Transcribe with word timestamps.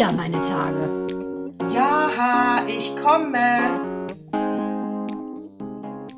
wieder 0.00 0.12
meine 0.12 0.40
Tage. 0.40 1.06
Ja, 1.74 2.64
ich 2.66 2.96
komme. 2.96 4.08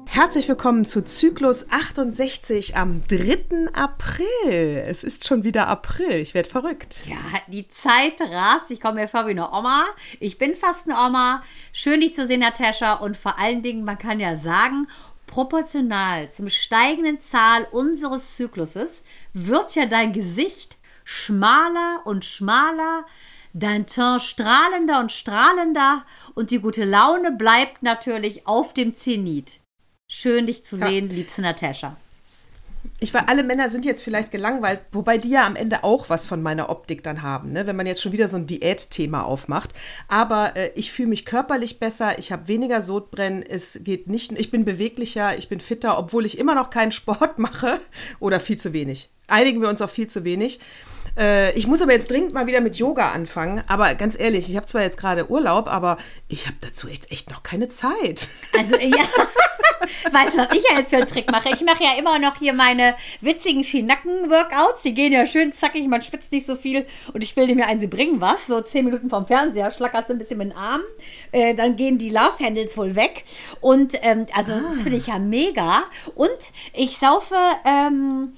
Herzlich 0.06 0.46
willkommen 0.46 0.84
zu 0.84 1.02
Zyklus 1.02 1.66
68 1.68 2.76
am 2.76 3.00
3. 3.09 3.73
April. 3.73 4.84
Es 4.87 5.02
ist 5.02 5.26
schon 5.26 5.42
wieder 5.42 5.66
April. 5.66 6.12
Ich 6.12 6.32
werde 6.32 6.48
verrückt. 6.48 7.00
Ja, 7.06 7.16
die 7.48 7.66
Zeit 7.66 8.20
rast. 8.20 8.70
Ich 8.70 8.80
komme 8.80 9.00
mir 9.00 9.09
vor 9.09 9.26
wie 9.26 9.30
eine 9.30 9.50
Oma. 9.50 9.84
Ich 10.20 10.38
bin 10.38 10.54
fast 10.54 10.88
eine 10.88 10.96
Oma. 11.04 11.42
Schön, 11.73 12.02
dich 12.02 12.14
zu 12.14 12.24
sehen, 12.24 12.38
Natascha. 12.38 12.92
Und 12.92 13.16
vor 13.16 13.37
allen 13.40 13.62
Dingen, 13.62 13.82
man 13.82 13.98
kann 13.98 14.20
ja 14.20 14.37
sagen, 14.37 14.87
proportional 15.26 16.30
zum 16.30 16.48
steigenden 16.51 17.20
Zahl 17.20 17.66
unseres 17.73 18.37
Zykluses 18.37 19.02
wird 19.32 19.74
ja 19.74 19.87
dein 19.87 20.12
Gesicht 20.12 20.79
schmaler 21.04 22.02
und 22.04 22.24
schmaler, 22.24 23.04
dein 23.52 23.86
Teint 23.86 24.22
strahlender 24.22 25.00
und 25.00 25.12
strahlender 25.12 26.04
und 26.34 26.50
die 26.50 26.60
gute 26.60 26.84
Laune 26.84 27.32
bleibt 27.32 27.82
natürlich 27.82 28.46
auf 28.46 28.74
dem 28.74 28.96
Zenit. 28.96 29.60
Schön, 30.08 30.46
dich 30.46 30.64
zu 30.64 30.76
sehen, 30.76 31.08
ja. 31.08 31.14
liebste 31.14 31.42
Natascha. 31.42 31.96
Ich 33.01 33.13
weiß, 33.13 33.25
alle 33.27 33.43
Männer 33.43 33.69
sind 33.69 33.85
jetzt 33.85 34.02
vielleicht 34.02 34.30
gelangweilt, 34.30 34.80
wobei 34.93 35.19
die 35.19 35.30
ja 35.30 35.47
am 35.47 35.57
Ende 35.57 35.85
auch 35.85 36.09
was 36.09 36.27
von 36.27 36.43
meiner 36.43 36.71
Optik 36.71 37.02
dann 37.02 37.23
haben, 37.23 37.52
ne? 37.52 37.66
wenn 37.66 37.77
man 37.77 37.87
jetzt 37.87 38.01
schon 38.01 38.13
wieder 38.13 38.29
so 38.29 38.37
ein 38.37 38.47
Diätthema 38.47 39.23
aufmacht. 39.23 39.71
Aber 40.09 40.57
äh, 40.57 40.71
ich 40.75 40.93
fühle 40.93 41.09
mich 41.09 41.25
körperlich 41.25 41.79
besser, 41.79 42.19
ich 42.19 42.33
habe 42.33 42.49
weniger 42.49 42.80
Sodbrennen, 42.80 43.43
es 43.43 43.80
geht 43.83 44.09
nicht, 44.09 44.33
ich 44.33 44.51
bin 44.51 44.65
beweglicher, 44.65 45.37
ich 45.37 45.49
bin 45.49 45.60
fitter, 45.60 45.99
obwohl 45.99 46.27
ich 46.27 46.38
immer 46.38 46.55
noch 46.55 46.71
keinen 46.71 46.93
Sport 46.93 47.38
mache 47.38 47.80
oder 48.21 48.41
viel 48.41 48.59
zu 48.59 48.73
wenig. 48.73 49.10
Einigen 49.29 49.60
wir 49.60 49.69
uns 49.69 49.80
auf 49.80 49.91
viel 49.91 50.09
zu 50.09 50.25
wenig. 50.25 50.60
Äh, 51.16 51.53
ich 51.53 51.66
muss 51.66 51.83
aber 51.83 51.93
jetzt 51.93 52.10
dringend 52.10 52.33
mal 52.33 52.47
wieder 52.47 52.60
mit 52.60 52.77
Yoga 52.77 53.13
anfangen. 53.13 53.63
Aber 53.66 53.95
ganz 53.95 54.19
ehrlich, 54.19 54.49
ich 54.49 54.57
habe 54.57 54.66
zwar 54.66 54.83
jetzt 54.83 54.99
gerade 54.99 55.30
Urlaub, 55.30 55.69
aber 55.69 55.99
ich 56.29 56.47
habe 56.47 56.57
dazu 56.60 56.88
jetzt 56.88 57.10
echt 57.13 57.30
noch 57.30 57.43
keine 57.43 57.69
Zeit. 57.69 58.29
Also 58.57 58.77
ja. 58.77 58.97
weißt 60.11 60.35
du, 60.35 60.38
was 60.38 60.57
ich 60.57 60.65
ja 60.71 60.79
jetzt 60.79 60.91
für 60.91 60.97
einen 60.97 61.07
Trick 61.07 61.30
mache? 61.30 61.51
Ich 61.51 61.61
mache 61.63 61.83
ja 61.83 61.99
immer 61.99 62.19
noch 62.19 62.37
hier 62.38 62.52
meine 62.52 62.95
witzigen 63.21 63.65
Schinacken-Workouts. 63.65 64.83
Die 64.83 64.94
gehen 64.94 65.12
ja 65.12 65.27
schön 65.27 65.53
zackig, 65.53 65.87
man 65.88 66.03
schwitzt 66.03 66.33
nicht 66.33 66.47
so 66.47 66.56
viel. 66.56 66.87
Und 67.12 67.22
ich 67.22 67.34
bilde 67.34 67.55
mir 67.55 67.66
ein, 67.66 67.81
sie 67.81 67.87
bringen 67.87 68.21
was. 68.21 68.47
So 68.47 68.60
zehn 68.60 68.84
Minuten 68.84 69.09
vom 69.10 69.27
Fernseher, 69.27 69.71
schlackerst 69.71 70.09
du 70.09 70.15
ein 70.15 70.19
bisschen 70.19 70.38
mit 70.38 70.50
den 70.50 70.56
Armen. 70.56 70.84
Äh, 71.33 71.55
dann 71.55 71.77
gehen 71.77 71.99
die 71.99 72.10
Love-Handles 72.10 72.77
wohl 72.77 72.94
weg. 72.94 73.25
Und 73.60 73.94
ähm, 74.03 74.27
also 74.34 74.53
ah. 74.53 74.62
das 74.69 74.83
finde 74.83 74.99
ich 74.99 75.06
ja 75.06 75.19
mega. 75.19 75.84
Und 76.15 76.31
ich 76.75 76.99
saufe 76.99 77.37
ähm, 77.65 78.34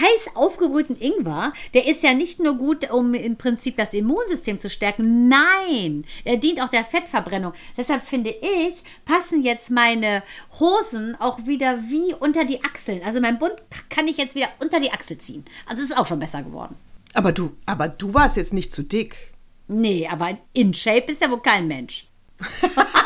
heiß 0.00 0.34
aufgebrühten 0.34 0.96
Ingwer, 1.00 1.52
der 1.74 1.86
ist 1.86 2.02
ja 2.02 2.14
nicht 2.14 2.40
nur 2.40 2.54
gut, 2.54 2.90
um 2.90 3.14
im 3.14 3.36
Prinzip 3.36 3.76
das 3.76 3.94
Immunsystem 3.94 4.58
zu 4.58 4.70
stärken. 4.70 5.28
Nein, 5.28 6.04
er 6.24 6.36
dient 6.36 6.60
auch 6.62 6.68
der 6.68 6.84
Fettverbrennung. 6.84 7.52
Deshalb 7.76 8.02
finde 8.04 8.30
ich, 8.30 8.82
passen 9.04 9.42
jetzt 9.42 9.70
meine 9.70 10.22
Hosen 10.58 11.16
auch 11.20 11.46
wieder 11.46 11.78
wie 11.88 12.14
unter 12.14 12.44
die 12.44 12.64
Achseln. 12.64 13.02
Also 13.04 13.20
mein 13.20 13.38
Bund 13.38 13.54
kann 13.88 14.08
ich 14.08 14.16
jetzt 14.16 14.34
wieder 14.34 14.48
unter 14.62 14.80
die 14.80 14.92
Achsel 14.92 15.18
ziehen. 15.18 15.44
Also 15.66 15.82
es 15.82 15.90
ist 15.90 15.96
auch 15.96 16.06
schon 16.06 16.18
besser 16.18 16.42
geworden. 16.42 16.76
Aber 17.14 17.32
du, 17.32 17.56
aber 17.66 17.88
du 17.88 18.14
warst 18.14 18.36
jetzt 18.36 18.52
nicht 18.52 18.72
zu 18.72 18.82
dick. 18.82 19.32
Nee, 19.68 20.08
aber 20.10 20.36
in 20.52 20.74
Shape 20.74 21.12
ist 21.12 21.22
ja 21.22 21.30
wohl 21.30 21.42
kein 21.42 21.68
Mensch. 21.68 22.09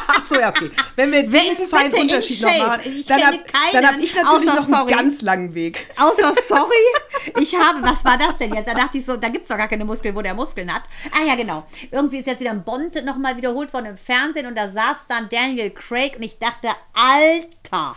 Achso, 0.08 0.36
ja, 0.36 0.48
okay. 0.48 0.70
Wenn 0.96 1.12
wir 1.12 1.22
diesen 1.24 1.68
feinen 1.68 1.92
Unterschied 1.92 2.40
noch 2.40 2.56
machen, 2.56 2.82
dann 3.08 3.26
habe 3.26 3.86
hab 3.86 3.98
ich 3.98 4.14
natürlich 4.14 4.54
noch 4.54 4.72
einen 4.72 4.88
ganz 4.88 5.22
langen 5.22 5.54
Weg. 5.54 5.86
Außer 5.98 6.34
sorry, 6.42 6.72
ich 7.40 7.54
habe, 7.54 7.82
was 7.82 8.04
war 8.04 8.16
das 8.16 8.38
denn 8.38 8.54
jetzt? 8.54 8.68
Da 8.68 8.74
dachte 8.74 8.98
ich 8.98 9.04
so, 9.04 9.16
da 9.16 9.28
gibt 9.28 9.44
es 9.44 9.48
doch 9.48 9.56
gar 9.56 9.68
keine 9.68 9.84
Muskeln, 9.84 10.14
wo 10.14 10.22
der 10.22 10.34
Muskeln 10.34 10.72
hat. 10.72 10.84
Ah 11.12 11.24
ja, 11.26 11.34
genau. 11.34 11.66
Irgendwie 11.90 12.18
ist 12.18 12.26
jetzt 12.26 12.40
wieder 12.40 12.52
ein 12.52 12.64
Bond 12.64 13.04
nochmal 13.04 13.36
wiederholt 13.36 13.72
worden 13.72 13.86
im 13.86 13.96
Fernsehen 13.96 14.46
und 14.46 14.56
da 14.56 14.68
saß 14.68 14.98
dann 15.08 15.28
Daniel 15.28 15.70
Craig 15.70 16.16
und 16.16 16.22
ich 16.22 16.38
dachte, 16.38 16.68
Alter, 16.92 17.96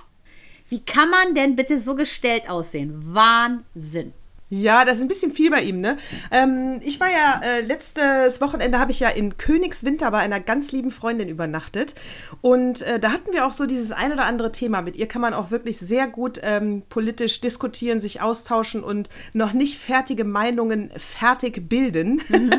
wie 0.70 0.84
kann 0.84 1.10
man 1.10 1.34
denn 1.34 1.56
bitte 1.56 1.80
so 1.80 1.96
gestellt 1.96 2.50
aussehen? 2.50 3.14
Wahnsinn. 3.14 4.14
Ja, 4.50 4.86
das 4.86 4.98
ist 4.98 5.04
ein 5.04 5.10
bisschen 5.10 5.34
viel 5.34 5.52
bei 5.52 5.62
ihm, 5.62 5.82
ne? 5.82 5.98
Ähm, 6.32 6.80
ich 6.82 7.02
war 7.02 7.10
ja 7.12 7.42
äh, 7.44 7.62
letztes 7.62 8.40
Wochenende 8.40 8.80
habe 8.80 8.92
ich 8.92 9.02
ja 9.02 9.10
in 9.10 9.38
Königswinter 9.38 10.10
bei 10.12 10.20
einer 10.20 10.40
ganz 10.40 10.72
lieben 10.72 10.90
Freundin 10.90 11.28
übernachtet 11.28 11.96
und 12.40 12.82
äh, 12.84 12.98
da 12.98 13.12
hatten 13.12 13.34
wir 13.34 13.46
auch 13.46 13.52
so 13.52 13.66
dieses 13.66 13.92
ein 13.92 14.14
oder 14.14 14.24
andere 14.24 14.54
Thema. 14.54 14.82
Mit 14.82 14.96
ihr 14.96 15.08
kann 15.08 15.22
man 15.22 15.34
auch 15.34 15.52
wirklich 15.52 15.80
sehr 15.80 16.08
gut 16.08 16.40
ähm, 16.44 16.84
politisch 16.88 17.42
diskutieren, 17.42 18.00
sich 18.00 18.22
austauschen 18.22 18.84
und 18.84 19.10
noch 19.34 19.52
nicht 19.52 19.80
fertige 19.80 20.24
Meinungen 20.24 20.92
fertig 20.96 21.68
bilden. 21.68 22.22
Mhm. 22.30 22.52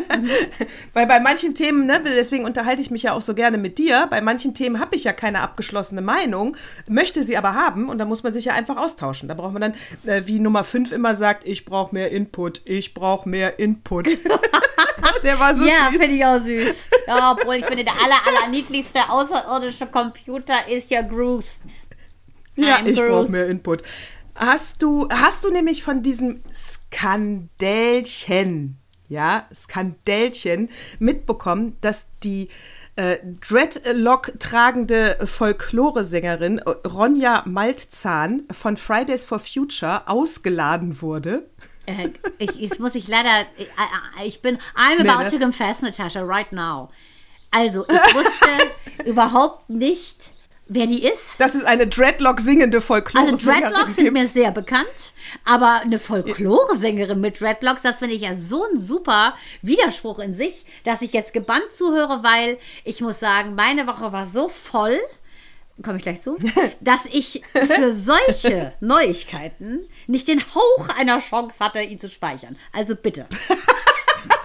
Weil 0.92 1.06
bei 1.06 1.20
manchen 1.20 1.54
Themen, 1.54 1.86
ne, 1.86 2.02
deswegen 2.04 2.44
unterhalte 2.44 2.82
ich 2.82 2.90
mich 2.90 3.04
ja 3.04 3.14
auch 3.14 3.22
so 3.22 3.32
gerne 3.32 3.56
mit 3.56 3.78
dir. 3.78 4.08
Bei 4.10 4.20
manchen 4.20 4.52
Themen 4.52 4.78
habe 4.78 4.94
ich 4.94 5.04
ja 5.04 5.14
keine 5.14 5.40
abgeschlossene 5.40 6.02
Meinung, 6.02 6.54
möchte 6.86 7.22
sie 7.22 7.38
aber 7.38 7.54
haben 7.54 7.88
und 7.88 7.96
da 7.96 8.04
muss 8.04 8.22
man 8.22 8.34
sich 8.34 8.44
ja 8.44 8.52
einfach 8.52 8.76
austauschen. 8.76 9.26
Da 9.26 9.34
braucht 9.34 9.54
man 9.54 9.62
dann, 9.62 9.74
äh, 10.04 10.26
wie 10.26 10.38
Nummer 10.38 10.64
5 10.64 10.92
immer 10.92 11.16
sagt, 11.16 11.46
ich 11.48 11.64
brauche 11.64 11.77
brauche 11.78 11.94
mehr 11.94 12.10
Input. 12.10 12.60
Ich 12.64 12.92
brauche 12.92 13.28
mehr 13.28 13.60
Input. 13.60 14.08
der 15.22 15.38
war 15.38 15.56
so 15.56 15.64
Ja, 15.64 15.90
finde 15.92 16.06
ich 16.06 16.24
auch 16.24 16.40
süß. 16.40 16.74
Ja, 17.06 17.36
obwohl 17.38 17.54
ich 17.56 17.64
finde, 17.64 17.84
der 17.84 17.92
aller, 17.92 18.16
aller 18.26 18.48
niedlichste 18.48 18.98
außerirdische 19.08 19.86
Computer 19.86 20.66
ist 20.68 20.90
ja 20.90 21.02
Groove. 21.02 21.44
Ja, 22.56 22.80
ich 22.84 22.98
brauche 22.98 23.30
mehr 23.30 23.46
Input. 23.46 23.84
Hast 24.34 24.82
du, 24.82 25.08
hast 25.08 25.44
du 25.44 25.52
nämlich 25.52 25.84
von 25.84 26.02
diesem 26.02 26.42
Skandälchen, 26.52 28.78
ja, 29.08 29.46
Skandälchen 29.54 30.70
mitbekommen, 30.98 31.76
dass 31.80 32.08
die 32.24 32.48
äh, 32.96 33.18
Dreadlock 33.48 34.32
tragende 34.40 35.16
Folkloresängerin 35.24 36.58
Ronja 36.58 37.44
Maltzahn 37.46 38.42
von 38.50 38.76
Fridays 38.76 39.24
for 39.24 39.38
Future 39.38 40.08
ausgeladen 40.08 41.00
wurde? 41.00 41.48
Äh, 41.88 42.10
ich, 42.38 42.54
jetzt 42.56 42.80
muss 42.80 42.94
ich 42.94 43.08
leider, 43.08 43.46
ich, 43.56 43.66
äh, 43.66 44.22
äh, 44.22 44.28
ich 44.28 44.42
bin, 44.42 44.58
I'm 44.76 45.00
about 45.00 45.18
nee, 45.18 45.24
ne? 45.24 45.30
to 45.30 45.38
confess, 45.38 45.80
Natasha, 45.82 46.22
right 46.22 46.52
now. 46.52 46.90
Also, 47.50 47.86
ich 47.88 48.14
wusste 48.14 48.48
überhaupt 49.06 49.70
nicht, 49.70 50.30
wer 50.68 50.86
die 50.86 51.02
ist. 51.02 51.36
Das 51.38 51.54
ist 51.54 51.64
eine 51.64 51.86
Dreadlock 51.86 52.40
singende 52.40 52.82
Folklore. 52.82 53.26
Also 53.26 53.50
Dreadlocks 53.50 53.96
sind 53.96 54.12
mir 54.12 54.28
sehr 54.28 54.50
bekannt, 54.50 55.14
aber 55.46 55.80
eine 55.82 55.98
Folklore-Sängerin 55.98 57.20
mit 57.20 57.40
Dreadlocks, 57.40 57.80
das 57.80 58.00
finde 58.00 58.14
ich 58.16 58.22
ja 58.22 58.36
so 58.36 58.64
ein 58.64 58.80
super 58.82 59.34
Widerspruch 59.62 60.18
in 60.18 60.34
sich, 60.34 60.66
dass 60.84 61.00
ich 61.00 61.14
jetzt 61.14 61.32
gebannt 61.32 61.72
zuhöre, 61.72 62.22
weil 62.22 62.58
ich 62.84 63.00
muss 63.00 63.18
sagen, 63.18 63.54
meine 63.54 63.86
Woche 63.86 64.12
war 64.12 64.26
so 64.26 64.50
voll 64.50 64.98
komme 65.82 65.98
ich 65.98 66.02
gleich 66.02 66.22
zu, 66.22 66.36
dass 66.80 67.06
ich 67.06 67.42
für 67.52 67.94
solche 67.94 68.72
Neuigkeiten 68.80 69.80
nicht 70.06 70.28
den 70.28 70.42
Hauch 70.54 70.88
einer 70.98 71.18
Chance 71.18 71.58
hatte, 71.60 71.80
ihn 71.80 71.98
zu 71.98 72.08
speichern. 72.08 72.56
Also 72.72 72.96
bitte. 72.96 73.26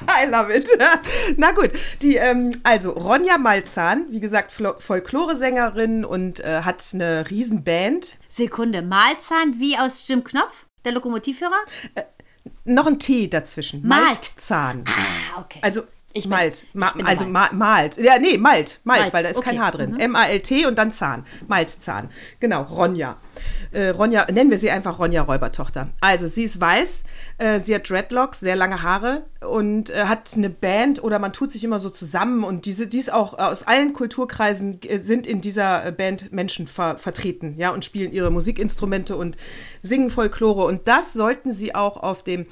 I 0.07 0.29
love 0.29 0.53
it. 0.53 0.69
Na 1.37 1.51
gut, 1.51 1.71
die, 2.01 2.17
ähm, 2.17 2.51
also 2.63 2.91
Ronja 2.91 3.37
Malzahn, 3.37 4.05
wie 4.09 4.19
gesagt, 4.19 4.51
Folklore-Sängerin 4.51 6.05
und 6.05 6.39
äh, 6.41 6.61
hat 6.61 6.83
eine 6.93 7.29
Riesenband. 7.29 8.17
Sekunde, 8.29 8.81
Malzahn 8.81 9.59
wie 9.59 9.77
aus 9.77 10.03
Jim 10.07 10.23
Knopf, 10.23 10.65
der 10.85 10.91
Lokomotivführer? 10.91 11.57
Äh, 11.95 12.03
noch 12.65 12.87
ein 12.87 12.99
T 12.99 13.27
dazwischen. 13.27 13.85
Malt. 13.87 14.03
Malzahn. 14.03 14.83
Ah, 14.87 15.41
okay. 15.41 15.59
Also 15.61 15.83
ich 16.15 16.27
Malt. 16.27 16.65
Ma 16.73 16.93
also 17.03 17.25
ma 17.25 17.49
malt. 17.51 17.97
Ja, 17.97 18.19
nee, 18.19 18.37
Malt. 18.37 18.79
Malt, 18.83 19.01
Malt. 19.01 19.13
weil 19.13 19.23
da 19.23 19.29
ist 19.29 19.37
okay. 19.37 19.49
kein 19.49 19.61
Haar 19.61 19.71
drin. 19.71 19.91
Mhm. 19.93 19.99
M-A-L-T 19.99 20.67
und 20.67 20.77
dann 20.77 20.91
Zahn. 20.91 21.25
Maltzahn. 21.47 22.09
Genau, 22.39 22.61
Ronja. 22.61 23.17
Äh, 23.71 23.89
Ronja, 23.89 24.27
nennen 24.31 24.51
wir 24.51 24.59
sie 24.59 24.69
einfach 24.69 24.99
Ronja 24.99 25.23
Räubertochter. 25.23 25.89
Also, 26.01 26.27
sie 26.27 26.43
ist 26.43 26.61
weiß, 26.61 27.03
äh, 27.39 27.59
sie 27.59 27.73
hat 27.73 27.89
Dreadlocks, 27.89 28.41
sehr 28.41 28.55
lange 28.55 28.83
Haare 28.83 29.25
und 29.41 29.89
äh, 29.89 30.05
hat 30.05 30.29
eine 30.35 30.51
Band 30.51 31.03
oder 31.03 31.17
man 31.17 31.33
tut 31.33 31.51
sich 31.51 31.63
immer 31.63 31.79
so 31.79 31.89
zusammen 31.89 32.43
und 32.43 32.65
diese, 32.65 32.87
die 32.87 32.99
ist 32.99 33.11
auch 33.11 33.37
aus 33.39 33.63
allen 33.63 33.93
Kulturkreisen 33.93 34.81
äh, 34.83 34.99
sind 34.99 35.25
in 35.25 35.41
dieser 35.41 35.87
äh, 35.87 35.91
Band 35.91 36.31
Menschen 36.31 36.67
ver 36.67 36.99
vertreten, 36.99 37.55
ja, 37.57 37.71
und 37.71 37.85
spielen 37.85 38.11
ihre 38.11 38.29
Musikinstrumente 38.29 39.15
und 39.15 39.35
singen 39.81 40.11
Folklore 40.11 40.65
und 40.65 40.87
das 40.87 41.13
sollten 41.13 41.51
sie 41.51 41.73
auch 41.73 41.97
auf 41.97 42.23
dem 42.23 42.45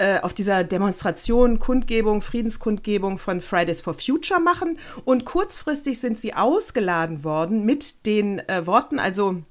äh, 0.00 0.18
auf 0.22 0.32
dieser 0.32 0.64
Demonstration, 0.64 1.58
Kundgebung, 1.58 2.22
Friedenskundgebung 2.22 3.18
von 3.18 3.42
Fridays 3.42 3.82
for 3.82 3.92
Future 3.92 4.40
machen. 4.40 4.78
Und 5.04 5.26
kurzfristig 5.26 6.00
sind 6.00 6.18
sie 6.18 6.32
ausgeladen 6.32 7.22
worden 7.22 7.66
mit 7.66 8.06
den 8.06 8.38
äh, 8.48 8.66
Worten, 8.66 8.98
also 8.98 9.42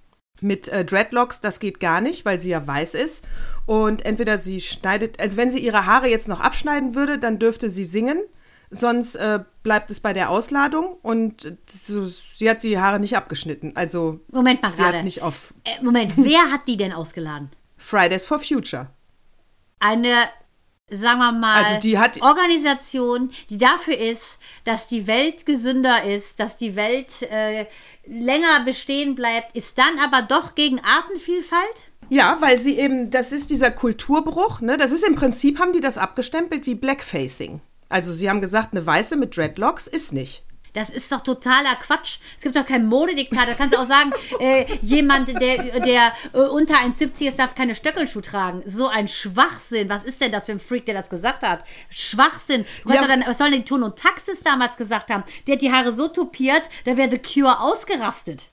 mit 0.42 0.68
äh, 0.70 0.84
Dreadlocks, 0.86 1.42
das 1.42 1.60
geht 1.60 1.80
gar 1.80 2.02
nicht, 2.02 2.26
weil 2.26 2.40
sie 2.40 2.50
ja 2.50 2.66
weiß 2.66 2.96
ist. 2.96 3.28
Und 3.68 4.06
entweder 4.06 4.40
sie 4.40 4.60
schneidet, 4.60 5.20
also 5.20 5.38
wenn 5.38 5.52
sie 5.52 5.60
ihre 5.60 5.86
Haare 5.86 6.08
jetzt 6.08 6.28
noch 6.28 6.40
abschneiden 6.40 6.96
würde, 6.96 7.20
dann 7.20 7.38
dürfte 7.38 7.70
sie 7.70 7.86
singen. 7.86 8.20
Sonst 8.72 9.16
äh, 9.16 9.40
bleibt 9.64 9.92
es 9.92 10.00
bei 10.00 10.14
der 10.14 10.30
Ausladung 10.30 10.98
und 11.02 11.58
so, 11.70 12.06
sie 12.06 12.50
hat 12.50 12.64
die 12.64 12.80
Haare 12.80 13.00
nicht 13.00 13.18
abgeschnitten. 13.18 13.74
Also 13.76 14.20
Moment 14.32 14.62
mal 14.62 14.72
sie 14.72 14.82
gerade. 14.82 14.98
Hat 14.98 15.04
nicht 15.04 15.22
auf. 15.22 15.54
Äh, 15.64 15.84
Moment, 15.84 16.14
wer 16.18 16.52
hat 16.52 16.68
die 16.68 16.78
denn 16.78 16.94
ausgeladen? 16.94 17.52
Fridays 17.78 18.26
for 18.26 18.40
Future. 18.40 18.90
Eine 19.80 20.30
sagen 20.92 21.20
wir 21.20 21.32
mal, 21.32 21.64
Also 21.64 21.80
die 21.80 22.00
hat- 22.00 22.20
Organisation, 22.22 23.32
die 23.52 23.58
dafür 23.60 23.96
ist, 23.96 24.40
dass 24.66 24.88
die 24.88 25.06
Welt 25.06 25.46
gesünder 25.46 26.04
ist, 26.04 26.40
dass 26.40 26.58
die 26.58 26.76
Welt 26.76 27.22
äh, 27.30 27.68
länger 28.08 28.62
bestehen 28.66 29.14
bleibt, 29.14 29.56
ist 29.56 29.78
dann 29.78 30.00
aber 30.04 30.24
doch 30.24 30.56
gegen 30.56 30.80
Artenvielfalt? 30.80 31.84
Ja, 32.10 32.38
weil 32.40 32.58
sie 32.60 32.80
eben, 32.80 33.12
das 33.12 33.32
ist 33.32 33.52
dieser 33.52 33.70
Kulturbruch, 33.70 34.62
ne? 34.62 34.78
Das 34.78 34.92
ist 34.92 35.04
im 35.04 35.14
Prinzip, 35.16 35.60
haben 35.60 35.74
die 35.74 35.80
das 35.80 36.00
abgestempelt 36.00 36.66
wie 36.66 36.74
Blackfacing. 36.74 37.62
Also 37.88 38.12
sie 38.12 38.28
haben 38.28 38.42
gesagt, 38.42 38.70
eine 38.72 38.84
Weiße 38.84 39.16
mit 39.16 39.38
Dreadlocks 39.38 39.86
ist 39.86 40.12
nicht. 40.12 40.44
Das 40.80 40.90
ist 40.90 41.12
doch 41.12 41.20
totaler 41.20 41.76
Quatsch. 41.76 42.20
Es 42.38 42.44
gibt 42.44 42.56
doch 42.56 42.66
keinen 42.66 42.86
Modediktat. 42.86 43.50
Da 43.50 43.54
kannst 43.54 43.76
du 43.76 43.80
auch 43.80 43.86
sagen, 43.86 44.14
äh, 44.40 44.66
jemand, 44.80 45.28
der, 45.42 45.58
der 45.82 46.14
äh, 46.32 46.38
unter 46.38 46.76
1,70 46.76 47.28
ist, 47.28 47.38
darf 47.40 47.54
keine 47.54 47.76
Stöckelschuh 47.76 48.22
tragen. 48.22 48.64
So 48.66 48.88
ein 48.88 49.10
Schwachsinn. 49.10 49.90
Was 49.90 50.06
ist 50.06 50.22
denn 50.22 50.32
das 50.32 50.46
für 50.46 50.54
ein 50.54 50.62
Freak, 50.62 50.86
der 50.86 50.96
das 50.96 51.10
gesagt 51.10 51.44
hat? 51.44 51.66
Schwachsinn. 51.90 52.66
Du 52.86 52.94
Ja. 52.94 53.06
dann, 53.06 53.26
was 53.28 53.38
sollen 53.38 53.52
denn 53.52 53.62
die 53.64 53.68
Ton 53.68 53.84
und 53.84 54.00
Taxis 54.00 54.40
damals 54.42 54.78
gesagt 54.78 55.12
haben? 55.12 55.26
Der 55.48 55.56
hat 55.56 55.62
die 55.62 55.72
Haare 55.72 55.92
so 55.92 56.08
tupiert, 56.08 56.70
da 56.86 56.96
wäre 56.96 57.12
The 57.12 57.20
Cure 57.20 57.60
ausgerastet. 57.60 58.48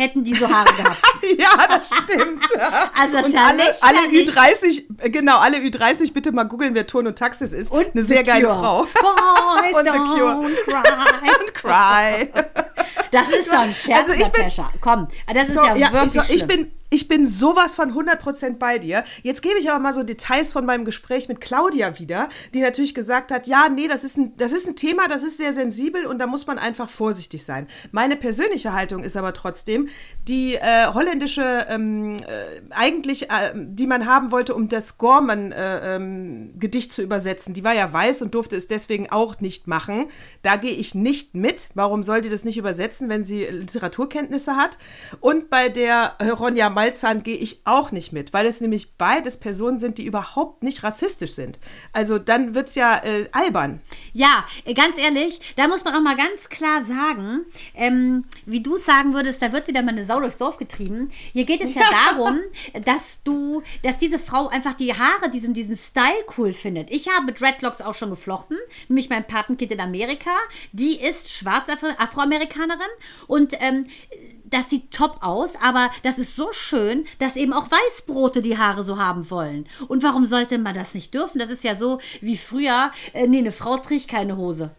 Hätten 0.00 0.24
die 0.24 0.34
so 0.34 0.48
Haare 0.48 0.72
gehabt. 0.74 0.98
Ja, 1.38 1.50
das 1.68 1.86
stimmt. 1.86 2.42
Also 2.98 3.12
das 3.16 3.24
und 3.26 3.28
ist 3.28 3.34
ja 3.34 3.46
alle, 3.46 3.62
alle 3.82 4.16
lächerlich. 4.16 4.30
Ü30, 4.30 4.84
äh, 4.98 5.10
genau, 5.10 5.38
alle 5.38 5.58
Ü30 5.58 6.12
bitte 6.14 6.32
mal 6.32 6.44
googeln, 6.44 6.74
wer 6.74 6.86
Ton 6.86 7.06
und 7.06 7.18
Taxis 7.18 7.52
ist. 7.52 7.70
Und 7.70 7.86
eine 7.92 8.02
sehr 8.02 8.22
geile. 8.22 8.48
Frau. 8.48 8.84
Boys 8.84 9.76
Und 9.78 9.88
don't 9.88 10.06
Cure. 10.14 10.50
cry. 10.64 11.30
Und 11.40 11.54
Cry. 11.54 12.44
Das 13.10 13.28
ist 13.28 13.48
doch 13.52 13.58
ein 13.60 13.72
Scherz, 13.74 14.08
Also 14.08 14.12
ich 14.14 14.28
bin-. 14.28 14.46
Komm, 14.80 15.08
das 15.34 15.48
ist 15.48 15.54
So, 15.54 15.64
ja, 15.64 15.92
wirklich 15.92 16.04
ich, 16.04 16.12
so, 16.12 16.34
ich, 16.34 16.46
bin, 16.46 16.72
ich 16.90 17.06
bin 17.06 17.26
sowas 17.26 17.76
von 17.76 17.92
100% 17.92 18.58
bei 18.58 18.78
dir. 18.78 19.04
Jetzt 19.22 19.42
gebe 19.42 19.58
ich 19.58 19.70
aber 19.70 19.78
mal 19.78 19.94
so 19.94 20.02
Details 20.02 20.52
von 20.52 20.66
meinem 20.66 20.84
Gespräch 20.84 21.28
mit 21.28 21.40
Claudia 21.40 22.00
wieder, 22.00 22.28
die 22.52 22.60
natürlich 22.60 22.94
gesagt 22.94 23.30
hat, 23.30 23.46
ja, 23.46 23.68
nee, 23.68 23.86
das 23.86 24.02
ist 24.02 24.16
ein, 24.18 24.36
das 24.36 24.52
ist 24.52 24.66
ein 24.66 24.74
Thema, 24.74 25.06
das 25.08 25.22
ist 25.22 25.38
sehr 25.38 25.52
sensibel 25.52 26.06
und 26.06 26.18
da 26.18 26.26
muss 26.26 26.48
man 26.48 26.58
einfach 26.58 26.90
vorsichtig 26.90 27.44
sein. 27.44 27.68
Meine 27.92 28.16
persönliche 28.16 28.72
Haltung 28.72 29.04
ist 29.04 29.16
aber 29.16 29.32
trotzdem, 29.34 29.88
die 30.26 30.56
äh, 30.56 30.88
holländische, 30.92 31.66
ähm, 31.68 32.16
äh, 32.16 32.60
eigentlich, 32.70 33.30
äh, 33.30 33.52
die 33.54 33.86
man 33.86 34.06
haben 34.06 34.32
wollte, 34.32 34.56
um 34.56 34.68
das 34.68 34.98
Gorman-Gedicht 34.98 36.92
zu 36.92 37.02
übersetzen, 37.02 37.54
die 37.54 37.62
war 37.62 37.74
ja 37.74 37.92
weiß 37.92 38.22
und 38.22 38.34
durfte 38.34 38.56
es 38.56 38.66
deswegen 38.66 39.10
auch 39.10 39.38
nicht 39.40 39.68
machen. 39.68 40.06
Da 40.42 40.56
gehe 40.56 40.74
ich 40.74 40.96
nicht 40.96 41.36
mit. 41.36 41.68
Warum 41.74 42.02
soll 42.02 42.20
die 42.20 42.30
das 42.30 42.42
nicht 42.42 42.58
übersetzen, 42.58 43.08
wenn 43.08 43.22
sie 43.22 43.44
Literaturkenntnisse 43.44 44.56
hat? 44.56 44.76
Und 45.20 45.50
bei 45.50 45.68
der 45.68 46.16
äh, 46.18 46.30
Ronja 46.30 46.79
Malzahn 46.80 47.22
gehe 47.22 47.36
ich 47.36 47.60
auch 47.66 47.92
nicht 47.92 48.10
mit, 48.10 48.32
weil 48.32 48.46
es 48.46 48.62
nämlich 48.62 48.94
beides 48.94 49.36
Personen 49.36 49.78
sind, 49.78 49.98
die 49.98 50.06
überhaupt 50.06 50.62
nicht 50.62 50.82
rassistisch 50.82 51.32
sind. 51.32 51.58
Also 51.92 52.18
dann 52.18 52.54
wird 52.54 52.68
es 52.68 52.74
ja 52.74 53.04
äh, 53.04 53.28
albern. 53.32 53.82
Ja, 54.14 54.46
äh, 54.64 54.72
ganz 54.72 54.96
ehrlich, 54.96 55.42
da 55.56 55.68
muss 55.68 55.84
man 55.84 55.94
auch 55.94 56.00
mal 56.00 56.16
ganz 56.16 56.48
klar 56.48 56.82
sagen, 56.86 57.44
ähm, 57.74 58.24
wie 58.46 58.62
du 58.62 58.78
sagen 58.78 59.12
würdest, 59.12 59.42
da 59.42 59.52
wird 59.52 59.68
wieder 59.68 59.82
mal 59.82 59.90
eine 59.90 60.06
Sau 60.06 60.20
durchs 60.20 60.38
Dorf 60.38 60.56
getrieben. 60.56 61.08
Hier 61.34 61.44
geht 61.44 61.60
es 61.60 61.74
ja, 61.74 61.82
darum, 62.14 62.40
dass 62.86 63.22
du, 63.24 63.62
dass 63.82 63.98
diese 63.98 64.18
Frau 64.18 64.48
einfach 64.48 64.72
die 64.72 64.94
Haare, 64.94 65.30
diesen, 65.30 65.52
diesen 65.52 65.76
Style 65.76 66.24
cool 66.38 66.54
findet. 66.54 66.90
Ich 66.90 67.10
habe 67.10 67.34
Dreadlocks 67.34 67.82
auch 67.82 67.94
schon 67.94 68.08
geflochten, 68.08 68.56
nämlich 68.88 69.10
mein 69.10 69.26
Patenkind 69.26 69.72
in 69.72 69.80
Amerika. 69.80 70.34
Die 70.72 70.98
ist 70.98 71.30
schwarz 71.30 71.68
Afroamerikanerin 71.68 72.80
und 73.26 73.52
ähm, 73.60 73.84
das 74.50 74.70
sieht 74.70 74.90
top 74.90 75.18
aus, 75.22 75.50
aber 75.62 75.90
das 76.02 76.18
ist 76.18 76.36
so 76.36 76.52
schön, 76.52 77.06
dass 77.18 77.36
eben 77.36 77.52
auch 77.52 77.68
Weißbrote 77.70 78.42
die 78.42 78.58
Haare 78.58 78.82
so 78.82 78.98
haben 78.98 79.30
wollen. 79.30 79.66
Und 79.88 80.02
warum 80.02 80.26
sollte 80.26 80.58
man 80.58 80.74
das 80.74 80.94
nicht 80.94 81.14
dürfen? 81.14 81.38
Das 81.38 81.50
ist 81.50 81.64
ja 81.64 81.76
so 81.76 82.00
wie 82.20 82.36
früher, 82.36 82.90
äh, 83.12 83.26
nee, 83.26 83.38
eine 83.38 83.52
Frau 83.52 83.76
trägt 83.76 84.08
keine 84.08 84.36
Hose. 84.36 84.70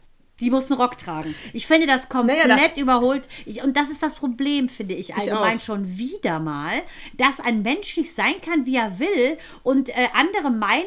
Die 0.41 0.49
muss 0.49 0.69
einen 0.71 0.81
Rock 0.81 0.97
tragen. 0.97 1.33
Ich 1.53 1.67
finde 1.67 1.87
das 1.87 2.09
komplett 2.09 2.45
Naja, 2.47 2.57
das- 2.67 2.77
überholt. 2.77 3.27
Ich, 3.45 3.63
und 3.63 3.77
das 3.77 3.89
ist 3.89 4.01
das 4.01 4.15
Problem, 4.15 4.67
finde 4.69 4.95
ich 4.95 5.15
allgemein 5.15 5.57
auch. 5.57 5.61
schon 5.61 5.97
wieder 5.97 6.39
mal, 6.39 6.73
dass 7.15 7.39
ein 7.39 7.61
Mensch 7.61 7.95
nicht 7.95 8.13
sein 8.13 8.41
kann, 8.43 8.65
wie 8.65 8.75
er 8.75 8.99
will 8.99 9.37
und 9.63 9.89
äh, 9.89 9.93
andere 10.13 10.49
meinen, 10.51 10.81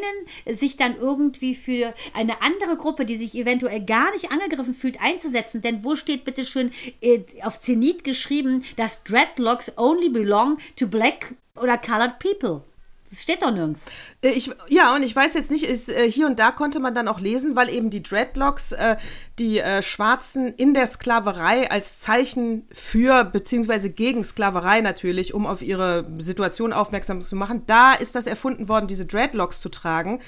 sich 0.59 0.77
dann 0.77 0.97
irgendwie 0.97 1.55
für 1.55 1.95
eine 2.15 2.43
andere 2.43 2.77
Gruppe, 2.77 3.05
die 3.05 3.17
sich 3.17 3.35
eventuell 3.35 3.81
gar 3.85 4.11
nicht 4.13 4.31
angegriffen 4.33 4.75
fühlt, 4.75 5.01
einzusetzen. 5.01 5.63
Denn 5.63 5.85
wo 5.85 5.97
steht 5.97 6.25
bitte 6.25 6.45
schön 6.45 6.73
äh, 7.01 7.21
auf 7.43 7.61
Zenit 7.61 8.05
geschrieben, 8.05 8.65
dass 8.77 9.03
Dreadlocks 9.05 9.73
only 9.77 10.09
belong 10.09 10.59
to 10.77 10.87
black 10.89 11.35
oder 11.57 11.79
colored 11.79 12.19
people? 12.19 12.63
Das 13.15 13.23
steht 13.23 13.43
doch 13.43 13.53
nirgends. 13.53 13.85
Äh, 14.23 14.31
Ich, 14.31 14.51
ja, 14.69 14.93
und 14.93 15.05
ich 15.05 15.15
weiß 15.15 15.35
jetzt 15.35 15.53
nicht, 15.53 15.65
ist, 15.65 15.89
äh, 15.89 16.11
hier 16.11 16.27
und 16.27 16.41
da 16.41 16.51
konnte 16.51 16.81
man 16.81 16.97
dann 16.97 17.07
auch 17.07 17.21
lesen, 17.21 17.55
weil 17.55 17.69
eben 17.69 17.89
die 17.89 18.03
Dreadlocks 18.03 18.73
äh, 18.73 18.97
die 19.39 19.61
äh, 19.61 19.83
Schwarzen 19.83 20.53
in 20.53 20.75
der 20.75 20.89
Sklaverei 20.89 21.71
als 21.71 22.01
Zeichen 22.01 22.67
für, 22.73 23.23
beziehungsweise 23.25 23.91
gegen 23.91 24.25
Sklaverei 24.25 24.81
natürlich, 24.81 25.33
um 25.33 25.47
auf 25.47 25.63
ihre 25.63 26.11
Situation 26.19 26.73
aufmerksam 26.73 27.21
zu 27.21 27.37
machen, 27.37 27.63
da 27.67 27.93
ist 27.93 28.17
das 28.17 28.27
erfunden 28.27 28.69
worden, 28.69 28.89
diese 28.89 29.07
Dreadlocks 29.07 29.61
zu 29.61 29.69
tragen. 29.69 30.21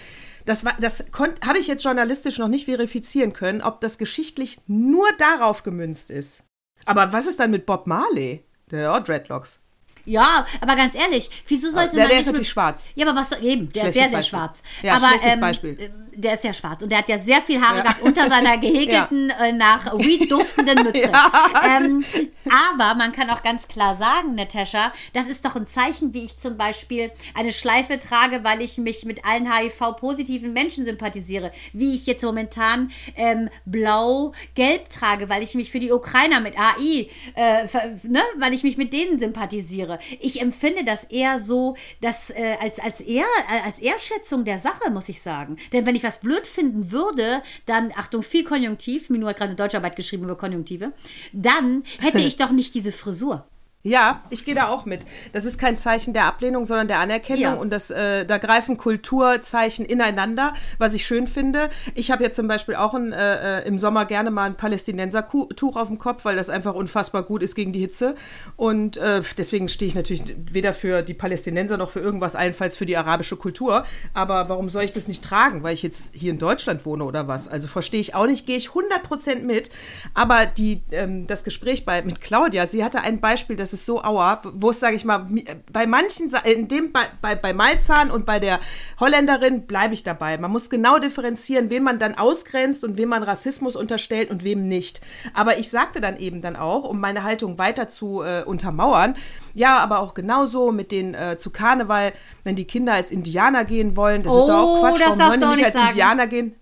Das, 0.44 0.64
das 0.78 1.04
habe 1.44 1.58
ich 1.58 1.66
jetzt 1.66 1.82
journalistisch 1.82 2.38
noch 2.38 2.46
nicht 2.46 2.66
verifizieren 2.66 3.32
können, 3.32 3.62
ob 3.62 3.80
das 3.80 3.98
geschichtlich 3.98 4.58
nur 4.68 5.08
darauf 5.18 5.64
gemünzt 5.64 6.10
ist. 6.10 6.44
Aber 6.84 7.12
was 7.12 7.26
ist 7.26 7.40
dann 7.40 7.50
mit 7.50 7.66
Bob 7.66 7.88
Marley? 7.88 8.44
Der 8.70 8.92
hat 8.92 9.00
auch 9.00 9.04
Dreadlocks. 9.04 9.58
Ja, 10.06 10.46
aber 10.60 10.76
ganz 10.76 10.94
ehrlich, 10.94 11.28
wieso 11.46 11.70
sollte 11.70 11.94
der- 11.96 12.04
man 12.04 12.10
der 12.10 12.20
ist 12.20 12.26
natürlich 12.26 12.48
schwarz. 12.48 12.86
Ja, 12.94 13.06
aber 13.08 13.20
was 13.20 13.28
soll, 13.30 13.44
eben, 13.44 13.72
der 13.72 13.88
ist 13.88 13.94
sehr, 13.94 14.04
sehr 14.04 14.12
Beispiel. 14.18 14.38
schwarz. 14.38 14.62
Ja, 14.82 14.96
aber, 14.96 15.08
schlechtes 15.08 15.40
Beispiel. 15.40 15.90
Der 16.18 16.35
ist 16.35 16.44
ja 16.44 16.52
schwarz 16.52 16.82
und 16.82 16.90
der 16.90 16.99
hat 16.99 17.08
ja 17.08 17.18
sehr 17.18 17.42
viel 17.42 17.61
Haare 17.61 17.78
Ja. 17.78 17.82
gehabt 17.82 18.02
unter 18.02 18.28
seiner 18.28 18.56
gehäkelten, 18.66 19.30
äh, 19.30 19.52
nach 19.52 19.96
Weed 19.99 20.30
duftenden 20.30 20.82
Mütze. 20.82 21.12
ähm, 21.64 22.04
aber 22.49 22.94
man 22.94 23.12
kann 23.12 23.28
auch 23.30 23.42
ganz 23.42 23.68
klar 23.68 23.96
sagen, 23.96 24.35
Natascha, 24.35 24.92
das 25.12 25.26
ist 25.26 25.44
doch 25.44 25.56
ein 25.56 25.66
Zeichen, 25.66 26.14
wie 26.14 26.25
ich 26.25 26.38
zum 26.38 26.56
Beispiel 26.56 27.11
eine 27.35 27.52
Schleife 27.52 28.00
trage, 28.00 28.44
weil 28.44 28.62
ich 28.62 28.78
mich 28.78 29.04
mit 29.04 29.25
allen 29.25 29.52
HIV-positiven 29.52 30.52
Menschen 30.52 30.85
sympathisiere. 30.85 31.52
Wie 31.73 31.94
ich 31.94 32.06
jetzt 32.06 32.23
momentan 32.23 32.90
ähm, 33.16 33.49
blau-gelb 33.66 34.88
trage, 34.88 35.28
weil 35.28 35.42
ich 35.42 35.54
mich 35.54 35.70
für 35.70 35.80
die 35.80 35.92
Ukrainer 35.92 36.40
mit 36.40 36.54
AI, 36.58 37.08
äh, 37.35 37.64
ne, 38.04 38.23
weil 38.38 38.54
ich 38.54 38.62
mich 38.62 38.76
mit 38.76 38.92
denen 38.92 39.18
sympathisiere. 39.18 39.99
Ich 40.20 40.40
empfinde 40.40 40.85
das 40.85 41.04
eher 41.04 41.40
so, 41.40 41.76
dass 42.00 42.30
äh, 42.30 42.56
als, 42.62 42.78
als, 42.78 43.00
eher, 43.00 43.25
äh, 43.52 43.66
als 43.66 43.80
Ehrschätzung 43.80 44.44
der 44.44 44.58
Sache, 44.58 44.90
muss 44.90 45.08
ich 45.08 45.20
sagen. 45.20 45.56
Denn 45.73 45.85
wenn 45.85 45.94
ich 45.94 46.04
was 46.06 46.20
blöd 46.20 46.46
finden 46.46 46.92
würde, 46.92 47.42
dann, 47.66 47.92
Achtung, 47.96 48.22
viel 48.22 48.44
Konjunktiv, 48.44 49.10
Minu 49.10 49.26
hat 49.26 49.36
gerade 49.36 49.50
eine 49.50 49.56
Deutscharbeit 49.56 49.96
geschrieben 49.96 50.25
über 50.25 50.36
Konjunktive, 50.36 50.92
dann 51.32 51.84
hätte 51.98 52.18
ich 52.26 52.36
doch 52.36 52.50
nicht 52.50 52.75
diese 52.75 52.92
Frisur. 52.92 53.46
Ja, 53.87 54.21
ich 54.31 54.45
gehe 54.45 54.57
da 54.57 54.66
auch 54.66 54.85
mit. 54.85 55.07
Das 55.33 55.45
ist 55.45 55.59
kein 55.59 55.76
Zeichen 55.76 56.12
der 56.12 56.25
Ablehnung, 56.25 56.64
sondern 56.64 56.88
der 56.88 56.99
Anerkennung. 56.99 57.40
Ja. 57.40 57.55
Und 57.55 57.71
das, 57.71 57.93
äh, 57.93 58.26
da 58.26 58.38
greifen 58.38 58.76
Kulturzeichen 58.76 59.87
ineinander, 59.87 60.55
was 60.78 60.93
ich 60.95 61.07
schön 61.07 61.28
finde. 61.28 61.71
Ich 61.95 62.11
habe 62.11 62.25
jetzt 62.25 62.35
zum 62.35 62.49
Beispiel 62.49 62.75
auch 62.75 62.95
ein, 62.95 63.12
äh, 63.12 63.61
äh, 63.61 63.69
im 63.69 63.78
Sommer 63.78 64.05
gerne 64.05 64.33
mal 64.33 64.47
ein 64.47 64.57
Palästinenser-Tuch 64.57 65.76
auf 65.76 65.87
dem 65.87 66.00
Kopf, 66.00 66.25
weil 66.25 66.35
das 66.35 66.50
einfach 66.50 66.75
unfassbar 66.75 67.23
gut 67.23 67.45
ist 67.45 67.55
gegen 67.55 67.73
die 67.73 67.78
Hitze. 67.78 68.16
Und 68.57 68.97
äh, 68.97 69.23
deswegen 69.38 69.69
stehe 69.69 69.88
ich 69.88 69.95
natürlich 69.95 70.35
weder 70.50 70.75
für 70.75 71.02
die 71.02 71.14
Palästinenser 71.14 71.76
noch 71.76 71.90
für 71.90 72.00
irgendwas 72.00 72.35
allenfalls 72.35 72.76
für 72.76 72.87
die 72.87 72.97
arabische 72.97 73.37
Kultur. 73.37 73.85
Aber 74.14 74.49
warum 74.49 74.69
soll 74.69 74.83
ich 74.83 74.90
das 74.90 75.07
nicht 75.07 75.23
tragen? 75.23 75.62
Weil 75.62 75.75
ich 75.75 75.85
jetzt 75.85 76.12
hier 76.12 76.33
in 76.33 76.38
Deutschland 76.38 76.87
wohne 76.87 77.05
oder 77.05 77.28
was? 77.28 77.47
Also 77.47 77.69
verstehe 77.69 78.00
ich 78.00 78.16
auch 78.16 78.26
nicht, 78.26 78.47
gehe 78.47 78.57
ich 78.57 78.71
100% 78.71 79.45
mit. 79.45 79.71
Aber 80.12 80.45
die, 80.45 80.83
ähm, 80.90 81.28
das 81.28 81.45
Gespräch 81.45 81.85
bei, 81.85 82.02
mit 82.02 82.21
Claudia, 82.21 82.66
sie 82.66 82.83
hatte 82.83 83.02
ein 83.02 83.21
Beispiel, 83.21 83.55
das 83.55 83.75
ist 83.76 83.87
so 83.87 84.02
auer, 84.02 84.40
wo 84.42 84.71
es, 84.71 84.80
sage 84.80 84.97
ich 84.97 85.04
mal, 85.04 85.26
bei 85.73 85.87
manchen, 85.87 86.33
in 86.45 86.68
dem, 86.68 86.92
bei, 86.92 87.04
bei, 87.23 87.35
bei 87.37 87.52
Malzahn 87.52 88.11
und 88.11 88.26
bei 88.26 88.38
der 88.38 88.59
Holländerin 88.99 89.66
bleibe 89.66 89.95
ich 89.95 90.02
dabei. 90.02 90.38
Man 90.38 90.50
muss 90.50 90.71
genau 90.71 90.99
differenzieren, 90.99 91.71
wen 91.71 91.83
man 91.83 91.99
dann 91.99 92.16
ausgrenzt 92.16 92.85
und 92.85 92.99
wem 92.99 93.11
man 93.11 93.23
Rassismus 93.23 93.76
unterstellt 93.76 94.30
und 94.30 94.45
wem 94.45 94.66
nicht. 94.68 95.00
Aber 95.35 95.59
ich 95.59 95.68
sagte 95.71 96.00
dann 96.00 96.18
eben 96.18 96.40
dann 96.42 96.56
auch, 96.56 96.85
um 96.85 97.00
meine 97.00 97.23
Haltung 97.23 97.59
weiter 97.59 97.88
zu 97.88 98.23
äh, 98.23 98.42
untermauern, 98.45 99.14
ja, 99.54 99.78
aber 99.78 100.00
auch 100.00 100.14
genauso 100.14 100.73
mit 100.73 100.90
den 100.92 101.14
äh, 101.14 101.38
zu 101.38 101.50
Karneval, 101.50 102.12
wenn 102.45 102.56
die 102.56 102.64
Kinder 102.66 102.95
als 102.95 103.11
Indianer 103.11 103.64
gehen 103.64 103.97
wollen, 103.97 104.23
das 104.23 104.33
ist 104.33 104.47
doch 104.49 104.54
auch 104.62 104.76
Oh, 104.78 104.80
Quatsch, 104.80 105.00
warum 105.06 105.18
wollen 105.21 105.40
die 105.40 105.47
nicht 105.56 105.64
als 105.64 105.75
sagen. 105.75 105.88
Indianer 105.88 106.26
gehen? 106.26 106.54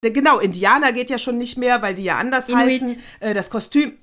Genau, 0.00 0.38
Indianer 0.38 0.92
geht 0.92 1.10
ja 1.10 1.18
schon 1.18 1.38
nicht 1.38 1.58
mehr, 1.58 1.82
weil 1.82 1.94
die 1.94 2.04
ja 2.04 2.18
anders 2.18 2.48
Inuit. 2.48 2.64
heißen. 2.82 2.98
Äh, 3.18 3.34
Das 3.34 3.50
Kostüm, 3.50 3.94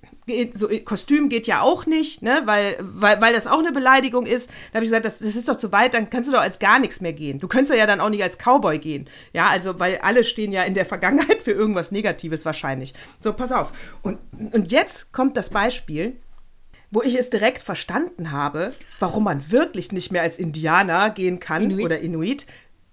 so, 0.54 0.70
Kostüm 0.84 1.30
geht 1.30 1.46
ja 1.46 1.62
auch 1.62 1.86
nicht, 1.86 2.22
ne? 2.22 2.42
weil, 2.46 2.78
weil, 2.82 3.22
weil 3.22 3.34
das 3.34 3.46
auch 3.48 3.60
eine 3.60 3.72
Beleidigung 3.72 4.26
ist. 4.26 4.50
Da 4.50 4.78
habe 4.78 4.86
ich 4.86 4.90
gesagt, 4.90 5.06
das, 5.06 5.20
das 5.20 5.36
ist 5.36 5.48
doch 5.48 5.56
zu 5.56 5.72
weit, 5.72 5.94
dann 5.94 6.10
kannst 6.10 6.30
du 6.30 6.34
doch 6.34 6.42
als 6.42 6.60
gar 6.60 6.80
nichts 6.80 7.00
mehr 7.02 7.14
gehen. 7.14 7.40
Du 7.40 7.48
könntest 7.48 7.78
ja 7.78 7.86
dann 7.86 8.02
auch 8.02 8.10
nicht 8.10 8.24
als 8.24 8.38
Cowboy 8.38 8.80
gehen. 8.80 9.08
Ja, 9.34 9.50
also, 9.50 9.80
weil 9.80 10.00
alle 10.00 10.24
stehen 10.24 10.52
ja 10.52 10.64
in 10.64 10.74
der 10.74 10.86
Vergangenheit 10.86 11.44
für 11.44 11.52
irgendwas 11.52 11.92
Negatives 11.92 12.46
wahrscheinlich. 12.46 12.94
So, 13.20 13.34
pass 13.34 13.52
auf. 13.52 13.72
Und, 14.02 14.20
und 14.52 14.72
jetzt 14.72 15.14
kommt 15.14 15.38
das 15.38 15.52
Beispiel, 15.52 16.16
wo 16.90 17.02
ich 17.02 17.16
es 17.16 17.30
direkt 17.30 17.62
verstanden 17.62 18.32
habe, 18.32 18.74
warum 19.00 19.26
man 19.26 19.52
wirklich 19.52 19.92
nicht 19.92 20.12
mehr 20.12 20.22
als 20.22 20.40
Indianer 20.40 21.10
gehen 21.10 21.40
kann 21.40 21.64
Inuit. 21.64 21.86
oder 21.86 22.00
Inuit. 22.00 22.46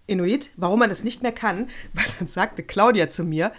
Inuit, 0.07 0.51
warum 0.57 0.81
man 0.81 0.89
das 0.89 1.05
nicht 1.05 1.23
mehr 1.23 1.33
kann, 1.33 1.69
weil 1.95 2.05
dann 2.19 2.29
sagte 2.29 2.63
Claudia 2.63 3.09
zu 3.09 3.25
mir, 3.25 3.53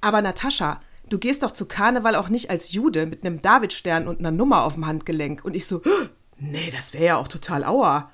aber 0.00 0.20
Natascha, 0.20 0.82
du 1.12 1.18
gehst 1.18 1.42
doch 1.42 1.52
zu 1.52 1.66
Karneval 1.66 2.16
auch 2.16 2.28
nicht 2.28 2.50
als 2.50 2.72
Jude 2.72 3.06
mit 3.06 3.24
einem 3.24 3.40
Davidstern 3.42 4.08
und 4.08 4.20
einer 4.20 4.30
Nummer 4.30 4.64
auf 4.64 4.74
dem 4.74 4.86
Handgelenk. 4.86 5.44
Und 5.44 5.54
ich 5.54 5.66
so, 5.66 5.82
nee, 6.38 6.70
das 6.74 6.94
wäre 6.94 7.04
ja 7.04 7.16
auch 7.16 7.28
total 7.28 7.64
auer. 7.64 8.10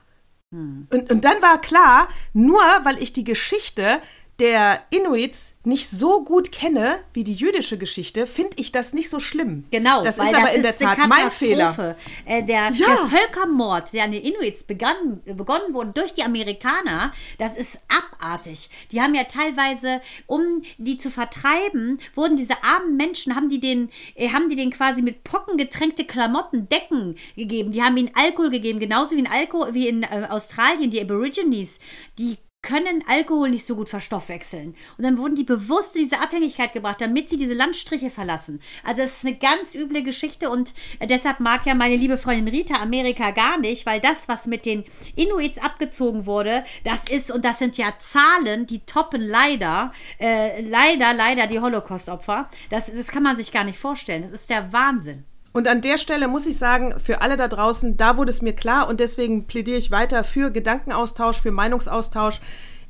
Hm. 0.50 0.88
Und, 0.90 1.12
und 1.12 1.24
dann 1.24 1.40
war 1.40 1.60
klar, 1.60 2.08
nur 2.32 2.60
weil 2.82 3.00
ich 3.02 3.12
die 3.12 3.24
Geschichte 3.24 4.00
der 4.38 4.82
Inuits 4.90 5.54
nicht 5.64 5.90
so 5.90 6.22
gut 6.22 6.52
kenne 6.52 7.00
wie 7.12 7.24
die 7.24 7.34
jüdische 7.34 7.76
Geschichte, 7.76 8.26
finde 8.26 8.52
ich 8.56 8.70
das 8.70 8.92
nicht 8.92 9.10
so 9.10 9.18
schlimm. 9.18 9.64
Genau, 9.72 10.02
das 10.02 10.18
ist 10.18 10.32
aber 10.32 10.52
in 10.52 10.62
der 10.62 10.76
Tat 10.76 10.98
mein 11.08 11.30
Fehler. 11.30 11.96
Äh, 12.24 12.44
der, 12.44 12.70
ja. 12.70 12.86
der, 12.86 13.18
Völkermord, 13.18 13.92
der 13.92 14.04
an 14.04 14.12
den 14.12 14.22
Inuits 14.22 14.62
begann, 14.62 15.20
begonnen 15.24 15.74
wurde 15.74 15.90
durch 15.92 16.14
die 16.14 16.22
Amerikaner, 16.22 17.12
das 17.38 17.56
ist 17.56 17.78
abartig. 17.88 18.70
Die 18.92 19.02
haben 19.02 19.14
ja 19.14 19.24
teilweise, 19.24 20.00
um 20.26 20.62
die 20.78 20.98
zu 20.98 21.10
vertreiben, 21.10 21.98
wurden 22.14 22.36
diese 22.36 22.62
armen 22.62 22.96
Menschen, 22.96 23.34
haben 23.34 23.48
die 23.48 23.60
den, 23.60 23.90
äh, 24.14 24.30
haben 24.30 24.48
die 24.48 24.56
den 24.56 24.70
quasi 24.70 25.02
mit 25.02 25.24
Pocken 25.24 25.58
getränkte 25.58 26.04
Klamotten, 26.04 26.68
Decken 26.68 27.16
gegeben. 27.36 27.72
Die 27.72 27.82
haben 27.82 27.96
ihnen 27.96 28.12
Alkohol 28.14 28.50
gegeben, 28.50 28.78
genauso 28.78 29.16
wie 29.16 29.20
in 29.20 29.26
Alkohol, 29.26 29.74
wie 29.74 29.88
in 29.88 30.04
äh, 30.04 30.26
Australien, 30.30 30.90
die 30.90 31.00
Aborigines, 31.00 31.80
die 32.18 32.38
können 32.62 33.04
Alkohol 33.06 33.50
nicht 33.50 33.64
so 33.64 33.76
gut 33.76 33.88
verstoffwechseln. 33.88 34.74
Und 34.96 35.04
dann 35.04 35.16
wurden 35.16 35.36
die 35.36 35.44
bewusst 35.44 35.94
in 35.94 36.02
diese 36.02 36.20
Abhängigkeit 36.20 36.72
gebracht, 36.72 37.00
damit 37.00 37.28
sie 37.30 37.36
diese 37.36 37.54
Landstriche 37.54 38.10
verlassen. 38.10 38.60
Also 38.84 39.02
es 39.02 39.18
ist 39.18 39.24
eine 39.24 39.36
ganz 39.36 39.74
üble 39.74 40.02
Geschichte 40.02 40.50
und 40.50 40.74
deshalb 41.00 41.38
mag 41.38 41.66
ja 41.66 41.74
meine 41.74 41.96
liebe 41.96 42.18
Freundin 42.18 42.48
Rita 42.48 42.76
Amerika 42.76 43.30
gar 43.30 43.58
nicht, 43.58 43.86
weil 43.86 44.00
das, 44.00 44.28
was 44.28 44.46
mit 44.46 44.66
den 44.66 44.84
Inuits 45.14 45.58
abgezogen 45.58 46.26
wurde, 46.26 46.64
das 46.84 47.08
ist, 47.08 47.30
und 47.30 47.44
das 47.44 47.60
sind 47.60 47.78
ja 47.78 47.94
Zahlen, 48.00 48.66
die 48.66 48.80
toppen 48.80 49.20
leider, 49.20 49.92
äh, 50.18 50.60
leider, 50.60 51.14
leider 51.14 51.46
die 51.46 51.60
Holocaust-Opfer. 51.60 52.50
Das, 52.70 52.92
das 52.92 53.06
kann 53.06 53.22
man 53.22 53.36
sich 53.36 53.52
gar 53.52 53.64
nicht 53.64 53.78
vorstellen. 53.78 54.22
Das 54.22 54.32
ist 54.32 54.50
der 54.50 54.72
Wahnsinn. 54.72 55.24
Und 55.58 55.66
an 55.66 55.80
der 55.80 55.98
Stelle 55.98 56.28
muss 56.28 56.46
ich 56.46 56.56
sagen, 56.56 56.94
für 57.00 57.20
alle 57.20 57.36
da 57.36 57.48
draußen, 57.48 57.96
da 57.96 58.16
wurde 58.16 58.30
es 58.30 58.42
mir 58.42 58.52
klar 58.52 58.86
und 58.86 59.00
deswegen 59.00 59.48
plädiere 59.48 59.76
ich 59.76 59.90
weiter 59.90 60.22
für 60.22 60.52
Gedankenaustausch, 60.52 61.40
für 61.40 61.50
Meinungsaustausch. 61.50 62.40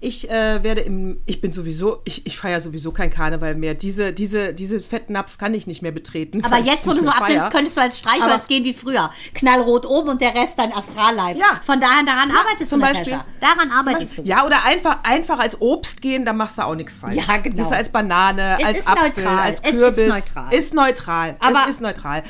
Ich 0.01 0.31
äh, 0.31 0.63
werde 0.63 0.83
im, 0.83 1.21
ich 1.27 1.41
bin 1.41 1.51
sowieso, 1.51 2.03
ich, 2.05 2.25
ich 2.25 2.39
feiere 2.39 2.61
sowieso 2.61 2.93
kein 2.93 3.11
Karneval 3.11 3.57
mehr. 3.57 3.75
Diese, 3.75 4.13
diese, 4.13 4.55
diese 4.55 4.79
Fettnapf 4.79 5.39
kann 5.39 5.55
ich 5.55 5.67
nicht 5.67 5.83
mehr 5.83 5.91
betreten. 5.91 6.45
Aber 6.45 6.59
jetzt, 6.59 6.87
wo 6.87 6.93
du 6.93 7.03
so 7.03 7.09
abnimmst, 7.09 7.51
könntest 7.51 7.77
du 7.77 7.81
als 7.81 7.99
Streichholz 7.99 8.33
Aber 8.33 8.47
gehen 8.47 8.63
wie 8.63 8.75
früher. 8.75 9.11
Knallrot 9.35 9.87
oben 9.87 10.11
und 10.11 10.21
der 10.21 10.37
Rest 10.37 10.57
dein 10.57 10.73
Astralleib. 10.73 11.37
Ja. 11.37 11.61
Von 11.65 11.81
daher, 11.81 12.05
daran 12.05 12.29
ja, 12.29 12.37
arbeitest 12.39 12.71
zum 12.71 12.79
du, 12.79 12.87
Beispiel. 12.87 13.19
Daran 13.41 13.73
arbeitest 13.73 14.19
du. 14.19 14.23
Ja, 14.23 14.47
oder 14.47 14.65
einfach, 14.65 15.03
einfach 15.03 15.41
als 15.41 15.61
Obst 15.61 16.01
gehen, 16.01 16.25
dann 16.25 16.37
machst 16.37 16.59
du 16.59 16.63
auch 16.63 16.77
nichts 16.77 16.97
falsch. 16.99 17.17
Ja, 17.17 17.39
genau. 17.39 17.69
Du 17.69 17.75
als 17.75 17.89
Banane, 17.89 18.59
es 18.61 18.65
als 18.67 18.87
Apfel, 18.87 19.25
neutral. 19.25 19.39
als 19.39 19.63
Kürbis. 19.63 20.15
Es 20.15 20.19
ist 20.19 20.35
neutral. 20.35 20.55
Ist 20.55 20.75
neutral. 20.75 21.37
Aber 21.41 21.63
es 21.65 21.71
ist 21.71 21.81
neutral. 21.81 22.23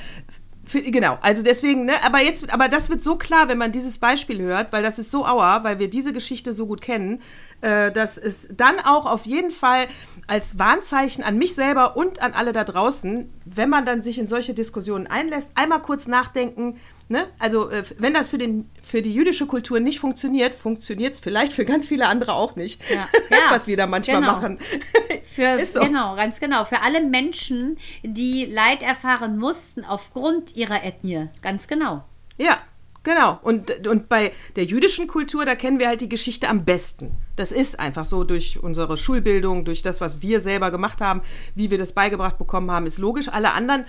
Für, 0.68 0.82
genau, 0.82 1.16
also 1.22 1.42
deswegen, 1.42 1.87
ne, 1.87 1.94
aber 2.04 2.22
jetzt, 2.22 2.52
aber 2.52 2.68
das 2.68 2.90
wird 2.90 3.02
so 3.02 3.16
klar, 3.16 3.48
wenn 3.48 3.56
man 3.56 3.72
dieses 3.72 3.96
Beispiel 3.96 4.42
hört, 4.42 4.70
weil 4.70 4.82
das 4.82 4.98
ist 4.98 5.10
so 5.10 5.25
auer, 5.25 5.64
weil 5.64 5.78
wir 5.78 5.88
diese 5.88 6.12
Geschichte 6.12 6.52
so 6.52 6.66
gut 6.66 6.82
kennen, 6.82 7.22
äh, 7.62 7.90
dass 7.90 8.18
es 8.18 8.48
dann 8.52 8.78
auch 8.80 9.06
auf 9.06 9.25
jeden 9.25 9.50
Fall 9.50 9.87
als 10.26 10.58
Warnzeichen 10.58 11.25
an 11.25 11.38
mich 11.38 11.54
selber 11.54 11.96
und 11.96 12.20
an 12.20 12.34
alle 12.34 12.52
da 12.52 12.64
draußen, 12.64 13.32
wenn 13.46 13.70
man 13.70 13.87
dann 13.87 14.02
sich 14.02 14.18
in 14.18 14.26
solche 14.26 14.52
Diskussionen 14.52 15.06
einlässt, 15.06 15.52
einmal 15.54 15.80
kurz 15.80 16.06
nachdenken, 16.06 16.78
Ne? 17.11 17.27
Also, 17.38 17.71
äh, 17.71 17.85
wenn 17.97 18.12
das 18.12 18.29
für, 18.29 18.37
den, 18.37 18.69
für 18.83 19.00
die 19.00 19.15
jüdische 19.15 19.47
Kultur 19.47 19.81
nicht 19.81 19.99
funktioniert, 19.99 20.55
funktioniert 20.55 21.15
es 21.15 21.21
vielleicht 21.21 21.55
für 21.55 21.65
ganz 21.65 21.87
viele 21.88 22.07
andere 22.07 22.35
auch 22.35 22.55
nicht. 22.57 22.81
Ja. 22.91 23.09
Ja, 23.31 23.50
was 23.50 23.67
wir 23.67 23.77
da 23.77 23.87
manchmal 23.87 24.21
genau. 24.21 24.33
machen. 24.33 24.59
Für, 25.23 25.65
so. 25.65 25.81
Genau, 25.81 26.17
ganz 26.17 26.41
genau. 26.41 26.65
Für 26.65 26.81
alle 26.81 27.03
Menschen, 27.03 27.79
die 28.03 28.47
Leid 28.47 28.83
erfahren 28.83 29.38
mussten 29.38 29.85
aufgrund 29.85 30.57
ihrer 30.57 30.83
Ethnie. 30.83 31.29
Ganz 31.43 31.69
genau. 31.69 32.05
Ja, 32.38 32.59
Genau. 33.05 33.38
Und, 33.43 33.87
und 33.87 34.11
bei 34.11 34.33
der 34.57 34.65
jüdischen 34.65 35.07
Kultur, 35.07 35.47
da 35.47 35.55
kennen 35.55 35.79
wir 35.79 35.88
halt 35.88 36.03
die 36.03 36.11
Geschichte 36.11 36.47
am 36.47 36.67
besten. 36.67 37.12
Das 37.37 37.53
ist 37.53 37.81
einfach 37.81 38.05
so 38.05 38.23
durch 38.23 38.62
unsere 38.62 38.99
Schulbildung, 38.99 39.65
durch 39.65 39.81
das, 39.81 40.03
was 40.03 40.21
wir 40.21 40.41
selber 40.41 40.71
gemacht 40.71 41.00
haben, 41.00 41.23
wie 41.55 41.71
wir 41.71 41.79
das 41.79 41.95
beigebracht 41.95 42.37
bekommen 42.37 42.71
haben, 42.71 42.87
ist 42.87 42.99
logisch. 42.99 43.29
Alle 43.29 43.53
anderen 43.53 43.85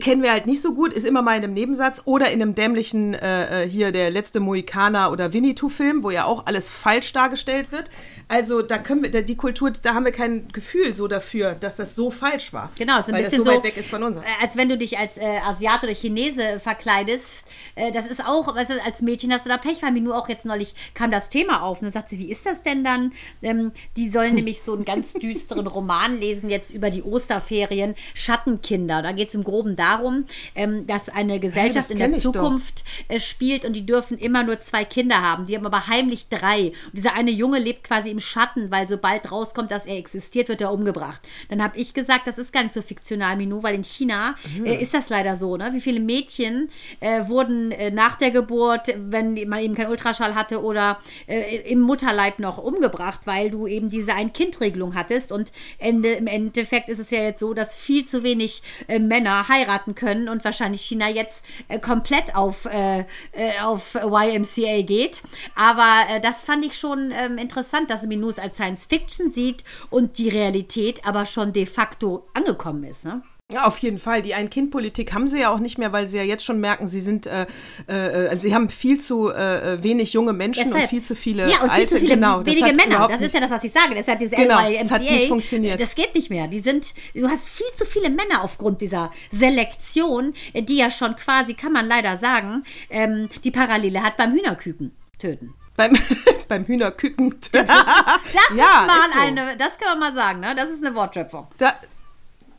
kennen 0.00 0.22
wir 0.22 0.32
halt 0.32 0.46
nicht 0.46 0.62
so 0.62 0.74
gut, 0.74 0.92
ist 0.92 1.04
immer 1.04 1.22
mal 1.22 1.36
in 1.36 1.44
einem 1.44 1.54
Nebensatz 1.54 2.02
oder 2.04 2.30
in 2.30 2.40
einem 2.40 2.54
dämlichen, 2.54 3.14
äh, 3.14 3.64
äh 3.64 3.68
hier 3.68 3.92
der 3.92 4.10
letzte 4.10 4.40
Mohikaner 4.40 5.10
oder 5.10 5.32
Winnetou-Film, 5.32 6.02
wo 6.02 6.10
ja 6.10 6.24
auch 6.24 6.46
alles 6.46 6.68
falsch 6.68 7.12
dargestellt 7.12 7.72
wird. 7.72 7.90
Also 8.28 8.62
da 8.62 8.78
können 8.78 9.02
wir, 9.02 9.22
die 9.22 9.36
Kultur, 9.36 9.70
da 9.70 9.94
haben 9.94 10.04
wir 10.04 10.12
kein 10.12 10.48
Gefühl 10.48 10.94
so 10.94 11.08
dafür, 11.08 11.54
dass 11.54 11.76
das 11.76 11.94
so 11.94 12.10
falsch 12.10 12.52
war. 12.52 12.70
Genau, 12.78 12.94
es 12.94 13.00
ist 13.00 13.08
ein 13.08 13.14
weil 13.14 13.24
bisschen 13.24 13.44
das 13.44 13.52
so, 13.52 13.58
weit 13.58 13.64
weg 13.64 13.76
ist 13.76 13.90
von 13.90 14.02
uns. 14.02 14.16
Äh, 14.16 14.20
als 14.40 14.56
wenn 14.56 14.68
du 14.68 14.78
dich 14.78 14.98
als 14.98 15.18
äh, 15.18 15.38
Asiat 15.44 15.82
oder 15.84 15.94
Chinese 15.94 16.60
verkleidest. 16.60 17.44
Äh, 17.74 17.92
das 17.92 18.06
ist 18.06 18.24
auch, 18.24 18.54
du, 18.54 18.82
als 18.84 19.02
Mädchen 19.02 19.32
hast 19.32 19.44
du 19.44 19.50
da 19.50 19.58
Pech, 19.58 19.82
weil 19.82 19.92
mir 19.92 20.00
nur 20.00 20.16
auch 20.16 20.28
jetzt 20.28 20.46
neulich 20.46 20.74
kam 20.94 21.10
das 21.10 21.28
Thema 21.28 21.62
auf 21.62 21.78
und 21.78 21.84
dann 21.84 21.92
sagt 21.92 22.08
sie, 22.08 22.18
wie 22.18 22.30
ist 22.30 22.46
das 22.46 22.62
denn 22.62 22.84
dann? 22.84 23.12
Ähm, 23.42 23.72
die 23.96 24.10
sollen 24.10 24.34
nämlich 24.34 24.62
so 24.62 24.74
einen 24.74 24.84
ganz 24.84 25.12
düsteren 25.14 25.66
Roman 25.66 26.16
lesen 26.16 26.48
jetzt 26.48 26.72
über 26.72 26.90
die 26.90 27.02
Osterferien, 27.02 27.94
Schattenkinder. 28.14 29.02
Da 29.02 29.12
geht 29.12 29.28
es 29.28 29.34
im 29.34 29.44
Groben 29.44 29.76
darum, 29.82 30.24
ähm, 30.54 30.86
dass 30.86 31.08
eine 31.08 31.40
Gesellschaft 31.40 31.90
hey, 31.90 32.00
in 32.00 32.12
der 32.12 32.20
Zukunft 32.20 32.84
äh, 33.08 33.18
spielt 33.18 33.64
und 33.64 33.74
die 33.74 33.84
dürfen 33.84 34.16
immer 34.18 34.44
nur 34.44 34.60
zwei 34.60 34.84
Kinder 34.84 35.20
haben. 35.20 35.46
Die 35.46 35.56
haben 35.56 35.66
aber 35.66 35.88
heimlich 35.88 36.28
drei. 36.28 36.68
Und 36.86 36.98
dieser 36.98 37.14
eine 37.14 37.30
Junge 37.30 37.58
lebt 37.58 37.84
quasi 37.84 38.10
im 38.10 38.20
Schatten, 38.20 38.70
weil 38.70 38.88
sobald 38.88 39.30
rauskommt, 39.30 39.70
dass 39.70 39.86
er 39.86 39.96
existiert, 39.96 40.48
wird 40.48 40.60
er 40.60 40.72
umgebracht. 40.72 41.20
Dann 41.48 41.62
habe 41.62 41.76
ich 41.76 41.94
gesagt, 41.94 42.26
das 42.26 42.38
ist 42.38 42.52
gar 42.52 42.62
nicht 42.62 42.74
so 42.74 42.82
fiktional, 42.82 43.36
Minou, 43.36 43.62
weil 43.62 43.74
in 43.74 43.84
China 43.84 44.36
mhm. 44.56 44.66
äh, 44.66 44.76
ist 44.76 44.94
das 44.94 45.08
leider 45.08 45.36
so. 45.36 45.56
Ne? 45.56 45.70
Wie 45.72 45.80
viele 45.80 46.00
Mädchen 46.00 46.70
äh, 47.00 47.26
wurden 47.28 47.72
äh, 47.72 47.90
nach 47.90 48.16
der 48.16 48.30
Geburt, 48.30 48.94
wenn 48.96 49.34
man 49.48 49.60
eben 49.60 49.74
keinen 49.74 49.90
Ultraschall 49.90 50.34
hatte 50.34 50.62
oder 50.62 50.98
äh, 51.26 51.56
im 51.70 51.80
Mutterleib 51.80 52.38
noch 52.38 52.58
umgebracht, 52.58 53.22
weil 53.24 53.50
du 53.50 53.66
eben 53.66 53.88
diese 53.88 54.14
Ein-Kind-Regelung 54.14 54.94
hattest. 54.94 55.32
Und 55.32 55.52
Ende, 55.78 56.12
im 56.12 56.26
Endeffekt 56.26 56.88
ist 56.88 57.00
es 57.00 57.10
ja 57.10 57.22
jetzt 57.22 57.40
so, 57.40 57.52
dass 57.52 57.74
viel 57.74 58.04
zu 58.06 58.22
wenig 58.22 58.62
äh, 58.86 58.98
Männer 58.98 59.48
heiraten 59.48 59.71
heiraten 59.72 59.94
können 59.94 60.28
und 60.28 60.44
wahrscheinlich 60.44 60.82
China 60.82 61.08
jetzt 61.08 61.44
äh, 61.68 61.78
komplett 61.78 62.34
auf, 62.34 62.66
äh, 62.66 63.00
äh 63.32 63.60
auf 63.62 63.94
YMCA 63.94 64.82
geht. 64.82 65.22
Aber 65.54 66.04
äh, 66.10 66.20
das 66.20 66.44
fand 66.44 66.64
ich 66.64 66.78
schon 66.78 67.12
ähm, 67.12 67.38
interessant, 67.38 67.90
dass 67.90 68.02
Minus 68.04 68.38
als 68.38 68.56
Science 68.56 68.86
Fiction 68.86 69.30
sieht 69.30 69.64
und 69.90 70.18
die 70.18 70.28
Realität 70.28 71.04
aber 71.06 71.26
schon 71.26 71.52
de 71.52 71.66
facto 71.66 72.26
angekommen 72.34 72.84
ist. 72.84 73.04
Ne? 73.04 73.22
Ja, 73.52 73.64
auf 73.64 73.78
jeden 73.78 73.98
Fall. 73.98 74.22
Die 74.22 74.34
Ein-Kind-Politik 74.34 75.12
haben 75.12 75.28
sie 75.28 75.40
ja 75.40 75.52
auch 75.52 75.58
nicht 75.58 75.78
mehr, 75.78 75.92
weil 75.92 76.08
sie 76.08 76.18
ja 76.18 76.22
jetzt 76.22 76.44
schon 76.44 76.60
merken, 76.60 76.86
sie 76.86 77.00
sind, 77.00 77.26
äh, 77.26 77.46
äh, 77.86 78.28
also 78.28 78.42
sie 78.42 78.54
haben 78.54 78.68
viel 78.68 79.00
zu 79.00 79.30
äh, 79.30 79.82
wenig 79.82 80.12
junge 80.12 80.32
Menschen 80.32 80.64
Deshalb. 80.64 80.84
und 80.84 80.88
viel 80.88 81.02
zu 81.02 81.14
viele 81.14 81.50
ja, 81.50 81.62
und 81.62 81.70
alte, 81.70 81.76
viel 81.76 81.88
zu 81.88 81.98
viele 81.98 82.14
genau, 82.14 82.44
wenige 82.44 82.72
Männer. 82.72 83.08
Das 83.08 83.20
ist 83.20 83.34
ja 83.34 83.40
das, 83.40 83.50
was 83.50 83.64
ich 83.64 83.72
sage. 83.72 83.94
Deshalb 83.94 84.18
diese 84.18 84.36
genau, 84.36 84.60
NYMCA, 84.60 84.82
das 84.82 84.90
hat 84.90 85.00
nicht 85.02 85.28
funktioniert. 85.28 85.80
Das 85.80 85.94
geht 85.94 86.14
nicht 86.14 86.30
mehr. 86.30 86.48
Die 86.48 86.60
sind, 86.60 86.94
du 87.14 87.28
hast 87.28 87.48
viel 87.48 87.66
zu 87.74 87.84
viele 87.84 88.10
Männer 88.10 88.42
aufgrund 88.42 88.80
dieser 88.80 89.10
Selektion, 89.30 90.34
die 90.54 90.76
ja 90.76 90.90
schon 90.90 91.16
quasi, 91.16 91.54
kann 91.54 91.72
man 91.72 91.86
leider 91.86 92.16
sagen, 92.16 92.64
ähm, 92.90 93.28
die 93.44 93.50
Parallele 93.50 94.02
hat 94.02 94.16
beim 94.16 94.32
Hühnerküken 94.32 94.92
töten. 95.18 95.54
Beim, 95.76 95.96
beim 96.48 96.66
Hühnerküken 96.66 97.40
töten. 97.40 97.66
Das, 97.66 97.66
das 98.32 98.56
ja, 98.56 98.64
ist 98.64 98.86
mal 98.86 99.10
so. 99.12 99.20
eine, 99.20 99.56
das 99.56 99.78
kann 99.78 99.98
man 99.98 100.12
mal 100.12 100.14
sagen, 100.14 100.40
ne? 100.40 100.54
Das 100.54 100.70
ist 100.70 100.84
eine 100.84 100.94
Wortschöpfung. 100.94 101.46
Da, 101.58 101.74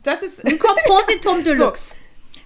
das 0.04 0.22
ist 0.22 0.46
ein 0.46 0.58
Kompositum 0.58 1.44
Deluxe. 1.44 1.94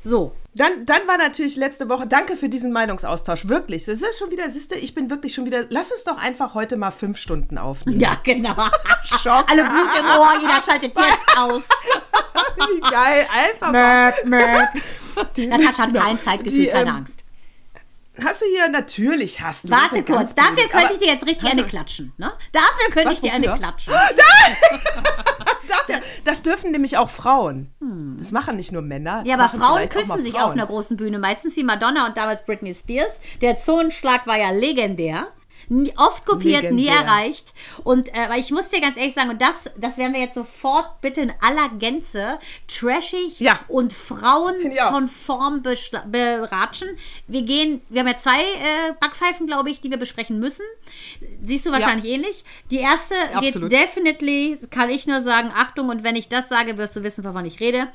So. 0.02 0.10
so. 0.10 0.32
Dann, 0.54 0.86
dann 0.86 1.06
war 1.06 1.18
natürlich 1.18 1.54
letzte 1.56 1.88
Woche, 1.88 2.08
danke 2.08 2.34
für 2.34 2.48
diesen 2.48 2.72
Meinungsaustausch, 2.72 3.48
wirklich. 3.48 3.84
Das 3.84 4.02
ist 4.02 4.18
schon 4.18 4.32
wieder, 4.32 4.50
siehste, 4.50 4.74
ich 4.74 4.92
bin 4.92 5.08
wirklich 5.08 5.32
schon 5.32 5.46
wieder, 5.46 5.66
lass 5.68 5.92
uns 5.92 6.02
doch 6.02 6.16
einfach 6.18 6.54
heute 6.54 6.76
mal 6.76 6.90
fünf 6.90 7.18
Stunden 7.18 7.58
aufnehmen. 7.58 8.00
Ja, 8.00 8.16
genau. 8.24 8.56
Schock. 9.04 9.48
Alle 9.48 9.62
Blut 9.62 9.88
im 10.00 10.06
Ohr, 10.06 10.32
jeder 10.40 10.60
schaltet 10.60 10.96
jetzt 10.96 11.38
aus. 11.38 11.62
Wie 12.56 12.80
geil, 12.80 13.26
einfach 13.32 13.70
Möp, 13.70 14.24
möp. 14.24 15.48
Natascha 15.48 15.84
hat 15.84 15.94
kein 15.94 16.20
Zeitgefühl, 16.20 16.60
die, 16.60 16.66
keine 16.66 16.90
ähm, 16.90 16.96
Angst. 16.96 17.20
Hast 18.22 18.42
du 18.42 18.46
hier, 18.46 18.68
natürlich 18.68 19.40
hast 19.40 19.64
du. 19.64 19.70
Warte 19.70 20.02
kurz, 20.02 20.34
dafür 20.34 20.68
könnte 20.68 20.94
ich 20.94 20.98
dir 20.98 21.08
jetzt 21.08 21.26
richtig 21.26 21.50
eine 21.50 21.64
klatschen. 21.64 22.12
Ne? 22.16 22.32
Dafür 22.52 22.94
könnte 22.94 23.12
ich 23.12 23.20
dir 23.20 23.32
eine 23.32 23.54
klatschen. 23.54 23.94
dafür. 25.68 26.00
Das 26.24 26.42
dürfen 26.42 26.70
nämlich 26.70 26.96
auch 26.96 27.10
Frauen. 27.10 27.70
Hm. 27.80 28.16
Das 28.18 28.32
machen 28.32 28.56
nicht 28.56 28.72
nur 28.72 28.82
Männer. 28.82 29.22
Ja, 29.24 29.38
aber 29.38 29.48
Frauen 29.48 29.88
küssen 29.88 30.24
sich 30.24 30.32
Frauen. 30.32 30.42
auf 30.42 30.52
einer 30.52 30.66
großen 30.66 30.96
Bühne. 30.96 31.18
Meistens 31.18 31.56
wie 31.56 31.62
Madonna 31.62 32.06
und 32.06 32.16
damals 32.16 32.44
Britney 32.44 32.74
Spears. 32.74 33.20
Der 33.40 33.58
Zonenschlag 33.58 34.26
war 34.26 34.36
ja 34.36 34.50
legendär. 34.50 35.28
Oft 35.96 36.24
kopiert, 36.24 36.62
Legendär. 36.62 36.72
nie 36.72 36.86
erreicht. 36.86 37.52
Und 37.84 38.08
äh, 38.14 38.38
ich 38.38 38.50
muss 38.50 38.68
dir 38.68 38.80
ganz 38.80 38.96
ehrlich 38.96 39.14
sagen, 39.14 39.30
und 39.30 39.40
das, 39.40 39.70
das 39.76 39.98
werden 39.98 40.14
wir 40.14 40.20
jetzt 40.20 40.34
sofort 40.34 41.00
bitte 41.00 41.20
in 41.20 41.32
aller 41.40 41.68
Gänze 41.78 42.38
trashig 42.66 43.38
ja. 43.40 43.60
und 43.68 43.92
frauenkonform 43.92 45.62
beratschen. 45.62 46.88
Wir 47.26 47.42
gehen, 47.42 47.80
wir 47.88 48.00
haben 48.00 48.08
ja 48.08 48.18
zwei 48.18 48.40
äh, 48.40 48.92
Backpfeifen, 49.00 49.46
glaube 49.46 49.70
ich, 49.70 49.80
die 49.80 49.90
wir 49.90 49.98
besprechen 49.98 50.38
müssen. 50.38 50.64
Siehst 51.44 51.66
du 51.66 51.72
wahrscheinlich 51.72 52.06
ja. 52.06 52.16
ähnlich. 52.16 52.44
Die 52.70 52.78
erste 52.78 53.14
Absolut. 53.34 53.70
geht 53.70 53.80
definitely, 53.80 54.58
kann 54.70 54.90
ich 54.90 55.06
nur 55.06 55.22
sagen, 55.22 55.50
Achtung, 55.54 55.88
und 55.88 56.04
wenn 56.04 56.16
ich 56.16 56.28
das 56.28 56.48
sage, 56.48 56.78
wirst 56.78 56.96
du 56.96 57.02
wissen, 57.02 57.24
wovon 57.24 57.44
ich 57.44 57.60
rede. 57.60 57.88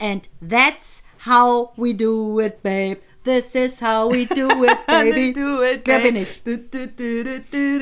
And 0.00 0.28
that's 0.40 1.02
how 1.26 1.70
we 1.76 1.94
do 1.94 2.40
it, 2.40 2.62
babe. 2.62 3.00
This 3.24 3.54
is 3.54 3.80
how 3.80 4.08
we 4.10 4.26
do 4.26 4.48
it, 4.64 4.78
baby. 4.86 5.32
do 5.32 5.62
it, 5.62 5.82
Wer 5.86 6.00
bin 6.00 6.16
ich? 6.16 6.40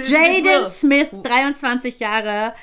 Jaden 0.08 0.70
Smith, 0.70 1.10
23 1.22 1.98
Jahre, 2.00 2.54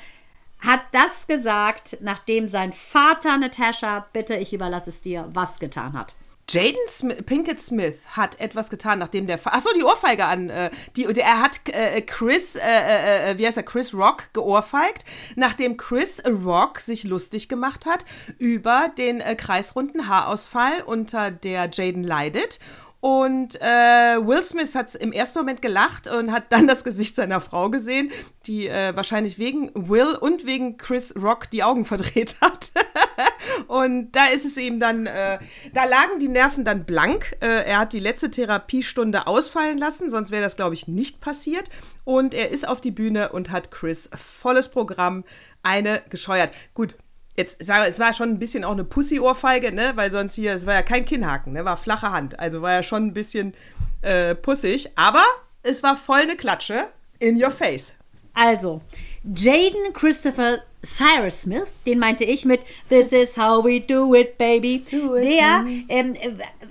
hat 0.60 0.80
das 0.92 1.26
gesagt, 1.26 1.98
nachdem 2.00 2.48
sein 2.48 2.72
Vater 2.72 3.36
Natasha, 3.38 4.06
bitte, 4.12 4.34
ich 4.36 4.52
überlasse 4.52 4.90
es 4.90 5.00
dir, 5.02 5.28
was 5.32 5.58
getan 5.60 5.92
hat. 5.92 6.14
Jaden 6.48 6.76
Smith, 6.88 7.24
Pinkett 7.24 7.58
Smith 7.58 7.94
hat 8.08 8.38
etwas 8.38 8.68
getan, 8.68 8.98
nachdem 8.98 9.26
der. 9.26 9.38
Achso, 9.44 9.70
die 9.76 9.82
Ohrfeige 9.82 10.26
an. 10.26 10.50
Äh, 10.50 10.70
die, 10.96 11.04
er 11.04 11.40
hat 11.40 11.60
äh, 11.68 12.02
Chris, 12.02 12.56
äh, 12.56 12.60
äh, 12.60 13.30
äh, 13.30 13.38
wie 13.38 13.46
heißt 13.46 13.56
er, 13.56 13.62
Chris 13.62 13.94
Rock 13.94 14.24
geohrfeigt, 14.34 15.04
nachdem 15.36 15.76
Chris 15.76 16.22
Rock 16.26 16.80
sich 16.80 17.04
lustig 17.04 17.48
gemacht 17.48 17.86
hat 17.86 18.04
über 18.38 18.90
den 18.98 19.20
äh, 19.20 19.34
kreisrunden 19.36 20.08
Haarausfall, 20.08 20.82
unter 20.84 21.30
der 21.30 21.70
Jaden 21.72 22.04
leidet. 22.04 22.58
Und 23.00 23.60
äh, 23.60 24.16
Will 24.26 24.42
Smith 24.42 24.74
hat 24.74 24.94
im 24.94 25.12
ersten 25.12 25.38
Moment 25.38 25.60
gelacht 25.60 26.06
und 26.06 26.32
hat 26.32 26.50
dann 26.50 26.66
das 26.66 26.84
Gesicht 26.84 27.16
seiner 27.16 27.42
Frau 27.42 27.68
gesehen, 27.68 28.10
die 28.46 28.66
äh, 28.66 28.96
wahrscheinlich 28.96 29.38
wegen 29.38 29.70
Will 29.74 30.14
und 30.14 30.46
wegen 30.46 30.78
Chris 30.78 31.14
Rock 31.14 31.50
die 31.50 31.62
Augen 31.62 31.84
verdreht 31.84 32.36
hat. 32.40 32.70
und 33.68 34.12
da 34.12 34.26
ist 34.26 34.44
es 34.44 34.56
ihm 34.56 34.78
dann, 34.78 35.06
äh, 35.06 35.38
da 35.72 35.84
lagen 35.84 36.18
die 36.20 36.28
Nerven 36.28 36.64
dann 36.64 36.84
blank. 36.84 37.36
Äh, 37.40 37.64
er 37.64 37.78
hat 37.78 37.92
die 37.92 38.00
letzte 38.00 38.30
Therapiestunde 38.30 39.26
ausfallen 39.26 39.78
lassen, 39.78 40.10
sonst 40.10 40.30
wäre 40.30 40.42
das, 40.42 40.56
glaube 40.56 40.74
ich, 40.74 40.88
nicht 40.88 41.20
passiert. 41.20 41.68
Und 42.04 42.34
er 42.34 42.50
ist 42.50 42.66
auf 42.68 42.80
die 42.80 42.90
Bühne 42.90 43.30
und 43.30 43.50
hat 43.50 43.70
Chris 43.70 44.10
volles 44.14 44.68
Programm 44.68 45.24
eine 45.62 46.02
gescheuert. 46.10 46.52
Gut, 46.74 46.96
jetzt 47.36 47.64
sage 47.64 47.88
es 47.88 47.98
war 47.98 48.12
schon 48.12 48.30
ein 48.30 48.38
bisschen 48.38 48.64
auch 48.64 48.72
eine 48.72 48.84
Pussy-Ohrfeige, 48.84 49.72
ne? 49.72 49.92
Weil 49.94 50.10
sonst 50.10 50.34
hier, 50.34 50.54
es 50.54 50.66
war 50.66 50.74
ja 50.74 50.82
kein 50.82 51.04
Kinnhaken, 51.04 51.52
ne? 51.52 51.64
War 51.64 51.76
flache 51.76 52.12
Hand. 52.12 52.38
Also 52.38 52.62
war 52.62 52.72
ja 52.72 52.82
schon 52.82 53.06
ein 53.06 53.14
bisschen 53.14 53.54
äh, 54.02 54.34
pussig. 54.34 54.90
Aber 54.96 55.24
es 55.62 55.82
war 55.82 55.96
voll 55.96 56.20
eine 56.20 56.36
Klatsche 56.36 56.88
in 57.18 57.42
your 57.42 57.50
face. 57.50 57.92
Also, 58.34 58.82
Jaden 59.22 59.92
Christopher 59.94 60.58
Cyrus 60.84 61.42
Smith, 61.42 61.68
den 61.86 61.98
meinte 61.98 62.24
ich 62.24 62.44
mit 62.44 62.60
This 62.88 63.12
is 63.12 63.36
how 63.36 63.64
we 63.64 63.80
do 63.80 64.14
it, 64.14 64.38
baby. 64.38 64.84
Do 64.90 65.16
it, 65.16 65.24
der, 65.24 65.64
ähm, 65.88 66.16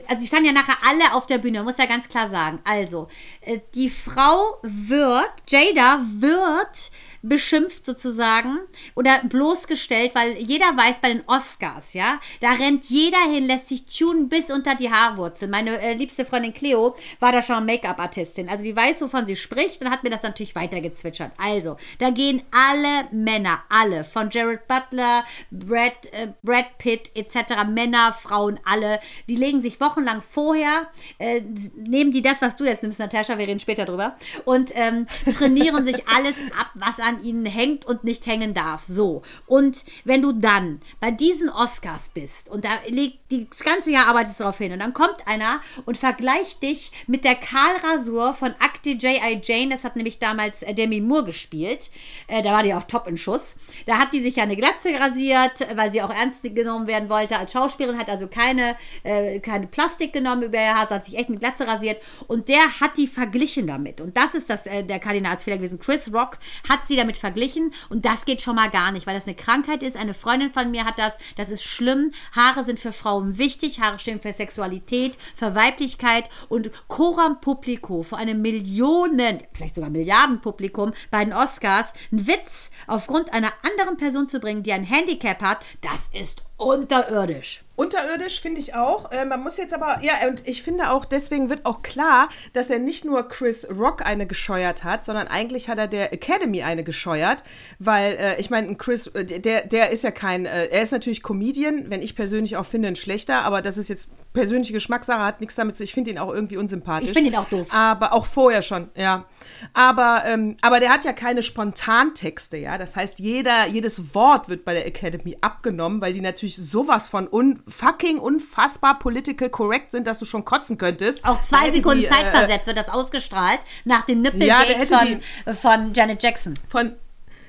also 0.08 0.22
die 0.22 0.28
standen 0.28 0.46
ja 0.48 0.52
nachher 0.52 0.78
alle 0.88 1.14
auf 1.14 1.26
der 1.26 1.38
Bühne, 1.38 1.64
muss 1.64 1.78
ja 1.78 1.86
ganz 1.86 2.08
klar 2.08 2.30
sagen. 2.30 2.60
Also, 2.64 3.08
äh, 3.42 3.60
die 3.74 3.90
Frau 3.90 4.58
wird, 4.62 5.32
Jada 5.50 6.02
wird 6.20 6.92
beschimpft 7.24 7.86
sozusagen 7.86 8.60
oder 8.96 9.20
bloßgestellt, 9.24 10.14
weil 10.14 10.34
jeder 10.38 10.66
weiß 10.66 11.00
bei 11.00 11.08
den 11.08 11.24
Oscars, 11.26 11.94
ja, 11.94 12.20
da 12.42 12.52
rennt 12.52 12.86
jeder 12.90 13.22
hin, 13.32 13.46
lässt 13.46 13.70
sich 13.70 13.86
tunen 13.86 14.28
bis 14.28 14.52
unter 14.52 14.76
die 14.76 14.92
Haarwurzel. 14.92 15.48
Meine 15.48 15.80
äh, 15.82 15.94
liebste 15.94 16.26
Freundin 16.26 16.54
Cleo 16.54 16.96
war 17.20 17.32
da 17.32 17.42
schon 17.42 17.66
Make-up-Artistin, 17.66 18.50
also 18.50 18.64
die 18.64 18.76
weiß, 18.76 19.02
wovon 19.02 19.26
sie 19.26 19.38
spricht 19.38 19.82
und 19.82 19.90
hat 19.90 20.04
mir 20.04 20.10
das 20.10 20.24
natürlich 20.24 20.54
weitergezwitschert. 20.54 21.32
Also, 21.38 21.78
da 22.00 22.10
gehen 22.10 22.44
alle 22.52 23.08
Männer, 23.12 23.64
alle, 23.70 24.04
von 24.04 24.30
Jared 24.30 24.68
Butler, 24.68 25.24
Brad, 25.50 26.12
äh, 26.12 26.28
Brad 26.44 26.78
Pitt 26.78 27.12
etc., 27.16 27.64
Männer, 27.70 28.12
Frauen, 28.12 28.60
alle, 28.66 29.00
die 29.30 29.36
legen 29.36 29.62
sich 29.62 29.80
wochenlang 29.80 30.22
vorher, 30.22 30.88
äh, 31.20 31.42
nehmen 31.76 32.12
die 32.12 32.22
das, 32.22 32.42
was 32.42 32.58
du 32.58 32.66
jetzt 32.66 32.84
nimmst, 32.84 33.00
Natascha, 33.00 33.38
wir 33.38 33.48
reden 33.48 33.62
später 33.62 33.86
drüber, 33.86 34.18
und 34.44 34.72
ähm, 34.76 35.08
trainieren 35.38 35.86
sich 35.86 36.06
alles 36.08 36.36
ab, 36.60 36.72
was 36.74 37.00
an 37.00 37.13
an 37.14 37.24
ihnen 37.24 37.46
hängt 37.46 37.86
und 37.86 38.04
nicht 38.04 38.26
hängen 38.26 38.54
darf. 38.54 38.86
So. 38.86 39.22
Und 39.46 39.86
wenn 40.04 40.22
du 40.22 40.32
dann 40.32 40.82
bei 41.00 41.12
diesen 41.12 41.50
Oscars 41.50 42.10
bist 42.14 42.50
und 42.50 42.66
da 42.66 42.70
liegt 42.88 43.20
das 43.30 43.64
ganze 43.64 43.92
Jahr 43.92 44.08
arbeitest 44.08 44.40
darauf 44.40 44.58
hin 44.58 44.72
und 44.72 44.80
dann 44.80 44.94
kommt 44.94 45.28
einer 45.28 45.62
und 45.86 45.98
vergleicht 45.98 46.62
dich 46.62 46.92
mit 47.08 47.24
der 47.24 47.36
Karl 47.36 47.78
Rasur 47.84 48.34
von 48.34 48.54
Akte 48.60 48.92
J.I. 48.92 49.42
Jane, 49.44 49.70
das 49.70 49.84
hat 49.84 49.96
nämlich 49.96 50.20
damals 50.20 50.62
äh, 50.64 50.74
Demi 50.74 51.02
Moore 51.02 51.26
gespielt. 51.26 51.90
Äh, 52.28 52.42
da 52.42 52.54
war 52.54 52.64
die 52.64 52.74
auch 52.74 52.84
top 52.84 53.08
in 53.08 53.18
Schuss. 53.18 53.56
Da 53.86 53.98
hat 53.98 54.14
die 54.14 54.22
sich 54.22 54.36
ja 54.36 54.44
eine 54.44 54.56
Glatze 54.56 54.90
rasiert, 55.00 55.68
weil 55.76 55.92
sie 55.92 56.02
auch 56.02 56.14
ernst 56.14 56.44
genommen 56.44 56.88
werden 56.88 57.10
wollte 57.10 57.38
als 57.38 57.54
Schauspielerin, 57.54 58.00
hat 58.00 58.10
also 58.10 58.28
keine, 58.28 58.76
äh, 59.04 59.40
keine 59.40 59.68
Plastik 59.68 60.14
genommen 60.14 60.44
über 60.44 60.58
ihr 60.58 60.76
Haar, 60.76 60.90
hat 60.90 61.06
sich 61.06 61.18
echt 61.18 61.30
mit 61.30 61.40
Glatze 61.40 61.68
rasiert 61.68 62.02
und 62.28 62.50
der 62.50 62.80
hat 62.80 62.98
die 62.98 63.08
verglichen 63.08 63.68
damit. 63.68 64.02
Und 64.02 64.16
das 64.18 64.34
ist 64.34 64.50
das, 64.50 64.64
der 64.64 65.00
Kardinalsfehler 65.00 65.58
gewesen. 65.58 65.80
Chris 65.80 66.14
Rock 66.14 66.38
hat 66.68 66.88
sie 66.88 66.96
damit 67.04 67.18
verglichen 67.18 67.74
und 67.90 68.06
das 68.06 68.26
geht 68.26 68.42
schon 68.42 68.56
mal 68.56 68.70
gar 68.70 68.92
nicht, 68.92 69.06
weil 69.06 69.16
das 69.16 69.28
eine 69.28 69.36
Krankheit 69.36 69.84
ist. 69.84 69.98
Eine 69.98 70.14
Freundin 70.14 70.52
von 70.52 70.72
mir 70.72 70.86
hat 70.86 70.98
das, 70.98 71.14
das 71.36 71.50
ist 71.50 71.64
schlimm. 71.64 72.12
Haare 72.36 72.64
sind 72.64 72.80
für 72.80 72.94
Frauen 72.94 73.38
wichtig, 73.38 73.82
Haare 73.82 74.00
stehen 74.00 74.20
für 74.20 74.32
Sexualität, 74.32 75.18
für 75.36 75.54
Weiblichkeit 75.54 76.30
und 76.50 76.72
Coram 76.88 77.42
Publico 77.42 78.04
vor 78.04 78.18
einem 78.18 78.42
Millionen, 78.42 79.40
vielleicht 79.54 79.76
sogar 79.76 79.90
Milliardenpublikum 79.90 80.94
bei 81.12 81.24
den 81.24 81.34
Oscars 81.34 81.94
einen 82.12 82.26
Witz 82.28 82.72
aufgrund 82.88 83.34
einer 83.34 83.52
anderen 83.64 83.98
Person 83.98 84.28
zu 84.28 84.40
bringen, 84.40 84.64
die 84.64 84.72
ein 84.72 84.86
Handicap 84.86 85.42
hat, 85.42 85.66
das 85.82 86.10
ist 86.14 86.42
unterirdisch. 86.58 87.64
Unterirdisch 87.76 88.40
finde 88.40 88.60
ich 88.60 88.76
auch. 88.76 89.12
Äh, 89.12 89.26
man 89.26 89.42
muss 89.42 89.58
jetzt 89.58 89.74
aber, 89.74 90.00
ja, 90.04 90.28
und 90.28 90.48
ich 90.48 90.62
finde 90.62 90.92
auch, 90.92 91.06
deswegen 91.06 91.50
wird 91.50 91.66
auch 91.66 91.82
klar, 91.82 92.30
dass 92.54 92.70
er 92.70 92.78
nicht 92.78 93.04
nur 93.04 93.28
Chris 93.28 93.68
Rock 93.68 94.06
eine 94.06 94.28
gescheuert 94.28 94.84
hat, 94.84 95.04
sondern 95.04 95.28
eigentlich 95.28 95.70
hat 95.70 95.80
er 95.80 95.88
der 95.88 96.14
Academy 96.14 96.62
eine 96.62 96.84
gescheuert, 96.84 97.44
weil 97.80 98.14
äh, 98.14 98.40
ich 98.40 98.52
meine, 98.52 98.76
Chris, 98.76 99.08
äh, 99.08 99.26
der, 99.26 99.66
der 99.66 99.90
ist 99.90 100.04
ja 100.04 100.12
kein, 100.12 100.46
äh, 100.46 100.68
er 100.68 100.84
ist 100.84 100.92
natürlich 100.92 101.24
Comedian, 101.24 101.90
wenn 101.90 102.04
ich 102.04 102.16
persönlich 102.16 102.58
auch 102.58 102.66
finde, 102.66 102.90
ein 102.90 102.96
schlechter, 102.96 103.42
aber 103.42 103.64
das 103.64 103.78
ist 103.78 103.88
jetzt 103.88 104.12
persönliche 104.34 104.74
Geschmackssache, 104.74 105.22
hat 105.22 105.42
nichts 105.42 105.56
damit 105.56 105.76
zu, 105.76 105.84
ich 105.84 105.94
finde 105.94 106.12
ihn 106.12 106.20
auch 106.20 106.32
irgendwie 106.32 106.58
unsympathisch. 106.58 107.10
Ich 107.10 107.16
finde 107.16 107.32
ihn 107.32 107.36
auch 107.36 107.50
doof. 107.50 107.70
Aber 107.72 108.14
auch 108.14 108.28
vorher 108.28 108.62
schon, 108.62 108.90
ja. 108.96 109.26
Aber, 109.74 110.24
ähm, 110.28 110.58
aber 110.62 110.80
der 110.80 110.92
hat 110.92 111.06
ja 111.06 111.14
keine 111.14 111.42
Spontantexte, 111.42 112.58
ja. 112.58 112.78
Das 112.78 112.96
heißt, 112.96 113.18
jeder, 113.18 113.68
jedes 113.68 114.14
Wort 114.14 114.48
wird 114.48 114.64
bei 114.64 114.74
der 114.74 114.86
Academy 114.86 115.38
abgenommen, 115.42 116.02
weil 116.02 116.14
die 116.14 116.22
natürlich 116.22 116.56
sowas 116.56 117.10
von 117.10 117.28
un 117.32 117.63
fucking 117.68 118.20
unfassbar 118.20 119.00
political 119.00 119.50
correct 119.50 119.92
sind, 119.92 120.08
dass 120.08 120.20
du 120.20 120.26
schon 120.26 120.46
kotzen 120.46 120.78
könntest. 120.78 121.24
Auch 121.26 121.42
zwei 121.44 121.72
Sekunden 121.72 122.02
die, 122.02 122.08
Zeit 122.08 122.28
versetzt 122.28 122.68
wird 122.68 122.78
das 122.78 122.90
ausgestrahlt 122.90 123.60
nach 123.86 124.06
dem 124.06 124.22
Nippelgate 124.22 124.78
ja, 124.78 124.86
von, 124.86 125.08
die, 125.08 125.54
von 125.54 125.94
Janet 125.94 126.22
Jackson. 126.22 126.54
Von 126.70 126.94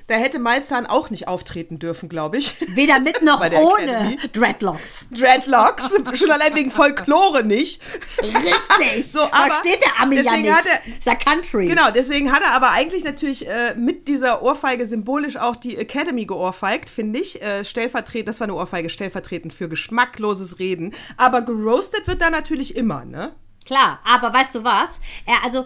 da 0.07 0.15
hätte 0.15 0.37
Malzahn 0.37 0.85
auch 0.85 1.09
nicht 1.09 1.27
auftreten 1.27 1.79
dürfen, 1.79 2.09
glaube 2.09 2.37
ich. 2.37 2.55
Weder 2.75 2.99
mit 2.99 3.23
noch 3.23 3.39
ohne 3.41 3.55
Academy. 3.55 4.17
Dreadlocks. 4.33 5.05
Dreadlocks, 5.11 5.89
schon 6.13 6.31
allein 6.31 6.53
wegen 6.53 6.69
Folklore 6.69 7.43
nicht. 7.43 7.81
Richtig. 8.21 9.05
so, 9.11 9.21
aber 9.21 9.49
da 9.49 9.55
steht 9.59 9.81
der 9.81 9.99
Ami 9.99 10.21
ja 10.21 10.37
nicht. 10.37 10.51
Hat 10.51 10.65
er, 11.05 11.15
Country. 11.15 11.67
Genau, 11.67 11.89
deswegen 11.89 12.31
hat 12.31 12.43
er 12.43 12.51
aber 12.51 12.71
eigentlich 12.71 13.03
natürlich 13.03 13.47
äh, 13.47 13.73
mit 13.75 14.07
dieser 14.07 14.43
Ohrfeige 14.43 14.85
symbolisch 14.85 15.37
auch 15.37 15.55
die 15.55 15.77
Academy 15.77 16.25
geohrfeigt, 16.25 16.89
finde 16.89 17.19
ich. 17.19 17.41
Äh, 17.41 17.65
stellvertretend, 17.65 18.27
das 18.27 18.39
war 18.39 18.45
eine 18.45 18.55
Ohrfeige 18.55 18.89
stellvertretend 18.89 19.53
für 19.53 19.69
geschmackloses 19.69 20.59
Reden. 20.59 20.93
Aber 21.17 21.41
geroastet 21.41 22.07
wird 22.07 22.21
da 22.21 22.29
natürlich 22.29 22.75
immer, 22.75 23.05
ne? 23.05 23.33
Klar, 23.65 23.99
aber 24.03 24.33
weißt 24.33 24.55
du 24.55 24.63
was? 24.63 24.99
Er, 25.25 25.43
also, 25.43 25.65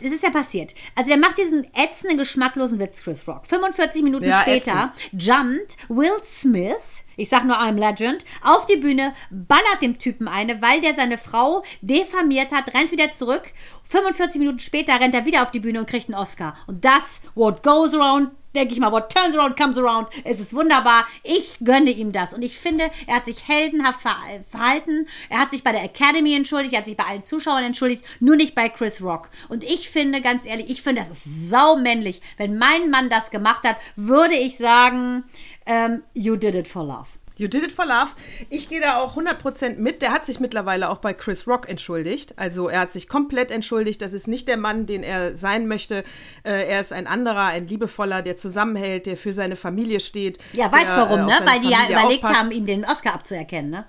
das 0.00 0.12
ist 0.12 0.22
ja 0.22 0.30
passiert. 0.30 0.74
Also, 0.94 1.08
der 1.08 1.18
macht 1.18 1.38
diesen 1.38 1.64
ätzenden, 1.74 2.18
geschmacklosen 2.18 2.78
Witz, 2.78 3.02
Chris 3.02 3.26
Rock. 3.28 3.46
45 3.46 4.02
Minuten 4.02 4.24
ja, 4.24 4.40
später 4.40 4.92
ätzend. 4.94 5.22
jumpt 5.22 5.76
Will 5.88 6.22
Smith 6.22 7.04
ich 7.16 7.28
sag 7.28 7.44
nur 7.44 7.56
I'm 7.56 7.78
Legend, 7.78 8.24
auf 8.42 8.66
die 8.66 8.76
Bühne, 8.76 9.14
ballert 9.30 9.82
dem 9.82 9.98
Typen 9.98 10.28
eine, 10.28 10.60
weil 10.62 10.80
der 10.80 10.94
seine 10.94 11.18
Frau 11.18 11.62
diffamiert 11.80 12.52
hat, 12.52 12.74
rennt 12.74 12.90
wieder 12.90 13.12
zurück. 13.12 13.52
45 13.84 14.38
Minuten 14.38 14.58
später 14.58 14.98
rennt 15.00 15.14
er 15.14 15.24
wieder 15.24 15.42
auf 15.42 15.50
die 15.50 15.60
Bühne 15.60 15.80
und 15.80 15.88
kriegt 15.88 16.08
einen 16.08 16.20
Oscar. 16.20 16.56
Und 16.66 16.84
das, 16.84 17.20
what 17.34 17.62
goes 17.62 17.94
around, 17.94 18.30
denke 18.54 18.72
ich 18.72 18.80
mal, 18.80 18.92
what 18.92 19.10
turns 19.10 19.36
around 19.36 19.56
comes 19.56 19.78
around. 19.78 20.08
Es 20.24 20.40
ist 20.40 20.54
wunderbar. 20.54 21.06
Ich 21.22 21.56
gönne 21.62 21.90
ihm 21.90 22.12
das. 22.12 22.32
Und 22.34 22.42
ich 22.42 22.58
finde, 22.58 22.90
er 23.06 23.16
hat 23.16 23.26
sich 23.26 23.48
heldenhaft 23.48 24.00
verhalten. 24.00 25.08
Er 25.28 25.38
hat 25.38 25.50
sich 25.50 25.64
bei 25.64 25.72
der 25.72 25.84
Academy 25.84 26.34
entschuldigt, 26.34 26.74
er 26.74 26.80
hat 26.80 26.86
sich 26.86 26.96
bei 26.96 27.04
allen 27.04 27.24
Zuschauern 27.24 27.64
entschuldigt, 27.64 28.04
nur 28.20 28.36
nicht 28.36 28.54
bei 28.54 28.68
Chris 28.68 29.02
Rock. 29.02 29.30
Und 29.48 29.64
ich 29.64 29.90
finde, 29.90 30.20
ganz 30.20 30.46
ehrlich, 30.46 30.70
ich 30.70 30.82
finde, 30.82 31.02
das 31.02 31.10
ist 31.10 31.50
saumännlich. 31.50 32.20
Wenn 32.36 32.58
mein 32.58 32.90
Mann 32.90 33.10
das 33.10 33.30
gemacht 33.30 33.66
hat, 33.66 33.76
würde 33.96 34.34
ich 34.34 34.56
sagen, 34.56 35.24
um, 35.66 36.02
you 36.14 36.36
did 36.36 36.54
it 36.54 36.68
for 36.68 36.84
love. 36.84 37.23
You 37.36 37.48
did 37.48 37.64
it 37.64 37.72
for 37.72 37.84
love. 37.84 38.12
Ich 38.48 38.68
gehe 38.68 38.80
da 38.80 38.98
auch 39.00 39.16
100% 39.16 39.76
mit. 39.76 40.02
Der 40.02 40.12
hat 40.12 40.24
sich 40.24 40.38
mittlerweile 40.38 40.88
auch 40.88 40.98
bei 40.98 41.12
Chris 41.12 41.48
Rock 41.48 41.68
entschuldigt. 41.68 42.34
Also 42.38 42.68
er 42.68 42.80
hat 42.80 42.92
sich 42.92 43.08
komplett 43.08 43.50
entschuldigt. 43.50 44.00
Das 44.02 44.12
ist 44.12 44.28
nicht 44.28 44.46
der 44.46 44.56
Mann, 44.56 44.86
den 44.86 45.02
er 45.02 45.34
sein 45.34 45.66
möchte. 45.66 46.04
Äh, 46.44 46.68
er 46.68 46.80
ist 46.80 46.92
ein 46.92 47.08
anderer, 47.08 47.46
ein 47.46 47.66
liebevoller, 47.66 48.22
der 48.22 48.36
zusammenhält, 48.36 49.06
der 49.06 49.16
für 49.16 49.32
seine 49.32 49.56
Familie 49.56 49.98
steht. 49.98 50.38
Ja, 50.52 50.70
weiß 50.70 50.86
warum, 50.86 51.20
äh, 51.20 51.24
ne? 51.24 51.38
Weil 51.44 51.60
die 51.60 51.70
ja 51.70 51.78
überlegt 51.88 52.22
aufpasst. 52.22 52.40
haben, 52.40 52.52
ihm 52.52 52.66
den 52.66 52.84
Oscar 52.84 53.14
abzuerkennen, 53.14 53.70
ne? 53.70 53.86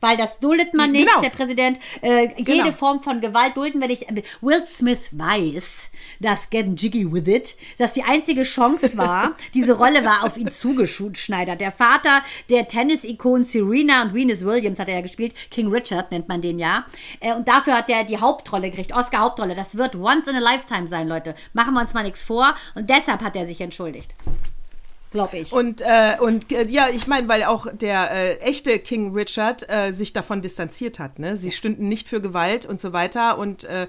Weil 0.00 0.16
das 0.16 0.38
duldet 0.38 0.74
man 0.74 0.92
nicht, 0.92 1.06
genau. 1.06 1.20
der 1.20 1.30
Präsident. 1.30 1.78
Äh, 2.00 2.28
Genau. 2.38 2.64
Jede 2.64 2.72
Form 2.72 3.02
von 3.02 3.20
Gewalt 3.20 3.56
dulden 3.56 3.80
wir 3.80 3.88
nicht. 3.88 4.06
Will 4.40 4.64
Smith 4.64 5.08
weiß, 5.12 5.90
dass 6.20 6.50
Getting 6.50 6.76
Jiggy 6.76 7.12
with 7.12 7.26
It, 7.26 7.56
dass 7.78 7.92
die 7.92 8.02
einzige 8.02 8.42
Chance 8.42 8.96
war, 8.96 9.36
diese 9.54 9.76
Rolle 9.76 10.04
war 10.04 10.24
auf 10.24 10.36
ihn 10.36 10.50
zugeschneidert. 10.50 11.60
Der 11.60 11.72
Vater 11.72 12.22
der 12.48 12.68
Tennis-Ikonen 12.68 13.44
Serena 13.44 14.02
und 14.02 14.14
Venus 14.14 14.44
Williams 14.44 14.78
hat 14.78 14.88
er 14.88 14.96
ja 14.96 15.00
gespielt. 15.00 15.34
King 15.50 15.68
Richard 15.68 16.12
nennt 16.12 16.28
man 16.28 16.40
den 16.40 16.58
ja. 16.58 16.86
Äh, 17.20 17.34
und 17.34 17.48
dafür 17.48 17.76
hat 17.76 17.90
er 17.90 18.04
die 18.04 18.18
Hauptrolle 18.18 18.70
gekriegt, 18.70 18.92
Oscar-Hauptrolle. 18.92 19.54
Das 19.54 19.76
wird 19.76 19.96
once 19.96 20.28
in 20.28 20.36
a 20.36 20.40
lifetime 20.40 20.86
sein, 20.86 21.08
Leute. 21.08 21.34
Machen 21.52 21.74
wir 21.74 21.80
uns 21.80 21.94
mal 21.94 22.04
nichts 22.04 22.22
vor. 22.22 22.54
Und 22.74 22.88
deshalb 22.88 23.22
hat 23.22 23.36
er 23.36 23.46
sich 23.46 23.60
entschuldigt. 23.60 24.14
Glaube 25.10 25.38
ich. 25.38 25.52
Und, 25.52 25.80
äh, 25.80 26.16
und 26.20 26.52
äh, 26.52 26.66
ja, 26.66 26.88
ich 26.88 27.06
meine, 27.06 27.28
weil 27.28 27.44
auch 27.44 27.66
der 27.72 28.10
äh, 28.10 28.34
echte 28.40 28.78
King 28.78 29.14
Richard 29.14 29.66
äh, 29.68 29.92
sich 29.92 30.12
davon 30.12 30.42
distanziert 30.42 30.98
hat. 30.98 31.18
Ne? 31.18 31.36
Sie 31.38 31.50
stünden 31.50 31.88
nicht 31.88 32.08
für 32.08 32.20
Gewalt 32.20 32.66
und 32.66 32.78
so 32.78 32.92
weiter. 32.92 33.38
Und 33.38 33.64
äh, 33.64 33.86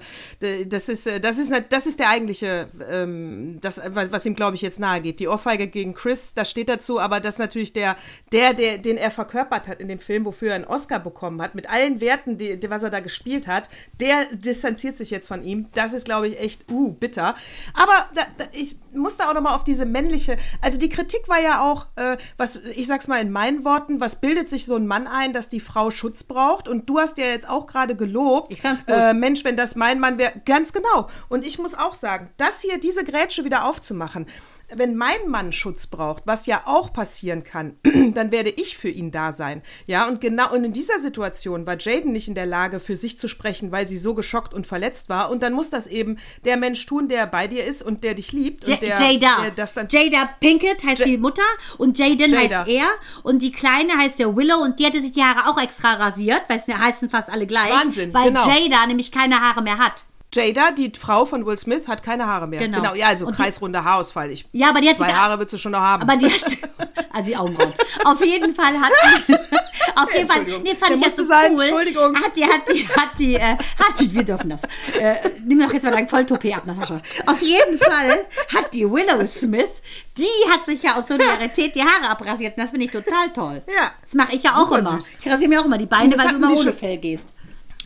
das, 0.66 0.88
ist, 0.88 1.06
äh, 1.06 1.20
das, 1.20 1.38
ist, 1.38 1.50
ne- 1.50 1.64
das 1.68 1.86
ist 1.86 1.98
der 1.98 2.08
eigentliche, 2.08 2.68
ähm, 2.90 3.58
das, 3.60 3.82
was 3.84 4.24
ihm, 4.24 4.34
glaube 4.34 4.56
ich, 4.56 4.62
jetzt 4.62 4.80
nahe 4.80 5.02
geht. 5.02 5.20
Die 5.20 5.28
Ohrfeige 5.28 5.66
gegen 5.66 5.92
Chris, 5.92 6.32
da 6.32 6.46
steht 6.46 6.70
dazu, 6.70 6.98
aber 6.98 7.20
das 7.20 7.36
natürlich 7.36 7.74
der, 7.74 7.96
der, 8.32 8.54
der, 8.54 8.78
den 8.78 8.96
er 8.96 9.10
verkörpert 9.10 9.68
hat 9.68 9.80
in 9.80 9.88
dem 9.88 9.98
Film, 9.98 10.24
wofür 10.24 10.50
er 10.50 10.54
einen 10.54 10.64
Oscar 10.64 11.00
bekommen 11.00 11.42
hat, 11.42 11.54
mit 11.54 11.68
allen 11.68 12.00
Werten, 12.00 12.38
die, 12.38 12.58
die, 12.58 12.70
was 12.70 12.82
er 12.82 12.90
da 12.90 13.00
gespielt 13.00 13.46
hat, 13.46 13.68
der 14.00 14.24
distanziert 14.32 14.96
sich 14.96 15.10
jetzt 15.10 15.28
von 15.28 15.42
ihm. 15.42 15.68
Das 15.74 15.92
ist, 15.92 16.06
glaube 16.06 16.28
ich, 16.28 16.40
echt, 16.40 16.70
uh, 16.70 16.92
bitter. 16.94 17.34
Aber 17.74 18.08
da, 18.14 18.22
da, 18.38 18.44
ich 18.52 18.76
muss 18.94 19.16
da 19.16 19.30
auch 19.30 19.34
nochmal 19.34 19.54
auf 19.54 19.64
diese 19.64 19.84
männliche, 19.86 20.36
also 20.60 20.78
die 20.78 20.88
Kritik 20.88 21.28
war 21.28 21.40
ja 21.40 21.62
auch, 21.62 21.86
äh, 21.96 22.16
was, 22.36 22.56
ich 22.56 22.86
sag's 22.86 23.08
mal 23.08 23.20
in 23.20 23.30
meinen 23.30 23.64
Worten, 23.64 24.00
was 24.00 24.20
bildet 24.20 24.48
sich 24.48 24.66
so 24.66 24.76
ein 24.76 24.86
Mann 24.86 25.06
ein, 25.06 25.32
dass 25.32 25.48
die 25.48 25.60
Frau 25.60 25.90
Schutz 25.90 26.24
braucht? 26.24 26.68
Und 26.68 26.88
du 26.88 26.98
hast 26.98 27.18
ja 27.18 27.26
jetzt 27.26 27.48
auch 27.48 27.66
gerade 27.66 27.96
gelobt. 27.96 28.54
Ich 28.54 28.62
fand's 28.62 28.86
gut. 28.86 28.94
Äh, 28.94 29.14
Mensch, 29.14 29.44
wenn 29.44 29.56
das 29.56 29.76
mein 29.76 30.00
Mann 30.00 30.18
wäre, 30.18 30.32
ganz 30.44 30.72
genau. 30.72 31.08
Und 31.28 31.44
ich 31.44 31.58
muss 31.58 31.74
auch 31.74 31.94
sagen, 31.94 32.30
das 32.36 32.60
hier, 32.60 32.78
diese 32.78 33.04
Grätsche 33.04 33.44
wieder 33.44 33.64
aufzumachen, 33.64 34.26
wenn 34.74 34.96
mein 34.96 35.28
Mann 35.28 35.52
Schutz 35.52 35.86
braucht, 35.86 36.26
was 36.26 36.46
ja 36.46 36.62
auch 36.66 36.92
passieren 36.92 37.44
kann, 37.44 37.76
dann 38.14 38.30
werde 38.30 38.50
ich 38.50 38.76
für 38.76 38.88
ihn 38.88 39.10
da 39.10 39.32
sein. 39.32 39.62
Ja, 39.86 40.06
und 40.06 40.20
genau, 40.20 40.52
und 40.52 40.64
in 40.64 40.72
dieser 40.72 40.98
Situation 40.98 41.66
war 41.66 41.78
Jaden 41.78 42.12
nicht 42.12 42.28
in 42.28 42.34
der 42.34 42.46
Lage, 42.46 42.80
für 42.80 42.96
sich 42.96 43.18
zu 43.18 43.28
sprechen, 43.28 43.72
weil 43.72 43.86
sie 43.86 43.98
so 43.98 44.14
geschockt 44.14 44.54
und 44.54 44.66
verletzt 44.66 45.08
war. 45.08 45.30
Und 45.30 45.42
dann 45.42 45.52
muss 45.52 45.70
das 45.70 45.86
eben 45.86 46.18
der 46.44 46.56
Mensch 46.56 46.84
tun, 46.86 47.08
der 47.08 47.26
bei 47.26 47.46
dir 47.46 47.64
ist 47.64 47.82
und 47.82 48.04
der 48.04 48.14
dich 48.14 48.32
liebt. 48.32 48.66
Ja- 48.66 48.74
und 48.74 48.82
der, 48.82 48.96
Jada. 48.98 49.42
Der 49.42 49.50
das 49.50 49.74
dann 49.74 49.88
Jada 49.90 50.30
Pinkett 50.40 50.84
heißt 50.84 51.04
die 51.04 51.18
Mutter 51.18 51.42
und 51.78 51.98
Jaden 51.98 52.36
heißt 52.36 52.68
er 52.68 52.88
und 53.22 53.42
die 53.42 53.52
Kleine 53.52 53.96
heißt 53.96 54.18
der 54.18 54.34
Willow 54.36 54.62
und 54.62 54.78
die 54.78 54.86
hatte 54.86 55.00
sich 55.00 55.12
die 55.12 55.22
Haare 55.22 55.48
auch 55.50 55.62
extra 55.62 55.94
rasiert, 55.94 56.42
weil 56.48 56.58
es 56.58 56.66
heißen 56.66 57.10
fast 57.10 57.30
alle 57.30 57.46
gleich. 57.46 57.70
Wahnsinn, 57.70 58.14
Weil 58.14 58.26
genau. 58.26 58.48
Jada 58.48 58.86
nämlich 58.86 59.10
keine 59.12 59.40
Haare 59.40 59.62
mehr 59.62 59.78
hat. 59.78 60.04
Jada, 60.32 60.70
die 60.70 60.92
Frau 60.96 61.24
von 61.24 61.44
Will 61.44 61.58
Smith, 61.58 61.88
hat 61.88 62.02
keine 62.02 62.26
Haare 62.26 62.46
mehr. 62.46 62.60
Genau. 62.60 62.94
ja, 62.94 63.08
also 63.08 63.26
Und 63.26 63.36
kreisrunder 63.36 63.84
Haarausfall. 63.84 64.30
Ich, 64.30 64.46
Ja, 64.52 64.70
aber 64.70 64.80
die 64.80 64.88
hat 64.88 64.96
zwei 64.96 65.12
Haare 65.12 65.38
wird 65.38 65.50
sie 65.50 65.58
schon 65.58 65.72
noch 65.72 65.80
haben. 65.80 66.02
Aber 66.02 66.16
die 66.16 66.26
hat, 66.26 66.44
also 67.12 67.28
die 67.28 67.36
Augenbrauen. 67.36 67.72
Auf 68.04 68.24
jeden 68.24 68.54
Fall 68.54 68.78
hat 68.80 68.92
die, 69.28 69.34
auf 69.96 70.14
jeden 70.14 70.26
Fall, 70.28 70.44
nee, 70.44 70.74
fand 70.74 70.90
Der 70.90 70.96
ich 70.98 71.02
das 71.02 71.16
so 71.16 71.24
sein, 71.24 71.52
cool. 71.54 71.62
Entschuldigung. 71.62 72.14
Hat 72.14 72.36
die, 72.36 72.44
hat 72.44 72.62
die, 72.72 72.88
hat 72.88 73.18
die, 73.18 73.34
äh, 73.34 73.56
hat 73.56 73.98
die, 73.98 74.14
wir 74.14 74.22
dürfen 74.22 74.50
das. 74.50 74.62
Äh, 74.98 75.16
nimm 75.44 75.58
doch 75.60 75.72
jetzt 75.72 75.82
mal 75.82 75.90
dein 75.90 76.08
Volltoupet 76.08 76.56
ab, 76.56 76.66
Natascha. 76.66 77.00
Auf 77.26 77.42
jeden 77.42 77.78
Fall 77.78 78.26
hat 78.54 78.72
die 78.72 78.88
Willow 78.88 79.26
Smith, 79.26 79.70
die 80.16 80.50
hat 80.50 80.64
sich 80.64 80.82
ja 80.82 80.94
aus 80.96 81.08
Solidarität 81.08 81.74
die 81.74 81.82
Haare 81.82 82.08
abrasiert 82.10 82.56
und 82.56 82.62
das 82.62 82.70
finde 82.70 82.86
ich 82.86 82.92
total 82.92 83.32
toll. 83.32 83.62
Ja. 83.66 83.92
Das 84.02 84.14
mache 84.14 84.34
ich 84.36 84.42
ja 84.44 84.52
auch 84.52 84.68
Super 84.68 84.78
immer. 84.78 84.92
süß. 85.00 85.10
Ich 85.20 85.32
rasiere 85.32 85.48
mir 85.48 85.60
auch 85.60 85.64
immer 85.64 85.78
die 85.78 85.86
Beine, 85.86 86.16
weil 86.16 86.28
du 86.28 86.36
immer 86.36 86.56
ohne 86.56 86.72
Fell 86.72 86.98
gehst. 86.98 87.28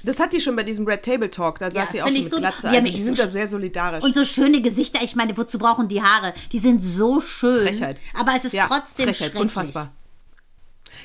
Das 0.04 0.20
hat 0.20 0.32
die 0.32 0.40
schon 0.40 0.54
bei 0.56 0.62
diesem 0.62 0.86
Red 0.86 1.02
Table 1.02 1.30
Talk, 1.30 1.58
da 1.58 1.70
saß 1.70 1.92
sie 1.92 2.02
auch 2.02 2.06
schon 2.08 2.14
mit 2.22 2.30
so- 2.30 2.36
Glatze. 2.38 2.68
Also 2.68 2.88
die 2.88 2.96
so 2.98 3.04
sind 3.04 3.18
da 3.18 3.26
sehr 3.28 3.46
solidarisch. 3.46 4.04
Und 4.04 4.14
so 4.14 4.24
schöne 4.24 4.60
Gesichter, 4.60 5.00
ich 5.02 5.16
meine, 5.16 5.36
wozu 5.36 5.58
brauchen 5.58 5.88
die 5.88 6.02
Haare? 6.02 6.34
Die 6.52 6.58
sind 6.58 6.80
so 6.80 7.20
schön. 7.20 7.62
Frechheit. 7.62 8.00
Aber 8.18 8.32
es 8.36 8.44
ist 8.44 8.52
Ja, 8.52 8.66
trotzdem 8.66 9.06
Frechheit, 9.06 9.16
schrecklich. 9.16 9.42
unfassbar. 9.42 9.92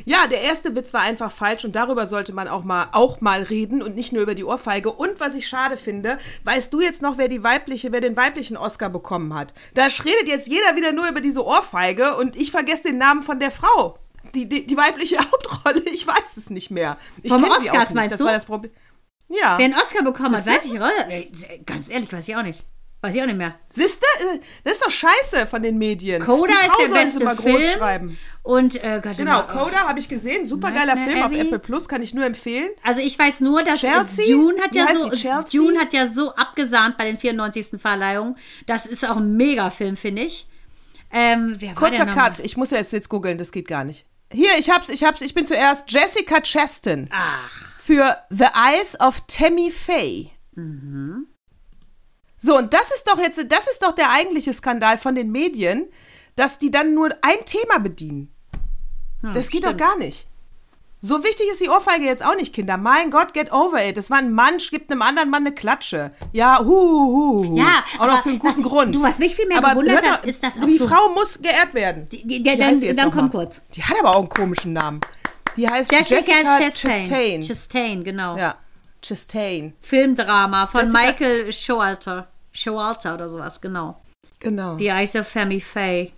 Ja, 0.05 0.27
der 0.27 0.41
erste 0.41 0.75
Witz 0.75 0.93
war 0.93 1.01
einfach 1.01 1.31
falsch 1.31 1.65
und 1.65 1.75
darüber 1.75 2.07
sollte 2.07 2.31
man 2.31 2.47
auch 2.47 2.63
mal, 2.63 2.87
auch 2.93 3.19
mal 3.21 3.41
reden 3.43 3.81
und 3.81 3.95
nicht 3.95 4.13
nur 4.13 4.21
über 4.21 4.35
die 4.35 4.43
Ohrfeige. 4.45 4.91
Und 4.91 5.19
was 5.19 5.35
ich 5.35 5.47
schade 5.47 5.77
finde, 5.77 6.17
weißt 6.45 6.71
du 6.73 6.79
jetzt 6.79 7.01
noch, 7.01 7.17
wer 7.17 7.27
die 7.27 7.43
weibliche, 7.43 7.91
wer 7.91 7.99
den 7.99 8.15
weiblichen 8.15 8.55
Oscar 8.55 8.89
bekommen 8.89 9.33
hat? 9.33 9.53
Da 9.73 9.83
redet 9.83 10.27
jetzt 10.27 10.47
jeder 10.47 10.75
wieder 10.75 10.91
nur 10.93 11.09
über 11.09 11.19
diese 11.21 11.43
Ohrfeige 11.45 12.15
und 12.15 12.35
ich 12.37 12.51
vergesse 12.51 12.83
den 12.83 12.97
Namen 12.97 13.23
von 13.23 13.39
der 13.39 13.51
Frau. 13.51 13.97
Die, 14.35 14.47
die, 14.47 14.65
die 14.65 14.77
weibliche 14.77 15.17
Hauptrolle, 15.31 15.81
ich 15.91 16.05
weiß 16.05 16.37
es 16.37 16.49
nicht 16.49 16.69
mehr. 16.71 16.97
Ich 17.23 17.31
Vom 17.31 17.43
Oscars 17.43 17.89
nicht. 17.89 17.93
meinst 17.95 18.11
das 18.11 18.19
du? 18.19 18.25
war 18.25 18.33
das 18.33 18.45
Problem. 18.45 18.71
Ja. 19.29 19.57
Wer 19.57 19.65
einen 19.65 19.75
Oscar 19.75 20.03
bekommen 20.03 20.35
hat, 20.35 20.45
weibliche 20.45 20.79
Rolle? 20.79 21.05
Ey, 21.07 21.31
ganz 21.65 21.89
ehrlich, 21.89 22.11
weiß 22.11 22.27
ich 22.27 22.35
auch 22.35 22.43
nicht. 22.43 22.63
Weiß 23.01 23.15
ich 23.15 23.21
auch 23.21 23.27
nicht 23.27 23.37
mehr. 23.37 23.55
Siehste, 23.69 24.05
äh, 24.19 24.39
das 24.65 24.73
ist 24.73 24.85
doch 24.85 24.91
scheiße 24.91 25.47
von 25.47 25.63
den 25.63 25.77
Medien. 25.77 26.21
Coda 26.21 26.51
ist 26.53 26.71
der 26.89 26.93
beste 26.93 27.23
mal 27.23 27.35
groß 27.35 27.45
Film. 27.57 27.77
schreiben. 27.77 28.17
Und, 28.43 28.83
äh, 28.83 28.99
Gott, 29.01 29.15
Genau, 29.15 29.43
immer- 29.43 29.47
Coda 29.47 29.87
habe 29.87 29.99
ich 29.99 30.09
gesehen, 30.09 30.45
supergeiler 30.45 30.95
Nightmare 30.95 31.09
Film 31.09 31.23
auf 31.23 31.31
Alley. 31.31 31.41
Apple 31.41 31.59
Plus, 31.59 31.87
kann 31.87 32.01
ich 32.01 32.13
nur 32.13 32.25
empfehlen. 32.25 32.69
Also 32.83 32.99
ich 32.99 33.17
weiß 33.17 33.39
nur, 33.39 33.63
dass 33.63 33.79
Chelsea? 33.79 34.25
Dune 34.25 34.61
hat 34.61 34.73
Wie 34.73 34.79
ja 34.79 34.93
so 34.95 35.09
Chelsea? 35.11 35.61
Dune 35.61 35.79
hat 35.79 35.93
ja 35.93 36.07
so 36.13 36.33
abgesahnt 36.35 36.97
bei 36.97 37.05
den 37.05 37.17
94. 37.17 37.79
Verleihungen. 37.79 38.35
Das 38.65 38.85
ist 38.85 39.07
auch 39.07 39.15
ein 39.17 39.37
Megafilm, 39.37 39.95
finde 39.95 40.23
ich. 40.23 40.47
Ähm, 41.11 41.57
Kurzer? 41.75 42.05
Cut, 42.05 42.39
ich 42.39 42.57
muss 42.57 42.71
ja 42.71 42.79
jetzt, 42.79 42.91
jetzt 42.91 43.07
googeln, 43.09 43.37
das 43.37 43.51
geht 43.53 43.67
gar 43.69 43.83
nicht. 43.85 44.05
Hier, 44.31 44.57
ich 44.57 44.69
hab's, 44.69 44.89
ich 44.89 45.03
hab's, 45.05 45.21
ich 45.21 45.33
bin 45.33 45.45
zuerst 45.45 45.89
Jessica 45.89 46.41
Chastain. 46.41 47.07
Ach, 47.11 47.49
Für 47.89 48.17
The 48.29 48.45
Eyes 48.53 48.99
of 48.99 49.21
Tammy 49.25 49.71
Faye. 49.71 50.29
Mhm. 50.53 51.25
So, 52.39 52.55
und 52.55 52.71
das 52.71 52.91
ist 52.91 53.07
doch 53.07 53.17
jetzt, 53.17 53.43
das 53.51 53.67
ist 53.67 53.81
doch 53.81 53.93
der 53.93 54.11
eigentliche 54.11 54.53
Skandal 54.53 54.99
von 54.99 55.15
den 55.15 55.31
Medien, 55.31 55.87
dass 56.35 56.59
die 56.59 56.69
dann 56.69 56.93
nur 56.93 57.09
ein 57.23 57.43
Thema 57.45 57.79
bedienen. 57.79 58.31
ja, 59.23 59.33
Das 59.33 59.49
geht 59.49 59.63
stimmt. 59.63 59.81
doch 59.81 59.87
gar 59.87 59.97
nicht. 59.97 60.27
So 61.01 61.23
wichtig 61.23 61.47
ist 61.51 61.61
die 61.61 61.69
Ohrfeige 61.69 62.05
jetzt 62.05 62.23
auch 62.23 62.35
nicht, 62.35 62.53
Kinder. 62.53 62.77
Mein 62.77 63.09
Gott, 63.09 63.33
get 63.33 63.51
over 63.51 63.83
it. 63.83 63.97
Das 63.97 64.11
war 64.11 64.19
ein 64.19 64.33
Mann, 64.33 64.57
gibt 64.69 64.91
einem 64.91 65.01
anderen 65.01 65.31
Mann 65.31 65.47
eine 65.47 65.55
Klatsche. 65.55 66.11
Ja, 66.31 66.59
hu, 66.59 66.65
hu, 66.65 67.45
hu. 67.47 67.57
Ja, 67.57 67.83
auch 67.97 68.01
aber 68.01 68.11
noch 68.17 68.21
für 68.21 68.29
einen 68.29 68.37
guten 68.37 68.63
was- 68.63 68.69
Grund. 68.69 68.93
du, 68.95 69.01
was 69.01 69.17
mich 69.17 69.35
viel 69.35 69.47
mehr 69.47 69.57
aber 69.57 69.69
gewundert 69.71 70.07
hat, 70.07 70.25
ist, 70.25 70.43
dass 70.43 70.59
auch 70.61 70.65
Die 70.67 70.77
so- 70.77 70.87
Frau 70.87 71.09
muss 71.09 71.41
geehrt 71.41 71.73
werden. 71.73 72.07
Die, 72.09 72.23
die, 72.27 72.43
der, 72.43 72.53
Wie 72.53 72.87
dann 72.87 72.95
dann 72.97 73.11
komm 73.11 73.21
mal? 73.25 73.31
kurz. 73.31 73.61
Die 73.73 73.81
hat 73.83 73.97
aber 73.99 74.15
auch 74.15 74.19
einen 74.19 74.29
komischen 74.29 74.73
Namen. 74.73 75.01
Die 75.59 75.69
heißt 75.69 75.91
Jessica, 75.91 76.15
Jessica, 76.17 76.59
Chastain. 76.59 77.05
Chastain. 77.05 77.43
Chastain, 77.43 78.03
genau. 78.03 78.37
Ja, 78.37 78.55
Chastain. 79.03 79.73
Filmdrama 79.81 80.67
von 80.67 80.81
Jessica- 80.85 80.97
Michael 81.05 81.51
Showalter. 81.53 82.27
Showalter 82.51 83.13
oder 83.15 83.27
sowas, 83.29 83.59
genau. 83.59 83.99
Genau. 84.39 84.77
The 84.77 84.87
Eyes 84.87 85.15
of 85.15 85.27
Family 85.27 85.59
Faye. 85.61 86.13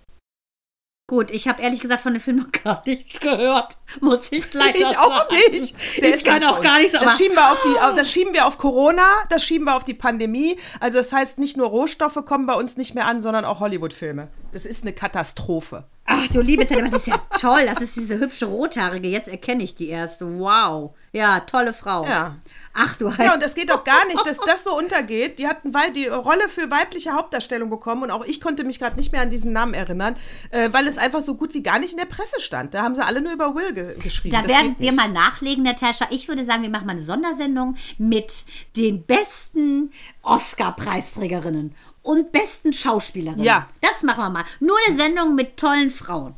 Gut, 1.10 1.30
ich 1.32 1.48
habe 1.48 1.60
ehrlich 1.60 1.80
gesagt 1.80 2.00
von 2.02 2.14
dem 2.14 2.22
Film 2.22 2.36
noch 2.36 2.52
gar 2.52 2.82
nichts 2.86 3.18
gehört. 3.20 3.76
Muss 4.00 4.30
ich 4.30 4.54
leider 4.54 4.78
Ich 4.78 4.96
auch 4.96 5.28
sagen. 5.28 5.34
nicht. 5.50 5.74
Der 6.00 6.08
ich 6.10 6.14
ist 6.14 6.24
kann 6.24 6.42
auch 6.44 6.62
gar 6.62 6.78
nichts, 6.78 6.92
das 6.98 7.18
schieben, 7.18 7.34
wir 7.36 7.50
auf 7.52 7.60
die, 7.62 7.96
das 7.96 8.10
schieben 8.10 8.32
wir 8.32 8.46
auf 8.46 8.56
Corona, 8.56 9.06
das 9.28 9.44
schieben 9.44 9.66
wir 9.66 9.74
auf 9.76 9.84
die 9.84 9.92
Pandemie. 9.94 10.56
Also 10.80 10.98
das 10.98 11.12
heißt, 11.12 11.38
nicht 11.38 11.56
nur 11.56 11.66
Rohstoffe 11.68 12.18
kommen 12.24 12.46
bei 12.46 12.54
uns 12.54 12.76
nicht 12.76 12.94
mehr 12.94 13.06
an, 13.06 13.20
sondern 13.20 13.44
auch 13.44 13.58
Hollywood-Filme. 13.60 14.28
Das 14.52 14.64
ist 14.64 14.82
eine 14.84 14.92
Katastrophe. 14.92 15.84
Ach 16.04 16.28
du 16.28 16.40
liebe 16.40 16.66
Zeit, 16.66 16.92
das 16.92 17.02
ist 17.02 17.06
ja 17.06 17.20
toll. 17.38 17.66
Das 17.66 17.80
ist 17.80 17.96
diese 17.96 18.18
hübsche 18.18 18.46
Rothaarige. 18.46 19.08
Jetzt 19.08 19.28
erkenne 19.28 19.62
ich 19.62 19.74
die 19.76 19.88
erst. 19.88 20.20
Wow. 20.20 20.94
Ja, 21.12 21.40
tolle 21.40 21.72
Frau. 21.72 22.04
Ja. 22.04 22.36
Ach 22.74 22.96
du 22.96 23.08
Ja, 23.08 23.18
Heil- 23.18 23.34
und 23.34 23.42
das 23.42 23.54
geht 23.54 23.70
doch 23.70 23.84
gar 23.84 24.04
nicht, 24.06 24.26
dass 24.26 24.38
das 24.38 24.64
so 24.64 24.76
untergeht. 24.76 25.38
Die 25.38 25.46
hatten 25.46 25.74
weil 25.74 25.92
die 25.92 26.06
Rolle 26.06 26.48
für 26.48 26.70
weibliche 26.70 27.12
Hauptdarstellung 27.12 27.70
bekommen 27.70 28.02
und 28.04 28.10
auch 28.10 28.24
ich 28.24 28.40
konnte 28.40 28.64
mich 28.64 28.78
gerade 28.78 28.96
nicht 28.96 29.12
mehr 29.12 29.20
an 29.20 29.30
diesen 29.30 29.52
Namen 29.52 29.74
erinnern, 29.74 30.16
äh, 30.50 30.70
weil 30.72 30.88
es 30.88 30.98
einfach 30.98 31.20
so 31.20 31.34
gut 31.34 31.54
wie 31.54 31.62
gar 31.62 31.78
nicht 31.78 31.92
in 31.92 31.98
der 31.98 32.06
Presse 32.06 32.40
stand. 32.40 32.74
Da 32.74 32.82
haben 32.82 32.94
sie 32.94 33.04
alle 33.04 33.20
nur 33.20 33.32
über 33.32 33.54
Will 33.54 33.72
ge 33.72 33.94
geschrieben. 33.98 34.34
Da 34.34 34.42
Das 34.42 34.50
werden 34.50 34.76
wir 34.78 34.92
mal 34.92 35.08
nachlegen, 35.08 35.62
Natascha. 35.62 36.06
Ich 36.10 36.28
würde 36.28 36.44
sagen, 36.44 36.62
wir 36.62 36.70
machen 36.70 36.86
mal 36.86 36.92
eine 36.92 37.02
Sondersendung 37.02 37.76
mit 37.98 38.44
den 38.76 39.04
besten 39.04 39.92
Oscar-Preisträgerinnen 40.22 41.74
und 42.02 42.32
besten 42.32 42.72
Schauspielerinnen. 42.72 43.44
Ja. 43.44 43.68
Das 43.80 44.02
machen 44.02 44.20
wir 44.24 44.30
mal. 44.30 44.44
Nur 44.60 44.76
eine 44.86 44.96
Sendung 44.96 45.34
mit 45.34 45.56
tollen 45.56 45.90
Frauen. 45.90 46.34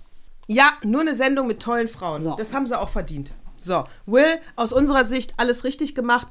Ja, 0.46 0.74
nur 0.82 1.00
eine 1.00 1.14
Sendung 1.14 1.46
mit 1.46 1.60
tollen 1.60 1.88
Frauen. 1.88 2.22
So. 2.22 2.36
Das 2.36 2.52
haben 2.52 2.66
sie 2.66 2.78
auch 2.78 2.90
verdient. 2.90 3.32
So, 3.56 3.84
Will, 4.04 4.38
aus 4.56 4.72
unserer 4.72 5.04
Sicht 5.04 5.34
alles 5.38 5.64
richtig 5.64 5.94
gemacht. 5.94 6.28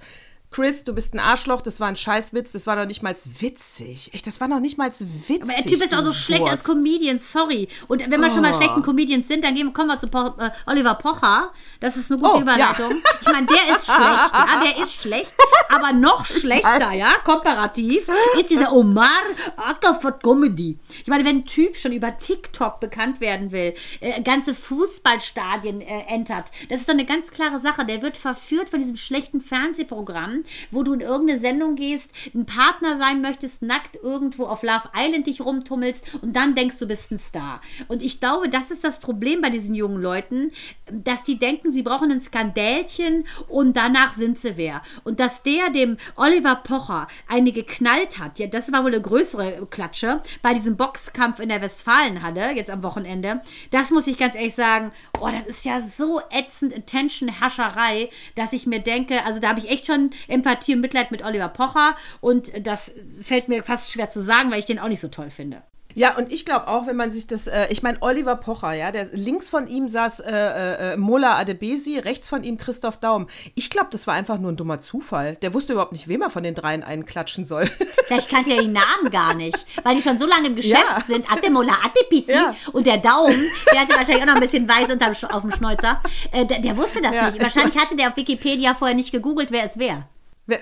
Chris, 0.53 0.83
du 0.83 0.93
bist 0.93 1.15
ein 1.15 1.19
Arschloch, 1.19 1.61
das 1.61 1.79
war 1.79 1.87
ein 1.87 1.95
Scheißwitz, 1.95 2.51
das 2.51 2.67
war 2.67 2.75
noch 2.75 2.85
nicht 2.85 3.01
mal 3.01 3.15
witzig. 3.39 4.13
Echt, 4.13 4.27
das 4.27 4.39
war 4.39 4.47
noch 4.47 4.59
nicht 4.59 4.77
mal 4.77 4.91
witzig. 4.91 5.41
Aber 5.41 5.51
der 5.51 5.65
Typ 5.65 5.83
ist 5.83 5.93
auch 5.95 6.03
so 6.03 6.13
schlecht 6.13 6.43
als 6.43 6.63
Comedian, 6.63 7.19
sorry. 7.19 7.67
Und 7.87 8.01
wenn 8.01 8.21
wir 8.21 8.27
oh. 8.27 8.31
schon 8.31 8.43
mal 8.43 8.53
oh. 8.53 8.57
schlechten 8.57 8.83
Comedians 8.83 9.27
sind, 9.27 9.43
dann 9.43 9.55
gehen, 9.55 9.73
kommen 9.73 9.87
wir 9.87 9.99
zu 9.99 10.07
po 10.07 10.35
äh, 10.37 10.51
Oliver 10.67 10.93
Pocher. 10.93 11.51
Das 11.79 11.97
ist 11.97 12.11
eine 12.11 12.21
gute 12.21 12.37
oh, 12.37 12.41
Überleitung. 12.41 12.91
Ja. 12.91 13.11
Ich 13.21 13.31
meine, 13.31 13.47
der 13.47 13.75
ist 13.75 13.85
schlecht, 13.91 14.33
ja, 14.33 14.63
der 14.63 14.83
ist 14.83 14.93
schlecht, 14.93 15.33
aber 15.69 15.91
noch 15.91 16.23
schlechter, 16.23 16.91
ja, 16.91 17.13
komparativ, 17.23 18.07
ist 18.39 18.49
dieser 18.51 18.71
Omar 18.73 19.09
Ackerford 19.57 20.21
Comedy. 20.21 20.77
Ich 21.01 21.07
meine, 21.07 21.25
wenn 21.25 21.37
ein 21.37 21.45
Typ 21.45 21.77
schon 21.77 21.93
über 21.93 22.15
TikTok 22.15 22.79
bekannt 22.79 23.21
werden 23.21 23.51
will, 23.51 23.73
äh, 24.01 24.21
ganze 24.21 24.53
Fußballstadien 24.53 25.81
äh, 25.81 26.03
entert, 26.09 26.51
das 26.69 26.81
ist 26.81 26.89
doch 26.89 26.93
eine 26.93 27.05
ganz 27.05 27.31
klare 27.31 27.59
Sache. 27.59 27.85
Der 27.85 28.03
wird 28.03 28.17
verführt 28.17 28.69
von 28.69 28.79
diesem 28.79 28.95
schlechten 28.95 29.41
Fernsehprogramm, 29.41 30.42
wo 30.71 30.83
du 30.83 30.93
in 30.93 31.01
irgendeine 31.01 31.39
Sendung 31.39 31.75
gehst, 31.75 32.09
ein 32.33 32.45
Partner 32.45 32.97
sein 32.97 33.21
möchtest, 33.21 33.61
nackt 33.61 33.97
irgendwo 33.97 34.45
auf 34.45 34.63
Love 34.63 34.89
Island 34.95 35.27
dich 35.27 35.41
rumtummelst 35.41 36.05
und 36.21 36.35
dann 36.35 36.55
denkst 36.55 36.79
du 36.79 36.87
bist 36.87 37.11
ein 37.11 37.19
Star. 37.19 37.61
Und 37.87 38.03
ich 38.03 38.19
glaube, 38.19 38.49
das 38.49 38.71
ist 38.71 38.83
das 38.83 38.99
Problem 38.99 39.41
bei 39.41 39.49
diesen 39.49 39.75
jungen 39.75 40.01
Leuten, 40.01 40.51
dass 40.91 41.23
die 41.23 41.39
denken, 41.39 41.71
sie 41.71 41.83
brauchen 41.83 42.11
ein 42.11 42.21
Skandälchen 42.21 43.27
und 43.47 43.75
danach 43.75 44.13
sind 44.13 44.39
sie 44.39 44.57
wer. 44.57 44.81
Und 45.03 45.19
dass 45.19 45.43
der 45.43 45.69
dem 45.69 45.97
Oliver 46.15 46.55
Pocher 46.55 47.07
eine 47.27 47.51
geknallt 47.51 48.19
hat, 48.19 48.39
ja, 48.39 48.47
das 48.47 48.71
war 48.71 48.83
wohl 48.83 48.93
eine 48.93 49.01
größere 49.01 49.67
Klatsche 49.69 50.21
bei 50.41 50.53
diesem 50.53 50.77
Boxkampf 50.77 51.39
in 51.39 51.49
der 51.49 51.61
Westfalenhalle 51.61 52.51
jetzt 52.51 52.69
am 52.69 52.83
Wochenende. 52.83 53.41
Das 53.71 53.91
muss 53.91 54.07
ich 54.07 54.17
ganz 54.17 54.35
ehrlich 54.35 54.55
sagen, 54.55 54.91
oh, 55.19 55.29
das 55.29 55.45
ist 55.45 55.65
ja 55.65 55.81
so 55.81 56.21
ätzend 56.31 56.73
Attention-Hascherei, 56.75 58.09
dass 58.35 58.53
ich 58.53 58.65
mir 58.65 58.79
denke, 58.79 59.25
also 59.25 59.39
da 59.39 59.49
habe 59.49 59.59
ich 59.59 59.69
echt 59.69 59.87
schon 59.87 60.11
Empathie 60.33 60.75
und 60.75 60.81
Mitleid 60.81 61.11
mit 61.11 61.23
Oliver 61.23 61.49
Pocher 61.49 61.95
und 62.21 62.51
das 62.65 62.91
fällt 63.21 63.47
mir 63.47 63.63
fast 63.63 63.91
schwer 63.91 64.09
zu 64.09 64.21
sagen, 64.21 64.51
weil 64.51 64.59
ich 64.59 64.65
den 64.65 64.79
auch 64.79 64.89
nicht 64.89 65.01
so 65.01 65.07
toll 65.07 65.29
finde. 65.29 65.63
Ja, 65.95 66.17
und 66.17 66.31
ich 66.31 66.45
glaube 66.45 66.67
auch, 66.67 66.87
wenn 66.87 66.95
man 66.95 67.11
sich 67.11 67.27
das, 67.27 67.47
äh, 67.47 67.67
ich 67.69 67.83
meine, 67.83 67.99
Oliver 68.01 68.35
Pocher, 68.35 68.73
ja, 68.73 68.91
der 68.91 69.07
links 69.13 69.49
von 69.49 69.67
ihm 69.67 69.87
saß 69.87 70.21
äh, 70.21 70.93
äh, 70.93 70.97
Mola 70.97 71.37
Adebesi, 71.37 71.99
rechts 71.99 72.27
von 72.27 72.43
ihm 72.43 72.57
Christoph 72.57 72.97
Daum. 72.97 73.27
Ich 73.55 73.69
glaube, 73.69 73.89
das 73.91 74.07
war 74.07 74.15
einfach 74.15 74.39
nur 74.39 74.51
ein 74.51 74.57
dummer 74.57 74.79
Zufall. 74.79 75.35
Der 75.41 75.53
wusste 75.53 75.73
überhaupt 75.73 75.91
nicht, 75.91 76.07
wem 76.07 76.21
er 76.21 76.29
von 76.29 76.43
den 76.43 76.55
dreien 76.55 76.83
einen 76.83 77.05
klatschen 77.05 77.45
soll. 77.45 77.69
Vielleicht 78.07 78.29
kannte 78.29 78.51
er 78.51 78.61
die 78.61 78.67
Namen 78.67 79.11
gar 79.11 79.33
nicht, 79.33 79.65
weil 79.83 79.95
die 79.95 80.01
schon 80.01 80.17
so 80.17 80.25
lange 80.25 80.47
im 80.47 80.55
Geschäft 80.55 80.83
ja. 80.83 81.03
sind. 81.05 81.25
Mola 81.51 81.73
Adebisi 81.85 82.31
ja. 82.31 82.55
und 82.71 82.87
der 82.87 82.97
Daum, 82.97 83.31
der 83.71 83.81
hatte 83.81 83.95
wahrscheinlich 83.95 84.23
auch 84.23 84.27
noch 84.27 84.35
ein 84.35 84.41
bisschen 84.41 84.67
weiß 84.67 84.89
unterm, 84.89 85.13
auf 85.31 85.41
dem 85.41 85.51
Schnäuzer. 85.51 86.01
Äh, 86.31 86.45
der, 86.45 86.59
der, 86.59 86.75
wusste 86.75 87.01
das 87.01 87.13
ja. 87.13 87.29
nicht. 87.29 87.41
Wahrscheinlich 87.41 87.77
hatte 87.77 87.95
der 87.95 88.09
auf 88.09 88.17
Wikipedia 88.17 88.73
vorher 88.73 88.95
nicht 88.95 89.11
gegoogelt, 89.11 89.51
wer 89.51 89.65
es 89.65 89.77
wäre. 89.77 90.07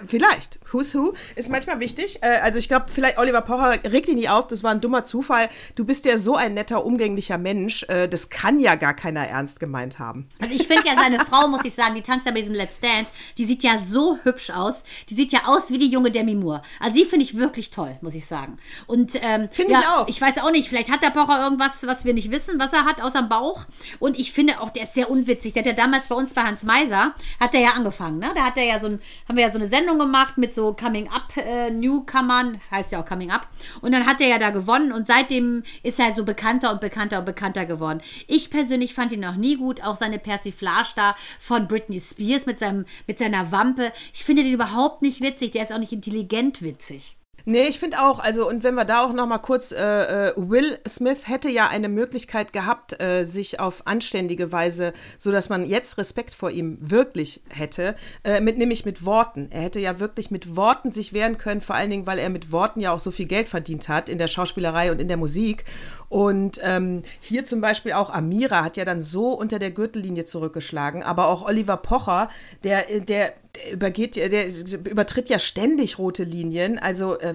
Vielleicht. 0.05 0.59
Who's 0.71 0.93
Who 0.93 1.13
ist 1.35 1.49
manchmal 1.49 1.79
wichtig. 1.79 2.21
Äh, 2.21 2.39
also 2.43 2.59
ich 2.59 2.67
glaube, 2.67 2.85
vielleicht 2.87 3.17
Oliver 3.17 3.41
Pocher 3.41 3.83
regt 3.91 4.07
ihn 4.09 4.15
nicht 4.15 4.29
auf, 4.29 4.45
das 4.45 4.63
war 4.63 4.69
ein 4.69 4.79
dummer 4.79 5.03
Zufall. 5.03 5.49
Du 5.75 5.85
bist 5.85 6.05
ja 6.05 6.19
so 6.19 6.35
ein 6.35 6.53
netter, 6.53 6.85
umgänglicher 6.85 7.39
Mensch. 7.39 7.83
Äh, 7.83 8.07
das 8.07 8.29
kann 8.29 8.59
ja 8.59 8.75
gar 8.75 8.93
keiner 8.93 9.27
ernst 9.27 9.59
gemeint 9.59 9.97
haben. 9.97 10.29
Also 10.39 10.53
ich 10.53 10.67
finde 10.67 10.83
ja 10.85 10.95
seine 10.95 11.19
Frau, 11.25 11.47
muss 11.47 11.65
ich 11.65 11.73
sagen, 11.73 11.95
die 11.95 12.03
tanzt 12.03 12.27
ja 12.27 12.31
bei 12.31 12.41
diesem 12.41 12.53
Let's 12.53 12.79
Dance, 12.79 13.11
die 13.39 13.45
sieht 13.45 13.63
ja 13.63 13.79
so 13.83 14.19
hübsch 14.21 14.51
aus. 14.51 14.83
Die 15.09 15.15
sieht 15.15 15.33
ja 15.33 15.41
aus 15.45 15.71
wie 15.71 15.79
die 15.79 15.89
junge 15.89 16.11
Demi 16.11 16.35
Moore. 16.35 16.61
Also 16.79 16.95
die 16.95 17.05
finde 17.05 17.25
ich 17.25 17.35
wirklich 17.35 17.71
toll, 17.71 17.97
muss 18.01 18.13
ich 18.13 18.27
sagen. 18.27 18.59
Und 18.85 19.15
ähm, 19.23 19.49
finde 19.51 19.73
ja, 19.73 19.79
ich 19.79 19.87
auch. 19.87 20.07
Ich 20.07 20.21
weiß 20.21 20.37
auch 20.43 20.51
nicht, 20.51 20.69
vielleicht 20.69 20.91
hat 20.91 21.01
der 21.01 21.09
Pocher 21.09 21.43
irgendwas, 21.43 21.87
was 21.87 22.05
wir 22.05 22.13
nicht 22.13 22.29
wissen, 22.29 22.59
was 22.59 22.71
er 22.71 22.85
hat, 22.85 23.01
außer 23.01 23.23
dem 23.23 23.29
Bauch. 23.29 23.65
Und 23.97 24.19
ich 24.19 24.31
finde 24.31 24.61
auch, 24.61 24.69
der 24.69 24.83
ist 24.83 24.93
sehr 24.93 25.09
unwitzig. 25.09 25.53
Der 25.53 25.63
hat 25.63 25.67
ja 25.67 25.73
damals 25.73 26.07
bei 26.07 26.15
uns 26.15 26.35
bei 26.35 26.43
Hans 26.43 26.61
Meiser, 26.61 27.15
hat 27.39 27.55
der 27.55 27.61
ja 27.61 27.71
angefangen, 27.71 28.19
ne? 28.19 28.31
Da 28.35 28.43
hat 28.43 28.57
er 28.57 28.65
ja 28.65 28.79
so 28.79 28.85
ein, 28.85 29.01
haben 29.27 29.37
wir 29.37 29.45
ja 29.45 29.51
so 29.51 29.57
eine 29.57 29.70
Sendung 29.71 29.97
gemacht 29.97 30.37
mit 30.37 30.53
so 30.53 30.73
Coming-up-Newcomern, 30.73 32.55
äh, 32.55 32.59
heißt 32.75 32.91
ja 32.91 33.01
auch 33.01 33.05
Coming-up. 33.05 33.47
Und 33.81 33.93
dann 33.93 34.05
hat 34.05 34.21
er 34.21 34.27
ja 34.27 34.37
da 34.37 34.51
gewonnen 34.51 34.91
und 34.91 35.07
seitdem 35.07 35.63
ist 35.81 35.99
er 35.99 36.13
so 36.13 36.23
bekannter 36.23 36.71
und 36.71 36.81
bekannter 36.81 37.19
und 37.19 37.25
bekannter 37.25 37.65
geworden. 37.65 38.01
Ich 38.27 38.51
persönlich 38.51 38.93
fand 38.93 39.11
ihn 39.11 39.21
noch 39.21 39.35
nie 39.35 39.57
gut, 39.57 39.83
auch 39.83 39.95
seine 39.95 40.19
Persiflage 40.19 40.89
da 40.95 41.15
von 41.39 41.67
Britney 41.67 41.99
Spears 41.99 42.45
mit, 42.45 42.59
seinem, 42.59 42.85
mit 43.07 43.17
seiner 43.17 43.51
Wampe. 43.51 43.91
Ich 44.13 44.23
finde 44.23 44.43
den 44.43 44.53
überhaupt 44.53 45.01
nicht 45.01 45.21
witzig, 45.21 45.51
der 45.51 45.63
ist 45.63 45.73
auch 45.73 45.79
nicht 45.79 45.93
intelligent 45.93 46.61
witzig. 46.61 47.17
Nee, 47.45 47.63
ich 47.63 47.79
finde 47.79 48.01
auch, 48.01 48.19
also 48.19 48.47
und 48.47 48.63
wenn 48.63 48.75
wir 48.75 48.85
da 48.85 49.03
auch 49.03 49.13
noch 49.13 49.27
mal 49.27 49.39
kurz, 49.39 49.71
äh, 49.71 50.29
äh, 50.29 50.33
Will 50.35 50.79
Smith 50.87 51.27
hätte 51.27 51.49
ja 51.49 51.67
eine 51.67 51.89
Möglichkeit 51.89 52.53
gehabt, 52.53 53.01
äh, 53.01 53.23
sich 53.23 53.59
auf 53.59 53.87
anständige 53.87 54.51
Weise, 54.51 54.93
so 55.17 55.31
dass 55.31 55.49
man 55.49 55.65
jetzt 55.65 55.97
Respekt 55.97 56.33
vor 56.33 56.51
ihm 56.51 56.77
wirklich 56.81 57.41
hätte, 57.49 57.95
äh, 58.23 58.41
mit 58.41 58.57
nämlich 58.57 58.85
mit 58.85 59.05
Worten. 59.05 59.47
Er 59.51 59.61
hätte 59.61 59.79
ja 59.79 59.99
wirklich 59.99 60.31
mit 60.31 60.55
Worten 60.55 60.89
sich 60.89 61.13
wehren 61.13 61.37
können, 61.37 61.61
vor 61.61 61.75
allen 61.75 61.89
Dingen, 61.89 62.07
weil 62.07 62.19
er 62.19 62.29
mit 62.29 62.51
Worten 62.51 62.79
ja 62.79 62.91
auch 62.91 62.99
so 62.99 63.11
viel 63.11 63.25
Geld 63.25 63.49
verdient 63.49 63.89
hat 63.89 64.09
in 64.09 64.17
der 64.17 64.27
Schauspielerei 64.27 64.91
und 64.91 65.01
in 65.01 65.07
der 65.07 65.17
Musik. 65.17 65.65
Und 66.09 66.59
ähm, 66.61 67.03
hier 67.21 67.45
zum 67.45 67.61
Beispiel 67.61 67.93
auch 67.93 68.09
Amira 68.09 68.63
hat 68.63 68.75
ja 68.75 68.83
dann 68.83 68.99
so 68.99 69.31
unter 69.31 69.59
der 69.59 69.71
Gürtellinie 69.71 70.25
zurückgeschlagen, 70.25 71.03
aber 71.03 71.27
auch 71.27 71.43
Oliver 71.43 71.77
Pocher, 71.77 72.29
der, 72.63 72.83
der, 72.99 73.33
der 73.55 73.73
übergeht, 73.73 74.15
der 74.15 74.47
übertritt 74.89 75.29
ja 75.29 75.39
ständig 75.39 75.97
rote 75.97 76.23
Linien. 76.23 76.79
Also 76.79 77.19
äh, 77.19 77.33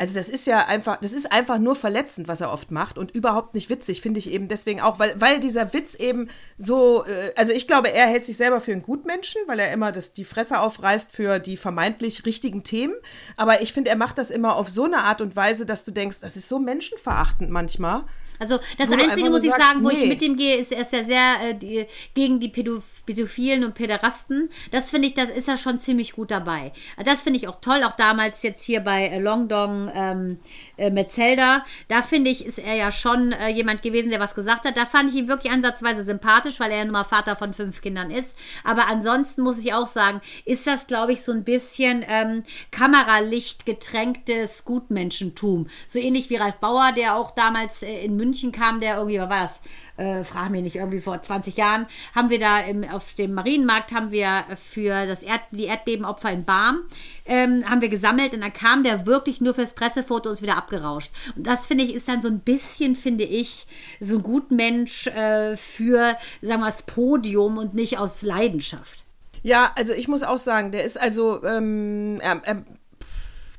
also 0.00 0.14
das 0.14 0.30
ist 0.30 0.46
ja 0.46 0.64
einfach, 0.64 0.96
das 1.02 1.12
ist 1.12 1.30
einfach 1.30 1.58
nur 1.58 1.76
verletzend, 1.76 2.26
was 2.26 2.40
er 2.40 2.50
oft 2.50 2.70
macht 2.70 2.96
und 2.96 3.10
überhaupt 3.10 3.52
nicht 3.52 3.68
witzig, 3.68 4.00
finde 4.00 4.18
ich 4.18 4.30
eben 4.30 4.48
deswegen 4.48 4.80
auch, 4.80 4.98
weil, 4.98 5.20
weil 5.20 5.40
dieser 5.40 5.74
Witz 5.74 5.94
eben 5.94 6.30
so, 6.56 7.04
äh, 7.04 7.34
also 7.36 7.52
ich 7.52 7.66
glaube, 7.66 7.92
er 7.92 8.06
hält 8.06 8.24
sich 8.24 8.38
selber 8.38 8.62
für 8.62 8.72
einen 8.72 8.82
Gutmenschen, 8.82 9.42
weil 9.46 9.58
er 9.58 9.70
immer 9.74 9.92
das, 9.92 10.14
die 10.14 10.24
Fresse 10.24 10.58
aufreißt 10.60 11.12
für 11.12 11.38
die 11.38 11.58
vermeintlich 11.58 12.24
richtigen 12.24 12.62
Themen. 12.62 12.94
Aber 13.36 13.60
ich 13.60 13.74
finde, 13.74 13.90
er 13.90 13.96
macht 13.96 14.16
das 14.16 14.30
immer 14.30 14.56
auf 14.56 14.70
so 14.70 14.84
eine 14.84 15.04
Art 15.04 15.20
und 15.20 15.36
Weise, 15.36 15.66
dass 15.66 15.84
du 15.84 15.90
denkst, 15.90 16.20
das 16.20 16.34
ist 16.34 16.48
so 16.48 16.58
menschenverachtend 16.58 17.50
manchmal. 17.50 18.06
Also 18.40 18.58
das 18.78 18.88
wo 18.88 18.94
Einzige, 18.94 19.30
muss 19.30 19.44
ich 19.44 19.50
sagst, 19.50 19.66
sagen, 19.66 19.84
wo 19.84 19.90
nee. 19.90 20.02
ich 20.02 20.08
mit 20.08 20.22
ihm 20.22 20.36
gehe, 20.36 20.56
ist, 20.56 20.72
er 20.72 20.80
ist 20.80 20.92
ja 20.92 21.04
sehr 21.04 21.36
äh, 21.50 21.54
die, 21.54 21.86
gegen 22.14 22.40
die 22.40 22.48
Pädophilen 22.48 23.64
und 23.64 23.74
Päderasten. 23.74 24.48
Das 24.70 24.90
finde 24.90 25.08
ich, 25.08 25.14
das 25.14 25.28
ist 25.28 25.46
er 25.46 25.58
schon 25.58 25.78
ziemlich 25.78 26.14
gut 26.14 26.30
dabei. 26.30 26.72
Das 27.04 27.22
finde 27.22 27.38
ich 27.38 27.48
auch 27.48 27.60
toll, 27.60 27.84
auch 27.84 27.96
damals 27.96 28.42
jetzt 28.42 28.64
hier 28.64 28.80
bei 28.80 29.08
äh, 29.08 29.18
Long 29.18 29.46
Dong 29.46 29.92
ähm, 29.94 30.38
äh, 30.80 30.90
Metzelda. 30.90 31.64
Da 31.88 32.02
finde 32.02 32.30
ich, 32.30 32.44
ist 32.44 32.58
er 32.58 32.74
ja 32.74 32.90
schon 32.90 33.32
äh, 33.32 33.48
jemand 33.48 33.82
gewesen, 33.82 34.10
der 34.10 34.20
was 34.20 34.34
gesagt 34.34 34.64
hat. 34.64 34.76
Da 34.76 34.86
fand 34.86 35.10
ich 35.10 35.16
ihn 35.16 35.28
wirklich 35.28 35.52
ansatzweise 35.52 36.04
sympathisch, 36.04 36.58
weil 36.58 36.70
er 36.70 36.78
ja 36.78 36.84
nun 36.84 36.92
mal 36.92 37.04
Vater 37.04 37.36
von 37.36 37.54
fünf 37.54 37.80
Kindern 37.80 38.10
ist. 38.10 38.36
Aber 38.64 38.88
ansonsten 38.88 39.42
muss 39.42 39.58
ich 39.58 39.74
auch 39.74 39.86
sagen, 39.86 40.20
ist 40.44 40.66
das, 40.66 40.86
glaube 40.86 41.12
ich, 41.12 41.22
so 41.22 41.32
ein 41.32 41.44
bisschen 41.44 42.04
ähm, 42.08 42.42
Kameralicht 42.70 43.66
getränktes 43.66 44.64
Gutmenschentum. 44.64 45.68
So 45.86 45.98
ähnlich 45.98 46.30
wie 46.30 46.36
Ralf 46.36 46.56
Bauer, 46.56 46.92
der 46.96 47.14
auch 47.14 47.32
damals 47.32 47.82
äh, 47.82 48.04
in 48.04 48.16
München 48.16 48.52
kam 48.52 48.80
der 48.80 48.96
irgendwie, 48.96 49.20
was 49.20 49.30
war 49.30 49.42
das? 49.42 49.60
Äh, 50.00 50.24
frag 50.24 50.48
mich 50.48 50.62
nicht, 50.62 50.76
irgendwie 50.76 51.00
vor 51.00 51.20
20 51.20 51.58
Jahren, 51.58 51.86
haben 52.14 52.30
wir 52.30 52.38
da 52.38 52.60
im, 52.60 52.88
auf 52.88 53.12
dem 53.12 53.34
Marienmarkt, 53.34 53.92
haben 53.92 54.10
wir 54.10 54.44
für 54.56 55.06
das 55.06 55.22
Erd, 55.22 55.42
die 55.50 55.64
Erdbebenopfer 55.64 56.30
in 56.30 56.46
Barm, 56.46 56.84
ähm, 57.26 57.68
haben 57.68 57.82
wir 57.82 57.90
gesammelt 57.90 58.32
und 58.32 58.40
dann 58.40 58.52
kam 58.54 58.82
der 58.82 59.04
wirklich 59.04 59.42
nur 59.42 59.52
fürs 59.52 59.74
Pressefoto 59.74 60.30
und 60.30 60.36
ist 60.36 60.42
wieder 60.42 60.56
abgerauscht. 60.56 61.12
Und 61.36 61.46
das 61.46 61.66
finde 61.66 61.84
ich, 61.84 61.94
ist 61.94 62.08
dann 62.08 62.22
so 62.22 62.28
ein 62.28 62.40
bisschen, 62.40 62.96
finde 62.96 63.24
ich, 63.24 63.66
so 64.00 64.16
ein 64.16 64.22
Gutmensch 64.22 65.06
äh, 65.08 65.58
für, 65.58 66.16
sagen 66.40 66.62
wir, 66.62 66.66
das 66.66 66.84
Podium 66.84 67.58
und 67.58 67.74
nicht 67.74 67.98
aus 67.98 68.22
Leidenschaft. 68.22 69.04
Ja, 69.42 69.70
also 69.76 69.92
ich 69.92 70.08
muss 70.08 70.22
auch 70.22 70.38
sagen, 70.38 70.72
der 70.72 70.84
ist 70.84 70.98
also, 70.98 71.44
ähm, 71.44 72.20
er, 72.22 72.40
er 72.44 72.64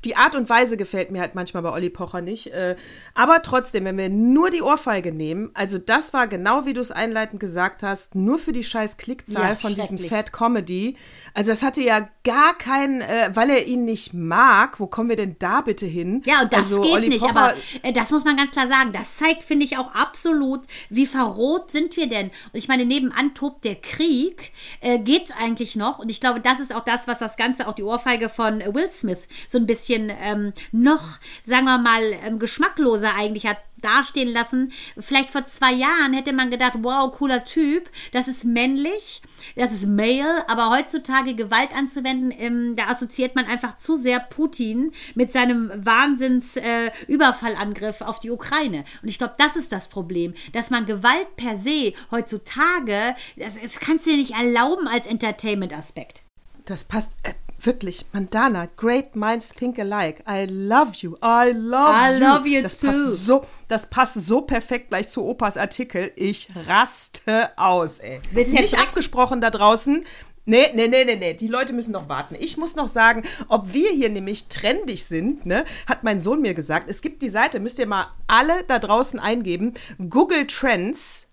die 0.04 0.16
Art 0.16 0.34
und 0.34 0.48
Weise 0.48 0.76
gefällt 0.76 1.10
mir 1.10 1.20
halt 1.20 1.34
manchmal 1.34 1.62
bei 1.62 1.70
Olli 1.70 1.90
Pocher 1.90 2.20
nicht. 2.20 2.48
Äh, 2.48 2.76
aber 3.14 3.42
trotzdem, 3.42 3.84
wenn 3.84 3.96
wir 3.96 4.08
nur 4.08 4.50
die 4.50 4.62
Ohrfeige 4.62 5.12
nehmen, 5.12 5.50
also 5.54 5.78
das 5.78 6.12
war 6.12 6.26
genau 6.26 6.66
wie 6.66 6.72
du 6.72 6.80
es 6.80 6.90
einleitend 6.90 7.40
gesagt 7.40 7.82
hast, 7.82 8.14
nur 8.14 8.38
für 8.38 8.52
die 8.52 8.64
scheiß 8.64 8.96
Klickzahl 8.96 9.50
ja, 9.50 9.54
von 9.54 9.74
diesem 9.74 9.98
Fat 9.98 10.32
Comedy. 10.32 10.96
Also 11.34 11.50
das 11.50 11.62
hatte 11.62 11.82
ja 11.82 12.08
gar 12.24 12.56
keinen, 12.58 13.00
äh, 13.00 13.30
weil 13.34 13.50
er 13.50 13.66
ihn 13.66 13.84
nicht 13.84 14.12
mag. 14.12 14.80
Wo 14.80 14.86
kommen 14.86 15.08
wir 15.08 15.16
denn 15.16 15.36
da 15.38 15.60
bitte 15.60 15.86
hin? 15.86 16.22
Ja, 16.26 16.42
und 16.42 16.52
das 16.52 16.60
also, 16.60 16.82
geht 16.82 16.92
Olli 16.92 17.08
nicht, 17.08 17.20
Pocher, 17.20 17.36
aber 17.36 17.54
äh, 17.82 17.92
das 17.92 18.10
muss 18.10 18.24
man 18.24 18.36
ganz 18.36 18.50
klar 18.50 18.68
sagen. 18.68 18.92
Das 18.92 19.16
zeigt, 19.16 19.44
finde 19.44 19.64
ich, 19.64 19.78
auch 19.78 19.94
absolut, 19.94 20.62
wie 20.90 21.06
verroht 21.06 21.70
sind 21.70 21.96
wir 21.96 22.08
denn. 22.08 22.26
Und 22.26 22.58
ich 22.58 22.68
meine, 22.68 22.84
nebenan 22.84 23.34
tobt 23.34 23.64
der 23.64 23.76
Krieg, 23.76 24.52
äh, 24.80 24.98
es 25.12 25.30
eigentlich 25.38 25.76
noch. 25.76 25.98
Und 25.98 26.10
ich 26.10 26.20
glaube, 26.20 26.40
das 26.40 26.58
ist 26.58 26.74
auch 26.74 26.84
das, 26.84 27.06
was 27.06 27.18
das 27.18 27.36
Ganze, 27.36 27.68
auch 27.68 27.74
die 27.74 27.82
Ohrfeige 27.82 28.28
von 28.28 28.60
Will 28.60 28.90
Smith 28.90 29.28
so 29.48 29.58
ein 29.58 29.66
bisschen 29.66 29.91
bisschen 29.92 30.12
ähm, 30.20 30.52
noch, 30.72 31.20
sagen 31.46 31.66
wir 31.66 31.78
mal, 31.78 32.02
ähm, 32.24 32.38
geschmackloser 32.38 33.14
eigentlich 33.14 33.46
hat 33.46 33.58
dastehen 33.80 34.32
lassen. 34.32 34.72
Vielleicht 34.96 35.30
vor 35.30 35.46
zwei 35.48 35.72
Jahren 35.72 36.12
hätte 36.12 36.32
man 36.32 36.52
gedacht, 36.52 36.74
wow, 36.82 37.10
cooler 37.10 37.44
Typ, 37.44 37.90
das 38.12 38.28
ist 38.28 38.44
männlich, 38.44 39.22
das 39.56 39.72
ist 39.72 39.88
male, 39.88 40.48
aber 40.48 40.70
heutzutage 40.70 41.34
Gewalt 41.34 41.76
anzuwenden, 41.76 42.32
ähm, 42.38 42.76
da 42.76 42.86
assoziiert 42.86 43.34
man 43.34 43.46
einfach 43.46 43.78
zu 43.78 43.96
sehr 43.96 44.20
Putin 44.20 44.92
mit 45.16 45.32
seinem 45.32 45.72
Wahnsinns-Überfallangriff 45.74 48.02
äh, 48.02 48.04
auf 48.04 48.20
die 48.20 48.30
Ukraine. 48.30 48.84
Und 49.02 49.08
ich 49.08 49.18
glaube, 49.18 49.34
das 49.36 49.56
ist 49.56 49.72
das 49.72 49.88
Problem, 49.88 50.34
dass 50.52 50.70
man 50.70 50.86
Gewalt 50.86 51.34
per 51.34 51.56
se 51.56 51.92
heutzutage, 52.12 53.16
das, 53.36 53.60
das 53.60 53.80
kannst 53.80 54.06
du 54.06 54.10
dir 54.10 54.18
nicht 54.18 54.34
erlauben 54.34 54.86
als 54.86 55.08
Entertainment-Aspekt. 55.08 56.22
Das 56.66 56.84
passt, 56.84 57.16
äh, 57.24 57.32
wirklich, 57.64 58.06
Mandana, 58.12 58.66
great 58.76 59.14
minds 59.16 59.50
think 59.50 59.78
alike. 59.78 60.22
I 60.28 60.46
love 60.46 60.96
you. 60.96 61.16
I 61.22 61.52
love 61.52 61.94
I 61.94 62.14
you. 62.14 62.20
love 62.20 62.48
you 62.48 62.62
das 62.62 62.78
too. 62.78 62.86
Passt 62.88 63.24
so, 63.24 63.46
das 63.68 63.88
passt 63.90 64.14
so 64.14 64.42
perfekt 64.42 64.88
gleich 64.88 65.08
zu 65.08 65.24
Opas 65.24 65.56
Artikel. 65.56 66.12
Ich 66.16 66.48
raste 66.66 67.50
aus, 67.56 67.98
ey. 67.98 68.20
Willst 68.32 68.52
Nicht 68.52 68.78
abgesprochen 68.78 69.40
da 69.40 69.50
draußen. 69.50 70.04
Nee, 70.44 70.70
nee, 70.74 70.88
nee, 70.88 71.04
nee, 71.04 71.14
nee, 71.14 71.34
die 71.34 71.46
Leute 71.46 71.72
müssen 71.72 71.92
noch 71.92 72.08
warten. 72.08 72.34
Ich 72.36 72.56
muss 72.56 72.74
noch 72.74 72.88
sagen, 72.88 73.22
ob 73.46 73.72
wir 73.72 73.90
hier 73.90 74.08
nämlich 74.08 74.48
trendig 74.48 75.04
sind, 75.04 75.46
ne, 75.46 75.64
hat 75.86 76.02
mein 76.02 76.18
Sohn 76.18 76.40
mir 76.40 76.52
gesagt. 76.52 76.90
Es 76.90 77.00
gibt 77.00 77.22
die 77.22 77.28
Seite, 77.28 77.60
müsst 77.60 77.78
ihr 77.78 77.86
mal 77.86 78.08
alle 78.26 78.64
da 78.64 78.80
draußen 78.80 79.20
eingeben, 79.20 79.74
Google 80.10 80.48
Trends, 80.48 81.28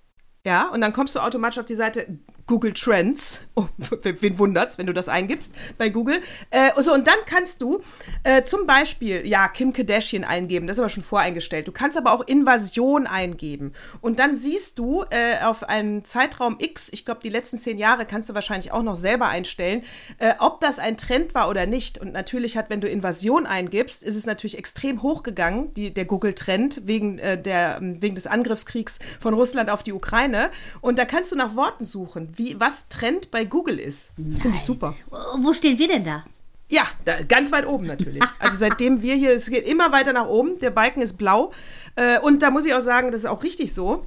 ja, 0.45 0.69
und 0.69 0.81
dann 0.81 0.93
kommst 0.93 1.15
du 1.15 1.21
automatisch 1.21 1.57
auf 1.57 1.65
die 1.65 1.75
Seite 1.75 2.19
Google 2.49 2.73
Trends. 2.73 3.41
Oh, 3.53 3.67
wen 4.01 4.39
wundert's, 4.39 4.79
wenn 4.79 4.87
du 4.87 4.93
das 4.93 5.07
eingibst 5.07 5.53
bei 5.77 5.89
Google? 5.89 6.19
Äh, 6.49 6.71
so, 6.81 6.95
und 6.95 7.05
dann 7.05 7.19
kannst 7.27 7.61
du 7.61 7.83
äh, 8.23 8.41
zum 8.41 8.65
Beispiel, 8.65 9.23
ja, 9.27 9.47
Kim 9.49 9.71
Kardashian 9.71 10.23
eingeben, 10.23 10.65
das 10.65 10.77
ist 10.77 10.79
aber 10.79 10.89
schon 10.89 11.03
voreingestellt. 11.03 11.67
Du 11.67 11.71
kannst 11.71 11.95
aber 11.95 12.11
auch 12.11 12.25
Invasion 12.25 13.05
eingeben. 13.05 13.73
Und 14.01 14.17
dann 14.17 14.35
siehst 14.35 14.79
du 14.79 15.03
äh, 15.11 15.43
auf 15.43 15.61
einen 15.61 16.03
Zeitraum 16.05 16.57
X, 16.59 16.89
ich 16.91 17.05
glaube, 17.05 17.19
die 17.21 17.29
letzten 17.29 17.59
zehn 17.59 17.77
Jahre 17.77 18.07
kannst 18.07 18.31
du 18.31 18.33
wahrscheinlich 18.33 18.71
auch 18.71 18.81
noch 18.81 18.95
selber 18.95 19.27
einstellen, 19.27 19.83
äh, 20.17 20.33
ob 20.39 20.59
das 20.59 20.79
ein 20.79 20.97
Trend 20.97 21.35
war 21.35 21.49
oder 21.49 21.67
nicht. 21.67 21.99
Und 21.99 22.13
natürlich 22.13 22.57
hat, 22.57 22.71
wenn 22.71 22.81
du 22.81 22.89
Invasion 22.89 23.45
eingibst, 23.45 24.01
ist 24.01 24.15
es 24.15 24.25
natürlich 24.25 24.57
extrem 24.57 25.03
hochgegangen, 25.03 25.71
die, 25.73 25.93
der 25.93 26.05
Google-Trend, 26.05 26.87
wegen, 26.87 27.19
äh, 27.19 27.39
der, 27.39 27.77
wegen 27.79 28.15
des 28.15 28.25
Angriffskriegs 28.25 28.97
von 29.19 29.35
Russland 29.35 29.69
auf 29.69 29.83
die 29.83 29.93
Ukraine. 29.93 30.49
Und 30.81 30.97
da 30.97 31.05
kannst 31.05 31.31
du 31.31 31.35
nach 31.35 31.55
Worten 31.55 31.83
suchen, 31.83 32.38
wie, 32.39 32.59
was 32.59 32.87
Trend 32.89 33.29
bei 33.29 33.45
Google 33.45 33.77
ist. 33.77 34.11
Das 34.17 34.39
finde 34.39 34.57
ich 34.57 34.63
super. 34.63 34.95
Wo 35.37 35.53
stehen 35.53 35.77
wir 35.77 35.87
denn 35.87 36.03
da? 36.03 36.23
Ja, 36.69 36.83
da, 37.03 37.21
ganz 37.23 37.51
weit 37.51 37.65
oben 37.65 37.87
natürlich. 37.87 38.23
Also 38.37 38.57
seitdem 38.57 39.01
wir 39.01 39.15
hier, 39.15 39.31
es 39.31 39.49
geht 39.49 39.65
immer 39.65 39.91
weiter 39.91 40.13
nach 40.13 40.27
oben, 40.27 40.59
der 40.59 40.69
Balken 40.69 41.01
ist 41.01 41.17
blau. 41.17 41.51
Äh, 41.95 42.19
und 42.19 42.41
da 42.41 42.51
muss 42.51 42.65
ich 42.65 42.73
auch 42.73 42.81
sagen, 42.81 43.11
das 43.11 43.21
ist 43.21 43.29
auch 43.29 43.43
richtig 43.43 43.73
so. 43.73 44.05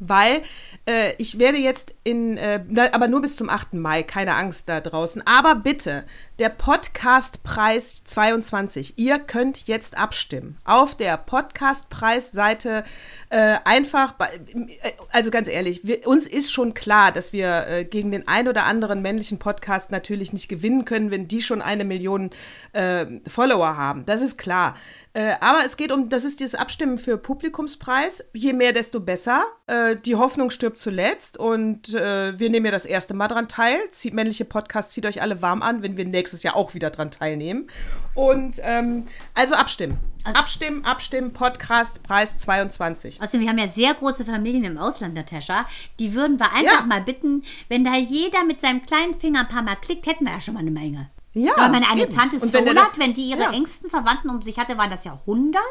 Weil 0.00 0.42
äh, 0.86 1.12
ich 1.18 1.38
werde 1.38 1.58
jetzt 1.58 1.94
in, 2.04 2.36
äh, 2.36 2.62
aber 2.92 3.06
nur 3.06 3.20
bis 3.20 3.36
zum 3.36 3.48
8. 3.48 3.74
Mai, 3.74 4.02
keine 4.02 4.34
Angst 4.34 4.68
da 4.68 4.80
draußen. 4.80 5.24
Aber 5.26 5.54
bitte, 5.54 6.04
der 6.40 6.48
Podcastpreis 6.48 8.02
22, 8.04 8.94
ihr 8.96 9.18
könnt 9.18 9.66
jetzt 9.66 9.98
abstimmen. 9.98 10.56
Auf 10.64 10.94
der 10.94 11.18
Podcastpreisseite 11.18 12.82
äh, 13.28 13.56
einfach, 13.64 14.12
bei- 14.12 14.30
äh, 14.54 14.92
also 15.12 15.30
ganz 15.30 15.48
ehrlich, 15.48 15.82
wir, 15.84 16.08
uns 16.08 16.26
ist 16.26 16.50
schon 16.50 16.72
klar, 16.72 17.12
dass 17.12 17.34
wir 17.34 17.66
äh, 17.68 17.84
gegen 17.84 18.10
den 18.10 18.26
ein 18.26 18.48
oder 18.48 18.64
anderen 18.64 19.02
männlichen 19.02 19.38
Podcast 19.38 19.90
natürlich 19.90 20.32
nicht 20.32 20.48
gewinnen 20.48 20.86
können, 20.86 21.10
wenn 21.10 21.28
die 21.28 21.42
schon 21.42 21.60
eine 21.60 21.84
Million 21.84 22.30
äh, 22.72 23.04
Follower 23.28 23.76
haben. 23.76 24.06
Das 24.06 24.22
ist 24.22 24.38
klar. 24.38 24.76
Äh, 25.12 25.34
aber 25.40 25.64
es 25.66 25.76
geht 25.76 25.90
um, 25.90 26.08
das 26.08 26.22
ist 26.22 26.38
dieses 26.38 26.54
Abstimmen 26.54 26.96
für 26.96 27.18
Publikumspreis. 27.18 28.24
Je 28.32 28.52
mehr, 28.52 28.72
desto 28.72 29.00
besser. 29.00 29.42
Äh, 29.66 29.96
die 29.96 30.14
Hoffnung 30.14 30.50
stirbt 30.50 30.78
zuletzt 30.78 31.36
und 31.36 31.92
äh, 31.94 32.38
wir 32.38 32.48
nehmen 32.48 32.66
ja 32.66 32.70
das 32.72 32.86
erste 32.86 33.12
Mal 33.14 33.26
dran 33.26 33.48
teil. 33.48 33.76
Zieht, 33.90 34.14
männliche 34.14 34.44
Podcast, 34.44 34.92
zieht 34.92 35.06
euch 35.06 35.20
alle 35.20 35.42
warm 35.42 35.62
an, 35.62 35.82
wenn 35.82 35.96
wir 35.96 36.04
nächstes 36.04 36.29
Jahr 36.42 36.56
auch 36.56 36.74
wieder 36.74 36.90
dran 36.90 37.10
teilnehmen. 37.10 37.68
Und 38.14 38.60
ähm, 38.62 39.06
also 39.34 39.54
abstimmen. 39.54 39.98
Abstimmen, 40.24 40.84
abstimmen, 40.84 41.32
Podcast, 41.32 42.02
Preis 42.02 42.36
22. 42.38 43.20
Außerdem, 43.22 43.40
wir 43.40 43.48
haben 43.48 43.58
ja 43.58 43.68
sehr 43.68 43.94
große 43.94 44.24
Familien 44.24 44.64
im 44.64 44.78
Ausland, 44.78 45.14
Natascha. 45.14 45.66
Die 45.98 46.14
würden 46.14 46.38
wir 46.38 46.52
einfach 46.52 46.80
Ja. 46.80 46.86
mal 46.86 47.00
bitten, 47.00 47.42
wenn 47.68 47.84
da 47.84 47.94
jeder 47.96 48.44
mit 48.44 48.60
seinem 48.60 48.82
kleinen 48.82 49.18
Finger 49.18 49.40
ein 49.40 49.48
paar 49.48 49.62
Mal 49.62 49.76
klickt, 49.76 50.06
hätten 50.06 50.24
wir 50.26 50.32
ja 50.32 50.40
schon 50.40 50.54
mal 50.54 50.60
eine 50.60 50.70
Menge. 50.70 51.10
Ja, 51.32 51.52
Aber 51.56 51.68
meine 51.68 51.88
eine 51.88 52.02
eben. 52.02 52.10
Tante 52.14 52.38
Solat, 52.40 52.76
das- 52.76 52.98
wenn 52.98 53.14
die 53.14 53.30
ihre 53.30 53.40
ja. 53.42 53.52
engsten 53.52 53.88
Verwandten 53.88 54.28
um 54.30 54.42
sich 54.42 54.58
hatte, 54.58 54.76
waren 54.76 54.90
das 54.90 55.04
ja 55.04 55.18
100. 55.26 55.62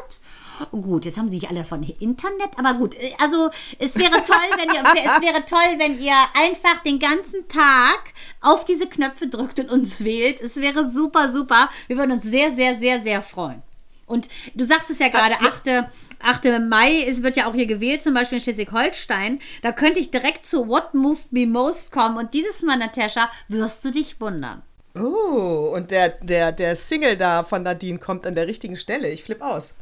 Gut, 0.70 1.04
jetzt 1.04 1.18
haben 1.18 1.30
sie 1.30 1.38
sich 1.38 1.48
alle 1.48 1.64
von 1.64 1.82
Internet, 1.82 2.50
aber 2.56 2.74
gut. 2.74 2.94
äh, 2.94 3.12
Also 3.22 3.50
es 3.78 3.96
wäre 3.96 4.22
toll, 4.24 4.36
wenn 4.58 4.68
ihr, 4.74 4.82
es 4.82 5.22
wäre 5.22 5.44
toll, 5.44 5.78
wenn 5.78 6.00
ihr 6.00 6.14
einfach 6.34 6.82
den 6.84 6.98
ganzen 6.98 7.46
Tag 7.48 8.12
auf 8.40 8.64
diese 8.64 8.86
Knöpfe 8.88 9.26
drückt 9.28 9.58
und 9.60 9.70
uns 9.70 10.04
wählt. 10.04 10.40
Es 10.40 10.56
wäre 10.56 10.90
super, 10.90 11.32
super. 11.32 11.70
Wir 11.86 11.96
würden 11.96 12.12
uns 12.12 12.24
sehr, 12.24 12.54
sehr, 12.54 12.78
sehr, 12.78 13.02
sehr 13.02 13.22
freuen. 13.22 13.62
Und 14.06 14.28
du 14.54 14.64
sagst 14.64 14.90
es 14.90 14.98
ja 14.98 15.08
gerade, 15.08 15.34
8. 15.40 15.88
8. 16.22 16.44
Mai 16.68 17.04
es 17.08 17.22
wird 17.22 17.36
ja 17.36 17.48
auch 17.48 17.54
hier 17.54 17.66
gewählt, 17.66 18.02
zum 18.02 18.12
Beispiel 18.12 18.38
in 18.38 18.44
Schleswig-Holstein. 18.44 19.40
Da 19.62 19.72
könnte 19.72 20.00
ich 20.00 20.10
direkt 20.10 20.44
zu 20.44 20.68
What 20.68 20.92
Moved 20.94 21.32
Me 21.32 21.46
Most 21.46 21.92
kommen. 21.92 22.18
Und 22.18 22.34
dieses 22.34 22.62
Mal, 22.62 22.76
Natascha, 22.76 23.30
wirst 23.48 23.84
du 23.84 23.90
dich 23.90 24.20
wundern. 24.20 24.62
Oh, 24.94 25.72
und 25.74 25.92
der, 25.92 26.10
der, 26.10 26.52
der 26.52 26.76
Single 26.76 27.16
da 27.16 27.44
von 27.44 27.62
Nadine 27.62 27.98
kommt 27.98 28.26
an 28.26 28.34
der 28.34 28.46
richtigen 28.48 28.76
Stelle. 28.76 29.08
Ich 29.08 29.22
flipp 29.22 29.40
aus. 29.40 29.74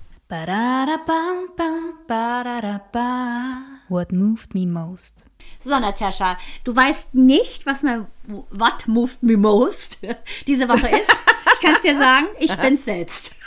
What 3.89 4.13
moved 4.13 4.55
me 4.55 4.67
most? 4.67 5.25
So, 5.65 5.79
Natascha, 5.79 6.37
du 6.65 6.77
weißt 6.77 7.15
nicht, 7.15 7.65
was 7.65 7.83
mein 7.83 8.07
What 8.27 8.87
Moved 8.87 9.23
Me 9.23 9.39
Most 9.39 9.97
diese 10.47 10.69
Woche 10.69 10.87
ist. 10.89 11.11
Ich 11.55 11.61
kann 11.63 11.75
es 11.77 11.81
dir 11.81 11.99
sagen, 11.99 12.27
ich 12.39 12.55
bin's 12.57 12.85
selbst. 12.85 13.35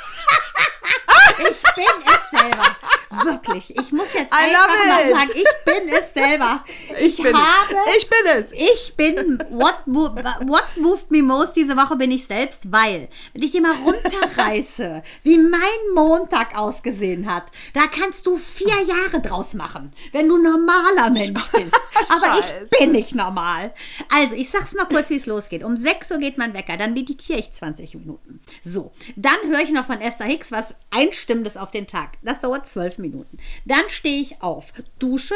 Ich 1.38 1.76
bin 1.76 1.86
es 2.06 2.39
selber. 2.39 2.76
Wirklich. 3.24 3.76
Ich 3.78 3.91
muss 3.91 4.13
jetzt 4.13 4.32
einfach 4.32 4.67
mal 4.88 5.06
it. 5.06 5.13
sagen, 5.13 5.30
ich 5.34 5.65
bin 5.65 5.89
es 5.89 6.13
selber. 6.13 6.63
Ich, 7.00 7.17
bin 7.17 7.36
habe 7.36 7.76
es. 7.88 7.97
Ich 7.97 8.10
bin 8.10 8.17
es. 8.38 8.52
Ich 8.52 8.95
bin 8.95 9.43
what, 9.50 9.82
what 9.86 10.65
moved 10.78 11.12
me 11.12 11.21
most 11.21 11.56
diese 11.56 11.76
Woche 11.76 11.95
bin 11.95 12.12
ich 12.12 12.28
selbst, 12.28 12.71
weil, 12.71 13.10
wenn 13.34 13.43
ich 13.43 13.52
dir 13.52 13.62
mal 13.62 13.76
runterreiße, 13.76 15.04
wie 15.24 15.38
mein 15.38 15.62
Montag 15.93 16.58
ausgesehen 16.58 17.32
hat, 17.32 17.45
da 17.74 17.88
kannst 17.88 18.26
du 18.26 18.38
vier 18.38 18.82
Jahre 18.84 19.21
draus 19.21 19.54
machen, 19.54 19.93
wenn 20.12 20.28
du 20.28 20.38
normaler 20.38 21.10
Mensch 21.10 21.41
bist. 21.52 21.76
Aber 22.10 22.39
ich 22.39 22.80
bin 22.80 22.91
nicht 22.91 23.15
normal. 23.15 23.74
Also, 24.13 24.36
ich 24.36 24.50
sag's 24.50 24.74
mal 24.74 24.86
kurz, 24.86 25.10
wie 25.10 25.17
es 25.17 25.26
losgeht. 25.26 25.63
Um 25.63 25.78
6 25.78 26.12
Uhr 26.12 26.17
geht 26.17 26.38
mein 26.38 26.54
Wecker, 26.54 26.78
dann 26.78 26.93
meditiere 26.93 27.39
ich 27.39 27.52
20 27.52 27.95
Minuten. 27.95 28.41
So, 28.63 28.91
dann 29.15 29.38
höre 29.45 29.62
ich 29.62 29.71
noch 29.71 29.86
von 29.86 30.02
Esther 30.02 30.26
Hicks 30.26 30.52
was 30.52 30.76
Einstimmendes 30.89 31.58
auf 31.58 31.71
den 31.71 31.88
Tag. 31.88 32.17
Das 32.21 32.39
dauert 32.39 32.69
12 32.69 32.97
Minuten. 33.02 33.38
Dann 33.66 33.84
stehe 33.90 34.22
ich 34.22 34.42
auf, 34.42 34.74
dusche 35.00 35.36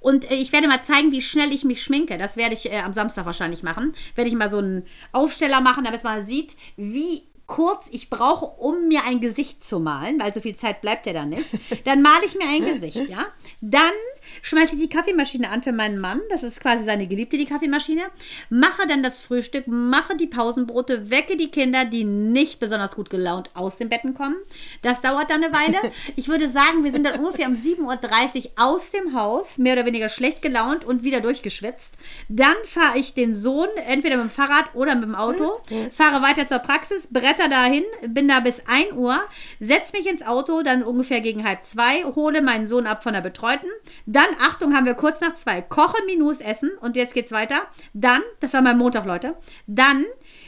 und 0.00 0.30
äh, 0.30 0.34
ich 0.34 0.52
werde 0.52 0.68
mal 0.68 0.82
zeigen, 0.82 1.12
wie 1.12 1.22
schnell 1.22 1.52
ich 1.52 1.64
mich 1.64 1.82
schminke. 1.82 2.18
Das 2.18 2.36
werde 2.36 2.54
ich 2.54 2.70
äh, 2.70 2.80
am 2.80 2.92
Samstag 2.92 3.26
wahrscheinlich 3.26 3.62
machen. 3.62 3.94
Werde 4.14 4.28
ich 4.28 4.36
mal 4.36 4.50
so 4.50 4.58
einen 4.58 4.84
Aufsteller 5.12 5.60
machen, 5.60 5.84
damit 5.84 6.04
man 6.04 6.26
sieht, 6.26 6.56
wie 6.76 7.22
kurz 7.48 7.88
ich 7.90 8.10
brauche, 8.10 8.44
um 8.44 8.88
mir 8.88 9.04
ein 9.06 9.20
Gesicht 9.20 9.66
zu 9.66 9.80
malen, 9.80 10.20
weil 10.20 10.34
so 10.34 10.40
viel 10.40 10.54
Zeit 10.54 10.82
bleibt 10.82 11.06
ja 11.06 11.14
dann 11.14 11.30
nicht. 11.30 11.50
Dann 11.84 12.02
male 12.02 12.26
ich 12.26 12.34
mir 12.34 12.46
ein 12.46 12.74
Gesicht, 12.74 13.08
ja. 13.08 13.26
Dann 13.60 13.94
schmeiße 14.42 14.74
ich 14.74 14.80
die 14.80 14.88
Kaffeemaschine 14.88 15.50
an 15.50 15.62
für 15.62 15.72
meinen 15.72 15.98
Mann. 15.98 16.20
Das 16.30 16.42
ist 16.42 16.60
quasi 16.60 16.84
seine 16.84 17.06
Geliebte, 17.06 17.36
die 17.36 17.44
Kaffeemaschine. 17.44 18.02
Mache 18.50 18.86
dann 18.86 19.02
das 19.02 19.22
Frühstück, 19.22 19.66
mache 19.66 20.16
die 20.16 20.26
Pausenbrote, 20.26 21.10
wecke 21.10 21.36
die 21.36 21.50
Kinder, 21.50 21.84
die 21.84 22.04
nicht 22.04 22.60
besonders 22.60 22.96
gut 22.96 23.10
gelaunt 23.10 23.50
aus 23.54 23.76
den 23.76 23.88
Betten 23.88 24.14
kommen. 24.14 24.36
Das 24.82 25.00
dauert 25.00 25.30
dann 25.30 25.44
eine 25.44 25.52
Weile. 25.52 25.78
Ich 26.16 26.28
würde 26.28 26.48
sagen, 26.48 26.84
wir 26.84 26.90
sind 26.90 27.06
dann 27.06 27.20
ungefähr 27.20 27.46
um 27.46 27.54
7.30 27.54 28.44
Uhr 28.44 28.50
aus 28.56 28.90
dem 28.90 29.14
Haus, 29.14 29.58
mehr 29.58 29.74
oder 29.74 29.86
weniger 29.86 30.08
schlecht 30.08 30.42
gelaunt 30.42 30.84
und 30.84 31.02
wieder 31.02 31.20
durchgeschwitzt. 31.20 31.94
Dann 32.28 32.54
fahre 32.64 32.98
ich 32.98 33.14
den 33.14 33.34
Sohn 33.36 33.68
entweder 33.86 34.16
mit 34.16 34.26
dem 34.26 34.30
Fahrrad 34.30 34.74
oder 34.74 34.94
mit 34.94 35.04
dem 35.04 35.14
Auto, 35.14 35.60
fahre 35.92 36.22
weiter 36.22 36.46
zur 36.46 36.58
Praxis, 36.58 37.08
bretter 37.08 37.48
dahin, 37.48 37.84
bin 38.08 38.28
da 38.28 38.40
bis 38.40 38.62
1 38.66 38.92
Uhr, 38.94 39.18
setze 39.60 39.96
mich 39.96 40.06
ins 40.06 40.22
Auto, 40.22 40.62
dann 40.62 40.82
ungefähr 40.82 41.20
gegen 41.20 41.44
halb 41.44 41.64
zwei, 41.64 42.04
hole 42.04 42.42
meinen 42.42 42.66
Sohn 42.66 42.86
ab 42.86 43.02
von 43.02 43.12
der 43.12 43.20
Betreuten. 43.20 43.68
Dann, 44.06 44.27
Achtung, 44.40 44.74
haben 44.74 44.86
wir 44.86 44.94
kurz 44.94 45.20
nach 45.20 45.34
zwei, 45.34 45.60
koche 45.62 46.02
Minus 46.06 46.40
essen 46.40 46.70
und 46.80 46.96
jetzt 46.96 47.14
geht's 47.14 47.32
weiter. 47.32 47.62
Dann, 47.92 48.22
das 48.40 48.52
war 48.52 48.62
mein 48.62 48.78
Montag, 48.78 49.04
Leute, 49.04 49.36
dann 49.66 50.04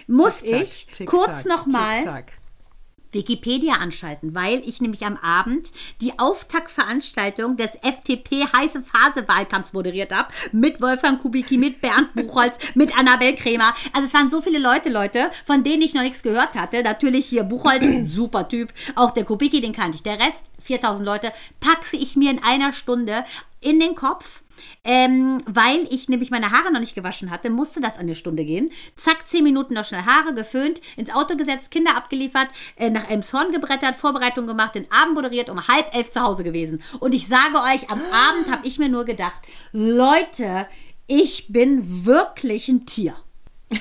muss 0.07 0.39
Tick-Tack, 0.39 0.63
ich 0.63 0.87
Tick-Tack, 0.87 1.09
kurz 1.09 1.45
nochmal. 1.45 2.25
Wikipedia 3.13 3.75
anschalten, 3.75 4.35
weil 4.35 4.61
ich 4.67 4.81
nämlich 4.81 5.05
am 5.05 5.17
Abend 5.17 5.71
die 6.01 6.19
Auftaktveranstaltung 6.19 7.57
des 7.57 7.77
FDP 7.83 8.45
heiße 8.45 8.83
Phase 8.83 9.27
Wahlkampfs 9.27 9.73
moderiert 9.73 10.13
habe 10.13 10.33
mit 10.53 10.81
Wolfgang 10.81 11.21
Kubicki, 11.21 11.59
mit 11.59 11.81
Bernd 11.81 12.13
Buchholz, 12.15 12.59
mit 12.75 12.97
Annabel 12.97 13.35
Kremer. 13.35 13.75
Also 13.93 14.07
es 14.07 14.15
waren 14.15 14.31
so 14.31 14.41
viele 14.41 14.59
Leute, 14.59 14.91
Leute, 14.91 15.31
von 15.45 15.65
denen 15.65 15.83
ich 15.83 15.95
noch 15.95 16.03
nichts 16.03 16.23
gehört 16.23 16.55
hatte. 16.55 16.83
Natürlich 16.83 17.27
hier 17.27 17.45
Buchholz, 17.45 17.83
ein 17.83 18.07
super 18.07 18.49
Typ, 18.49 18.73
auch 18.95 19.11
der 19.11 19.25
Kubicki, 19.25 19.61
den 19.61 19.73
kannte 19.73 19.97
ich. 19.97 20.03
Der 20.03 20.19
Rest, 20.19 20.45
4000 20.61 21.07
Leute, 21.07 21.33
packse 21.61 21.97
ich 21.97 22.17
mir 22.17 22.31
in 22.31 22.43
einer 22.43 22.73
Stunde 22.73 23.25
in 23.61 23.81
den 23.81 23.95
Kopf. 23.95 24.43
Ähm, 24.85 25.43
weil 25.47 25.87
ich 25.91 26.09
nämlich 26.09 26.31
meine 26.31 26.51
Haare 26.51 26.73
noch 26.73 26.81
nicht 26.81 26.95
gewaschen 26.95 27.31
hatte, 27.31 27.51
musste 27.51 27.81
das 27.81 27.97
eine 27.97 28.15
Stunde 28.15 28.45
gehen. 28.45 28.71
Zack, 28.97 29.29
zehn 29.29 29.45
Minuten 29.45 29.75
noch 29.75 29.85
schnell 29.85 30.05
Haare 30.05 30.35
geföhnt, 30.35 30.81
ins 30.97 31.11
Auto 31.11 31.37
gesetzt, 31.37 31.71
Kinder 31.71 31.97
abgeliefert, 31.97 32.49
äh, 32.77 32.91
nach 32.91 33.09
Elmshorn 33.09 33.53
gebrettert, 33.53 33.97
Vorbereitung 33.97 34.47
gemacht, 34.47 34.75
den 34.75 34.91
Abend 34.91 35.15
moderiert, 35.15 35.51
um 35.51 35.69
halb 35.69 35.95
elf 35.95 36.11
zu 36.11 36.21
Hause 36.21 36.45
gewesen. 36.45 36.83
Und 37.01 37.15
ich 37.15 37.29
sage 37.29 37.57
euch, 37.57 37.91
am 37.91 38.01
Abend 38.13 38.51
habe 38.51 38.67
ich 38.67 38.79
mir 38.79 38.89
nur 38.89 39.05
gedacht, 39.05 39.43
Leute, 39.73 40.67
ich 41.07 41.53
bin 41.53 42.07
wirklich 42.07 42.69
ein 42.69 42.87
Tier. 42.87 43.17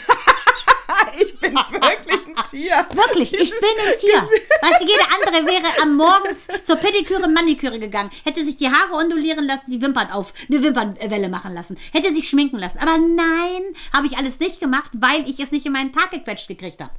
Ich 1.41 1.47
ich 1.47 1.53
bin 1.53 1.81
wirklich 1.81 2.27
ein 2.27 2.43
Tier. 2.49 2.87
Wirklich, 2.93 3.33
ich 3.33 3.49
bin 3.49 3.87
ein 3.87 3.95
Tier. 3.97 4.21
Weißt 4.61 4.81
du, 4.81 4.87
jeder 4.87 5.05
andere 5.15 5.47
wäre 5.47 5.81
am 5.81 5.95
Morgens 5.95 6.47
zur 6.65 6.75
Pediküre, 6.75 7.29
Maniküre 7.29 7.79
gegangen, 7.79 8.11
hätte 8.23 8.43
sich 8.43 8.57
die 8.57 8.69
Haare 8.69 8.93
ondulieren 8.93 9.45
lassen, 9.45 9.71
die 9.71 9.81
Wimpern 9.81 10.11
auf, 10.11 10.33
eine 10.49 10.61
Wimpernwelle 10.61 11.29
machen 11.29 11.53
lassen, 11.53 11.77
hätte 11.93 12.13
sich 12.13 12.29
schminken 12.29 12.59
lassen. 12.59 12.79
Aber 12.79 12.97
nein, 12.97 13.63
habe 13.93 14.07
ich 14.07 14.17
alles 14.17 14.39
nicht 14.39 14.59
gemacht, 14.59 14.91
weil 14.93 15.29
ich 15.29 15.39
es 15.39 15.51
nicht 15.51 15.65
in 15.65 15.73
meinen 15.73 15.93
Tag 15.93 16.11
gequetscht 16.11 16.47
gekriegt 16.47 16.81
habe. 16.81 16.91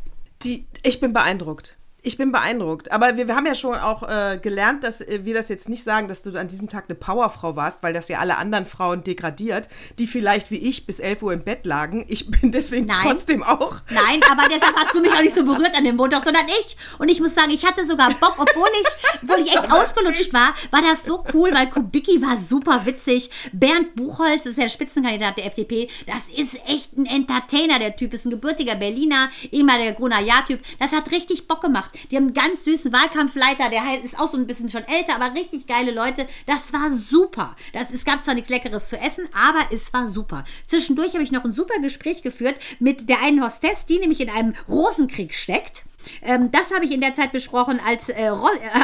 Die, 0.43 0.67
ich 0.83 1.01
bin 1.01 1.13
beeindruckt. 1.13 1.77
Ich 2.03 2.17
bin 2.17 2.33
beeindruckt. 2.33 2.91
Aber 2.93 3.17
wir, 3.17 3.29
wir 3.29 3.37
haben 3.37 3.47
ja 3.47 3.55
schon 3.55 3.77
auch 3.77 4.03
äh, 4.03 4.39
gelernt, 4.41 4.85
dass 4.85 5.01
äh, 5.01 5.25
wir 5.25 5.35
das 5.35 5.49
jetzt 5.49 5.69
nicht 5.69 5.83
sagen, 5.83 6.09
dass 6.09 6.23
du 6.23 6.39
an 6.39 6.49
diesem 6.49 6.69
Tag 6.69 6.85
eine 6.89 6.95
Powerfrau 6.95 7.57
warst, 7.57 7.83
weil 7.83 7.93
das 7.93 8.09
ja 8.09 8.19
alle 8.21 8.39
anderen 8.39 8.65
Frauen 8.65 9.05
degradiert, 9.05 9.69
die 9.99 10.07
vielleicht 10.07 10.51
wie 10.51 10.57
ich 10.57 10.87
bis 10.87 10.99
11 10.99 11.23
Uhr 11.23 11.33
im 11.33 11.45
Bett 11.45 11.67
lagen. 11.67 12.05
Ich 12.09 12.31
bin 12.31 12.53
deswegen 12.53 12.87
Nein. 12.87 12.99
trotzdem 13.03 13.43
auch. 13.43 13.77
Nein, 13.91 14.21
aber 14.31 14.45
deshalb 14.49 14.75
hast 14.77 14.95
du 14.95 15.01
mich 15.01 15.13
auch 15.13 15.21
nicht 15.21 15.35
so 15.35 15.45
berührt 15.45 15.77
an 15.77 15.85
dem 15.85 15.97
Montag, 15.97 16.25
sondern 16.25 16.47
ich. 16.47 16.77
Und 16.99 17.11
ich 17.11 17.21
muss 17.21 17.35
sagen, 17.35 17.51
ich 17.51 17.67
hatte 17.67 17.85
sogar 17.87 18.13
Bock, 18.15 18.37
obwohl 18.39 18.69
ich, 18.81 19.23
obwohl 19.23 19.41
ich 19.45 19.55
echt 19.55 19.73
ausgelutscht 19.73 20.33
war, 20.33 20.55
war 20.71 20.83
das 20.83 21.05
so 21.05 21.25
cool, 21.35 21.51
weil 21.53 21.69
Kubicki 21.69 22.23
war 22.23 22.39
super 22.49 22.87
witzig. 22.87 23.31
Bernd 23.53 23.95
Buchholz 23.95 24.47
ist 24.47 24.57
ja 24.57 24.65
der 24.65 24.71
Spitzenkandidat 24.71 25.37
der 25.37 25.47
FDP. 25.47 25.89
Das 26.07 26.29
ist 26.35 26.57
echt 26.67 26.97
ein 26.97 27.07
Entertainer. 27.07 27.79
Der 27.79 27.95
Typ 27.95 28.15
ist 28.15 28.25
ein 28.25 28.31
gebürtiger 28.31 28.77
Berliner, 28.77 29.31
ehemaliger 29.53 29.93
Gruner 29.93 30.21
Jahr-Typ. 30.21 30.61
Das 30.79 30.93
hat 30.93 31.11
richtig 31.11 31.47
Bock 31.47 31.61
gemacht. 31.61 31.90
Die 32.11 32.17
haben 32.17 32.27
einen 32.27 32.35
ganz 32.35 32.65
süßen 32.65 32.93
Wahlkampfleiter, 32.93 33.71
der 33.71 34.03
ist 34.05 34.19
auch 34.19 34.31
so 34.31 34.37
ein 34.37 34.47
bisschen 34.47 34.69
schon 34.69 34.85
älter, 34.85 35.15
aber 35.15 35.35
richtig 35.39 35.67
geile 35.67 35.91
Leute. 35.93 36.27
Das 36.47 36.73
war 36.73 36.91
super. 36.93 37.57
Das, 37.73 37.91
es 37.93 38.05
gab 38.05 38.25
zwar 38.25 38.35
nichts 38.35 38.51
Leckeres 38.51 38.89
zu 38.89 38.99
essen, 38.99 39.29
aber 39.35 39.61
es 39.73 39.93
war 39.93 40.09
super. 40.09 40.45
Zwischendurch 40.67 41.15
habe 41.15 41.25
ich 41.25 41.33
noch 41.33 41.45
ein 41.45 41.53
super 41.53 41.79
Gespräch 41.81 42.23
geführt 42.23 42.57
mit 42.79 43.09
der 43.09 43.23
einen 43.23 43.45
Hostess, 43.45 43.87
die 43.87 43.99
nämlich 43.99 44.21
in 44.21 44.31
einem 44.31 44.55
Rosenkrieg 44.69 45.35
steckt. 45.35 45.85
Ähm, 46.23 46.51
das 46.51 46.73
habe 46.75 46.85
ich 46.85 46.93
in 46.93 47.01
der 47.01 47.15
Zeit 47.15 47.33
besprochen, 47.33 47.81
als, 47.87 48.09
äh, 48.09 48.27
äh, 48.27 48.33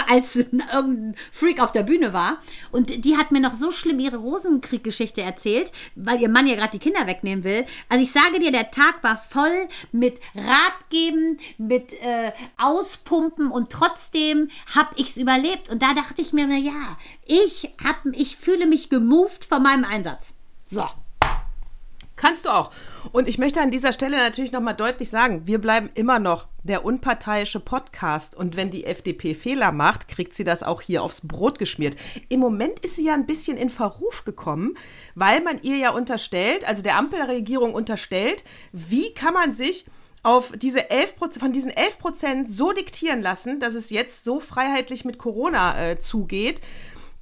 als 0.08 0.36
irgendein 0.72 1.14
Freak 1.32 1.60
auf 1.60 1.72
der 1.72 1.82
Bühne 1.82 2.12
war. 2.12 2.38
Und 2.72 3.04
die 3.04 3.16
hat 3.16 3.32
mir 3.32 3.40
noch 3.40 3.54
so 3.54 3.72
schlimm 3.72 3.98
ihre 3.98 4.18
Rosenkrieg-Geschichte 4.18 5.22
erzählt, 5.22 5.72
weil 5.94 6.20
ihr 6.20 6.28
Mann 6.28 6.46
ja 6.46 6.54
gerade 6.54 6.72
die 6.72 6.78
Kinder 6.78 7.06
wegnehmen 7.06 7.44
will. 7.44 7.66
Also 7.88 8.02
ich 8.02 8.12
sage 8.12 8.38
dir, 8.38 8.52
der 8.52 8.70
Tag 8.70 9.02
war 9.02 9.16
voll 9.16 9.68
mit 9.92 10.20
Ratgeben, 10.34 11.38
mit 11.58 11.92
äh, 12.02 12.32
Auspumpen 12.58 13.50
und 13.50 13.70
trotzdem 13.70 14.50
habe 14.74 14.90
ich 14.96 15.10
es 15.10 15.16
überlebt. 15.16 15.70
Und 15.70 15.82
da 15.82 15.94
dachte 15.94 16.22
ich 16.22 16.32
mir, 16.32 16.46
na 16.46 16.56
ja, 16.56 16.96
ich, 17.26 17.72
hab, 17.84 18.04
ich 18.12 18.36
fühle 18.36 18.66
mich 18.66 18.90
gemoved 18.90 19.44
von 19.44 19.62
meinem 19.62 19.84
Einsatz. 19.84 20.32
So. 20.64 20.84
Kannst 22.16 22.46
du 22.46 22.50
auch. 22.50 22.70
Und 23.12 23.28
ich 23.28 23.38
möchte 23.38 23.60
an 23.60 23.70
dieser 23.70 23.92
Stelle 23.92 24.16
natürlich 24.16 24.50
nochmal 24.50 24.74
deutlich 24.74 25.10
sagen, 25.10 25.46
wir 25.46 25.60
bleiben 25.60 25.90
immer 25.94 26.18
noch 26.18 26.46
der 26.66 26.84
unparteiische 26.84 27.60
Podcast. 27.60 28.34
Und 28.34 28.56
wenn 28.56 28.70
die 28.70 28.84
FDP 28.84 29.34
Fehler 29.34 29.72
macht, 29.72 30.08
kriegt 30.08 30.34
sie 30.34 30.44
das 30.44 30.62
auch 30.62 30.82
hier 30.82 31.02
aufs 31.02 31.26
Brot 31.26 31.58
geschmiert. 31.58 31.96
Im 32.28 32.40
Moment 32.40 32.80
ist 32.80 32.96
sie 32.96 33.06
ja 33.06 33.14
ein 33.14 33.26
bisschen 33.26 33.56
in 33.56 33.70
Verruf 33.70 34.24
gekommen, 34.24 34.74
weil 35.14 35.40
man 35.42 35.60
ihr 35.62 35.76
ja 35.76 35.90
unterstellt, 35.90 36.66
also 36.66 36.82
der 36.82 36.96
Ampelregierung 36.96 37.74
unterstellt, 37.74 38.44
wie 38.72 39.14
kann 39.14 39.34
man 39.34 39.52
sich 39.52 39.86
auf 40.22 40.52
diese 40.56 40.90
11 40.90 41.16
Prozent, 41.16 41.42
von 41.42 41.52
diesen 41.52 41.70
11 41.70 41.98
Prozent 42.00 42.50
so 42.50 42.72
diktieren 42.72 43.22
lassen, 43.22 43.60
dass 43.60 43.74
es 43.74 43.90
jetzt 43.90 44.24
so 44.24 44.40
freiheitlich 44.40 45.04
mit 45.04 45.18
Corona 45.18 45.90
äh, 45.90 46.00
zugeht. 46.00 46.60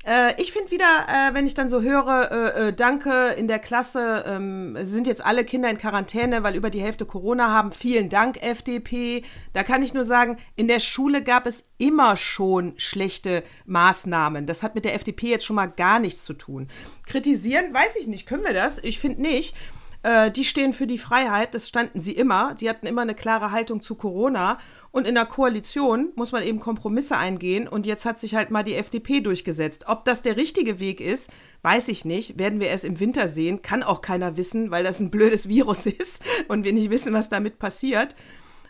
Äh, 0.07 0.41
ich 0.41 0.53
finde 0.53 0.71
wieder, 0.71 1.07
äh, 1.09 1.35
wenn 1.35 1.47
ich 1.47 1.55
dann 1.55 1.69
so 1.69 1.81
höre, 1.81 2.31
äh, 2.31 2.69
äh, 2.69 2.73
danke 2.73 3.35
in 3.37 3.49
der 3.49 3.59
Klasse, 3.59 4.25
ähm, 4.27 4.77
sind 4.83 5.07
jetzt 5.07 5.25
alle 5.25 5.45
Kinder 5.45 5.71
in 5.71 5.79
Quarantäne, 5.79 6.43
weil 6.43 6.57
über 6.57 6.71
die 6.71 6.83
Hälfte 6.83 7.07
Corona 7.07 7.49
haben. 7.49 7.73
Vielen 7.73 8.09
Dank, 8.11 8.43
FDP. 8.43 9.25
Da 9.55 9.63
kann 9.63 9.83
ich 9.83 9.95
nur 9.95 10.05
sagen, 10.05 10.37
in 10.57 10.69
der 10.69 10.81
Schule 10.81 11.23
gab 11.23 11.47
es 11.47 11.71
immer 11.79 12.17
schon 12.17 12.75
schlechte 12.77 13.43
Maßnahmen. 13.65 14.47
Das 14.47 14.63
hat 14.63 14.75
mit 14.75 14.85
der 14.85 14.95
FDP 14.95 15.29
jetzt 15.31 15.47
schon 15.47 15.57
mal 15.57 15.67
gar 15.67 15.99
nichts 15.99 16.25
zu 16.25 16.35
tun. 16.35 16.69
Kritisieren, 17.07 17.73
weiß 17.73 17.97
ich 17.97 18.07
nicht, 18.07 18.27
können 18.27 18.45
wir 18.45 18.55
das? 18.55 18.79
Ich 18.79 18.99
finde 18.99 19.23
nicht. 19.23 19.55
Äh, 20.03 20.31
die 20.31 20.45
stehen 20.45 20.75
für 20.75 20.87
die 20.87 20.99
Freiheit, 20.99 21.55
das 21.55 21.67
standen 21.67 21.99
sie 21.99 22.13
immer. 22.13 22.55
Sie 22.59 22.69
hatten 22.69 22.87
immer 22.87 23.03
eine 23.03 23.15
klare 23.15 23.53
Haltung 23.53 23.81
zu 23.81 23.95
Corona. 23.95 24.59
Und 24.95 25.09
in 25.09 25.17
der 25.17 25.27
Koalition 25.27 26.13
muss 26.15 26.31
man 26.31 26.45
eben 26.45 26.61
Kompromisse 26.61 27.17
eingehen. 27.17 27.67
Und 27.67 27.85
jetzt 27.85 28.05
hat 28.05 28.21
sich 28.21 28.37
halt 28.37 28.53
mal 28.53 28.63
die 28.63 28.77
FDP 28.77 29.21
durchgesetzt. 29.21 29.87
Ob 29.89 30.05
das 30.05 30.23
der 30.23 30.37
richtige 30.37 30.79
Weg 30.79 31.01
ist, 31.01 31.33
weiß 31.63 31.89
ich 31.89 32.05
nicht. 32.05 32.39
Werden 32.39 32.61
wir 32.61 32.69
erst 32.69 32.85
im 32.85 33.01
Winter 33.01 33.27
sehen. 33.27 33.61
Kann 33.61 33.83
auch 33.83 34.03
keiner 34.03 34.37
wissen, 34.37 34.71
weil 34.71 34.85
das 34.85 35.01
ein 35.01 35.11
blödes 35.11 35.49
Virus 35.49 35.87
ist 35.87 36.23
und 36.47 36.63
wir 36.63 36.73
nicht 36.73 36.91
wissen, 36.91 37.13
was 37.13 37.29
damit 37.29 37.59
passiert. 37.59 38.15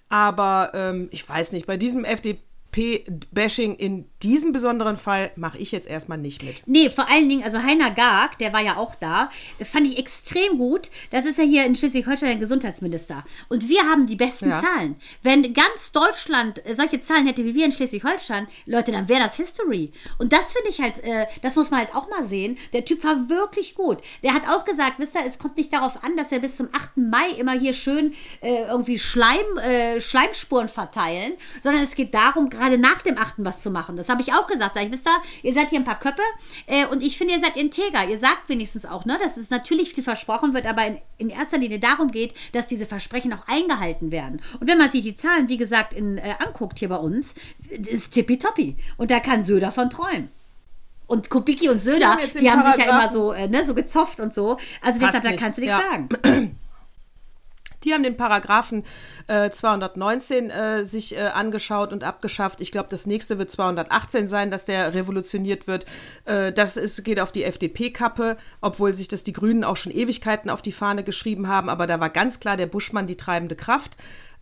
Aber 0.08 0.72
ähm, 0.72 1.08
ich 1.10 1.28
weiß 1.28 1.52
nicht, 1.52 1.66
bei 1.66 1.76
diesem 1.76 2.06
FDP-Bashing 2.06 3.74
in 3.74 4.08
diesem 4.24 4.52
besonderen 4.52 4.96
Fall 4.96 5.30
mache 5.36 5.58
ich 5.58 5.70
jetzt 5.70 5.86
erstmal 5.86 6.18
nicht 6.18 6.42
mit. 6.42 6.62
Nee, 6.66 6.90
vor 6.90 7.08
allen 7.10 7.28
Dingen, 7.28 7.44
also 7.44 7.62
Heiner 7.62 7.90
Garg, 7.90 8.38
der 8.38 8.52
war 8.52 8.60
ja 8.60 8.76
auch 8.76 8.94
da, 8.94 9.30
fand 9.70 9.86
ich 9.86 9.98
extrem 9.98 10.58
gut. 10.58 10.90
Das 11.10 11.26
ist 11.26 11.38
ja 11.38 11.44
hier 11.44 11.64
in 11.66 11.76
Schleswig-Holstein 11.76 12.30
der 12.30 12.38
Gesundheitsminister. 12.38 13.24
Und 13.48 13.68
wir 13.68 13.82
haben 13.82 14.06
die 14.06 14.16
besten 14.16 14.48
Ja. 14.48 14.62
Zahlen. 14.62 14.96
Wenn 15.22 15.52
ganz 15.52 15.92
Deutschland 15.92 16.64
äh, 16.66 16.74
solche 16.74 17.00
Zahlen 17.00 17.26
hätte 17.26 17.44
wie 17.44 17.54
wir 17.54 17.66
in 17.66 17.72
Schleswig-Holstein, 17.72 18.48
Leute, 18.66 18.92
dann 18.92 19.08
wäre 19.08 19.20
das 19.20 19.36
History. 19.36 19.92
Und 20.18 20.32
das 20.32 20.52
finde 20.52 20.70
ich 20.70 20.80
halt, 20.80 21.02
äh, 21.04 21.26
das 21.42 21.56
muss 21.56 21.70
man 21.70 21.80
halt 21.80 21.94
auch 21.94 22.08
mal 22.08 22.26
sehen. 22.26 22.56
Der 22.72 22.84
Typ 22.84 23.04
war 23.04 23.28
wirklich 23.28 23.74
gut. 23.74 23.98
Der 24.22 24.32
hat 24.32 24.48
auch 24.48 24.64
gesagt, 24.64 24.94
wisst 24.98 25.14
ihr, 25.14 25.22
es 25.26 25.38
kommt 25.38 25.56
nicht 25.58 25.72
darauf 25.72 26.02
an, 26.02 26.16
dass 26.16 26.30
wir 26.30 26.40
bis 26.40 26.56
zum 26.56 26.68
8. 26.72 26.96
Mai 26.96 27.30
immer 27.38 27.52
hier 27.52 27.74
schön 27.74 28.14
äh, 28.40 28.64
irgendwie 28.64 28.98
Schleim, 28.98 29.58
äh, 29.58 30.00
Schleimspuren 30.00 30.68
verteilen, 30.68 31.34
sondern 31.62 31.82
es 31.84 31.94
geht 31.94 32.14
darum, 32.14 32.48
gerade 32.48 32.78
nach 32.78 33.02
dem 33.02 33.18
8. 33.18 33.34
was 33.38 33.60
zu 33.60 33.70
machen. 33.70 33.96
Das 33.96 34.08
habe 34.14 34.22
ich 34.22 34.32
auch 34.32 34.46
gesagt. 34.46 34.74
Sag 34.74 34.84
ich, 34.84 34.92
wisst 34.92 35.06
ihr, 35.06 35.22
ihr 35.42 35.54
seid 35.54 35.70
hier 35.70 35.80
ein 35.80 35.84
paar 35.84 35.98
Köpfe 35.98 36.22
äh, 36.66 36.86
und 36.86 37.02
ich 37.02 37.18
finde, 37.18 37.34
ihr 37.34 37.40
seid 37.40 37.56
integer. 37.56 38.04
Ihr 38.08 38.18
sagt 38.18 38.48
wenigstens 38.48 38.86
auch, 38.86 39.04
ne, 39.04 39.18
dass 39.22 39.36
es 39.36 39.50
natürlich 39.50 39.92
viel 39.94 40.04
versprochen 40.04 40.54
wird, 40.54 40.66
aber 40.66 40.86
in, 40.86 40.98
in 41.18 41.30
erster 41.30 41.58
Linie 41.58 41.78
darum 41.78 42.10
geht, 42.10 42.34
dass 42.52 42.66
diese 42.66 42.86
Versprechen 42.86 43.32
auch 43.32 43.46
eingehalten 43.48 44.10
werden. 44.10 44.40
Und 44.60 44.68
wenn 44.68 44.78
man 44.78 44.90
sich 44.90 45.02
die 45.02 45.16
Zahlen, 45.16 45.48
wie 45.48 45.56
gesagt, 45.56 45.92
in, 45.92 46.18
äh, 46.18 46.34
anguckt 46.38 46.78
hier 46.78 46.88
bei 46.88 46.96
uns, 46.96 47.34
ist 47.68 48.12
tippitoppi. 48.12 48.76
Und 48.96 49.10
da 49.10 49.20
kann 49.20 49.44
Söder 49.44 49.72
von 49.72 49.90
träumen. 49.90 50.28
Und 51.06 51.28
Kubicki 51.28 51.68
und 51.68 51.82
Söder, 51.82 51.98
die 51.98 52.04
haben 52.06 52.30
sich 52.30 52.42
ja 52.42 52.54
immer 52.54 52.62
Paragraphen- 52.62 53.12
so, 53.12 53.32
äh, 53.32 53.48
ne, 53.48 53.66
so 53.66 53.74
gezofft 53.74 54.20
und 54.20 54.32
so. 54.32 54.56
Also 54.80 54.98
Passt 55.00 55.16
deshalb, 55.16 55.36
da 55.36 55.44
kannst 55.44 55.58
du 55.58 55.62
nichts 55.62 55.76
ja. 55.76 55.90
sagen. 55.90 56.56
Die 57.84 57.92
haben 57.92 58.02
den 58.02 58.16
Paragraphen 58.16 58.84
äh, 59.26 59.50
219 59.50 60.50
äh, 60.50 60.84
sich 60.84 61.16
äh, 61.16 61.20
angeschaut 61.20 61.92
und 61.92 62.04
abgeschafft. 62.04 62.60
Ich 62.60 62.72
glaube, 62.72 62.88
das 62.90 63.06
nächste 63.06 63.38
wird 63.38 63.50
218 63.50 64.26
sein, 64.26 64.50
dass 64.50 64.64
der 64.64 64.94
revolutioniert 64.94 65.66
wird. 65.66 65.86
Äh, 66.24 66.52
das 66.52 66.76
ist, 66.76 67.04
geht 67.04 67.20
auf 67.20 67.32
die 67.32 67.44
FDP-Kappe, 67.44 68.36
obwohl 68.60 68.94
sich 68.94 69.08
das 69.08 69.24
die 69.24 69.32
Grünen 69.32 69.64
auch 69.64 69.76
schon 69.76 69.92
Ewigkeiten 69.92 70.50
auf 70.50 70.62
die 70.62 70.72
Fahne 70.72 71.04
geschrieben 71.04 71.48
haben. 71.48 71.68
Aber 71.68 71.86
da 71.86 72.00
war 72.00 72.10
ganz 72.10 72.40
klar 72.40 72.56
der 72.56 72.66
Buschmann 72.66 73.06
die 73.06 73.16
treibende 73.16 73.56
Kraft. 73.56 73.96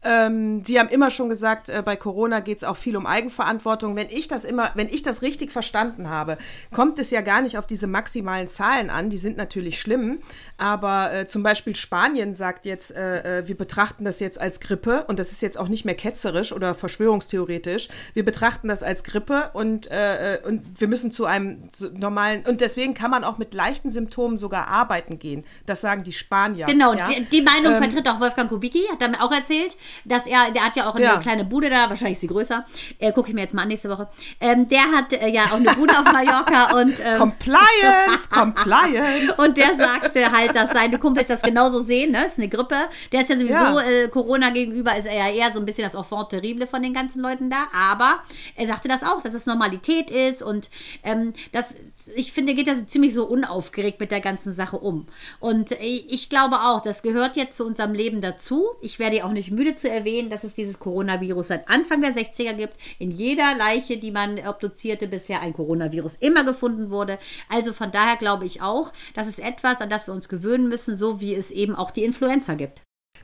Ähm, 0.04 0.64
Sie 0.64 0.78
haben 0.78 0.88
immer 0.88 1.10
schon 1.10 1.28
gesagt, 1.28 1.68
äh, 1.68 1.82
bei 1.84 1.96
Corona 1.96 2.40
geht 2.40 2.58
es 2.58 2.64
auch 2.64 2.76
viel 2.76 2.96
um 2.96 3.06
Eigenverantwortung. 3.06 3.94
Wenn 3.94 4.08
ich 4.10 4.28
das 4.28 4.44
immer, 4.44 4.72
wenn 4.74 4.88
ich 4.88 5.02
das 5.02 5.22
richtig 5.22 5.52
verstanden 5.52 6.10
habe, 6.10 6.38
kommt 6.72 6.98
es 6.98 7.10
ja 7.10 7.20
gar 7.20 7.40
nicht 7.40 7.56
auf 7.56 7.66
diese 7.66 7.86
maximalen 7.86 8.48
Zahlen 8.48 8.90
an. 8.90 9.10
Die 9.10 9.18
sind 9.18 9.36
natürlich 9.36 9.80
schlimm, 9.80 10.18
aber 10.58 11.12
äh, 11.12 11.26
zum 11.26 11.42
Beispiel 11.42 11.76
Spanien 11.76 12.34
sagt 12.34 12.66
jetzt, 12.66 12.90
äh, 12.94 13.40
äh, 13.40 13.48
wir 13.48 13.56
betrachten 13.56 14.04
das 14.04 14.18
jetzt 14.20 14.40
als 14.40 14.60
Grippe 14.60 15.04
und 15.06 15.18
das 15.18 15.30
ist 15.30 15.42
jetzt 15.42 15.58
auch 15.58 15.68
nicht 15.68 15.84
mehr 15.84 15.94
ketzerisch 15.94 16.52
oder 16.52 16.74
verschwörungstheoretisch. 16.74 17.88
Wir 18.14 18.24
betrachten 18.24 18.68
das 18.68 18.82
als 18.82 19.04
Grippe 19.04 19.50
und, 19.52 19.90
äh, 19.90 20.34
äh, 20.34 20.42
und 20.44 20.80
wir 20.80 20.88
müssen 20.88 21.12
zu 21.12 21.26
einem 21.26 21.68
normalen 21.94 22.44
und 22.44 22.60
deswegen 22.60 22.94
kann 22.94 23.10
man 23.10 23.22
auch 23.22 23.38
mit 23.38 23.54
leichten 23.54 23.90
Symptomen 23.90 24.38
sogar 24.38 24.66
arbeiten 24.66 25.18
gehen. 25.18 25.44
Das 25.66 25.80
sagen 25.80 26.02
die 26.02 26.12
Spanier. 26.12 26.66
Genau, 26.66 26.92
ja? 26.94 27.08
die, 27.08 27.24
die 27.26 27.42
Meinung 27.42 27.72
Ähm, 27.74 27.78
vertritt 27.78 28.08
auch 28.08 28.20
Wolfgang 28.20 28.48
Kubicki, 28.48 28.82
hat 28.90 29.00
er 29.00 29.08
mir 29.08 29.22
auch 29.22 29.32
erzählt, 29.32 29.76
dass 30.04 30.26
er, 30.26 30.50
der 30.50 30.64
hat 30.66 30.76
ja 30.76 30.88
auch 30.88 30.94
eine 30.94 31.04
Ja. 31.04 31.16
kleine 31.18 31.44
Bude 31.44 31.70
da, 31.70 31.88
wahrscheinlich 31.88 32.14
ist 32.14 32.20
sie 32.22 32.26
größer, 32.26 32.64
äh, 32.98 33.12
gucke 33.12 33.28
ich 33.28 33.34
mir 33.34 33.42
jetzt 33.42 33.54
mal 33.54 33.62
an 33.62 33.68
nächste 33.68 33.88
Woche. 33.90 34.08
Ähm, 34.40 34.68
der 34.68 34.82
hat 34.92 35.12
äh, 35.12 35.28
ja 35.28 35.46
auch 35.46 35.52
eine 35.56 35.70
Bude 35.72 35.98
auf 35.98 36.04
Mallorca 36.12 36.76
und 36.80 36.94
ähm, 37.04 37.18
Compliance, 37.18 38.28
Compliance. 38.30 39.40
und 39.42 39.56
der 39.56 39.76
sagte 39.76 40.30
halt, 40.32 40.54
dass 40.54 40.72
seine 40.72 40.98
Kumpels 40.98 41.28
das 41.28 41.42
genauso 41.42 41.80
sehen, 41.80 42.12
ne? 42.12 42.22
Das 42.22 42.32
ist 42.32 42.38
eine 42.38 42.48
Grippe. 42.48 42.76
Der 43.12 43.22
ist 43.22 43.28
ja 43.30 43.36
sowieso 43.36 43.52
Ja. 43.54 43.80
Äh, 43.80 44.08
Corona 44.08 44.50
gegenüber, 44.50 44.96
ist 44.96 45.06
er 45.06 45.14
ja 45.14 45.28
eher 45.32 45.52
so 45.52 45.60
ein 45.60 45.66
bisschen 45.66 45.84
das 45.84 45.94
Enfant 45.94 46.30
terrible 46.30 46.66
von 46.66 46.82
den 46.82 46.92
ganzen 46.94 47.20
Leuten 47.22 47.50
da. 47.50 47.68
Aber 47.74 48.20
er 48.56 48.66
sagte 48.66 48.88
das 48.88 49.02
auch, 49.02 49.22
dass 49.22 49.34
es 49.34 49.46
Normalität 49.46 50.10
ist 50.10 50.42
und 50.42 50.70
ähm, 51.04 51.32
das, 51.52 51.74
ich 52.14 52.32
finde, 52.32 52.54
geht 52.54 52.66
das 52.66 52.86
ziemlich 52.86 53.14
so 53.14 53.24
unaufgeregt 53.24 54.00
mit 54.00 54.10
der 54.10 54.20
ganzen 54.20 54.54
Sache 54.54 54.78
um. 54.78 55.06
Und 55.40 55.72
ich 55.80 56.28
glaube 56.28 56.56
auch, 56.56 56.80
das 56.80 57.02
gehört 57.02 57.36
jetzt 57.36 57.56
zu 57.56 57.64
unserem 57.64 57.94
Leben 57.94 58.20
dazu. 58.20 58.70
Ich 58.80 58.98
werde 58.98 59.24
auch 59.24 59.32
nicht 59.32 59.50
müde 59.50 59.74
zu 59.74 59.88
erwähnen, 59.88 60.30
dass 60.30 60.44
es 60.44 60.52
dieses 60.52 60.78
Coronavirus 60.78 61.48
seit 61.48 61.68
Anfang 61.68 62.00
der 62.02 62.14
60er 62.14 62.54
gibt. 62.54 62.74
In 62.98 63.10
jeder 63.10 63.54
Leiche, 63.54 63.96
die 63.96 64.10
man 64.10 64.38
obduzierte, 64.38 65.08
bisher 65.08 65.40
ein 65.40 65.52
Coronavirus 65.52 66.16
immer 66.20 66.44
gefunden 66.44 66.90
wurde. 66.90 67.18
Also 67.48 67.72
von 67.72 67.92
daher 67.92 68.16
glaube 68.16 68.46
ich 68.46 68.62
auch, 68.62 68.92
das 69.14 69.26
ist 69.26 69.38
etwas, 69.38 69.80
an 69.80 69.90
das 69.90 70.06
wir 70.06 70.14
uns 70.14 70.28
gewöhnen 70.28 70.68
müssen, 70.68 70.96
so 70.96 71.20
wie 71.20 71.34
es 71.34 71.50
eben 71.50 71.74
auch 71.74 71.90
die 71.90 72.04
Influenza 72.04 72.54
gibt. 72.54 72.82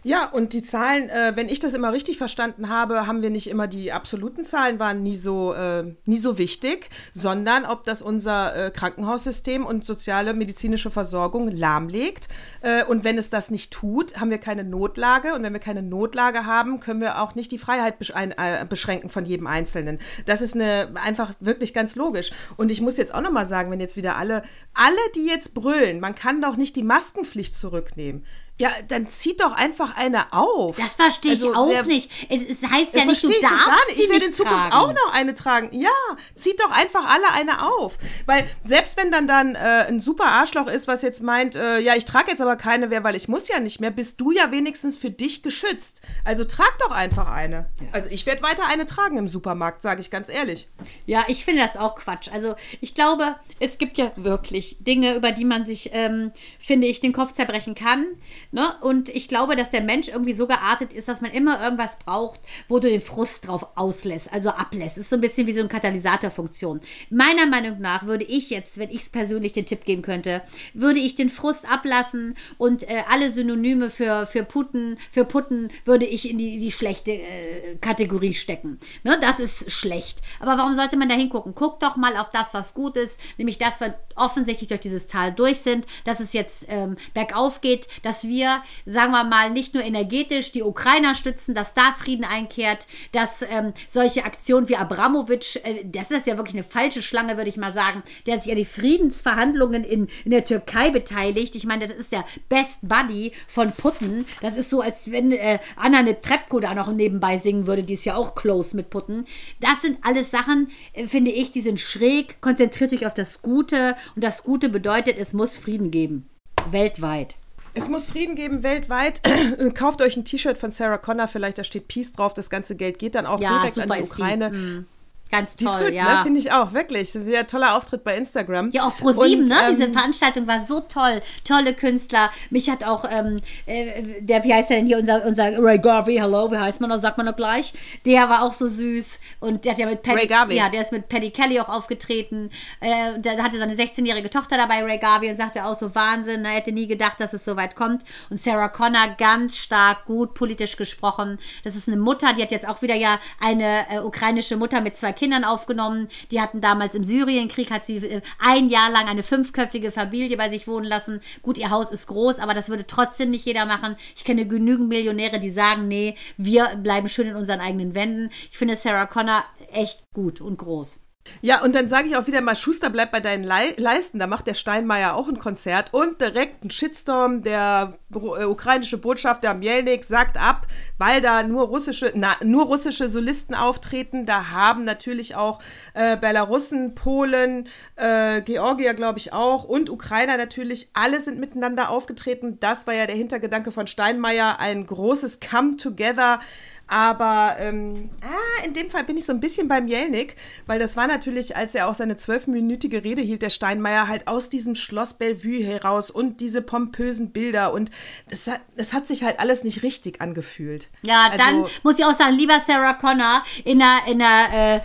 Ja, 0.09 0.25
und 0.25 0.55
die 0.55 0.63
Zahlen, 0.63 1.11
äh, 1.11 1.33
wenn 1.35 1.51
ich 1.51 1.59
das 1.59 1.75
immer 1.75 1.93
richtig 1.93 2.17
verstanden 2.17 2.71
habe, 2.71 3.07
haben 3.07 3.21
wir 3.21 3.29
nicht 3.29 3.47
immer 3.47 3.69
die 3.69 3.93
absoluten 3.93 4.43
Zahlen 4.43 4.81
waren 4.81 5.03
nie 5.03 5.19
so, 5.19 5.53
äh, 5.53 5.85
nie 6.07 6.17
so 6.17 6.39
wichtig, 6.39 6.89
sondern 7.13 7.67
ob 7.67 7.85
das 7.85 8.01
unser 8.01 8.57
äh, 8.57 8.71
Krankenhaussystem 8.71 9.67
und 9.67 9.85
soziale 9.85 10.33
medizinische 10.33 10.91
Versorgung 10.91 11.49
lahmlegt. 11.51 12.29
Äh, 12.63 12.85
und 12.85 13.05
wenn 13.05 13.19
es 13.19 13.29
das 13.29 13.51
nicht 13.51 13.71
tut, 13.71 14.19
haben 14.19 14.31
wir 14.31 14.39
keine 14.39 14.65
Notlage. 14.65 15.35
Und 15.35 15.43
wenn 15.43 15.53
wir 15.53 15.61
keine 15.61 15.83
Notlage 15.83 16.47
haben, 16.47 16.81
können 16.81 17.03
wir 17.03 17.21
auch 17.21 17.35
nicht 17.35 17.53
die 17.53 17.59
Freiheit 17.59 17.99
besch 17.99 18.15
ein, 18.15 18.33
äh, 18.33 18.65
beschränken 18.67 19.11
von 19.11 19.27
jedem 19.27 19.47
Einzelnen. 19.47 19.99
Das 20.25 20.41
ist 20.41 20.55
eine, 20.55 20.89
einfach 20.95 21.35
wirklich 21.39 21.75
ganz 21.75 21.97
logisch. 21.97 22.31
Und 22.57 22.71
ich 22.71 22.81
muss 22.81 22.97
jetzt 22.97 23.13
auch 23.15 23.21
nochmal 23.21 23.45
sagen, 23.45 23.71
wenn 23.71 23.79
jetzt 23.79 23.99
wieder 23.99 24.17
alle, 24.17 24.43
alle, 24.73 24.97
die 25.17 25.27
jetzt 25.27 25.53
brüllen, 25.53 26.01
man 26.01 26.15
kann 26.15 26.41
doch 26.41 26.57
nicht 26.57 26.77
die 26.77 26.83
Maskenpflicht 26.83 27.55
zurücknehmen. 27.55 28.25
Ja, 28.59 28.71
dann 28.89 29.09
zieht 29.09 29.41
doch 29.41 29.53
einfach 29.53 29.97
eine 29.97 30.33
auf. 30.33 30.77
Das 30.77 30.95
verstehe 30.97 31.33
ich 31.35 31.43
Also, 31.45 31.55
auch 31.55 31.69
wer- 31.71 31.85
nicht. 31.85 32.11
Es, 32.29 32.43
es 32.43 32.69
heißt 32.69 32.95
ja 32.95 33.05
nicht, 33.05 33.23
du 33.23 33.29
darfst 33.29 33.43
gar 33.67 33.87
nicht. 33.89 34.01
Ich 34.01 34.09
werde 34.11 34.27
in 34.27 34.33
Zukunft 34.33 34.59
tragen. 34.71 34.73
auch 34.73 34.93
noch 34.93 35.13
eine 35.15 35.33
tragen. 35.35 35.69
Ja, 35.79 35.91
zieht 36.35 36.61
doch 36.61 36.71
einfach 36.73 37.07
alle 37.09 37.31
eine 37.35 37.65
auf. 37.65 37.99
Weil 38.27 38.49
selbst 38.65 38.97
wenn 38.97 39.13
dann 39.13 39.29
dann 39.29 39.55
äh, 39.55 39.59
ein 39.87 40.01
super 40.01 40.27
Arschloch 40.27 40.67
ist, 40.67 40.89
was 40.89 41.03
jetzt 41.03 41.23
meint, 41.23 41.55
äh, 41.55 41.79
ja, 41.79 41.95
ich 41.95 42.05
trage 42.05 42.31
jetzt 42.31 42.41
aber 42.41 42.57
keine 42.57 42.89
mehr, 42.89 43.05
weil 43.05 43.15
ich 43.15 43.29
muss 43.29 43.47
ja 43.49 43.61
nicht 43.61 43.81
mehr, 43.81 43.93
bist 43.93 44.21
du 44.21 44.33
ja 44.33 44.51
wenigstens 44.51 44.97
für 44.99 45.11
dich 45.11 45.43
geschützt. 45.45 46.03
Also 46.25 46.45
trag 46.45 46.77
doch 46.81 46.91
einfach 46.91 47.31
eine. 47.31 47.71
Also 47.93 48.09
ich 48.11 48.27
werde 48.27 48.43
weiter 48.43 48.65
eine 48.67 48.87
tragen 48.87 49.19
im 49.19 49.29
Supermarkt, 49.29 49.83
sage 49.83 50.01
ich 50.01 50.11
ganz 50.11 50.29
ehrlich. 50.29 50.69
Ja, 51.07 51.25
ich 51.29 51.45
finde 51.45 51.63
das 51.65 51.77
auch 51.77 51.95
Quatsch. 51.95 52.29
Also 52.33 52.57
ich 52.81 52.95
glaube, 52.95 53.37
es 53.61 53.79
gibt 53.79 53.99
ja 53.99 54.13
wirklich 54.17 54.77
Dinge, 54.81 55.15
über 55.15 55.33
die 55.33 55.45
man 55.45 55.65
sich, 55.65 55.91
ähm, 55.93 56.33
finde 56.59 56.87
ich, 56.87 57.01
den 57.01 57.13
Kopf 57.13 57.33
zerbrechen 57.33 57.75
kann. 57.75 58.07
Ne? 58.53 58.75
Und 58.81 59.09
ich 59.09 59.29
glaube, 59.29 59.57
dass 59.57 59.71
der 59.71 59.83
Mensch 59.83 60.09
irgendwie 60.09 60.33
so 60.33 60.47
geartet 60.47 60.93
ist, 60.93 61.09
dass 61.09 61.21
man 61.21 61.31
immer 61.31 61.63
irgendwas 61.63 61.99
braucht, 61.99 62.41
wo 62.69 62.79
du 62.79 62.89
den 62.89 63.01
Frust 63.01 63.47
drauf 63.47 63.67
auslässt, 63.77 64.33
also 64.33 64.51
ablässt. 64.51 64.99
Ist 64.99 65.11
so 65.11 65.17
ein 65.17 65.21
bisschen 65.21 65.47
wie 65.47 65.53
so 65.53 65.61
eine 65.61 65.69
Katalysatorfunktion. 65.69 66.81
Meiner 67.11 67.47
Meinung 67.47 67.81
nach 67.81 68.07
würde 68.07 68.25
ich 68.25 68.51
jetzt, 68.51 68.79
wenn 68.79 68.91
ich 68.91 69.03
es 69.03 69.09
persönlich 69.09 69.53
den 69.53 69.67
Tipp 69.67 69.85
geben 69.85 70.03
könnte, 70.03 70.43
würde 70.75 71.01
ich 71.01 71.15
den 71.15 71.29
Frust 71.29 71.71
ablassen 71.71 72.37
und 72.59 72.85
äh, 72.85 73.03
alle 73.11 73.31
Synonyme 73.31 73.91
für, 73.91 74.27
für 74.27 74.45
Putten, 74.45 74.99
für 75.11 75.25
Putten 75.25 75.71
würde 75.85 76.07
ich 76.07 76.29
in 76.31 76.39
die, 76.39 76.59
die 76.59 76.73
schlechte 76.73 77.13
äh, 77.13 77.77
Kategorie 77.81 78.35
stecken. 78.35 78.79
Ne? 79.03 79.19
Das 79.21 79.41
ist 79.41 79.71
schlecht. 79.71 80.21
Aber 80.41 80.59
warum 80.59 80.75
sollte 80.75 80.97
man 80.97 81.09
da 81.09 81.15
hingucken? 81.15 81.55
Guck 81.55 81.81
doch 81.81 81.97
mal 81.97 82.17
auf 82.17 82.31
das, 82.31 82.55
was 82.55 82.75
gut 82.75 82.97
ist, 82.97 83.19
nämlich 83.37 83.48
dass 83.57 83.81
wir 83.81 83.95
offensichtlich 84.19 84.69
durch 84.69 84.81
dieses 84.81 85.07
Tal 85.07 85.33
durch 85.33 85.61
sind, 85.61 85.87
dass 86.05 86.21
es 86.21 86.33
jetzt 86.33 86.67
ähm, 86.69 86.97
bergauf 87.15 87.61
geht, 87.61 87.89
dass 88.03 88.27
wir, 88.27 88.63
sagen 88.85 89.13
wir 89.13 89.25
mal, 89.25 89.51
nicht 89.51 89.75
nur 89.75 89.85
energetisch 89.85 90.53
die 90.53 90.63
Ukrainer 90.63 91.15
stützen, 91.15 91.55
dass 91.55 91.75
da 91.75 91.95
Frieden 91.99 92.25
einkehrt, 92.25 92.87
dass 93.13 93.43
ähm, 93.43 93.73
solche 93.87 94.25
Aktionen 94.25 94.69
wie 94.69 94.77
Abramowitsch, 94.77 95.57
äh, 95.57 95.85
das 95.85 96.11
ist 96.11 96.27
ja 96.27 96.37
wirklich 96.37 96.57
eine 96.57 96.65
falsche 96.65 97.03
Schlange, 97.03 97.37
würde 97.37 97.51
ich 97.51 97.57
mal 97.57 97.73
sagen, 97.73 98.03
der 98.27 98.41
sich 98.41 98.51
an 98.51 98.59
die 98.59 98.65
Friedensverhandlungen 98.65 99.85
in, 99.85 100.09
in 100.25 100.31
der 100.33 100.45
Türkei 100.45 100.91
beteiligt. 100.91 101.55
Ich 101.55 101.65
meine, 101.65 101.87
das 101.87 101.97
ist 101.97 102.13
der 102.13 102.25
Best 102.49 102.81
Buddy 102.83 103.33
von 103.47 103.73
Putin. 103.73 104.27
Das 104.43 104.57
ist 104.57 104.71
so, 104.71 104.81
als 104.81 105.11
wenn 105.11 105.33
äh, 105.33 105.59
Anna 105.77 106.03
Netrebko 106.03 106.61
da 106.61 106.75
noch 106.75 106.91
nebenbei 106.93 107.39
singen 107.39 107.67
würde, 107.67 107.83
die 107.83 107.95
ist 107.95 108.05
ja 108.05 108.17
auch 108.17 108.35
close 108.35 108.77
mit 108.77 108.91
Putin. 108.91 109.27
Das 109.61 109.83
sind 109.83 109.99
alles 110.03 110.31
Sachen, 110.31 110.71
äh, 110.93 111.07
finde 111.07 111.31
ich, 111.31 111.51
die 111.51 111.61
sind 111.61 111.79
schräg. 111.79 112.41
Konzentriert 112.41 112.93
euch 112.93 113.07
auf 113.07 113.15
das 113.15 113.38
Gute 113.43 113.97
und 114.15 114.25
das 114.25 114.43
Gute 114.43 114.69
bedeutet, 114.69 115.17
es 115.19 115.33
muss 115.33 115.57
Frieden 115.57 115.91
geben. 115.91 116.29
Weltweit. 116.71 117.37
Es 117.75 117.89
muss 117.89 118.07
Frieden 118.07 118.35
geben 118.35 118.63
weltweit. 118.63 119.21
Kauft 119.75 120.03
euch 120.03 120.17
ein 120.17 120.25
T-Shirt 120.25 120.59
von 120.59 120.71
Sarah 120.71 120.99
Connor, 120.99 121.29
vielleicht 121.29 121.59
da 121.59 121.65
steht 121.65 121.87
Peace 121.89 122.13
drauf. 122.13 122.35
Das 122.35 122.51
ganze 122.51 122.75
Geld 122.77 122.99
geht 122.99 123.15
dann 123.15 123.27
auch 123.27 123.41
Ja, 123.41 123.61
direkt 123.61 123.79
an 123.79 123.89
die 123.91 123.99
ist 124.03 124.09
die. 124.09 124.13
Ukraine. 124.23 124.87
Ganz 125.31 125.57
Die 125.57 125.65
ist 125.65 125.73
toll, 125.73 125.85
gut, 125.87 125.95
ja. 125.95 126.19
ne? 126.19 126.23
finde 126.23 126.41
ich 126.41 126.51
auch, 126.53 126.73
wirklich. 126.73 127.15
Wieder 127.15 127.47
toller 127.47 127.77
Auftritt 127.77 128.05
bei 128.05 128.17
Instagram. 128.17 128.71
Ja, 128.71 128.87
auch 128.87 128.97
Pro 128.97 129.13
7, 129.13 129.43
Und, 129.43 129.49
ne? 129.49 129.57
ähm, 129.69 129.77
Diese 129.77 129.93
Veranstaltung 129.93 130.47
war 130.47 130.65
so 130.67 130.81
toll. 130.81 131.21
Tolle 131.45 131.75
Künstler. 131.75 132.31
Mich 132.51 132.71
hat 132.71 132.85
auch, 132.85 133.05
ähm, 133.11 133.41
äh, 133.67 134.21
der, 134.21 134.45
wie 134.45 134.55
heißt 134.55 134.71
der 134.71 134.79
denn 134.79 134.87
hier, 134.87 134.99
unser, 134.99 135.25
unser 135.27 135.63
Ray 135.63 135.79
Garvey, 135.79 136.17
hello, 136.17 136.51
wie 136.51 136.57
heißt 136.57 136.81
man 136.81 136.91
noch, 136.91 136.99
sagt 136.99 137.19
man 137.19 137.27
noch 137.27 137.37
gleich. 137.37 137.73
Der 138.07 138.29
war 138.29 138.43
auch 138.43 138.53
so 138.53 138.69
süß. 138.69 139.19
Und 139.41 139.65
der 139.65 139.73
hat 139.73 139.79
ja 139.79 139.87
mit 139.87 140.03
Paddy, 140.03 140.19
Ray 140.19 140.27
Garvey. 140.27 140.57
ja, 140.57 140.69
der 140.69 140.83
ist 140.83 140.93
mit 140.93 141.09
Paddy 141.09 141.31
Kelly 141.31 141.61
auch 141.61 141.69
aufgetreten. 141.69 142.51
Äh, 142.81 143.19
der 143.19 143.43
hatte 143.43 143.59
seine 143.59 143.75
16-jährige 143.75 144.31
Tochter 144.31 144.57
dabei, 144.57 144.83
Ray 144.83 144.99
Garvey, 144.99 145.29
und 145.31 145.37
sagte 145.37 145.65
auch 145.65 145.75
so, 145.75 145.95
Wahnsinn, 145.95 146.45
er 146.45 146.53
hätte 146.53 146.73
nie 146.73 146.87
gedacht, 146.87 147.21
dass 147.21 147.33
es 147.33 147.45
so 147.45 147.57
weit 147.57 147.77
kommt. 147.77 148.03
Und 148.31 148.41
Sarah 148.41 148.69
Connor, 148.69 149.15
ganz 149.19 149.57
stark, 149.57 150.07
gut 150.07 150.35
politisch 150.35 150.77
gesprochen. 150.77 151.39
Das 151.65 151.77
ist 151.77 151.89
eine 151.89 151.97
Mutter, 151.99 152.33
die 152.33 152.43
hat 152.43 152.51
jetzt 152.51 152.69
auch 152.69 152.83
wieder 152.83 152.95
ja 152.95 153.19
eine 153.41 153.87
äh, 153.91 153.99
ukrainische 153.99 154.57
Mutter 154.57 154.81
mit 154.81 154.97
zwei 154.97 155.13
Kindern 155.19 155.45
aufgenommen. 155.45 156.09
Die 156.31 156.41
hatten 156.41 156.61
damals 156.61 156.95
im 156.95 157.05
Syrienkrieg, 157.05 157.71
hat 157.71 157.85
sie 157.85 157.97
äh, 157.99 158.23
ein 158.39 158.69
Jahr 158.69 158.91
lang 158.91 159.07
eine 159.07 159.23
fünfköpfige 159.23 159.91
Familie 159.91 160.37
bei 160.37 160.49
sich 160.49 160.67
wohnen 160.67 160.87
lassen. 160.87 161.21
Gut, 161.43 161.59
ihr 161.59 161.71
Haus 161.71 161.91
ist 161.91 162.07
groß, 162.07 162.39
aber 162.39 162.55
das 162.55 162.69
würde 162.69 162.87
trotzdem 162.87 163.31
nicht 163.31 163.45
jeder 163.45 163.67
machen. 163.67 163.97
Ich 164.17 164.25
kenne 164.25 164.47
genügend 164.47 164.89
Millionäre, 164.89 165.41
die 165.41 165.51
sagen, 165.51 165.89
nee, 165.89 166.17
wir 166.37 166.77
bleiben 166.77 167.09
schön 167.09 167.29
in 167.29 167.37
unseren 167.37 167.61
eigenen 167.61 167.95
Wänden. 167.95 168.31
Ich 168.51 168.57
finde 168.59 168.77
Sarah 168.77 169.07
Connor 169.07 169.45
echt 169.73 170.03
gut 170.15 170.41
und 170.41 170.59
groß. 170.59 171.01
Ja, 171.41 171.63
und 171.63 171.75
dann 171.75 171.89
sage 171.89 172.09
ich 172.09 172.17
auch 172.17 172.27
wieder 172.27 172.41
mal, 172.41 172.57
Schuster, 172.57 172.91
bleib 172.91 173.13
bei 173.13 173.21
deinen 173.21 173.45
Lei 173.45 173.75
Leisten. 173.77 174.19
Da 174.19 174.27
macht 174.27 174.47
der 174.47 174.55
Steinmeier 174.55 175.15
auch 175.15 175.29
ein 175.29 175.39
Konzert 175.39 175.93
und 175.93 176.21
direkt 176.21 176.65
ein 176.65 176.71
Shitstorm. 176.71 177.43
Der 177.43 177.95
äh, 178.15 178.45
ukrainische 178.45 178.99
Botschafter 178.99 179.55
Mielnik 179.55 180.05
sagt 180.05 180.37
ab, 180.37 180.67
weil 180.99 181.21
da 181.21 181.43
nur 181.43 181.67
russische, 181.67 182.13
na, 182.15 182.37
nur 182.43 182.65
russische 182.67 183.09
Solisten 183.09 183.55
auftreten. 183.55 184.27
Da 184.27 184.51
haben 184.51 184.85
natürlich 184.85 185.37
auch 185.37 185.61
äh, 185.95 186.17
Belarussen, 186.17 186.95
Polen, 186.95 187.69
äh, 187.97 188.43
Georgier, 188.43 188.95
glaube 188.95 189.19
ich 189.19 189.33
auch, 189.33 189.65
und 189.65 189.91
Ukrainer 189.91 190.37
natürlich. 190.37 190.91
Alle 190.95 191.21
sind 191.21 191.39
miteinander 191.39 191.91
aufgetreten. 191.91 192.59
Das 192.61 192.87
war 192.87 192.95
ja 192.95 193.07
der 193.07 193.17
Hintergedanke 193.17 193.73
von 193.73 193.87
Steinmeier, 193.87 194.59
ein 194.59 194.87
großes 194.87 195.41
Come-Together. 195.41 196.41
Aber 196.89 197.57
ähm, 197.61 198.11
ah, 198.23 198.65
in 198.65 198.73
dem 198.73 198.91
Fall 198.91 199.05
bin 199.05 199.17
ich 199.17 199.27
so 199.27 199.33
ein 199.33 199.41
bisschen 199.41 199.69
beim 199.69 199.87
Jelnik, 199.89 200.37
weil 200.67 200.79
das 200.79 200.97
war 200.97 201.07
natürlich, 201.07 201.55
als 201.57 201.75
er 201.75 201.89
auch 201.89 201.95
seine 201.95 202.17
zwölfminütige 202.17 203.05
Rede 203.05 203.23
hielt, 203.23 203.43
der 203.43 203.51
Steinmeier, 203.51 204.09
halt 204.09 204.27
aus 204.27 204.49
diesem 204.49 204.75
Schloss 204.75 205.13
Bellevue 205.15 205.63
heraus 205.65 206.11
und 206.11 206.41
diese 206.41 206.63
pompösen 206.63 207.31
Bilder 207.31 207.73
und 207.73 207.91
es 208.31 208.47
hat, 208.47 208.61
es 208.77 208.93
hat 208.93 209.07
sich 209.07 209.23
halt 209.23 209.39
alles 209.39 209.65
nicht 209.65 209.83
richtig 209.83 210.21
angefühlt. 210.21 210.89
Ja, 211.03 211.29
Also- 211.31 211.37
dann 211.45 211.67
muss 211.83 211.99
ich 211.99 212.05
auch 212.05 212.15
sagen, 212.15 212.35
lieber 212.35 212.59
Sarah 212.61 212.95
Connor 212.95 213.43
in 213.65 213.83
einer, 213.83 214.07
in 214.07 214.23
einer 214.23 214.77
äh, 214.77 214.81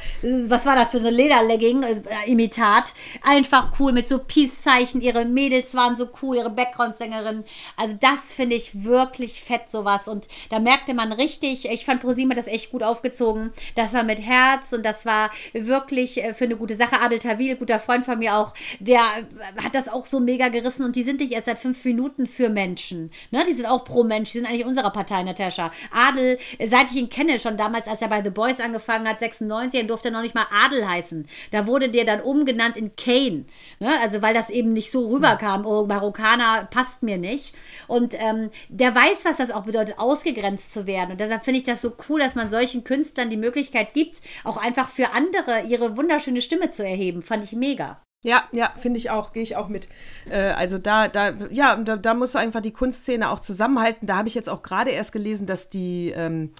was 0.50 0.66
war 0.66 0.76
das 0.76 0.92
für 0.92 1.00
so 1.00 1.08
ein 1.08 1.14
Lederlegging-Imitat. 1.14 2.94
Einfach 3.24 3.80
cool 3.80 3.92
mit 3.94 4.08
so 4.08 4.20
Peace-Zeichen. 4.20 5.02
Ihre 5.02 5.26
Mädels 5.26 5.74
waren 5.76 5.98
so 5.98 6.10
cool, 6.22 6.38
ihre 6.38 6.50
Background-Sängerinnen. 6.50 7.44
Also 7.78 7.96
das 8.00 8.34
finde 8.34 8.56
ich 8.56 8.84
wirklich 8.84 9.42
fett, 9.44 9.70
sowas. 9.72 10.08
Und 10.08 10.28
da 10.50 10.60
merkte 10.60 10.94
man 10.94 11.12
richtig, 11.14 11.70
ich 11.70 11.86
fand 11.94 12.02
ProSieben 12.02 12.32
hat 12.32 12.38
das 12.38 12.48
echt 12.48 12.72
gut 12.72 12.84
aufgezogen. 12.84 13.52
Das 13.76 13.94
war 13.94 14.04
mit 14.04 14.20
Herz 14.20 14.74
und 14.74 14.86
das 14.86 15.06
war 15.06 15.30
wirklich 15.54 16.24
äh, 16.24 16.34
für 16.34 16.46
eine 16.46 16.56
gute 16.56 16.76
Sache. 16.76 17.02
Adel 17.02 17.20
Tawil, 17.20 17.56
guter 17.56 17.80
Freund 17.80 18.06
von 18.06 18.20
mir 18.20 18.36
auch, 18.36 18.54
der 18.80 19.00
äh, 19.00 19.62
hat 19.62 19.76
das 19.76 19.88
auch 19.88 20.06
so 20.06 20.20
mega 20.20 20.50
gerissen 20.50 20.84
und 20.84 20.96
die 20.96 21.04
sind 21.04 21.20
nicht 21.20 21.34
erst 21.34 21.46
seit 21.46 21.60
fünf 21.60 21.84
Minuten 21.86 22.28
für 22.28 22.50
Menschen. 22.50 23.12
Ne? 23.32 23.44
Die 23.48 23.54
sind 23.54 23.66
auch 23.66 23.86
pro 23.86 24.04
Mensch, 24.04 24.32
die 24.32 24.40
sind 24.40 24.48
eigentlich 24.48 24.66
unserer 24.66 24.92
Partei, 24.92 25.24
Natascha. 25.24 25.72
Adel, 25.92 26.40
äh, 26.58 26.68
seit 26.68 26.90
ich 26.90 26.96
ihn 26.96 27.10
kenne, 27.10 27.40
schon 27.40 27.58
damals, 27.58 27.88
als 27.88 28.02
er 28.02 28.08
bei 28.08 28.24
The 28.24 28.32
Boys 28.32 28.60
angefangen 28.60 29.08
hat, 29.08 29.20
96, 29.20 29.80
dann 29.80 29.88
durfte 29.88 30.10
er 30.10 30.14
noch 30.14 30.22
nicht 30.22 30.36
mal 30.36 30.48
Adel 30.66 30.88
heißen. 30.88 31.28
Da 31.52 31.68
wurde 31.68 31.90
der 31.90 32.06
dann 32.06 32.22
umgenannt 32.22 32.78
in 32.78 32.96
Kane. 32.96 33.46
Ne? 33.80 33.92
Also 34.02 34.22
weil 34.22 34.34
das 34.34 34.50
eben 34.50 34.74
nicht 34.74 34.92
so 34.92 35.10
rüberkam, 35.10 35.66
oh, 35.66 35.86
Marokkaner 35.86 36.68
passt 36.72 37.04
mir 37.04 37.18
nicht. 37.18 37.56
Und 37.88 38.16
ähm, 38.20 38.50
der 38.70 38.96
weiß, 38.96 39.26
was 39.26 39.38
das 39.38 39.52
auch 39.52 39.64
bedeutet, 39.64 40.00
ausgegrenzt 40.00 40.74
zu 40.74 40.88
werden. 40.88 41.12
Und 41.12 41.20
deshalb 41.20 41.44
finde 41.44 41.60
ich 41.60 41.64
das 41.64 41.83
so 41.84 41.94
cool, 42.10 42.20
dass 42.20 42.34
man 42.34 42.50
solchen 42.50 42.84
Künstlern 42.84 43.30
die 43.30 43.38
Möglichkeit 43.38 43.94
gibt, 43.94 44.22
auch 44.44 44.58
einfach 44.58 44.90
für 44.90 45.14
andere 45.14 45.62
ihre 45.68 45.96
wunderschöne 45.96 46.42
Stimme 46.42 46.72
zu 46.72 46.84
erheben. 46.84 47.22
Fand 47.22 47.44
ich 47.44 47.52
mega. 47.54 48.02
Ja, 48.26 48.46
ja, 48.54 48.72
finde 48.78 49.00
ich 49.00 49.10
auch, 49.10 49.34
gehe 49.34 49.44
ich 49.44 49.58
auch 49.58 49.68
mit. 49.68 49.90
Äh, 50.30 50.38
also 50.52 50.78
da, 50.78 51.10
da, 51.10 51.34
ja, 51.52 51.76
da, 51.76 51.98
da 51.98 52.14
muss 52.14 52.38
einfach 52.38 52.62
die 52.62 52.72
Kunstszene 52.72 53.30
auch 53.30 53.42
zusammenhalten. 53.42 54.08
Da 54.08 54.16
habe 54.16 54.30
ich 54.30 54.34
jetzt 54.34 54.48
auch 54.50 54.64
gerade 54.64 54.92
erst 54.92 55.12
gelesen, 55.12 55.46
dass 55.46 55.70
die, 55.70 56.14
ähm, 56.16 56.54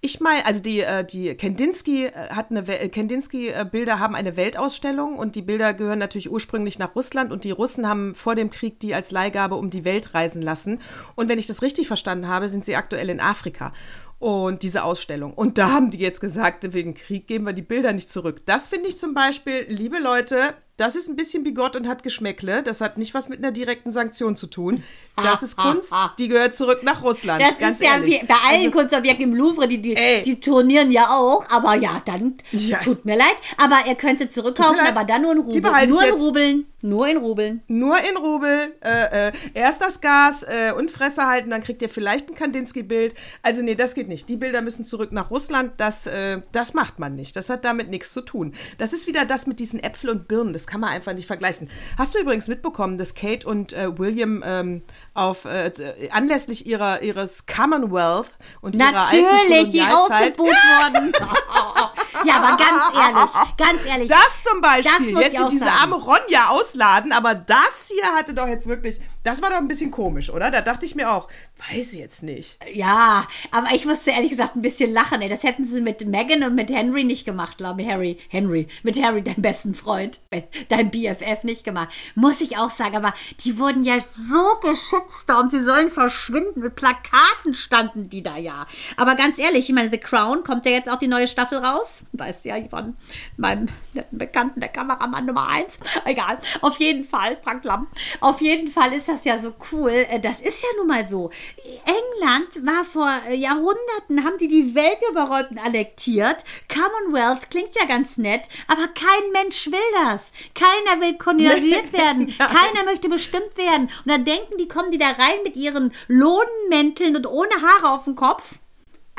ich 0.00 0.20
meine, 0.20 0.46
also 0.46 0.62
die, 0.62 0.80
äh, 0.80 1.04
die 1.04 1.34
Kandinsky 1.34 2.06
äh, 2.06 2.30
hat 2.30 2.50
eine, 2.50 2.66
We- 2.66 2.78
äh, 2.78 2.88
Kandinsky-Bilder 2.88 3.98
haben 3.98 4.14
eine 4.14 4.38
Weltausstellung 4.38 5.18
und 5.18 5.36
die 5.36 5.42
Bilder 5.42 5.74
gehören 5.74 5.98
natürlich 5.98 6.30
ursprünglich 6.30 6.78
nach 6.78 6.96
Russland 6.96 7.32
und 7.32 7.44
die 7.44 7.50
Russen 7.50 7.86
haben 7.86 8.14
vor 8.14 8.34
dem 8.34 8.50
Krieg 8.50 8.80
die 8.80 8.94
als 8.94 9.10
Leihgabe 9.10 9.56
um 9.56 9.68
die 9.68 9.84
Welt 9.84 10.14
reisen 10.14 10.40
lassen. 10.40 10.80
Und 11.16 11.28
wenn 11.28 11.38
ich 11.38 11.46
das 11.46 11.60
richtig 11.60 11.86
verstanden 11.86 12.28
habe, 12.28 12.48
sind 12.48 12.64
sie 12.64 12.76
aktuell 12.76 13.10
in 13.10 13.20
Afrika. 13.20 13.74
Und 14.20 14.62
diese 14.62 14.84
Ausstellung. 14.84 15.32
Und 15.32 15.56
da 15.56 15.70
haben 15.70 15.90
die 15.90 15.98
jetzt 15.98 16.20
gesagt, 16.20 16.74
wegen 16.74 16.92
Krieg 16.92 17.26
geben 17.26 17.46
wir 17.46 17.54
die 17.54 17.62
Bilder 17.62 17.94
nicht 17.94 18.10
zurück. 18.10 18.42
Das 18.44 18.68
finde 18.68 18.90
ich 18.90 18.98
zum 18.98 19.14
Beispiel, 19.14 19.64
liebe 19.66 19.98
Leute, 19.98 20.54
das 20.80 20.96
ist 20.96 21.08
ein 21.08 21.16
bisschen 21.16 21.44
bigott 21.44 21.76
und 21.76 21.86
hat 21.86 22.02
Geschmäckle. 22.02 22.62
Das 22.62 22.80
hat 22.80 22.96
nicht 22.98 23.12
was 23.14 23.28
mit 23.28 23.38
einer 23.38 23.52
direkten 23.52 23.92
Sanktion 23.92 24.36
zu 24.36 24.46
tun. 24.46 24.82
Das 25.16 25.42
ist 25.42 25.56
Kunst, 25.56 25.92
die 26.18 26.28
gehört 26.28 26.54
zurück 26.54 26.82
nach 26.82 27.02
Russland. 27.02 27.42
Das 27.42 27.58
ganz 27.58 27.80
ist 27.80 27.86
ja 27.86 27.94
ehrlich. 27.96 28.22
wie 28.22 28.26
bei 28.26 28.34
allen 28.48 28.58
Also, 28.66 28.70
Kunstobjekten 28.70 29.24
im 29.24 29.34
Louvre, 29.34 29.68
die, 29.68 29.82
die, 29.82 29.94
Ey. 29.94 30.22
die 30.22 30.40
turnieren 30.40 30.90
ja 30.90 31.10
auch. 31.10 31.44
Aber 31.50 31.74
ja, 31.74 32.00
dann 32.06 32.38
Ja. 32.52 32.78
tut 32.78 33.04
mir 33.04 33.16
leid. 33.16 33.36
Aber 33.58 33.76
ihr 33.86 33.94
könnt 33.96 34.18
sie 34.20 34.28
zurückkaufen, 34.30 34.80
aber 34.80 35.04
dann 35.04 35.22
nur 35.22 35.32
in 35.32 35.38
Rubeln. 35.40 35.88
Nur 35.90 36.02
in. 36.06 36.14
Rubeln. 36.14 36.66
Nur 36.82 37.06
in 37.08 37.18
Rubeln. 37.18 37.62
Nur 37.68 37.98
in 37.98 38.16
Rubel, 38.16 38.72
äh, 38.82 39.28
äh, 39.28 39.32
erst 39.52 39.82
das 39.82 40.00
Gas 40.00 40.44
äh, 40.44 40.72
und 40.72 40.90
Fresse 40.90 41.26
halten, 41.26 41.50
dann 41.50 41.62
kriegt 41.62 41.82
ihr 41.82 41.90
vielleicht 41.90 42.30
ein 42.30 42.34
Kandinsky-Bild. 42.34 43.14
Also 43.42 43.60
nee, 43.62 43.74
das 43.74 43.92
geht 43.94 44.08
nicht. 44.08 44.30
Die 44.30 44.36
Bilder 44.38 44.62
müssen 44.62 44.86
zurück 44.86 45.12
nach 45.12 45.30
Russland. 45.30 45.74
Das, 45.76 46.06
äh, 46.06 46.40
das 46.52 46.72
macht 46.72 46.98
man 46.98 47.16
nicht. 47.16 47.36
Das 47.36 47.50
hat 47.50 47.66
damit 47.66 47.90
nichts 47.90 48.12
zu 48.12 48.22
tun. 48.22 48.54
Das 48.78 48.94
ist 48.94 49.06
wieder 49.06 49.26
das 49.26 49.46
mit 49.46 49.60
diesen 49.60 49.82
Äpfel 49.82 50.08
und 50.08 50.26
Birnen. 50.26 50.54
Das 50.54 50.66
kann 50.70 50.80
man 50.80 50.90
einfach 50.90 51.12
nicht 51.12 51.26
vergleichen. 51.26 51.68
Hast 51.98 52.14
du 52.14 52.18
übrigens 52.20 52.46
mitbekommen, 52.46 52.96
dass 52.96 53.14
Kate 53.14 53.46
und 53.46 53.72
äh, 53.72 53.98
William 53.98 54.42
ähm, 54.46 54.82
auf 55.14 55.44
äh, 55.44 55.72
anlässlich 56.10 56.64
ihrer, 56.64 57.02
ihres 57.02 57.46
Commonwealth 57.46 58.38
und 58.60 58.76
ihrer 58.76 58.86
alten 58.86 59.22
Natürlich, 59.22 59.68
die 59.68 59.80
rausgeboot 59.80 60.46
wurden. 60.46 61.12
ja, 62.24 62.36
aber 62.36 62.56
ganz 62.56 62.82
ehrlich, 62.94 63.56
ganz 63.56 63.84
ehrlich. 63.84 64.08
Das 64.08 64.42
zum 64.42 64.60
Beispiel. 64.60 65.14
Das 65.14 65.22
jetzt 65.22 65.40
ich 65.40 65.48
diese 65.48 65.64
sagen. 65.64 65.78
arme 65.78 65.96
Ronja 65.96 66.48
ausladen, 66.48 67.12
aber 67.12 67.34
das 67.34 67.88
hier 67.88 68.04
hatte 68.14 68.34
doch 68.34 68.48
jetzt 68.48 68.66
wirklich, 68.66 69.00
das 69.22 69.42
war 69.42 69.50
doch 69.50 69.58
ein 69.58 69.68
bisschen 69.68 69.90
komisch, 69.90 70.30
oder? 70.30 70.50
Da 70.50 70.60
dachte 70.60 70.86
ich 70.86 70.94
mir 70.94 71.12
auch, 71.12 71.28
weiß 71.68 71.92
ich 71.92 71.98
jetzt 71.98 72.22
nicht. 72.22 72.58
Ja, 72.72 73.26
aber 73.50 73.68
ich 73.74 73.84
musste 73.84 74.10
ehrlich 74.10 74.30
gesagt 74.30 74.56
ein 74.56 74.62
bisschen 74.62 74.92
lachen. 74.92 75.20
Ey. 75.20 75.28
Das 75.28 75.42
hätten 75.42 75.64
sie 75.64 75.80
mit 75.80 76.06
Megan 76.06 76.42
und 76.42 76.54
mit 76.54 76.70
Henry 76.70 77.04
nicht 77.04 77.24
gemacht, 77.24 77.58
glaube 77.58 77.82
ich. 77.82 77.88
Harry, 77.88 78.18
Henry, 78.28 78.68
mit 78.82 79.02
Harry, 79.02 79.22
deinem 79.22 79.42
besten 79.42 79.74
Freund, 79.74 80.20
dein 80.68 80.90
BFF 80.90 81.44
nicht 81.44 81.64
gemacht. 81.64 81.88
Muss 82.14 82.40
ich 82.40 82.56
auch 82.56 82.70
sagen, 82.70 82.96
aber 82.96 83.14
die 83.40 83.58
wurden 83.58 83.84
ja 83.84 83.98
so 84.00 84.56
geschützt 84.62 85.30
und 85.30 85.50
sie 85.50 85.64
sollen 85.64 85.90
verschwinden. 85.90 86.60
Mit 86.60 86.76
Plakaten 86.76 87.54
standen 87.54 88.08
die 88.08 88.22
da 88.22 88.36
ja. 88.36 88.66
Aber 88.96 89.14
ganz 89.14 89.38
ehrlich, 89.38 89.68
ich 89.68 89.74
meine, 89.74 89.90
The 89.90 89.98
Crown 89.98 90.44
kommt 90.44 90.64
ja 90.66 90.72
jetzt 90.72 90.90
auch 90.90 90.98
die 90.98 91.08
neue 91.08 91.28
Staffel 91.28 91.58
raus. 91.58 91.99
Weißt 92.12 92.44
ja, 92.44 92.56
von 92.68 92.96
meinem 93.36 93.68
netten 93.94 94.18
Bekannten, 94.18 94.60
der 94.60 94.68
Kameramann 94.68 95.26
Nummer 95.26 95.48
eins. 95.48 95.78
Egal. 96.04 96.38
Auf 96.60 96.78
jeden 96.78 97.04
Fall, 97.04 97.38
Frank 97.42 97.64
Lamm. 97.64 97.88
Auf 98.20 98.40
jeden 98.40 98.68
Fall 98.68 98.92
ist 98.92 99.08
das 99.08 99.24
ja 99.24 99.38
so 99.38 99.52
cool. 99.72 99.90
Äh, 99.90 100.20
Das 100.20 100.40
ist 100.40 100.62
ja 100.62 100.68
nun 100.78 100.86
mal 100.86 101.08
so. 101.08 101.30
England 101.64 102.66
war 102.66 102.84
vor 102.84 103.10
äh, 103.28 103.34
Jahrhunderten, 103.34 104.24
haben 104.24 104.38
die 104.38 104.48
die 104.48 104.74
Welt 104.74 104.98
überrollt 105.10 105.50
und 105.50 105.58
annektiert. 105.58 106.44
Commonwealth 106.68 107.50
klingt 107.50 107.74
ja 107.74 107.84
ganz 107.86 108.16
nett, 108.16 108.48
aber 108.68 108.88
kein 108.88 109.32
Mensch 109.32 109.66
will 109.66 109.78
das. 110.04 110.32
Keiner 110.54 111.00
will 111.00 111.16
kolonialisiert 111.18 111.92
werden. 111.92 112.28
Keiner 112.38 112.84
möchte 112.84 113.08
bestimmt 113.08 113.56
werden. 113.56 113.90
Und 114.04 114.10
dann 114.10 114.24
denken 114.24 114.56
die, 114.58 114.68
kommen 114.68 114.90
die 114.90 114.98
da 114.98 115.08
rein 115.10 115.42
mit 115.44 115.56
ihren 115.56 115.92
Lodenmänteln 116.08 117.16
und 117.16 117.26
ohne 117.26 117.50
Haare 117.62 117.92
auf 117.92 118.04
dem 118.04 118.14
Kopf. 118.16 118.59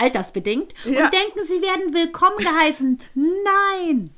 Altersbedingt. 0.02 0.74
Ja. 0.86 1.06
Und 1.06 1.14
denken, 1.14 1.40
sie 1.48 1.62
werden 1.62 1.94
willkommen 1.94 2.38
geheißen. 2.38 3.00
Nein. 3.16 4.12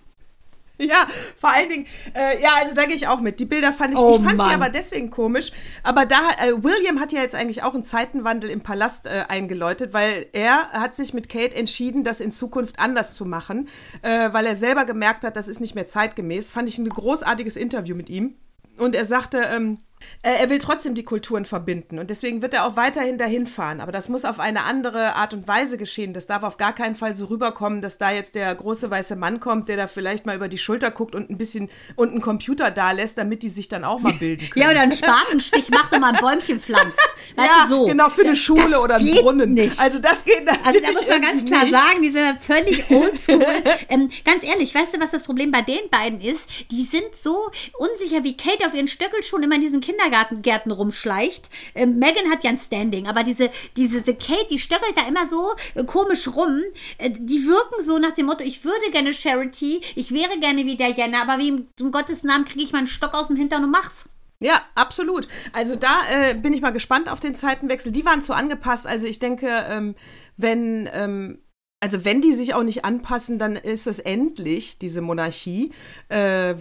Ja, 0.79 1.07
vor 1.37 1.51
allen 1.51 1.69
Dingen, 1.69 1.85
äh, 2.15 2.41
ja, 2.41 2.55
also 2.55 2.73
da 2.73 2.85
gehe 2.85 2.95
ich 2.95 3.07
auch 3.07 3.19
mit. 3.19 3.39
Die 3.39 3.45
Bilder 3.45 3.73
fand 3.73 3.91
ich, 3.93 3.97
Oh, 3.99 4.17
ich 4.17 4.23
fand 4.23 4.37
Mann. 4.37 4.49
sie 4.49 4.55
aber 4.55 4.69
deswegen 4.69 5.11
komisch. 5.11 5.51
Aber 5.83 6.05
da, 6.05 6.31
äh, 6.41 6.63
William 6.63 6.99
hat 6.99 7.11
ja 7.11 7.21
jetzt 7.21 7.35
eigentlich 7.35 7.61
auch 7.61 7.75
einen 7.75 7.83
Zeitenwandel 7.83 8.49
im 8.49 8.61
Palast 8.61 9.05
äh, 9.05 9.25
eingeläutet, 9.27 9.93
weil 9.93 10.25
er 10.33 10.69
hat 10.71 10.95
sich 10.95 11.13
mit 11.13 11.29
Kate 11.29 11.55
entschieden, 11.55 12.03
das 12.03 12.19
in 12.21 12.31
Zukunft 12.31 12.79
anders 12.79 13.13
zu 13.13 13.23
machen, 13.25 13.69
äh, 14.01 14.33
weil 14.33 14.47
er 14.47 14.55
selber 14.55 14.85
gemerkt 14.85 15.23
hat, 15.23 15.35
das 15.35 15.47
ist 15.47 15.61
nicht 15.61 15.75
mehr 15.75 15.85
zeitgemäß. 15.85 16.51
Fand 16.51 16.67
ich 16.67 16.79
ein 16.79 16.89
großartiges 16.89 17.55
Interview 17.55 17.95
mit 17.95 18.09
ihm. 18.09 18.35
Und 18.77 18.95
er 18.95 19.05
sagte, 19.05 19.37
ähm, 19.55 19.77
äh, 19.77 19.92
er 20.21 20.49
will 20.49 20.59
trotzdem 20.59 20.95
die 20.95 21.03
Kulturen 21.03 21.45
verbinden 21.45 21.99
und 21.99 22.09
deswegen 22.09 22.41
wird 22.41 22.53
er 22.53 22.65
auch 22.65 22.75
weiterhin 22.77 23.17
dahin 23.17 23.45
fahren. 23.47 23.81
Aber 23.81 23.91
das 23.91 24.09
muss 24.09 24.25
auf 24.25 24.39
eine 24.39 24.63
andere 24.63 25.15
Art 25.15 25.33
und 25.33 25.47
Weise 25.47 25.77
geschehen. 25.77 26.13
Das 26.13 26.27
darf 26.27 26.43
auf 26.43 26.57
gar 26.57 26.73
keinen 26.73 26.95
Fall 26.95 27.15
so 27.15 27.25
rüberkommen, 27.25 27.81
dass 27.81 27.97
da 27.97 28.11
jetzt 28.11 28.35
der 28.35 28.53
große 28.55 28.89
weiße 28.89 29.15
Mann 29.15 29.39
kommt, 29.39 29.67
der 29.67 29.77
da 29.77 29.87
vielleicht 29.87 30.25
mal 30.25 30.35
über 30.35 30.47
die 30.47 30.57
Schulter 30.57 30.91
guckt 30.91 31.13
und 31.15 31.29
ein 31.29 31.37
bisschen 31.37 31.69
und 31.95 32.11
einen 32.11 32.21
Computer 32.21 32.71
da 32.71 32.91
lässt, 32.91 33.17
damit 33.17 33.43
die 33.43 33.49
sich 33.49 33.67
dann 33.69 33.83
auch 33.83 33.99
mal 33.99 34.13
bilden 34.13 34.49
können. 34.49 34.53
Ja, 34.63 34.69
oder 34.71 34.81
einen 34.81 34.91
Spatenstich 34.93 35.69
macht 35.69 35.93
und 35.93 35.99
mal 36.01 36.13
ein 36.13 36.19
Bäumchen 36.21 36.59
pflanzt. 36.59 36.97
Weißt 37.35 37.49
ja, 37.49 37.67
so. 37.67 37.85
genau, 37.85 38.09
für 38.09 38.21
eine 38.21 38.35
Schule 38.35 38.69
das 38.71 38.79
oder 38.79 38.95
einen 38.95 39.15
Brunnen. 39.15 39.53
Nicht. 39.53 39.79
Also 39.79 39.99
das 39.99 40.23
geht 40.23 40.45
natürlich 40.45 40.65
Also 40.65 40.79
da 40.81 40.91
muss 40.91 41.07
man 41.07 41.21
ganz 41.21 41.45
klar 41.45 41.63
nicht. 41.63 41.73
sagen, 41.73 42.01
die 42.01 42.11
sind 42.11 42.21
ja 42.21 42.35
völlig 42.39 42.89
oldschool. 42.89 43.45
ähm, 43.89 44.09
ganz 44.23 44.43
ehrlich, 44.43 44.73
weißt 44.73 44.93
du, 44.93 44.99
was 45.01 45.11
das 45.11 45.23
Problem 45.23 45.51
bei 45.51 45.61
den 45.61 45.89
beiden 45.89 46.21
ist? 46.21 46.47
Die 46.71 46.83
sind 46.83 47.15
so 47.17 47.49
unsicher, 47.77 48.23
wie 48.23 48.37
Kate 48.37 48.65
auf 48.65 48.73
ihren 48.73 48.87
Stöckelschuhen 48.87 49.43
immer 49.43 49.55
in 49.55 49.61
diesen 49.61 49.81
Kindergärten 49.93 50.71
rumschleicht. 50.71 51.49
Ähm, 51.75 51.99
Megan 51.99 52.29
hat 52.31 52.43
ja 52.43 52.49
ein 52.49 52.57
Standing, 52.57 53.07
aber 53.07 53.23
diese, 53.23 53.49
diese, 53.75 54.01
diese 54.01 54.15
Kate, 54.15 54.47
die 54.49 54.59
stöckelt 54.59 54.95
da 54.97 55.07
immer 55.07 55.27
so 55.27 55.53
äh, 55.75 55.83
komisch 55.83 56.27
rum. 56.27 56.61
Äh, 56.97 57.11
die 57.11 57.45
wirken 57.45 57.83
so 57.83 57.99
nach 57.99 58.11
dem 58.11 58.27
Motto, 58.27 58.43
ich 58.43 58.63
würde 58.63 58.91
gerne 58.91 59.13
Charity, 59.13 59.81
ich 59.95 60.11
wäre 60.11 60.39
gerne 60.39 60.65
wie 60.65 60.75
Diana, 60.75 61.21
aber 61.21 61.39
wie 61.39 61.49
im, 61.49 61.91
Gottes 61.91 62.23
Namen 62.23 62.45
kriege 62.45 62.63
ich 62.63 62.73
meinen 62.73 62.87
Stock 62.87 63.13
aus 63.13 63.27
dem 63.27 63.35
Hintern 63.35 63.63
und 63.63 63.71
mach's. 63.71 64.05
Ja, 64.39 64.61
absolut. 64.75 65.27
Also 65.53 65.75
da 65.75 66.01
äh, 66.11 66.33
bin 66.33 66.53
ich 66.53 66.61
mal 66.61 66.71
gespannt 66.71 67.07
auf 67.07 67.21
den 67.21 67.33
Zeitenwechsel. 67.33 67.93
Die 67.93 68.03
waren 68.03 68.21
zu 68.21 68.33
angepasst. 68.33 68.85
Also 68.85 69.07
ich 69.07 69.19
denke, 69.19 69.47
ähm, 69.69 69.95
wenn, 70.35 70.89
ähm, 70.91 71.39
also 71.83 72.05
wenn 72.05 72.21
die 72.21 72.31
sich 72.33 72.53
auch 72.53 72.63
nicht 72.63 72.85
anpassen, 72.85 73.39
dann 73.39 73.57
ist 73.57 73.87
es 73.87 73.99
endlich, 73.99 74.77
diese 74.77 75.01
Monarchie. 75.01 75.71
Äh, 76.07 76.55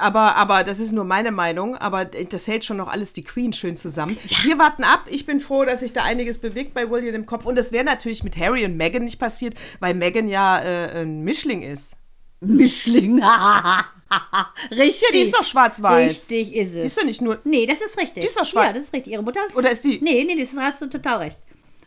aber, 0.00 0.34
aber 0.34 0.64
das 0.64 0.80
ist 0.80 0.90
nur 0.90 1.04
meine 1.04 1.30
Meinung. 1.30 1.76
Aber 1.76 2.04
das 2.04 2.48
hält 2.48 2.64
schon 2.64 2.78
noch 2.78 2.88
alles 2.88 3.12
die 3.12 3.22
Queen 3.22 3.52
schön 3.52 3.76
zusammen. 3.76 4.16
Wir 4.42 4.58
warten 4.58 4.82
ab. 4.82 5.06
Ich 5.08 5.24
bin 5.24 5.38
froh, 5.38 5.64
dass 5.64 5.80
sich 5.80 5.92
da 5.92 6.02
einiges 6.02 6.38
bewegt 6.38 6.74
bei 6.74 6.90
William 6.90 7.14
im 7.14 7.26
Kopf. 7.26 7.46
Und 7.46 7.54
das 7.54 7.70
wäre 7.70 7.84
natürlich 7.84 8.24
mit 8.24 8.36
Harry 8.36 8.64
und 8.64 8.76
Meghan 8.76 9.04
nicht 9.04 9.20
passiert, 9.20 9.54
weil 9.78 9.94
Meghan 9.94 10.26
ja 10.26 10.58
äh, 10.60 11.02
ein 11.02 11.22
Mischling 11.22 11.62
ist. 11.62 11.92
Mischling. 12.40 13.22
richtig. 14.72 15.02
Ja, 15.02 15.08
die 15.12 15.18
ist 15.20 15.34
doch 15.34 15.44
schwarz-weiß. 15.44 16.10
Richtig 16.10 16.56
ist 16.56 16.70
es. 16.70 16.74
Die 16.74 16.80
ist 16.86 16.98
doch 16.98 17.04
nicht 17.04 17.22
nur. 17.22 17.38
Nee, 17.44 17.66
das 17.66 17.80
ist 17.80 17.96
richtig. 17.98 18.22
Die 18.22 18.26
ist 18.26 18.36
doch 18.36 18.44
schwarz. 18.44 18.66
Ja, 18.66 18.72
das 18.72 18.82
ist 18.82 18.92
richtig. 18.92 19.12
Ihre 19.12 19.22
Mutter 19.22 19.40
ist. 19.48 19.54
Oder 19.56 19.70
ist 19.70 19.84
die- 19.84 20.00
Nee, 20.02 20.24
nee, 20.24 20.34
das 20.44 20.56
hast 20.60 20.82
du 20.82 20.86
total 20.88 21.18
recht. 21.18 21.38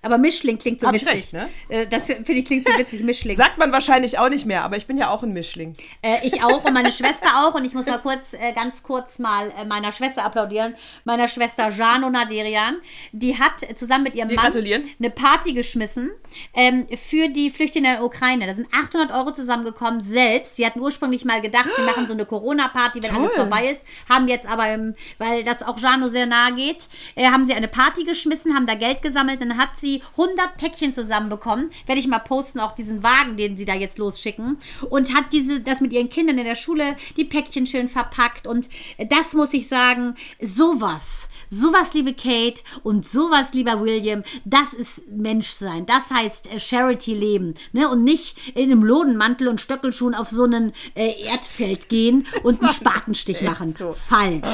Aber 0.01 0.17
Mischling 0.17 0.57
klingt 0.57 0.81
so 0.81 0.87
Hab 0.87 0.93
witzig. 0.95 1.09
recht, 1.09 1.33
ne? 1.33 1.49
Äh, 1.69 1.87
Das 1.87 2.05
finde 2.07 2.33
ich 2.33 2.45
klingt 2.45 2.67
so 2.67 2.77
witzig, 2.77 3.03
Mischling. 3.03 3.35
Sagt 3.37 3.57
man 3.57 3.71
wahrscheinlich 3.71 4.19
auch 4.19 4.29
nicht 4.29 4.45
mehr, 4.45 4.63
aber 4.63 4.77
ich 4.77 4.85
bin 4.85 4.97
ja 4.97 5.09
auch 5.09 5.23
ein 5.23 5.33
Mischling. 5.33 5.73
Äh, 6.01 6.17
ich 6.23 6.43
auch 6.43 6.63
und 6.63 6.73
meine 6.73 6.91
Schwester 6.97 7.27
auch. 7.47 7.55
Und 7.55 7.65
ich 7.65 7.73
muss 7.73 7.85
mal 7.85 7.99
kurz, 7.99 8.33
äh, 8.33 8.53
ganz 8.53 8.83
kurz 8.83 9.19
mal 9.19 9.51
äh, 9.59 9.65
meiner 9.65 9.91
Schwester 9.91 10.23
applaudieren. 10.23 10.75
Meiner 11.03 11.27
Schwester 11.27 11.69
Jano 11.69 12.09
Naderian. 12.09 12.77
Die 13.11 13.37
hat 13.37 13.65
zusammen 13.77 14.03
mit 14.03 14.15
ihrem 14.15 14.29
Wir 14.29 14.35
Mann 14.35 14.53
eine 14.53 15.09
Party 15.09 15.53
geschmissen 15.53 16.11
ähm, 16.53 16.87
für 16.95 17.27
die 17.29 17.49
Flüchtlinge 17.49 17.87
in 17.89 17.93
der 17.95 18.03
Ukraine. 18.03 18.45
Da 18.47 18.53
sind 18.53 18.67
800 18.73 19.11
Euro 19.11 19.31
zusammengekommen 19.31 20.03
selbst. 20.03 20.55
Sie 20.55 20.65
hatten 20.65 20.79
ursprünglich 20.79 21.25
mal 21.25 21.41
gedacht, 21.41 21.67
sie 21.75 21.81
machen 21.83 22.07
so 22.07 22.13
eine 22.13 22.25
Corona-Party, 22.25 23.01
wenn 23.03 23.15
alles 23.15 23.33
Toll. 23.33 23.41
vorbei 23.47 23.69
ist. 23.71 23.85
Haben 24.09 24.27
jetzt 24.27 24.47
aber, 24.47 24.71
im, 24.73 24.95
weil 25.17 25.43
das 25.43 25.63
auch 25.63 25.77
Jano 25.77 26.09
sehr 26.09 26.25
nahe 26.25 26.53
geht, 26.53 26.87
äh, 27.15 27.25
haben 27.27 27.45
sie 27.45 27.53
eine 27.53 27.67
Party 27.67 28.03
geschmissen, 28.03 28.53
haben 28.55 28.65
da 28.67 28.75
Geld 28.75 29.01
gesammelt. 29.01 29.41
Dann 29.41 29.57
hat 29.57 29.69
sie 29.79 29.86
100 30.17 30.57
Päckchen 30.57 30.93
zusammenbekommen. 30.93 31.69
Werde 31.85 31.99
ich 31.99 32.07
mal 32.07 32.19
posten, 32.19 32.59
auch 32.59 32.73
diesen 32.73 33.03
Wagen, 33.03 33.37
den 33.37 33.57
sie 33.57 33.65
da 33.65 33.73
jetzt 33.73 33.97
losschicken. 33.97 34.57
Und 34.89 35.13
hat 35.15 35.33
diese, 35.33 35.59
das 35.61 35.81
mit 35.81 35.93
ihren 35.93 36.09
Kindern 36.09 36.37
in 36.37 36.45
der 36.45 36.55
Schule, 36.55 36.95
die 37.15 37.25
Päckchen 37.25 37.67
schön 37.67 37.87
verpackt. 37.87 38.47
Und 38.47 38.69
das 39.09 39.33
muss 39.33 39.53
ich 39.53 39.67
sagen, 39.67 40.15
sowas, 40.41 41.29
sowas, 41.49 41.93
liebe 41.93 42.13
Kate 42.13 42.61
und 42.83 43.07
sowas, 43.07 43.53
lieber 43.53 43.81
William, 43.81 44.23
das 44.45 44.73
ist 44.73 45.07
Menschsein. 45.09 45.85
Das 45.85 46.09
heißt 46.09 46.53
äh, 46.53 46.59
Charity 46.59 47.13
leben. 47.13 47.53
Ne? 47.73 47.89
Und 47.89 48.03
nicht 48.03 48.37
in 48.55 48.71
einem 48.71 48.83
Lodenmantel 48.83 49.47
und 49.47 49.61
Stöckelschuhen 49.61 50.15
auf 50.15 50.29
so 50.29 50.43
einen 50.43 50.73
äh, 50.95 51.23
Erdfeld 51.23 51.89
gehen 51.89 52.27
und 52.43 52.61
einen 52.61 52.71
Spatenstich 52.71 53.41
machen. 53.41 53.75
so. 53.77 53.93
Falsch. 53.93 54.47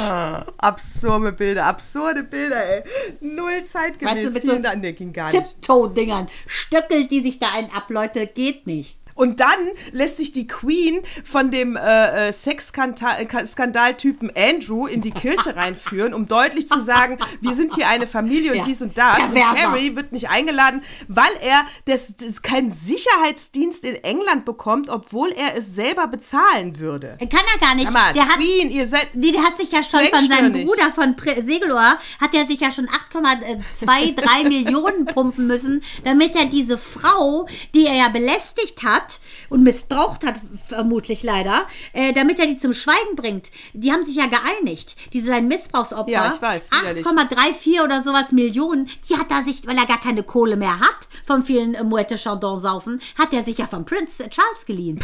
Absurde 0.58 1.32
Bilder, 1.32 1.66
absurde 1.66 2.24
Bilder, 2.24 2.64
ey. 2.66 2.84
Null 3.22 3.64
zeitgemäß. 3.64 4.16
Weißt 4.16 4.28
du, 4.28 4.32
mit 4.32 4.44
Vielen 4.44 4.58
so 4.58 4.64
Dank. 4.64 4.82
Nee, 4.82 4.94
ging 4.94 5.14
gar 5.14 5.32
nicht. 5.32 5.44
Tiptoe-Dingern. 5.44 6.30
Stöckelt 6.48 7.12
die 7.12 7.22
sich 7.22 7.40
da 7.40 7.52
einen 7.52 7.72
ab, 7.72 7.90
Leute, 7.90 8.28
geht 8.28 8.68
nicht. 8.68 8.98
Und 9.16 9.40
dann 9.40 9.60
lässt 9.92 10.18
sich 10.18 10.32
die 10.32 10.48
Queen 10.48 11.02
von 11.24 11.52
dem 11.52 11.76
äh, 11.76 12.30
äh 12.30 12.34
Sexskandaltypen 12.34 14.32
Andrew 14.36 14.88
in 14.88 15.02
die 15.02 15.12
Kirche 15.12 15.56
reinführen, 15.56 16.14
um 16.14 16.28
deutlich 16.28 16.68
zu 16.68 16.80
sagen, 16.80 17.18
wir 17.42 17.54
sind 17.54 17.76
hier 17.76 17.88
eine 17.88 18.08
Familie 18.08 18.52
und 18.52 18.58
ja. 18.60 18.64
dies 18.64 18.82
und 18.82 18.98
das. 18.98 19.30
Und 19.30 19.44
Harry 19.44 19.96
wird 19.96 20.12
nicht 20.12 20.30
eingeladen, 20.30 20.84
weil 21.08 21.32
er 21.42 21.66
das, 21.86 22.16
das 22.18 22.42
keinen 22.42 22.72
Sicherheitsdienst 22.72 23.84
in 23.84 23.96
England 24.04 24.46
bekommt, 24.46 24.90
obwohl 24.90 25.30
er 25.32 25.56
es 25.56 25.76
selber 25.76 26.08
bezahlen 26.08 26.80
würde. 26.80 27.18
Kann 27.20 27.42
er 27.54 27.60
gar 27.60 27.76
nicht. 27.76 27.92
Mal, 27.92 28.14
der, 28.14 28.26
Queen, 28.26 28.68
hat, 28.68 28.76
ihr 28.76 28.86
seid 28.86 29.08
der 29.14 29.44
hat 29.44 29.58
sich 29.58 29.72
ja 29.72 29.84
schon 29.84 30.06
von 30.06 30.28
seinem 30.28 30.54
Bruder 30.54 30.92
von 30.94 31.16
Segelohr, 31.46 31.98
hat 32.20 32.34
er 32.34 32.48
sich 32.48 32.60
ja 32.60 32.72
schon 32.72 32.88
8,23 32.88 34.44
Millionen 34.48 35.06
pumpen 35.06 35.48
müssen, 35.48 35.84
damit 36.04 36.36
er 36.36 36.46
diese 36.46 36.78
Frau, 36.78 37.48
die 37.74 37.86
er 37.86 37.96
ja 37.96 38.10
belästigt 38.10 38.84
hat, 38.84 39.03
und 39.50 39.64
missbraucht 39.64 40.26
hat, 40.26 40.36
vermutlich 40.68 41.24
leider, 41.24 41.68
äh, 41.94 42.14
damit 42.14 42.40
er 42.40 42.48
die 42.48 42.58
zum 42.58 42.74
Schweigen 42.74 43.16
bringt. 43.16 43.52
Die 43.74 43.92
haben 43.92 44.04
sich 44.04 44.16
ja 44.16 44.26
geeinigt. 44.26 44.96
Diese 45.14 45.28
sein 45.28 45.48
Missbrauchsopfer. 45.48 46.10
Ja, 46.10 46.34
ich 46.36 46.42
weiß. 46.42 46.72
8,34 46.72 47.84
oder 47.84 48.04
sowas 48.04 48.32
Millionen. 48.32 48.90
Die 49.10 49.18
hat 49.18 49.30
da 49.30 49.44
sich, 49.44 49.66
weil 49.68 49.78
er 49.78 49.86
gar 49.86 50.00
keine 50.00 50.24
Kohle 50.24 50.56
mehr 50.56 50.80
hat, 50.80 51.08
vom 51.26 51.44
vielen 51.44 51.76
äh, 51.76 51.84
Moette 51.84 52.18
Chandon 52.18 52.60
saufen, 52.60 53.02
hat 53.18 53.34
er 53.34 53.44
sich 53.44 53.58
ja 53.58 53.68
vom 53.68 53.86
Prinz 53.86 54.18
Charles 54.30 54.66
geliehen. 54.66 55.00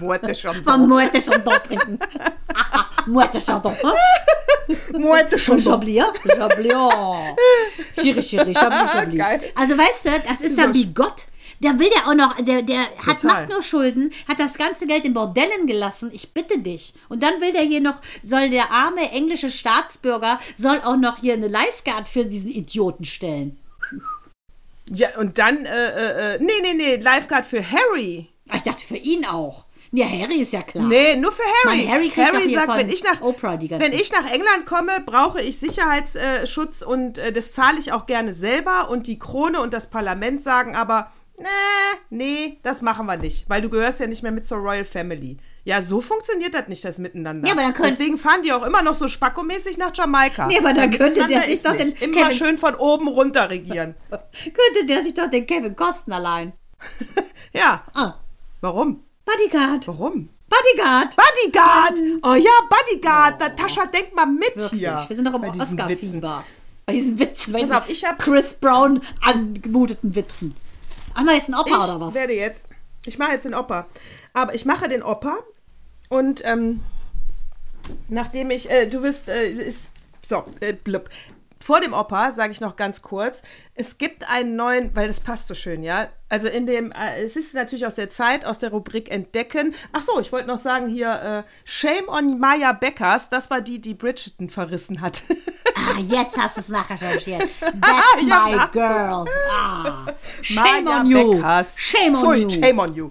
Moette 0.00 0.34
Chandon. 0.34 0.64
Vom 0.64 0.88
Moette 0.88 1.20
Chandon 1.20 1.54
trinken. 1.66 1.98
Moette 3.06 3.40
Chandon. 3.40 3.74
Moette 4.98 5.38
Chandon. 5.38 5.60
Chablis. 5.60 6.02
Chablis. 6.36 6.72
Chiri, 8.00 8.22
chiri, 8.22 8.54
Chablis, 8.54 8.92
Chablis. 8.92 9.22
Also 9.54 9.78
weißt 9.78 10.04
du, 10.04 10.10
das 10.28 10.40
ist 10.40 10.58
ja 10.58 10.72
wie 10.72 10.86
Gott. 10.86 11.26
Der 11.60 11.78
will 11.78 11.88
ja 11.94 12.10
auch 12.10 12.14
noch, 12.14 12.36
der, 12.36 12.62
der 12.62 12.86
hat, 13.06 13.24
macht 13.24 13.48
nur 13.48 13.62
Schulden, 13.62 14.12
hat 14.28 14.38
das 14.40 14.58
ganze 14.58 14.86
Geld 14.86 15.04
in 15.04 15.14
Bordellen 15.14 15.66
gelassen. 15.66 16.10
Ich 16.12 16.32
bitte 16.32 16.58
dich. 16.58 16.92
Und 17.08 17.22
dann 17.22 17.40
will 17.40 17.52
der 17.52 17.62
hier 17.62 17.80
noch, 17.80 18.00
soll 18.22 18.50
der 18.50 18.70
arme 18.70 19.10
englische 19.10 19.50
Staatsbürger, 19.50 20.38
soll 20.56 20.80
auch 20.84 20.96
noch 20.96 21.18
hier 21.18 21.34
eine 21.34 21.48
Lifeguard 21.48 22.08
für 22.08 22.24
diesen 22.24 22.50
Idioten 22.50 23.04
stellen. 23.04 23.58
Ja, 24.90 25.08
und 25.18 25.38
dann, 25.38 25.64
äh, 25.64 25.70
äh, 25.70 26.34
äh 26.34 26.38
nee, 26.40 26.52
nee, 26.62 26.74
nee, 26.74 26.96
Lifeguard 26.96 27.46
für 27.46 27.64
Harry. 27.70 28.28
Ich 28.54 28.62
dachte 28.62 28.84
für 28.84 28.96
ihn 28.96 29.24
auch. 29.24 29.64
Ja, 29.92 30.06
Harry 30.06 30.42
ist 30.42 30.52
ja 30.52 30.62
klar. 30.62 30.86
Nee, 30.86 31.16
nur 31.16 31.32
für 31.32 31.42
Harry. 31.42 31.82
Mann, 31.84 31.92
Harry, 31.92 32.10
Harry 32.10 32.50
sagt, 32.50 32.76
wenn 32.76 32.88
ich 32.88 33.02
nach 33.04 33.20
Oprah 33.20 33.56
die 33.56 33.68
ganze 33.68 33.86
wenn 33.86 33.92
ich 33.92 34.12
nach 34.12 34.30
England 34.30 34.66
komme, 34.66 34.92
brauche 35.04 35.40
ich 35.40 35.58
Sicherheitsschutz 35.58 36.82
und 36.82 37.18
äh, 37.18 37.32
das 37.32 37.52
zahle 37.52 37.78
ich 37.78 37.92
auch 37.92 38.06
gerne 38.06 38.34
selber 38.34 38.90
und 38.90 39.06
die 39.06 39.18
Krone 39.18 39.60
und 39.60 39.72
das 39.72 39.88
Parlament 39.88 40.42
sagen 40.42 40.76
aber, 40.76 41.10
nee, 41.38 41.46
nee, 42.10 42.58
das 42.62 42.82
machen 42.82 43.06
wir 43.06 43.16
nicht, 43.16 43.48
weil 43.48 43.62
du 43.62 43.68
gehörst 43.68 44.00
ja 44.00 44.06
nicht 44.06 44.22
mehr 44.22 44.32
mit 44.32 44.44
zur 44.44 44.58
Royal 44.58 44.84
Family. 44.84 45.38
Ja, 45.66 45.82
so 45.82 46.00
funktioniert 46.00 46.54
das 46.54 46.68
nicht, 46.68 46.84
das 46.84 46.98
Miteinander. 46.98 47.48
Ja, 47.48 47.52
aber 47.52 47.62
dann 47.62 47.74
könnt, 47.74 47.88
Deswegen 47.88 48.16
fahren 48.18 48.42
die 48.44 48.52
auch 48.52 48.62
immer 48.62 48.82
noch 48.82 48.94
so 48.94 49.08
spackomäßig 49.08 49.78
nach 49.78 49.90
Jamaika. 49.92 50.48
Ja, 50.48 50.60
aber 50.60 50.72
dann 50.72 50.92
könnte 50.92 51.26
der 51.26 51.42
sich 51.42 51.60
doch 51.60 51.76
den 51.76 51.90
Immer 51.90 52.12
Kevin 52.12 52.32
schön 52.32 52.58
von 52.58 52.76
oben 52.76 53.08
runter 53.08 53.50
regieren. 53.50 53.96
könnte 54.10 54.86
der 54.86 55.02
sich 55.02 55.14
doch 55.14 55.28
den 55.28 55.44
Kevin 55.44 55.74
kosten 55.74 56.12
allein. 56.12 56.52
ja. 57.52 57.82
Ah. 57.94 58.14
Warum? 58.60 59.02
Bodyguard. 59.24 59.88
Warum? 59.88 60.28
Bodyguard. 60.48 61.16
Bodyguard. 61.16 61.98
Oh 62.22 62.34
ja, 62.34 62.50
Bodyguard. 62.70 63.34
Oh. 63.40 63.44
Natascha, 63.44 63.86
denk 63.86 64.14
mal 64.14 64.26
mit 64.26 64.54
Wirklich. 64.54 64.80
hier. 64.80 65.04
Wir 65.08 65.16
sind 65.16 65.24
doch 65.24 65.34
im 65.34 65.42
Oscar-Fieber. 65.42 66.44
Bei 66.86 66.92
diesen 66.92 67.18
Witzen. 67.18 67.52
Pass 67.52 67.72
auf, 67.72 67.88
ich 67.88 68.04
habe 68.04 68.22
Chris 68.22 68.54
Brown 68.54 69.02
angemuteten 69.20 70.14
Witzen. 70.14 70.54
Haben 71.16 71.26
wir 71.26 71.34
jetzt 71.34 71.48
einen 71.48 71.58
Opa 71.58 71.70
ich 71.70 71.90
oder 71.90 72.00
was? 72.00 72.08
Ich 72.10 72.14
werde 72.14 72.34
jetzt, 72.34 72.64
ich 73.06 73.18
mache 73.18 73.32
jetzt 73.32 73.44
den 73.44 73.54
Opa. 73.54 73.86
Aber 74.34 74.54
ich 74.54 74.66
mache 74.66 74.88
den 74.88 75.02
Opa 75.02 75.38
und 76.10 76.44
ähm, 76.44 76.82
nachdem 78.08 78.50
ich, 78.50 78.70
äh, 78.70 78.86
du 78.86 79.02
wirst, 79.02 79.28
äh, 79.28 79.48
ist, 79.48 79.90
so, 80.22 80.44
äh, 80.60 80.74
blub. 80.74 81.08
Vor 81.66 81.80
dem 81.80 81.94
Opa 81.94 82.30
sage 82.30 82.52
ich 82.52 82.60
noch 82.60 82.76
ganz 82.76 83.02
kurz, 83.02 83.42
es 83.74 83.98
gibt 83.98 84.30
einen 84.30 84.54
neuen, 84.54 84.94
weil 84.94 85.08
das 85.08 85.18
passt 85.18 85.48
so 85.48 85.54
schön, 85.54 85.82
ja. 85.82 86.06
Also 86.28 86.46
in 86.46 86.64
dem, 86.64 86.92
äh, 86.92 87.20
es 87.20 87.34
ist 87.34 87.54
natürlich 87.54 87.84
aus 87.84 87.96
der 87.96 88.08
Zeit, 88.08 88.44
aus 88.44 88.60
der 88.60 88.70
Rubrik 88.70 89.10
Entdecken. 89.10 89.74
Ach 89.92 90.00
so, 90.00 90.20
ich 90.20 90.30
wollte 90.30 90.46
noch 90.46 90.58
sagen 90.58 90.86
hier, 90.86 91.44
äh, 91.44 91.50
Shame 91.64 92.08
on 92.08 92.38
Maya 92.38 92.70
Beckers, 92.70 93.30
das 93.30 93.50
war 93.50 93.62
die, 93.62 93.80
die 93.80 93.94
Bridgerton 93.94 94.48
verrissen 94.48 95.00
hat. 95.00 95.24
Ah, 95.74 95.98
jetzt 96.00 96.38
hast 96.38 96.56
du 96.56 96.60
es 96.60 96.68
nachrecherchiert. 96.68 97.48
That's 97.60 98.22
my 98.22 98.52
ja, 98.52 98.66
girl. 98.66 99.24
Ah. 99.50 100.06
Shame 100.42 100.84
Maya 100.84 101.00
on 101.00 101.06
you. 101.06 101.34
Beckers. 101.34 101.78
Shame 101.80 102.14
on 102.14 102.24
Pfui, 102.24 102.42
you. 102.42 102.50
Shame 102.50 102.78
on 102.78 102.94
you 102.94 103.10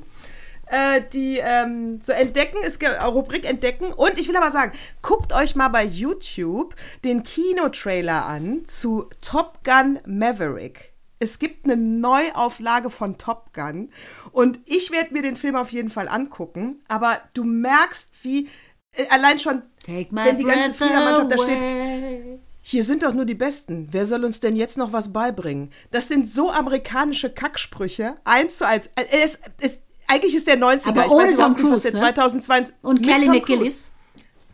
äh, 0.68 1.02
die 1.14 1.38
ähm, 1.38 2.00
so 2.04 2.12
entdecken, 2.12 2.58
ist 2.64 2.82
Rubrik 3.04 3.46
entdecken. 3.46 3.94
Und 3.94 4.20
ich 4.20 4.28
will 4.28 4.36
aber 4.36 4.52
sagen, 4.52 4.72
guckt 5.02 5.34
euch 5.34 5.56
mal 5.56 5.70
bei 5.70 5.84
YouTube 5.84 6.76
den 7.04 7.24
Kinotrailer 7.24 8.26
an 8.26 8.66
zu 8.66 9.10
Top 9.22 9.64
Gun 9.64 10.00
Maverick. 10.06 10.94
Es 11.20 11.40
gibt 11.40 11.66
eine 11.66 11.78
Neuauflage 11.78 12.90
von 12.90 13.18
Top 13.18 13.54
Gun 13.54 13.90
und 14.32 14.60
ich 14.66 14.92
werde 14.92 15.14
mir 15.14 15.22
den 15.22 15.36
Film 15.36 15.56
auf 15.56 15.72
jeden 15.72 15.90
Fall 15.90 16.08
angucken. 16.08 16.82
Aber 16.88 17.20
du 17.34 17.44
merkst, 17.44 18.12
wie 18.24 18.50
äh, 18.92 19.08
allein 19.10 19.40
schon, 19.40 19.62
wenn 19.86 20.38
die 20.38 20.44
ganze 20.44 20.74
Fliegermannschaft 20.74 21.32
da 21.32 21.38
steht. 21.38 22.42
Hier 22.68 22.84
sind 22.84 23.04
doch 23.04 23.14
nur 23.14 23.26
die 23.26 23.36
Besten. 23.36 23.90
Wer 23.92 24.08
soll 24.08 24.26
uns 24.26 24.40
denn 24.40 24.56
jetzt 24.56 24.76
noch 24.76 24.92
was 24.92 25.14
beibringen? 25.14 25.72
Das 25.92 26.08
sind 26.08 26.28
so 26.28 26.50
amerikanische 26.50 27.30
Kacksprüche. 27.30 28.16
Eins 28.24 28.58
zu 28.58 28.66
eins. 28.66 28.88
Äh, 28.96 29.06
es, 29.12 29.38
es, 29.62 29.80
eigentlich 30.08 30.36
ist 30.36 30.48
der 30.48 30.58
90er. 30.58 30.90
Aber 30.90 31.06
ich 31.06 31.12
ohne 31.12 31.28
weiß 31.32 31.36
Tom 31.36 31.56
Cruise, 31.56 31.72
was 31.74 31.82
der 31.84 31.96
2020 31.96 32.76
Und 32.82 33.04
Kelly 33.04 33.28
McGillis. 33.28 33.92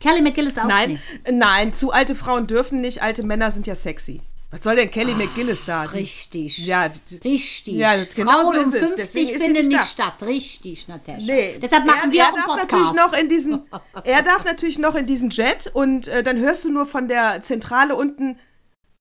Kelly 0.00 0.20
McGillis 0.22 0.58
auch 0.58 0.64
Nein, 0.64 0.92
nicht. 0.92 1.02
nein, 1.30 1.72
zu 1.72 1.92
alte 1.92 2.14
Frauen 2.14 2.46
dürfen 2.46 2.80
nicht, 2.80 3.02
alte 3.02 3.22
Männer 3.22 3.50
sind 3.50 3.66
ja 3.66 3.74
sexy. 3.74 4.20
Was 4.50 4.64
soll 4.64 4.76
denn 4.76 4.90
Kelly 4.90 5.14
McGillis 5.14 5.64
da? 5.64 5.84
Richtig. 5.84 6.58
Ja, 6.58 6.90
richtig. 7.24 7.74
Ja, 7.74 7.94
genau 8.14 8.32
Frauen 8.32 8.54
so 8.54 8.60
um 8.60 8.66
ist 8.66 8.74
es. 8.74 8.78
50 8.80 8.96
Deswegen 8.96 9.40
finden 9.40 9.52
nicht, 9.52 9.68
nicht 9.68 9.84
statt. 9.86 10.14
Richtig, 10.22 10.88
Natascha. 10.88 11.22
Nee. 11.24 11.58
Deshalb 11.62 11.86
machen 11.86 12.10
er, 12.10 12.12
wir 12.12 12.20
er 12.20 12.26
auch 12.26 12.32
einen 12.34 12.36
darf 12.36 12.46
Podcast. 12.46 12.72
natürlich 12.72 12.92
noch 12.92 13.12
in 13.18 13.28
diesen, 13.30 13.62
er 14.04 14.22
darf 14.22 14.44
natürlich 14.44 14.78
noch 14.78 14.94
in 14.94 15.06
diesen 15.06 15.30
Jet 15.30 15.70
und 15.72 16.08
äh, 16.08 16.22
dann 16.22 16.38
hörst 16.38 16.66
du 16.66 16.70
nur 16.70 16.84
von 16.84 17.08
der 17.08 17.40
Zentrale 17.40 17.96
unten, 17.96 18.38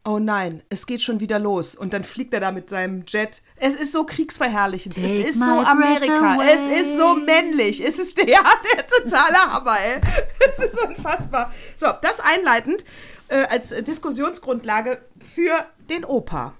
oh 0.03 0.19
nein, 0.19 0.63
es 0.69 0.85
geht 0.85 1.01
schon 1.01 1.19
wieder 1.19 1.39
los. 1.39 1.75
Und 1.75 1.93
dann 1.93 2.03
fliegt 2.03 2.33
er 2.33 2.39
da 2.39 2.51
mit 2.51 2.69
seinem 2.69 3.03
Jet. 3.07 3.41
Es 3.55 3.75
ist 3.75 3.91
so 3.91 4.03
kriegsverherrlichend. 4.03 4.95
Take 4.95 5.07
es 5.07 5.25
ist 5.31 5.39
so 5.39 5.45
Amerika. 5.45 6.37
Es 6.43 6.81
ist 6.81 6.97
so 6.97 7.15
männlich. 7.15 7.85
Es 7.85 7.99
ist 7.99 8.17
der, 8.17 8.25
der 8.25 8.87
totale 8.87 9.37
Hammer, 9.37 9.77
ey. 9.79 10.01
Es 10.49 10.59
ist 10.65 10.81
unfassbar. 10.81 11.53
So, 11.75 11.87
das 12.01 12.19
einleitend 12.19 12.83
äh, 13.27 13.43
als 13.43 13.69
Diskussionsgrundlage 13.69 14.99
für 15.19 15.65
den 15.89 16.05
Opa. 16.05 16.53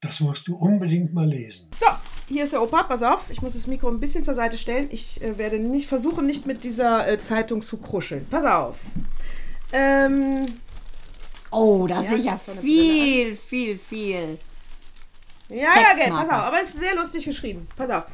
Das 0.00 0.20
musst 0.20 0.48
du 0.48 0.56
unbedingt 0.56 1.14
mal 1.14 1.28
lesen. 1.28 1.68
So, 1.74 1.86
hier 2.28 2.44
ist 2.44 2.52
der 2.52 2.62
Opa. 2.62 2.82
Pass 2.82 3.02
auf, 3.02 3.30
ich 3.30 3.40
muss 3.40 3.54
das 3.54 3.66
Mikro 3.66 3.88
ein 3.88 4.00
bisschen 4.00 4.24
zur 4.24 4.34
Seite 4.34 4.58
stellen. 4.58 4.88
Ich 4.90 5.22
äh, 5.22 5.38
werde 5.38 5.58
nicht 5.58 5.88
versuchen, 5.88 6.26
nicht 6.26 6.44
mit 6.44 6.64
dieser 6.64 7.08
äh, 7.08 7.18
Zeitung 7.20 7.62
zu 7.62 7.78
kruscheln. 7.78 8.26
Pass 8.28 8.44
auf. 8.44 8.76
Ähm, 9.72 10.46
Oh, 11.52 11.86
da 11.86 12.02
Ja, 12.02 12.08
sehe 12.08 12.18
ich 12.18 12.24
ja 12.24 12.38
viel, 12.38 13.36
viel, 13.36 13.78
viel. 13.78 14.38
Ja, 15.48 15.56
ja, 15.56 15.94
gell, 15.96 16.10
pass 16.10 16.28
auf, 16.28 16.32
aber 16.32 16.62
es 16.62 16.70
ist 16.70 16.78
sehr 16.78 16.94
lustig 16.94 17.24
geschrieben. 17.26 17.66
Pass 17.76 17.90
auf. 17.90 18.04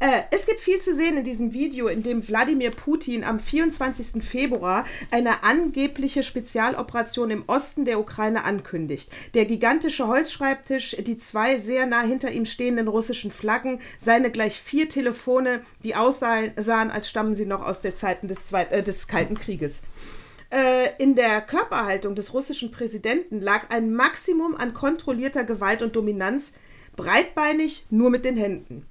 Äh, 0.00 0.22
es 0.30 0.46
gibt 0.46 0.60
viel 0.60 0.80
zu 0.80 0.94
sehen 0.94 1.18
in 1.18 1.24
diesem 1.24 1.52
Video, 1.52 1.86
in 1.86 2.02
dem 2.02 2.26
Wladimir 2.26 2.70
Putin 2.70 3.22
am 3.22 3.38
24. 3.38 4.24
Februar 4.24 4.84
eine 5.10 5.42
angebliche 5.42 6.22
Spezialoperation 6.22 7.30
im 7.30 7.44
Osten 7.46 7.84
der 7.84 8.00
Ukraine 8.00 8.44
ankündigt. 8.44 9.10
Der 9.34 9.44
gigantische 9.44 10.08
Holzschreibtisch, 10.08 10.96
die 11.00 11.18
zwei 11.18 11.58
sehr 11.58 11.86
nah 11.86 12.00
hinter 12.00 12.32
ihm 12.32 12.46
stehenden 12.46 12.88
russischen 12.88 13.30
Flaggen, 13.30 13.78
seine 13.98 14.30
gleich 14.30 14.58
vier 14.60 14.88
Telefone, 14.88 15.60
die 15.84 15.94
aussahen, 15.94 16.52
sahen, 16.56 16.90
als 16.90 17.08
stammen 17.08 17.34
sie 17.34 17.46
noch 17.46 17.64
aus 17.64 17.82
der 17.82 17.94
Zeiten 17.94 18.26
des, 18.26 18.46
Zweit 18.46 18.72
äh, 18.72 18.82
des 18.82 19.06
Kalten 19.06 19.34
Krieges. 19.34 19.82
Äh, 20.50 20.90
in 20.98 21.14
der 21.14 21.40
Körperhaltung 21.40 22.14
des 22.14 22.34
russischen 22.34 22.72
Präsidenten 22.72 23.40
lag 23.40 23.70
ein 23.70 23.94
Maximum 23.94 24.56
an 24.56 24.74
kontrollierter 24.74 25.44
Gewalt 25.44 25.82
und 25.82 25.94
Dominanz, 25.94 26.54
breitbeinig 26.96 27.86
nur 27.90 28.10
mit 28.10 28.24
den 28.24 28.36
Händen. 28.36 28.86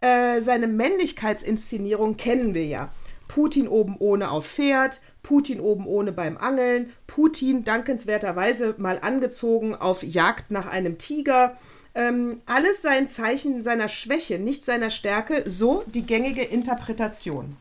Äh, 0.00 0.40
seine 0.40 0.66
Männlichkeitsinszenierung 0.66 2.16
kennen 2.16 2.54
wir 2.54 2.66
ja. 2.66 2.90
Putin 3.28 3.68
oben 3.68 3.96
ohne 4.00 4.32
auf 4.32 4.46
Pferd, 4.46 5.00
Putin 5.22 5.60
oben 5.60 5.86
ohne 5.86 6.10
beim 6.10 6.36
Angeln, 6.36 6.92
Putin 7.06 7.62
dankenswerterweise 7.62 8.74
mal 8.78 8.98
angezogen 9.00 9.76
auf 9.76 10.02
Jagd 10.02 10.50
nach 10.50 10.66
einem 10.66 10.98
Tiger. 10.98 11.56
Ähm, 11.94 12.40
alles 12.46 12.82
sein 12.82 13.06
Zeichen 13.06 13.62
seiner 13.62 13.88
Schwäche, 13.88 14.40
nicht 14.40 14.64
seiner 14.64 14.90
Stärke, 14.90 15.44
so 15.46 15.84
die 15.86 16.02
gängige 16.02 16.42
Interpretation. 16.42 17.56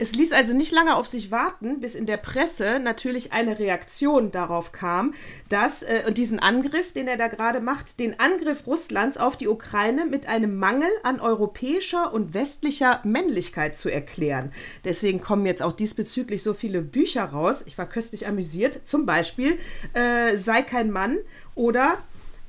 Es 0.00 0.14
ließ 0.14 0.32
also 0.32 0.54
nicht 0.54 0.70
lange 0.70 0.94
auf 0.94 1.08
sich 1.08 1.32
warten, 1.32 1.80
bis 1.80 1.96
in 1.96 2.06
der 2.06 2.18
Presse 2.18 2.78
natürlich 2.78 3.32
eine 3.32 3.58
Reaktion 3.58 4.30
darauf 4.30 4.70
kam, 4.70 5.12
dass 5.48 5.82
äh, 5.82 6.12
diesen 6.12 6.38
Angriff, 6.38 6.92
den 6.92 7.08
er 7.08 7.16
da 7.16 7.26
gerade 7.26 7.60
macht, 7.60 7.98
den 7.98 8.20
Angriff 8.20 8.68
Russlands 8.68 9.16
auf 9.16 9.36
die 9.36 9.48
Ukraine 9.48 10.06
mit 10.06 10.28
einem 10.28 10.56
Mangel 10.56 10.88
an 11.02 11.18
europäischer 11.20 12.12
und 12.12 12.32
westlicher 12.32 13.00
Männlichkeit 13.02 13.76
zu 13.76 13.88
erklären. 13.88 14.52
Deswegen 14.84 15.20
kommen 15.20 15.46
jetzt 15.46 15.62
auch 15.62 15.72
diesbezüglich 15.72 16.44
so 16.44 16.54
viele 16.54 16.80
Bücher 16.80 17.24
raus. 17.24 17.64
Ich 17.66 17.76
war 17.76 17.88
köstlich 17.88 18.28
amüsiert. 18.28 18.86
Zum 18.86 19.04
Beispiel 19.04 19.58
äh, 19.94 20.36
Sei 20.36 20.62
kein 20.62 20.92
Mann 20.92 21.18
oder 21.56 21.98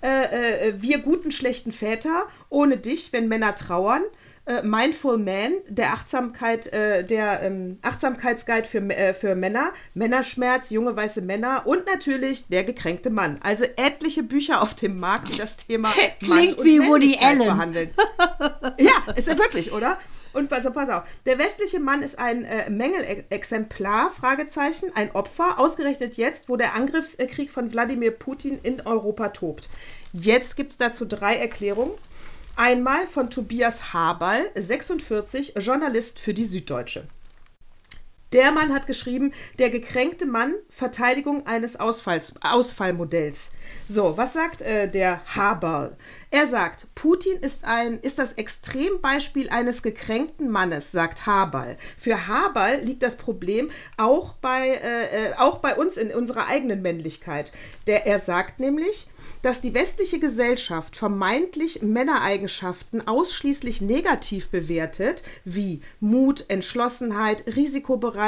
äh, 0.04 0.68
äh, 0.70 0.82
Wir 0.82 1.00
guten, 1.00 1.32
schlechten 1.32 1.72
Väter, 1.72 2.28
ohne 2.50 2.78
dich, 2.78 3.12
wenn 3.12 3.28
Männer 3.28 3.56
trauern 3.56 4.04
äh, 4.50 4.64
Mindful 4.64 5.20
Man, 5.20 5.54
der 5.68 5.94
Achtsamkeit, 5.94 6.74
äh, 6.74 7.04
der 7.04 7.44
ähm, 7.44 7.78
Achtsamkeitsguide 7.84 8.68
für, 8.68 8.80
äh, 8.90 9.14
für 9.14 9.36
Männer, 9.36 9.72
Männerschmerz, 9.94 10.72
junge 10.72 10.96
weiße 10.96 11.22
Männer 11.22 11.68
und 11.68 11.86
natürlich 11.86 12.48
der 12.48 12.64
gekränkte 12.64 13.12
Mann. 13.12 13.40
Also 13.44 13.66
etliche 13.78 14.24
Bücher 14.24 14.62
auf 14.62 14.74
dem 14.74 15.00
Markt, 15.00 15.32
die 15.32 15.38
das 15.38 15.58
Thema 15.58 15.94
Klingt 16.20 16.58
Mann 16.58 16.66
wie 16.66 16.80
Woody 16.80 17.18
Allen 17.22 17.40
behandeln. 17.40 17.90
ja, 18.80 19.14
ist 19.16 19.28
ja 19.28 19.38
wirklich, 19.38 19.72
oder? 19.72 20.00
Und 20.34 20.52
also 20.52 20.72
pass 20.72 20.90
auf, 20.90 21.04
der 21.26 21.38
westliche 21.38 21.80
Mann 21.80 22.02
ist 22.02 22.18
ein 22.18 22.44
äh, 22.46 22.70
Mängelexemplar, 22.70 24.10
Fragezeichen, 24.12 24.92
ein 24.96 25.12
Opfer, 25.12 25.60
ausgerechnet 25.60 26.18
jetzt, 26.18 26.50
wo 26.50 26.56
der 26.56 26.76
Angriffskrieg 26.76 27.52
von 27.52 27.72
Wladimir 27.72 28.12
Putin 28.12 28.60
in 28.64 28.82
Europa 28.82 29.30
tobt. 29.30 29.70
Jetzt 30.14 30.56
gibt 30.56 30.72
es 30.72 30.78
dazu 30.78 31.06
drei 31.06 31.36
Erklärungen. 31.36 31.92
Einmal 32.62 33.08
von 33.08 33.30
Tobias 33.30 33.94
Haberl, 33.94 34.52
46, 34.54 35.54
Journalist 35.60 36.20
für 36.20 36.34
die 36.34 36.44
Süddeutsche. 36.44 37.08
Der 38.32 38.52
Mann 38.52 38.74
hat 38.74 38.86
geschrieben, 38.86 39.34
der 39.58 39.72
gekränkte 39.72 40.28
Mann, 40.28 40.54
Verteidigung 40.70 41.48
eines 41.48 41.80
Ausfalls, 41.80 42.36
Ausfallmodells. 42.42 43.54
So, 43.88 44.18
was 44.18 44.34
sagt 44.34 44.62
äh, 44.62 44.88
der 44.88 45.22
Haberl? 45.36 45.98
Er 46.30 46.46
sagt, 46.46 46.86
Putin 46.94 47.38
ist, 47.42 47.64
ein, 47.64 48.00
ist 48.02 48.20
das 48.20 48.34
Extrembeispiel 48.34 49.50
eines 49.50 49.82
gekränkten 49.82 50.50
Mannes, 50.50 50.92
sagt 50.92 51.26
Haberl. 51.26 51.76
Für 51.98 52.28
Haberl 52.28 52.82
liegt 52.82 53.02
das 53.02 53.18
Problem 53.18 53.72
auch 53.98 54.34
bei, 54.34 54.68
äh, 54.68 55.30
äh, 55.30 55.34
auch 55.38 55.58
bei 55.58 55.76
uns 55.76 55.98
in 55.98 56.14
unserer 56.14 56.46
eigenen 56.46 56.84
Männlichkeit. 56.84 57.52
Der, 57.88 58.06
er 58.06 58.20
sagt 58.20 58.60
nämlich, 58.60 59.08
dass 59.42 59.62
die 59.62 59.74
westliche 59.74 60.20
Gesellschaft 60.20 60.96
vermeintlich 60.96 61.82
Männereigenschaften 61.82 63.08
ausschließlich 63.08 63.82
negativ 63.82 64.50
bewertet, 64.50 65.24
wie 65.46 65.82
Mut, 66.00 66.46
Entschlossenheit, 66.50 67.46
Risikobereitschaft, 67.56 68.19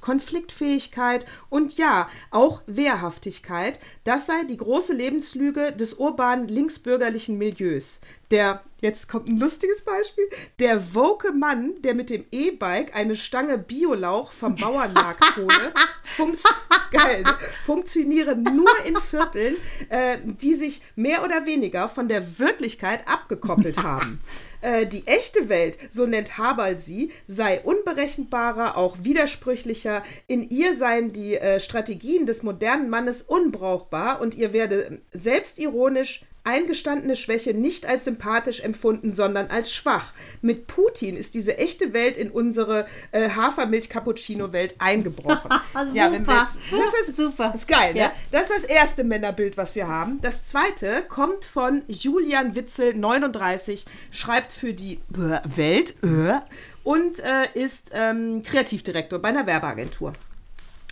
Konfliktfähigkeit 0.00 1.26
und 1.50 1.76
ja, 1.76 2.08
auch 2.30 2.62
Wehrhaftigkeit, 2.66 3.80
das 4.04 4.26
sei 4.26 4.44
die 4.48 4.56
große 4.56 4.92
Lebenslüge 4.92 5.72
des 5.72 5.94
urbanen 5.94 6.48
linksbürgerlichen 6.48 7.38
Milieus. 7.38 8.00
Der, 8.30 8.64
jetzt 8.80 9.08
kommt 9.08 9.28
ein 9.28 9.38
lustiges 9.38 9.82
Beispiel, 9.82 10.24
der 10.58 10.94
woke 10.94 11.32
Mann, 11.32 11.74
der 11.82 11.94
mit 11.94 12.10
dem 12.10 12.24
E-Bike 12.32 12.94
eine 12.94 13.16
Stange 13.16 13.58
Biolauch 13.58 14.32
vom 14.32 14.56
Bauernmarkt 14.56 15.36
hole, 15.36 15.72
funkt, 16.16 16.42
geil, 16.90 17.22
ne? 17.22 17.36
funktionieren 17.64 18.42
nur 18.42 18.72
in 18.86 18.96
Vierteln, 18.96 19.56
äh, 19.88 20.18
die 20.24 20.54
sich 20.54 20.82
mehr 20.96 21.22
oder 21.24 21.46
weniger 21.46 21.88
von 21.88 22.08
der 22.08 22.38
Wirklichkeit 22.38 23.06
abgekoppelt 23.06 23.82
haben. 23.82 24.20
Äh, 24.64 24.86
die 24.86 25.06
echte 25.06 25.50
Welt, 25.50 25.76
so 25.90 26.06
nennt 26.06 26.38
Haberl 26.38 26.78
sie, 26.78 27.12
sei 27.26 27.60
unberechenbarer, 27.60 28.78
auch 28.78 28.96
widersprüchlicher. 29.02 30.02
In 30.26 30.42
ihr 30.42 30.74
seien 30.74 31.12
die 31.12 31.36
äh, 31.36 31.60
Strategien 31.60 32.24
des 32.24 32.42
modernen 32.42 32.88
Mannes 32.88 33.20
unbrauchbar 33.20 34.22
und 34.22 34.34
ihr 34.34 34.54
werde 34.54 35.02
selbstironisch 35.12 36.24
eingestandene 36.44 37.16
Schwäche 37.16 37.54
nicht 37.54 37.86
als 37.86 38.04
sympathisch 38.04 38.60
empfunden, 38.60 39.12
sondern 39.12 39.48
als 39.48 39.72
schwach. 39.72 40.12
Mit 40.42 40.66
Putin 40.66 41.16
ist 41.16 41.34
diese 41.34 41.58
echte 41.58 41.92
Welt 41.92 42.16
in 42.16 42.30
unsere 42.30 42.86
äh, 43.12 43.30
Hafermilch-Cappuccino-Welt 43.30 44.76
eingebrochen. 44.78 45.50
ja, 45.94 46.12
wenn 46.12 46.26
wir 46.26 46.38
jetzt, 46.38 46.60
das 46.70 47.08
ist 47.08 47.16
super. 47.16 47.50
Das 47.52 47.62
ist 47.62 47.68
geil, 47.68 47.94
ne? 47.94 48.00
ja. 48.00 48.06
ne? 48.08 48.14
Das 48.30 48.42
ist 48.42 48.50
das 48.50 48.64
erste 48.64 49.04
Männerbild, 49.04 49.56
was 49.56 49.74
wir 49.74 49.88
haben. 49.88 50.20
Das 50.20 50.44
zweite 50.44 51.02
kommt 51.08 51.44
von 51.46 51.82
Julian 51.88 52.54
Witzel, 52.54 52.94
39, 52.94 53.86
schreibt 54.10 54.52
für 54.52 54.74
die 54.74 55.00
Welt 55.08 55.94
äh, 56.02 56.40
und 56.82 57.20
äh, 57.20 57.46
ist 57.54 57.90
ähm, 57.94 58.42
Kreativdirektor 58.42 59.18
bei 59.18 59.30
einer 59.30 59.46
Werbeagentur. 59.46 60.12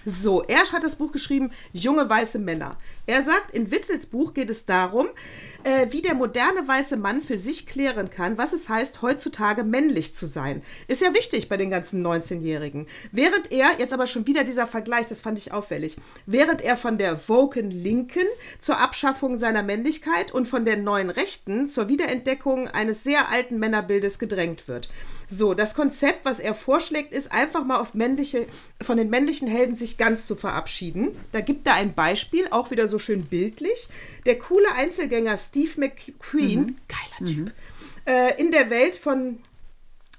So, 0.04 0.42
er 0.42 0.70
hat 0.72 0.82
das 0.82 0.96
Buch 0.96 1.12
geschrieben, 1.12 1.52
Junge 1.72 2.08
weiße 2.08 2.38
Männer. 2.38 2.76
Er 3.06 3.22
sagt, 3.22 3.52
in 3.52 3.70
Witzels 3.70 4.06
Buch 4.06 4.34
geht 4.34 4.50
es 4.50 4.66
darum, 4.66 5.08
äh, 5.64 5.86
wie 5.90 6.02
der 6.02 6.14
moderne 6.14 6.66
weiße 6.66 6.96
Mann 6.96 7.22
für 7.22 7.38
sich 7.38 7.66
klären 7.66 8.10
kann, 8.10 8.36
was 8.36 8.52
es 8.52 8.68
heißt, 8.68 9.02
heutzutage 9.02 9.62
männlich 9.62 10.12
zu 10.12 10.26
sein. 10.26 10.62
Ist 10.88 11.02
ja 11.02 11.14
wichtig 11.14 11.48
bei 11.48 11.56
den 11.56 11.70
ganzen 11.70 12.04
19-Jährigen. 12.04 12.88
Während 13.12 13.52
er, 13.52 13.78
jetzt 13.78 13.92
aber 13.92 14.06
schon 14.08 14.26
wieder 14.26 14.42
dieser 14.42 14.66
Vergleich, 14.66 15.06
das 15.06 15.20
fand 15.20 15.38
ich 15.38 15.52
auffällig, 15.52 15.96
während 16.26 16.62
er 16.62 16.76
von 16.76 16.98
der 16.98 17.28
Woken 17.28 17.70
Linken 17.70 18.26
zur 18.58 18.78
Abschaffung 18.78 19.36
seiner 19.36 19.62
Männlichkeit 19.62 20.32
und 20.32 20.48
von 20.48 20.64
der 20.64 20.78
neuen 20.78 21.10
Rechten 21.10 21.68
zur 21.68 21.88
Wiederentdeckung 21.88 22.66
eines 22.68 23.04
sehr 23.04 23.30
alten 23.30 23.58
Männerbildes 23.58 24.18
gedrängt 24.18 24.66
wird. 24.66 24.90
So, 25.34 25.54
das 25.54 25.74
Konzept, 25.74 26.26
was 26.26 26.40
er 26.40 26.54
vorschlägt, 26.54 27.14
ist 27.14 27.32
einfach 27.32 27.64
mal 27.64 27.80
auf 27.80 27.94
männliche, 27.94 28.46
von 28.82 28.98
den 28.98 29.08
männlichen 29.08 29.48
Helden 29.48 29.74
sich 29.74 29.96
ganz 29.96 30.26
zu 30.26 30.36
verabschieden. 30.36 31.16
Da 31.32 31.40
gibt 31.40 31.66
er 31.66 31.72
ein 31.72 31.94
Beispiel, 31.94 32.48
auch 32.50 32.70
wieder 32.70 32.86
so 32.86 32.98
schön 32.98 33.24
bildlich. 33.24 33.88
Der 34.26 34.38
coole 34.38 34.70
Einzelgänger 34.74 35.38
Steve 35.38 35.80
McQueen, 35.80 36.60
mhm. 36.60 36.76
geiler 36.86 37.32
Typ, 37.32 37.46
mhm. 37.46 37.52
äh, 38.04 38.38
in 38.38 38.50
der 38.50 38.68
Welt 38.68 38.96
von 38.96 39.38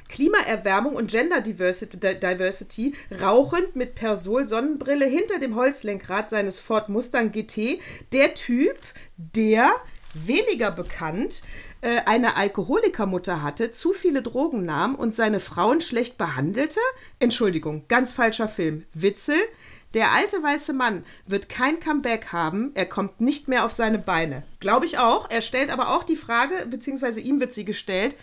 Klimaerwärmung 0.09 0.95
und 0.95 1.11
Gender 1.11 1.41
Diversity, 1.41 1.97
Diversity, 1.99 2.95
rauchend 3.21 3.75
mit 3.75 3.93
Persol 3.93 4.47
Sonnenbrille 4.47 5.05
hinter 5.05 5.37
dem 5.37 5.55
Holzlenkrad 5.55 6.31
seines 6.31 6.59
Ford 6.59 6.89
Mustang 6.89 7.31
GT, 7.31 7.79
der 8.13 8.33
Typ, 8.33 8.77
der 9.17 9.75
weniger 10.15 10.71
bekannt 10.71 11.43
äh, 11.83 12.01
eine 12.05 12.37
Alkoholikermutter 12.37 13.41
hatte, 13.41 13.71
zu 13.71 13.91
viele 13.91 14.21
Drogen 14.21 14.63
nahm 14.63 14.95
und 14.95 15.13
seine 15.13 15.41
Frauen 15.41 15.81
schlecht 15.81 16.17
behandelte? 16.17 16.79
Entschuldigung, 17.19 17.83
ganz 17.89 18.13
falscher 18.13 18.47
Film. 18.47 18.85
Witzel, 18.93 19.35
der 19.93 20.11
alte 20.11 20.41
weiße 20.41 20.71
Mann 20.71 21.03
wird 21.27 21.49
kein 21.49 21.81
Comeback 21.81 22.31
haben, 22.31 22.71
er 22.73 22.85
kommt 22.85 23.19
nicht 23.19 23.49
mehr 23.49 23.65
auf 23.65 23.73
seine 23.73 23.99
Beine. 23.99 24.43
Glaube 24.61 24.85
ich 24.85 24.97
auch. 24.97 25.29
Er 25.29 25.41
stellt 25.41 25.69
aber 25.69 25.93
auch 25.93 26.03
die 26.03 26.15
Frage, 26.15 26.65
beziehungsweise 26.69 27.19
ihm 27.19 27.41
wird 27.41 27.51
sie 27.51 27.65
gestellt, 27.65 28.15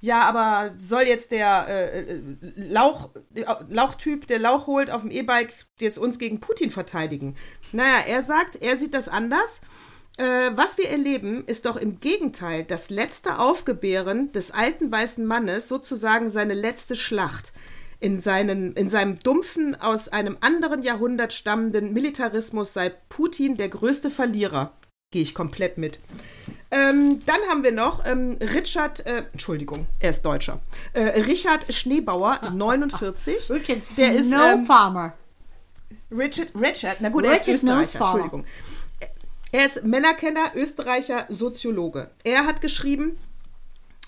ja, 0.00 0.22
aber 0.22 0.74
soll 0.78 1.02
jetzt 1.02 1.32
der 1.32 1.66
äh, 1.68 1.98
äh 1.98 2.20
Lauch, 2.54 3.10
Lauchtyp, 3.68 4.28
der 4.28 4.38
Lauch 4.38 4.68
holt 4.68 4.92
auf 4.92 5.02
dem 5.02 5.10
E-Bike, 5.10 5.52
jetzt 5.80 5.98
uns 5.98 6.20
gegen 6.20 6.38
Putin 6.38 6.70
verteidigen? 6.70 7.34
Naja, 7.72 8.04
er 8.06 8.22
sagt, 8.22 8.54
er 8.62 8.76
sieht 8.76 8.94
das 8.94 9.08
anders. 9.08 9.60
Äh, 10.18 10.50
was 10.56 10.78
wir 10.78 10.88
erleben, 10.90 11.44
ist 11.46 11.64
doch 11.64 11.76
im 11.76 12.00
Gegenteil 12.00 12.64
das 12.64 12.90
letzte 12.90 13.38
Aufgebären 13.38 14.32
des 14.32 14.50
alten 14.50 14.90
weißen 14.90 15.24
Mannes, 15.24 15.68
sozusagen 15.68 16.28
seine 16.28 16.54
letzte 16.54 16.96
Schlacht 16.96 17.52
in, 18.00 18.18
seinen, 18.18 18.72
in 18.74 18.88
seinem 18.88 19.18
dumpfen, 19.20 19.80
aus 19.80 20.08
einem 20.08 20.36
anderen 20.40 20.82
Jahrhundert 20.82 21.32
stammenden 21.32 21.92
Militarismus 21.92 22.72
sei 22.74 22.92
Putin 23.08 23.56
der 23.56 23.68
größte 23.68 24.10
Verlierer. 24.10 24.72
Gehe 25.12 25.22
ich 25.22 25.34
komplett 25.34 25.78
mit. 25.78 26.00
Ähm, 26.70 27.20
dann 27.24 27.40
haben 27.48 27.62
wir 27.62 27.72
noch 27.72 28.04
ähm, 28.04 28.38
Richard, 28.40 29.06
äh, 29.06 29.24
Entschuldigung, 29.32 29.86
er 30.00 30.10
ist 30.10 30.22
Deutscher. 30.24 30.60
Äh, 30.92 31.20
Richard 31.22 31.72
Schneebauer, 31.72 32.40
49. 32.52 33.50
Richard 33.50 33.78
der 33.96 34.14
ist, 34.14 34.32
ähm, 34.32 34.66
Farmer. 34.66 35.14
Richard, 36.10 36.48
Richard, 36.54 36.98
na 37.00 37.08
gut, 37.08 37.24
Richard 37.24 37.48
er 37.48 37.54
ist 37.54 37.62
Österreicher, 37.62 38.00
Entschuldigung. 38.00 38.44
Er 39.50 39.66
ist 39.66 39.84
Männerkenner, 39.84 40.52
Österreicher, 40.54 41.24
Soziologe. 41.28 42.10
Er 42.22 42.44
hat 42.46 42.60
geschrieben, 42.60 43.18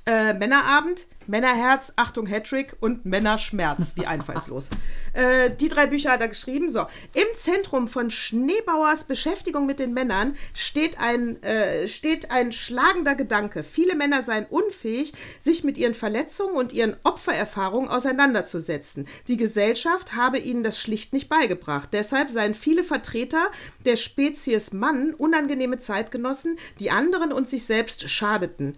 äh, 0.06 0.34
Männerabend, 0.34 1.06
Männerherz, 1.30 1.92
Achtung, 1.96 2.26
Hattrick 2.26 2.74
und 2.80 3.06
Männerschmerz, 3.06 3.92
wie 3.94 4.06
einfallslos. 4.06 4.68
äh, 5.12 5.50
die 5.50 5.68
drei 5.68 5.86
Bücher 5.86 6.10
hat 6.10 6.20
er 6.20 6.28
geschrieben. 6.28 6.70
So, 6.70 6.80
im 7.14 7.26
Zentrum 7.36 7.86
von 7.88 8.10
Schneebauers 8.10 9.04
Beschäftigung 9.04 9.64
mit 9.64 9.78
den 9.78 9.94
Männern 9.94 10.36
steht 10.54 10.98
ein, 10.98 11.40
äh, 11.42 11.86
steht 11.86 12.32
ein 12.32 12.50
schlagender 12.50 13.14
Gedanke. 13.14 13.62
Viele 13.62 13.94
Männer 13.94 14.22
seien 14.22 14.46
unfähig, 14.46 15.12
sich 15.38 15.62
mit 15.62 15.78
ihren 15.78 15.94
Verletzungen 15.94 16.56
und 16.56 16.72
ihren 16.72 16.96
Opfererfahrungen 17.04 17.88
auseinanderzusetzen. 17.88 19.06
Die 19.28 19.36
Gesellschaft 19.36 20.16
habe 20.16 20.38
ihnen 20.38 20.64
das 20.64 20.78
schlicht 20.78 21.12
nicht 21.12 21.28
beigebracht. 21.28 21.90
Deshalb 21.92 22.30
seien 22.30 22.54
viele 22.54 22.82
Vertreter 22.82 23.50
der 23.84 23.94
Spezies 23.94 24.72
Mann 24.72 25.14
unangenehme 25.14 25.78
Zeitgenossen, 25.78 26.58
die 26.80 26.90
anderen 26.90 27.32
und 27.32 27.48
sich 27.48 27.64
selbst 27.64 28.10
schadeten 28.10 28.76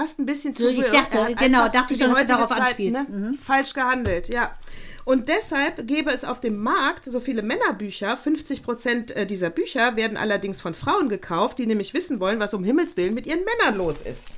passt 0.00 0.18
ein 0.18 0.26
bisschen 0.26 0.54
zu. 0.54 0.62
So, 0.62 0.68
ich 0.70 0.80
dachte, 0.80 1.34
genau, 1.38 1.68
dachte 1.68 1.96
schon, 1.96 2.10
dass 2.10 2.20
du 2.20 2.26
darauf 2.26 2.50
Zeit, 2.50 2.78
Ne? 2.78 3.06
Mhm. 3.08 3.34
Falsch 3.34 3.74
gehandelt, 3.74 4.28
ja. 4.28 4.56
Und 5.04 5.28
deshalb 5.28 5.86
gäbe 5.86 6.10
es 6.10 6.24
auf 6.24 6.40
dem 6.40 6.58
Markt 6.62 7.04
so 7.04 7.20
viele 7.20 7.42
Männerbücher. 7.42 8.16
50 8.16 8.62
Prozent 8.62 9.16
äh, 9.16 9.26
dieser 9.26 9.50
Bücher 9.50 9.96
werden 9.96 10.16
allerdings 10.16 10.60
von 10.60 10.72
Frauen 10.72 11.08
gekauft, 11.08 11.58
die 11.58 11.66
nämlich 11.66 11.92
wissen 11.92 12.20
wollen, 12.20 12.40
was 12.40 12.54
um 12.54 12.64
Himmels 12.64 12.96
Willen 12.96 13.12
mit 13.12 13.26
ihren 13.26 13.44
Männern 13.44 13.76
los 13.76 14.00
ist. 14.02 14.28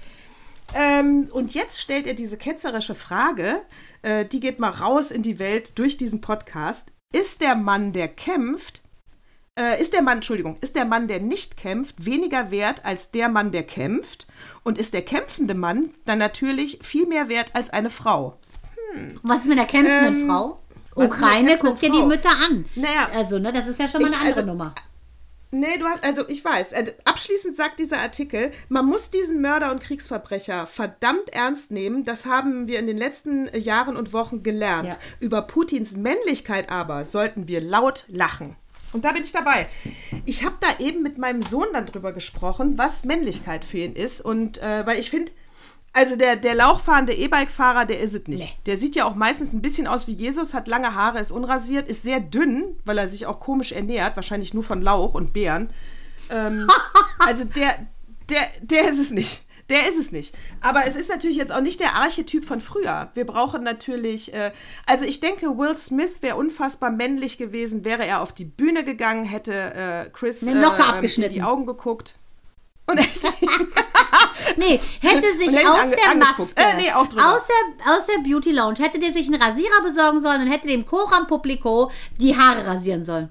Ähm, 0.74 1.28
und 1.30 1.54
jetzt 1.54 1.80
stellt 1.80 2.06
er 2.06 2.14
diese 2.14 2.36
ketzerische 2.36 2.94
Frage, 2.94 3.60
äh, 4.02 4.24
die 4.24 4.40
geht 4.40 4.58
mal 4.58 4.70
raus 4.70 5.10
in 5.10 5.22
die 5.22 5.38
Welt 5.38 5.78
durch 5.78 5.96
diesen 5.96 6.20
Podcast. 6.20 6.92
Ist 7.12 7.40
der 7.40 7.54
Mann, 7.54 7.92
der 7.92 8.08
kämpft, 8.08 8.81
äh, 9.58 9.80
ist 9.80 9.92
der 9.92 10.02
Mann, 10.02 10.18
Entschuldigung, 10.18 10.56
ist 10.60 10.76
der 10.76 10.84
Mann, 10.84 11.08
der 11.08 11.20
nicht 11.20 11.56
kämpft, 11.56 12.04
weniger 12.04 12.50
wert 12.50 12.84
als 12.84 13.10
der 13.10 13.28
Mann, 13.28 13.52
der 13.52 13.64
kämpft? 13.64 14.26
Und 14.62 14.78
ist 14.78 14.94
der 14.94 15.02
kämpfende 15.02 15.54
Mann 15.54 15.90
dann 16.04 16.18
natürlich 16.18 16.78
viel 16.82 17.06
mehr 17.06 17.28
wert 17.28 17.50
als 17.54 17.70
eine 17.70 17.90
Frau? 17.90 18.38
Hm. 18.94 19.20
Was 19.22 19.40
ist 19.40 19.48
mit 19.48 19.58
der 19.58 19.66
kämpfenden 19.66 20.22
ähm, 20.22 20.26
Frau? 20.26 20.58
Ukraine, 20.94 21.58
guck 21.58 21.78
dir 21.78 21.90
die 21.90 22.02
Mütter 22.02 22.30
an. 22.30 22.66
Naja, 22.74 23.08
also, 23.14 23.38
ne, 23.38 23.52
das 23.52 23.66
ist 23.66 23.80
ja 23.80 23.88
schon 23.88 24.02
mal 24.02 24.08
eine 24.08 24.18
andere 24.18 24.34
also, 24.34 24.46
Nummer. 24.46 24.74
Nee, 25.54 25.76
du 25.78 25.84
hast, 25.84 26.02
also 26.02 26.26
ich 26.28 26.42
weiß, 26.42 26.72
also 26.72 26.92
abschließend 27.04 27.54
sagt 27.54 27.78
dieser 27.78 27.98
Artikel, 27.98 28.52
man 28.70 28.86
muss 28.86 29.10
diesen 29.10 29.42
Mörder 29.42 29.70
und 29.70 29.82
Kriegsverbrecher 29.82 30.66
verdammt 30.66 31.28
ernst 31.30 31.70
nehmen. 31.70 32.04
Das 32.04 32.24
haben 32.24 32.68
wir 32.68 32.78
in 32.78 32.86
den 32.86 32.96
letzten 32.96 33.54
Jahren 33.54 33.96
und 33.96 34.14
Wochen 34.14 34.42
gelernt. 34.42 34.88
Ja. 34.88 34.98
Über 35.20 35.42
Putins 35.42 35.94
Männlichkeit 35.94 36.70
aber 36.70 37.04
sollten 37.04 37.48
wir 37.48 37.60
laut 37.60 38.06
lachen. 38.08 38.56
Und 38.92 39.04
da 39.04 39.12
bin 39.12 39.22
ich 39.22 39.32
dabei. 39.32 39.68
Ich 40.26 40.44
habe 40.44 40.56
da 40.60 40.84
eben 40.84 41.02
mit 41.02 41.18
meinem 41.18 41.42
Sohn 41.42 41.68
dann 41.72 41.86
drüber 41.86 42.12
gesprochen, 42.12 42.78
was 42.78 43.04
Männlichkeit 43.04 43.64
für 43.64 43.78
ihn 43.78 43.94
ist. 43.94 44.20
Und 44.20 44.58
äh, 44.62 44.84
weil 44.86 44.98
ich 44.98 45.10
finde, 45.10 45.32
also 45.94 46.16
der, 46.16 46.36
der 46.36 46.54
lauchfahrende 46.54 47.14
E-Bike-Fahrer, 47.14 47.84
der 47.84 48.00
ist 48.00 48.14
es 48.14 48.26
nicht. 48.26 48.56
Nee. 48.56 48.58
Der 48.66 48.76
sieht 48.76 48.96
ja 48.96 49.04
auch 49.04 49.14
meistens 49.14 49.52
ein 49.52 49.60
bisschen 49.60 49.86
aus 49.86 50.06
wie 50.06 50.12
Jesus, 50.12 50.54
hat 50.54 50.66
lange 50.66 50.94
Haare, 50.94 51.20
ist 51.20 51.30
unrasiert, 51.30 51.88
ist 51.88 52.02
sehr 52.02 52.20
dünn, 52.20 52.76
weil 52.84 52.98
er 52.98 53.08
sich 53.08 53.26
auch 53.26 53.40
komisch 53.40 53.72
ernährt, 53.72 54.16
wahrscheinlich 54.16 54.54
nur 54.54 54.64
von 54.64 54.80
Lauch 54.80 55.14
und 55.14 55.34
Beeren. 55.34 55.70
Ähm, 56.30 56.68
also 57.18 57.44
der, 57.44 57.86
der, 58.30 58.48
der 58.62 58.88
ist 58.88 58.98
es 58.98 59.10
nicht. 59.10 59.42
Der 59.70 59.88
ist 59.88 59.98
es 59.98 60.12
nicht. 60.12 60.34
Aber 60.60 60.86
es 60.86 60.96
ist 60.96 61.08
natürlich 61.08 61.36
jetzt 61.36 61.52
auch 61.52 61.60
nicht 61.60 61.80
der 61.80 61.94
Archetyp 61.94 62.44
von 62.44 62.60
früher. 62.60 63.10
Wir 63.14 63.24
brauchen 63.24 63.62
natürlich, 63.62 64.34
äh, 64.34 64.52
also 64.86 65.04
ich 65.04 65.20
denke, 65.20 65.58
Will 65.58 65.76
Smith 65.76 66.20
wäre 66.20 66.36
unfassbar 66.36 66.90
männlich 66.90 67.38
gewesen, 67.38 67.84
wäre 67.84 68.04
er 68.04 68.20
auf 68.20 68.32
die 68.32 68.44
Bühne 68.44 68.84
gegangen, 68.84 69.24
hätte 69.24 69.52
äh, 69.52 70.10
Chris 70.10 70.42
äh, 70.42 70.50
in 70.50 71.30
die 71.30 71.42
Augen 71.42 71.66
geguckt. 71.66 72.14
Und 72.86 72.98
hätte 72.98 73.28
nee, 74.56 74.80
hätte 75.00 75.36
sich 75.36 75.66
aus 75.66 75.90
der 75.90 76.14
Maske, 76.16 76.48
äh, 76.56 76.76
nee, 76.76 76.90
aus, 76.92 77.08
der, 77.08 77.94
aus 77.94 78.06
der 78.06 78.22
Beauty 78.22 78.52
Lounge, 78.52 78.78
hätte 78.80 78.98
der 78.98 79.12
sich 79.12 79.26
einen 79.26 79.40
Rasierer 79.40 79.82
besorgen 79.82 80.20
sollen 80.20 80.42
und 80.42 80.48
hätte 80.48 80.68
dem 80.68 80.86
Coram 80.86 81.26
Publico 81.26 81.90
die 82.18 82.36
Haare 82.36 82.66
rasieren 82.66 83.04
sollen. 83.04 83.30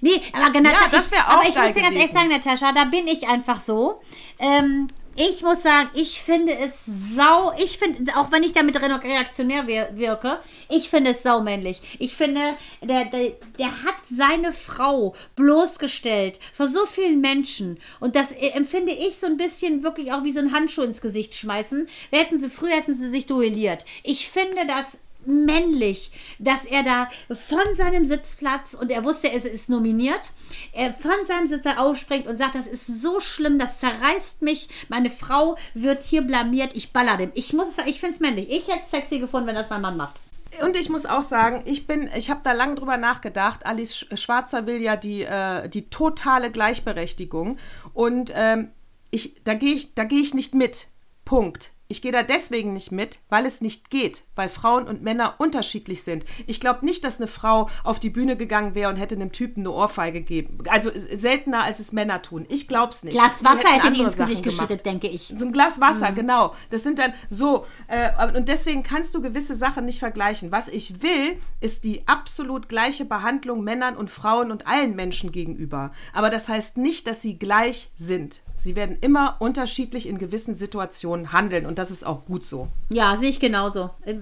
Nee, 0.00 0.22
aber 0.32 0.50
genau, 0.50 0.70
ja, 0.70 0.88
das 0.90 1.10
wäre 1.10 1.26
auch 1.28 1.34
Aber 1.34 1.42
ich 1.42 1.54
muss 1.54 1.74
dir 1.74 1.82
ganz 1.82 1.96
ehrlich 1.96 2.10
sagen, 2.10 2.28
Natascha, 2.28 2.72
da 2.72 2.84
bin 2.84 3.06
ich 3.06 3.28
einfach 3.28 3.62
so. 3.62 4.00
Ähm, 4.38 4.88
ich 5.16 5.42
muss 5.42 5.62
sagen, 5.62 5.90
ich 5.94 6.20
finde 6.20 6.56
es 6.56 6.72
sau, 7.16 7.52
ich 7.58 7.78
finde, 7.78 8.16
auch 8.16 8.32
wenn 8.32 8.42
ich 8.42 8.52
damit 8.52 8.80
reaktionär 8.80 9.66
wirke, 9.66 10.38
ich 10.68 10.90
finde 10.90 11.12
es 11.12 11.22
saumännlich. 11.22 11.80
Ich 11.98 12.14
finde, 12.14 12.40
der, 12.82 13.04
der, 13.06 13.32
der 13.58 13.84
hat 13.84 13.94
seine 14.14 14.52
Frau 14.52 15.14
bloßgestellt 15.36 16.40
vor 16.52 16.68
so 16.68 16.86
vielen 16.86 17.20
Menschen. 17.20 17.78
Und 18.00 18.16
das 18.16 18.32
empfinde 18.32 18.92
ich 18.92 19.16
so 19.16 19.26
ein 19.26 19.36
bisschen 19.36 19.82
wirklich 19.82 20.12
auch 20.12 20.24
wie 20.24 20.32
so 20.32 20.40
ein 20.40 20.52
Handschuh 20.52 20.82
ins 20.82 21.00
Gesicht 21.00 21.34
schmeißen. 21.34 21.88
Hätten 22.10 22.40
sie, 22.40 22.50
früher 22.50 22.76
hätten 22.76 22.94
sie 22.94 23.10
sich 23.10 23.26
duelliert. 23.26 23.84
Ich 24.02 24.28
finde 24.28 24.66
das 24.66 24.98
männlich, 25.26 26.10
dass 26.38 26.64
er 26.64 26.82
da 26.82 27.08
von 27.34 27.74
seinem 27.74 28.04
Sitzplatz 28.04 28.74
und 28.74 28.90
er 28.90 29.04
wusste, 29.04 29.28
er 29.28 29.44
ist 29.44 29.68
nominiert, 29.68 30.30
er 30.72 30.92
von 30.94 31.24
seinem 31.26 31.46
Sitzplatz 31.46 31.78
aufspringt 31.78 32.26
und 32.26 32.36
sagt, 32.36 32.54
das 32.54 32.66
ist 32.66 32.86
so 33.02 33.20
schlimm, 33.20 33.58
das 33.58 33.80
zerreißt 33.80 34.42
mich, 34.42 34.68
meine 34.88 35.10
Frau 35.10 35.56
wird 35.74 36.02
hier 36.02 36.22
blamiert, 36.22 36.74
ich 36.74 36.92
baller 36.92 37.16
dem. 37.16 37.30
Ich 37.34 37.52
muss, 37.52 37.68
ich 37.86 38.00
finde 38.00 38.14
es 38.14 38.20
männlich. 38.20 38.50
Ich 38.50 38.68
hätte 38.68 38.82
es 38.84 38.90
sexy 38.90 39.18
gefunden, 39.18 39.46
wenn 39.46 39.54
das 39.54 39.70
mein 39.70 39.80
Mann 39.80 39.96
macht. 39.96 40.20
Und 40.62 40.78
ich 40.78 40.88
muss 40.88 41.06
auch 41.06 41.22
sagen, 41.22 41.62
ich 41.64 41.86
bin, 41.86 42.08
ich 42.14 42.30
habe 42.30 42.40
da 42.44 42.52
lange 42.52 42.76
drüber 42.76 42.96
nachgedacht. 42.96 43.66
Alice 43.66 44.06
Schwarzer 44.14 44.66
will 44.66 44.80
ja 44.80 44.96
die, 44.96 45.22
äh, 45.22 45.68
die 45.68 45.90
totale 45.90 46.50
Gleichberechtigung. 46.50 47.58
Und 47.92 48.32
ähm, 48.36 48.70
ich, 49.10 49.34
da 49.44 49.54
gehe 49.54 49.74
ich, 49.74 49.94
da 49.94 50.04
gehe 50.04 50.20
ich 50.20 50.34
nicht 50.34 50.54
mit. 50.54 50.88
Punkt. 51.24 51.73
Ich 51.86 52.00
gehe 52.00 52.12
da 52.12 52.22
deswegen 52.22 52.72
nicht 52.72 52.92
mit, 52.92 53.18
weil 53.28 53.44
es 53.44 53.60
nicht 53.60 53.90
geht, 53.90 54.22
weil 54.36 54.48
Frauen 54.48 54.88
und 54.88 55.02
Männer 55.02 55.34
unterschiedlich 55.38 56.02
sind. 56.02 56.24
Ich 56.46 56.58
glaube 56.58 56.84
nicht, 56.84 57.04
dass 57.04 57.18
eine 57.18 57.26
Frau 57.26 57.68
auf 57.82 58.00
die 58.00 58.08
Bühne 58.08 58.36
gegangen 58.36 58.74
wäre 58.74 58.88
und 58.88 58.96
hätte 58.96 59.14
einem 59.14 59.32
Typen 59.32 59.60
eine 59.60 59.70
Ohrfeige 59.70 60.20
gegeben. 60.20 60.58
Also 60.68 60.90
seltener, 60.94 61.62
als 61.62 61.80
es 61.80 61.92
Männer 61.92 62.22
tun. 62.22 62.46
Ich 62.48 62.68
glaube 62.68 62.92
es 62.92 63.04
nicht. 63.04 63.12
Glas 63.12 63.44
Wasser 63.44 63.68
hätte 63.68 63.90
die 63.92 64.00
ins 64.00 64.16
Gesicht 64.16 64.42
geschüttet, 64.42 64.86
denke 64.86 65.08
ich. 65.08 65.32
So 65.34 65.44
ein 65.44 65.52
Glas 65.52 65.78
Wasser, 65.80 66.10
mhm. 66.10 66.14
genau. 66.14 66.54
Das 66.70 66.82
sind 66.82 66.98
dann 66.98 67.12
so. 67.28 67.66
Äh, 67.88 68.34
und 68.36 68.48
deswegen 68.48 68.82
kannst 68.82 69.14
du 69.14 69.20
gewisse 69.20 69.54
Sachen 69.54 69.84
nicht 69.84 69.98
vergleichen. 69.98 70.52
Was 70.52 70.68
ich 70.68 71.02
will, 71.02 71.36
ist 71.60 71.84
die 71.84 72.08
absolut 72.08 72.70
gleiche 72.70 73.04
Behandlung 73.04 73.62
Männern 73.62 73.96
und 73.96 74.08
Frauen 74.08 74.50
und 74.50 74.66
allen 74.66 74.96
Menschen 74.96 75.32
gegenüber. 75.32 75.92
Aber 76.14 76.30
das 76.30 76.48
heißt 76.48 76.78
nicht, 76.78 77.06
dass 77.06 77.20
sie 77.20 77.38
gleich 77.38 77.90
sind. 77.94 78.40
Sie 78.56 78.76
werden 78.76 78.96
immer 79.00 79.36
unterschiedlich 79.40 80.08
in 80.08 80.18
gewissen 80.18 80.54
Situationen 80.54 81.32
handeln 81.32 81.66
und 81.66 81.73
das 81.74 81.90
ist 81.90 82.04
auch 82.04 82.24
gut 82.24 82.44
so. 82.44 82.68
Ja, 82.90 83.16
sehe 83.16 83.28
ich 83.28 83.40
genauso. 83.40 83.90
Äh, 84.04 84.14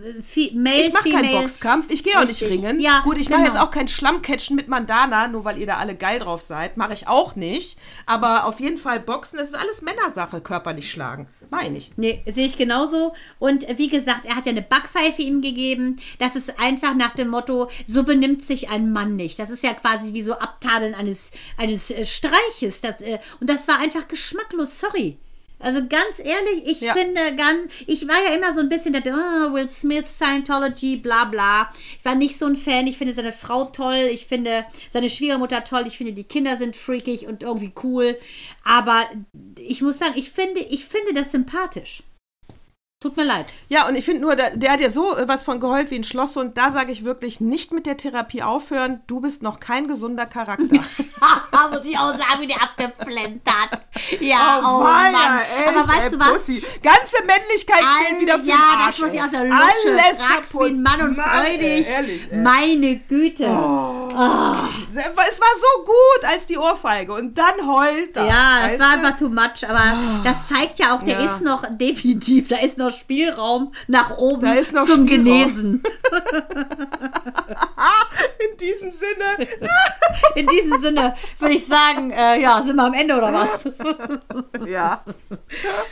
Male, 0.55 0.81
ich 0.81 0.93
mache 0.93 1.11
keinen 1.11 1.33
Boxkampf, 1.33 1.91
ich 1.91 2.05
gehe 2.05 2.19
auch 2.19 2.27
nicht 2.27 2.43
ringen. 2.43 2.81
Ja, 2.81 3.01
gut, 3.01 3.19
ich 3.19 3.29
mache 3.29 3.43
genau. 3.43 3.53
jetzt 3.53 3.61
auch 3.61 3.71
kein 3.71 3.89
Schlammcatchen 3.89 4.57
mit 4.57 4.69
Mandana, 4.69 5.29
nur 5.29 5.45
weil 5.45 5.59
ihr 5.59 5.67
da 5.67 5.77
alle 5.77 5.95
geil 5.95 6.19
drauf 6.19 6.43
seid. 6.43 6.77
Mache 6.77 6.93
ich 6.95 7.09
auch 7.09 7.37
nicht. 7.37 7.79
Aber 8.07 8.47
auf 8.47 8.61
jeden 8.61 8.79
Fall 8.79 9.01
Boxen, 9.01 9.39
das 9.39 9.49
ist 9.49 9.55
alles 9.55 9.83
Männersache, 9.83 10.41
körperlich 10.41 10.91
schlagen. 10.91 11.29
Meine 11.51 11.77
ich. 11.77 11.91
Nee, 11.97 12.23
sehe 12.33 12.47
ich 12.47 12.57
genauso. 12.57 13.13
Und 13.39 13.67
wie 13.77 13.89
gesagt, 13.89 14.25
er 14.25 14.37
hat 14.37 14.47
ja 14.47 14.53
eine 14.53 14.63
Backpfeife 14.63 15.21
ihm 15.21 15.43
gegeben. 15.43 15.97
Das 16.19 16.35
ist 16.35 16.59
einfach 16.59 16.95
nach 16.95 17.13
dem 17.13 17.29
Motto, 17.29 17.69
so 17.87 18.05
benimmt 18.05 18.47
sich 18.47 18.71
ein 18.71 18.91
Mann 18.91 19.17
nicht. 19.17 19.39
Das 19.39 19.51
ist 19.51 19.63
ja 19.63 19.75
quasi 19.75 20.15
wie 20.15 20.23
so 20.23 20.33
Abtadeln 20.33 20.95
eines, 20.95 21.31
eines 21.59 21.91
äh, 21.91 22.07
Streiches. 22.07 22.81
Das, 22.81 23.03
äh, 23.03 23.19
und 23.41 23.51
das 23.51 23.69
war 23.69 23.79
einfach 23.81 24.09
geschmacklos, 24.09 24.81
sorry. 24.81 25.19
Also 25.63 25.81
ganz 25.87 26.19
ehrlich, 26.19 26.67
ich 26.67 26.81
ja. 26.81 26.93
finde 26.93 27.37
ganz, 27.37 27.73
ich 27.87 28.09
war 28.09 28.17
ja 28.27 28.35
immer 28.35 28.53
so 28.53 28.61
ein 28.61 28.69
bisschen 28.69 28.93
der 28.93 29.03
oh, 29.07 29.53
Will 29.53 29.69
Smith, 29.69 30.09
Scientology, 30.09 30.97
bla 30.97 31.25
bla. 31.25 31.71
Ich 31.99 32.05
war 32.05 32.17
nicht 32.17 32.39
so 32.39 32.47
ein 32.47 32.57
Fan. 32.57 32.89
Ich 32.89 32.99
finde 32.99 33.15
seine 33.15 33.33
Frau 33.33 33.67
toll, 33.67 34.09
ich 34.11 34.27
finde 34.27 34.67
seine 34.93 35.09
Schwiegermutter 35.09 35.63
toll, 35.63 35.85
ich 35.87 35.97
finde 35.97 36.13
die 36.13 36.25
Kinder 36.25 36.57
sind 36.57 36.75
freakig 36.75 37.27
und 37.27 37.45
irgendwie 37.45 37.73
cool. 37.85 38.19
Aber 38.65 39.07
ich 39.57 39.83
muss 39.83 39.99
sagen, 39.99 40.15
ich 40.17 40.31
finde, 40.31 40.61
ich 40.61 40.85
finde 40.85 41.15
das 41.15 41.31
sympathisch. 41.31 42.03
Tut 43.03 43.17
mir 43.17 43.25
leid. 43.25 43.47
Ja, 43.69 43.89
und 43.89 43.97
ich 43.97 44.05
finde 44.05 44.21
nur, 44.21 44.37
der, 44.37 44.57
der, 44.57 44.71
hat 44.71 44.81
ja 44.81 44.89
so 44.89 45.17
äh, 45.17 45.27
was 45.27 45.43
von 45.43 45.59
geheult 45.59 45.91
wie 45.91 45.97
ein 45.97 46.05
Schloss 46.05 46.37
und 46.37 46.57
da 46.57 46.71
sage 46.71 46.93
ich 46.93 47.03
wirklich 47.03 47.41
nicht 47.41 47.73
mit 47.73 47.85
der 47.85 47.97
Therapie 47.97 48.45
aufhören. 48.45 49.01
Du 49.09 49.19
bist 49.19 49.43
noch 49.43 49.59
kein 49.59 49.89
gesunder 49.89 50.25
Charakter. 50.25 50.63
Muss 51.73 51.85
ich 51.85 51.99
auch 51.99 52.17
sagen, 52.17 52.41
wie 52.41 52.47
der 52.47 52.63
abgeflennt 52.63 53.43
hat. 53.45 53.81
Ja, 54.21 54.61
oh, 54.63 54.69
oh 54.69 54.83
Mann. 54.85 55.41
Echt, 55.41 55.69
Aber 55.69 55.89
weißt 55.89 56.15
du 56.15 56.21
was? 56.21 56.31
Pussy. 56.31 56.63
Ganze 56.81 57.17
Männlichkeit 57.27 57.83
spielt 57.83 58.21
wieder 58.21 58.39
für 58.39 58.47
Ja, 58.47 58.57
Arsch, 58.79 58.99
das 58.99 59.01
muss 59.01 59.13
ich 59.15 59.23
aus 59.23 59.31
der 59.31 59.45
Lutsche. 59.47 59.63
Alles 59.63 60.21
Rax 60.21 60.55
wie 60.55 60.65
ein 60.65 60.83
Mann 60.83 61.01
und 61.03 61.17
Mann, 61.17 61.29
freudig. 61.29 61.63
Ey, 61.63 61.93
ehrlich, 61.93 62.29
ey. 62.31 62.39
Meine 62.39 62.97
Güte. 63.01 63.47
Oh. 63.49 64.09
Oh. 64.13 64.55
Es 64.95 65.41
war 65.41 65.55
so 65.57 65.85
gut 65.85 66.31
als 66.31 66.47
die 66.47 66.57
Ohrfeige 66.57 67.15
und 67.15 67.37
dann 67.37 67.67
heult 67.67 68.17
er. 68.17 68.27
Ja, 68.27 68.61
das 68.63 68.79
war 68.79 68.97
du? 68.97 69.07
einfach 69.07 69.17
too 69.17 69.29
much. 69.29 69.69
Aber 69.69 69.93
oh. 69.93 70.23
das 70.23 70.47
zeigt 70.49 70.79
ja 70.79 70.95
auch, 70.95 71.03
der 71.03 71.21
ja. 71.21 71.35
ist 71.35 71.41
noch 71.41 71.65
definitiv, 71.71 72.49
da 72.49 72.59
ist 72.59 72.79
noch 72.79 72.92
Spielraum 72.93 73.73
nach 73.89 74.17
oben 74.19 74.43
da 74.43 74.55
ist 74.55 74.73
noch 74.73 74.85
zum 74.85 75.07
Spielraum. 75.07 75.25
Genesen. 75.25 75.83
In 78.39 78.57
diesem 78.59 78.93
Sinne. 78.93 79.49
In 80.35 80.47
diesem 80.47 80.81
Sinne 80.83 81.15
würde 81.39 81.55
ich 81.55 81.67
sagen, 81.67 82.11
äh, 82.11 82.41
ja, 82.41 82.63
sind 82.63 82.77
wir 82.77 82.85
am 82.85 82.95
Ende 82.95 83.17
oder 83.17 83.33
was? 83.33 83.65
ja. 84.67 85.03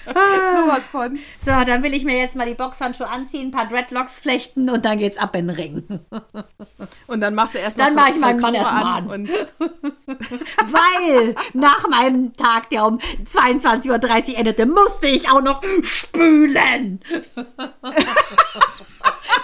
Sowas 0.07 0.89
von. 0.91 1.19
So, 1.41 1.53
dann 1.67 1.83
will 1.83 1.95
ich 1.95 2.05
mir 2.05 2.19
jetzt 2.19 2.37
mal 2.37 2.47
die 2.47 2.55
Boxhandschuhe 2.55 3.09
anziehen, 3.09 3.49
ein 3.49 3.51
paar 3.51 3.67
Dreadlocks 3.67 4.21
flechten 4.21 4.69
und 4.71 4.85
dann 4.85 4.99
geht's 4.99 5.19
ab 5.19 5.35
in 5.37 5.49
den 5.49 5.57
Ring. 5.57 6.01
Und 7.07 7.21
dann 7.21 7.35
machst 7.35 7.55
du 7.55 7.59
erstmal 7.59 7.89
Dann 7.89 7.97
mache 7.97 8.11
ich 8.11 8.19
meinen 8.19 8.41
Mann 8.41 8.55
erstmal 8.55 8.85
an. 8.85 9.11
an. 9.11 9.29
Weil 10.07 11.35
nach 11.53 11.89
meinem 11.89 12.37
Tag, 12.37 12.71
der 12.71 12.87
um 12.87 12.99
22.30 12.99 14.33
Uhr 14.33 14.39
endete, 14.39 14.67
musste 14.67 15.07
ich 15.07 15.31
auch 15.31 15.43
noch 15.43 15.63
spülen. 15.83 16.90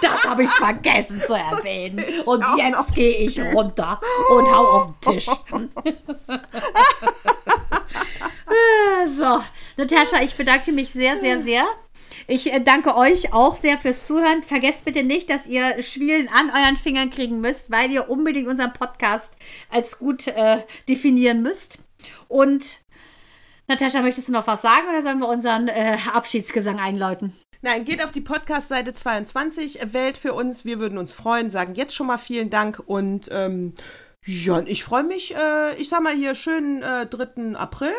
Das 0.01 0.25
habe 0.25 0.43
ich 0.43 0.49
vergessen 0.51 1.21
zu 1.25 1.33
erwähnen. 1.33 2.03
Und 2.25 2.43
jetzt 2.57 2.93
gehe 2.93 3.17
ich 3.17 3.39
runter 3.39 3.99
und 4.29 4.45
hau 4.47 4.67
auf 4.67 4.85
den 4.99 5.13
Tisch. 5.13 5.25
so, 9.17 9.43
Natascha, 9.77 10.21
ich 10.21 10.35
bedanke 10.35 10.71
mich 10.71 10.91
sehr, 10.91 11.19
sehr, 11.19 11.41
sehr. 11.41 11.65
Ich 12.27 12.51
äh, 12.51 12.59
danke 12.59 12.95
euch 12.95 13.33
auch 13.33 13.55
sehr 13.55 13.77
fürs 13.77 14.05
Zuhören. 14.05 14.43
Vergesst 14.43 14.85
bitte 14.85 15.03
nicht, 15.03 15.29
dass 15.29 15.47
ihr 15.47 15.81
Schwielen 15.81 16.27
an 16.29 16.49
euren 16.49 16.77
Fingern 16.77 17.09
kriegen 17.09 17.39
müsst, 17.39 17.71
weil 17.71 17.91
ihr 17.91 18.09
unbedingt 18.09 18.47
unseren 18.47 18.73
Podcast 18.73 19.31
als 19.69 19.97
gut 19.97 20.27
äh, 20.27 20.57
definieren 20.89 21.41
müsst. 21.41 21.79
Und 22.27 22.79
Natascha, 23.69 24.01
möchtest 24.01 24.29
du 24.29 24.31
noch 24.31 24.47
was 24.47 24.61
sagen 24.61 24.87
oder 24.89 25.03
sollen 25.03 25.19
wir 25.19 25.27
unseren 25.27 25.67
äh, 25.67 25.97
Abschiedsgesang 26.13 26.79
einläuten? 26.79 27.33
Nein, 27.61 27.83
geht 27.83 28.01
auf 28.01 28.13
die 28.13 28.21
Podcast-Seite 28.21 28.93
22, 28.93 29.79
wählt 29.91 30.17
für 30.17 30.33
uns. 30.33 30.63
Wir 30.63 30.79
würden 30.79 30.97
uns 30.97 31.11
freuen, 31.11 31.49
sagen 31.49 31.75
jetzt 31.75 31.93
schon 31.93 32.07
mal 32.07 32.17
vielen 32.17 32.49
Dank 32.49 32.81
und 32.85 33.27
ähm, 33.31 33.73
ja, 34.25 34.61
ich 34.61 34.85
freue 34.85 35.03
mich. 35.03 35.35
Äh, 35.35 35.75
ich 35.75 35.89
sag 35.89 36.01
mal 36.01 36.13
hier 36.13 36.33
schönen 36.33 36.81
äh, 36.81 37.07
3. 37.07 37.57
April. 37.57 37.93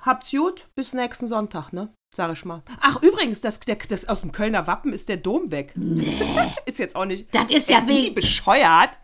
Habt's 0.00 0.32
gut, 0.32 0.66
bis 0.74 0.92
nächsten 0.92 1.28
Sonntag, 1.28 1.72
ne? 1.72 1.92
Sag 2.14 2.32
ich 2.32 2.44
mal. 2.44 2.62
Ach, 2.80 3.00
übrigens, 3.00 3.40
das, 3.40 3.60
der, 3.60 3.76
das 3.76 4.08
aus 4.08 4.22
dem 4.22 4.32
Kölner 4.32 4.66
Wappen 4.66 4.92
ist 4.92 5.08
der 5.08 5.18
Dom 5.18 5.52
weg. 5.52 5.72
Nee. 5.76 6.20
ist 6.66 6.80
jetzt 6.80 6.96
auch 6.96 7.04
nicht. 7.04 7.32
Das 7.32 7.48
ist 7.48 7.70
ja 7.70 7.78
sind 7.78 7.90
die 7.90 8.10
bescheuert? 8.10 8.98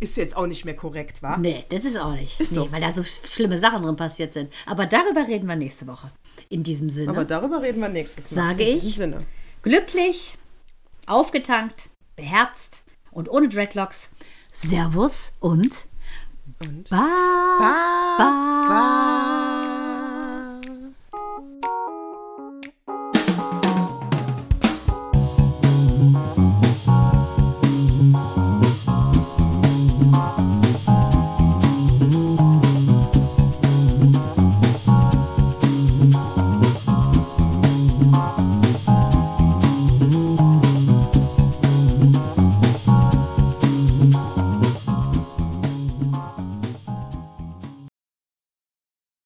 Ist 0.00 0.16
jetzt 0.16 0.34
auch 0.34 0.46
nicht 0.46 0.64
mehr 0.64 0.74
korrekt, 0.74 1.22
wa? 1.22 1.36
Nee, 1.36 1.64
das 1.68 1.84
ist 1.84 1.98
auch 1.98 2.14
nicht. 2.14 2.40
Ist 2.40 2.52
nee, 2.52 2.58
so. 2.58 2.72
weil 2.72 2.80
da 2.80 2.90
so 2.90 3.02
schlimme 3.02 3.58
Sachen 3.58 3.82
drin 3.82 3.96
passiert 3.96 4.32
sind. 4.32 4.50
Aber 4.64 4.86
darüber 4.86 5.28
reden 5.28 5.46
wir 5.46 5.56
nächste 5.56 5.86
Woche. 5.86 6.10
In 6.48 6.62
diesem 6.62 6.88
Sinne. 6.88 7.10
Aber 7.10 7.26
darüber 7.26 7.60
reden 7.60 7.80
wir 7.80 7.90
nächstes 7.90 8.30
Mal. 8.30 8.48
Sage 8.48 8.64
ich. 8.64 8.96
Sinne. 8.96 9.18
glücklich, 9.62 10.38
aufgetankt, 11.06 11.90
beherzt 12.16 12.80
und 13.10 13.28
ohne 13.28 13.48
Dreadlocks. 13.50 14.08
Servus 14.54 15.32
und, 15.38 15.86
Und 16.60 16.88
bye. 16.88 16.98
Bye. 17.58 18.16
bye. 18.18 18.68
Bye. 18.68 19.69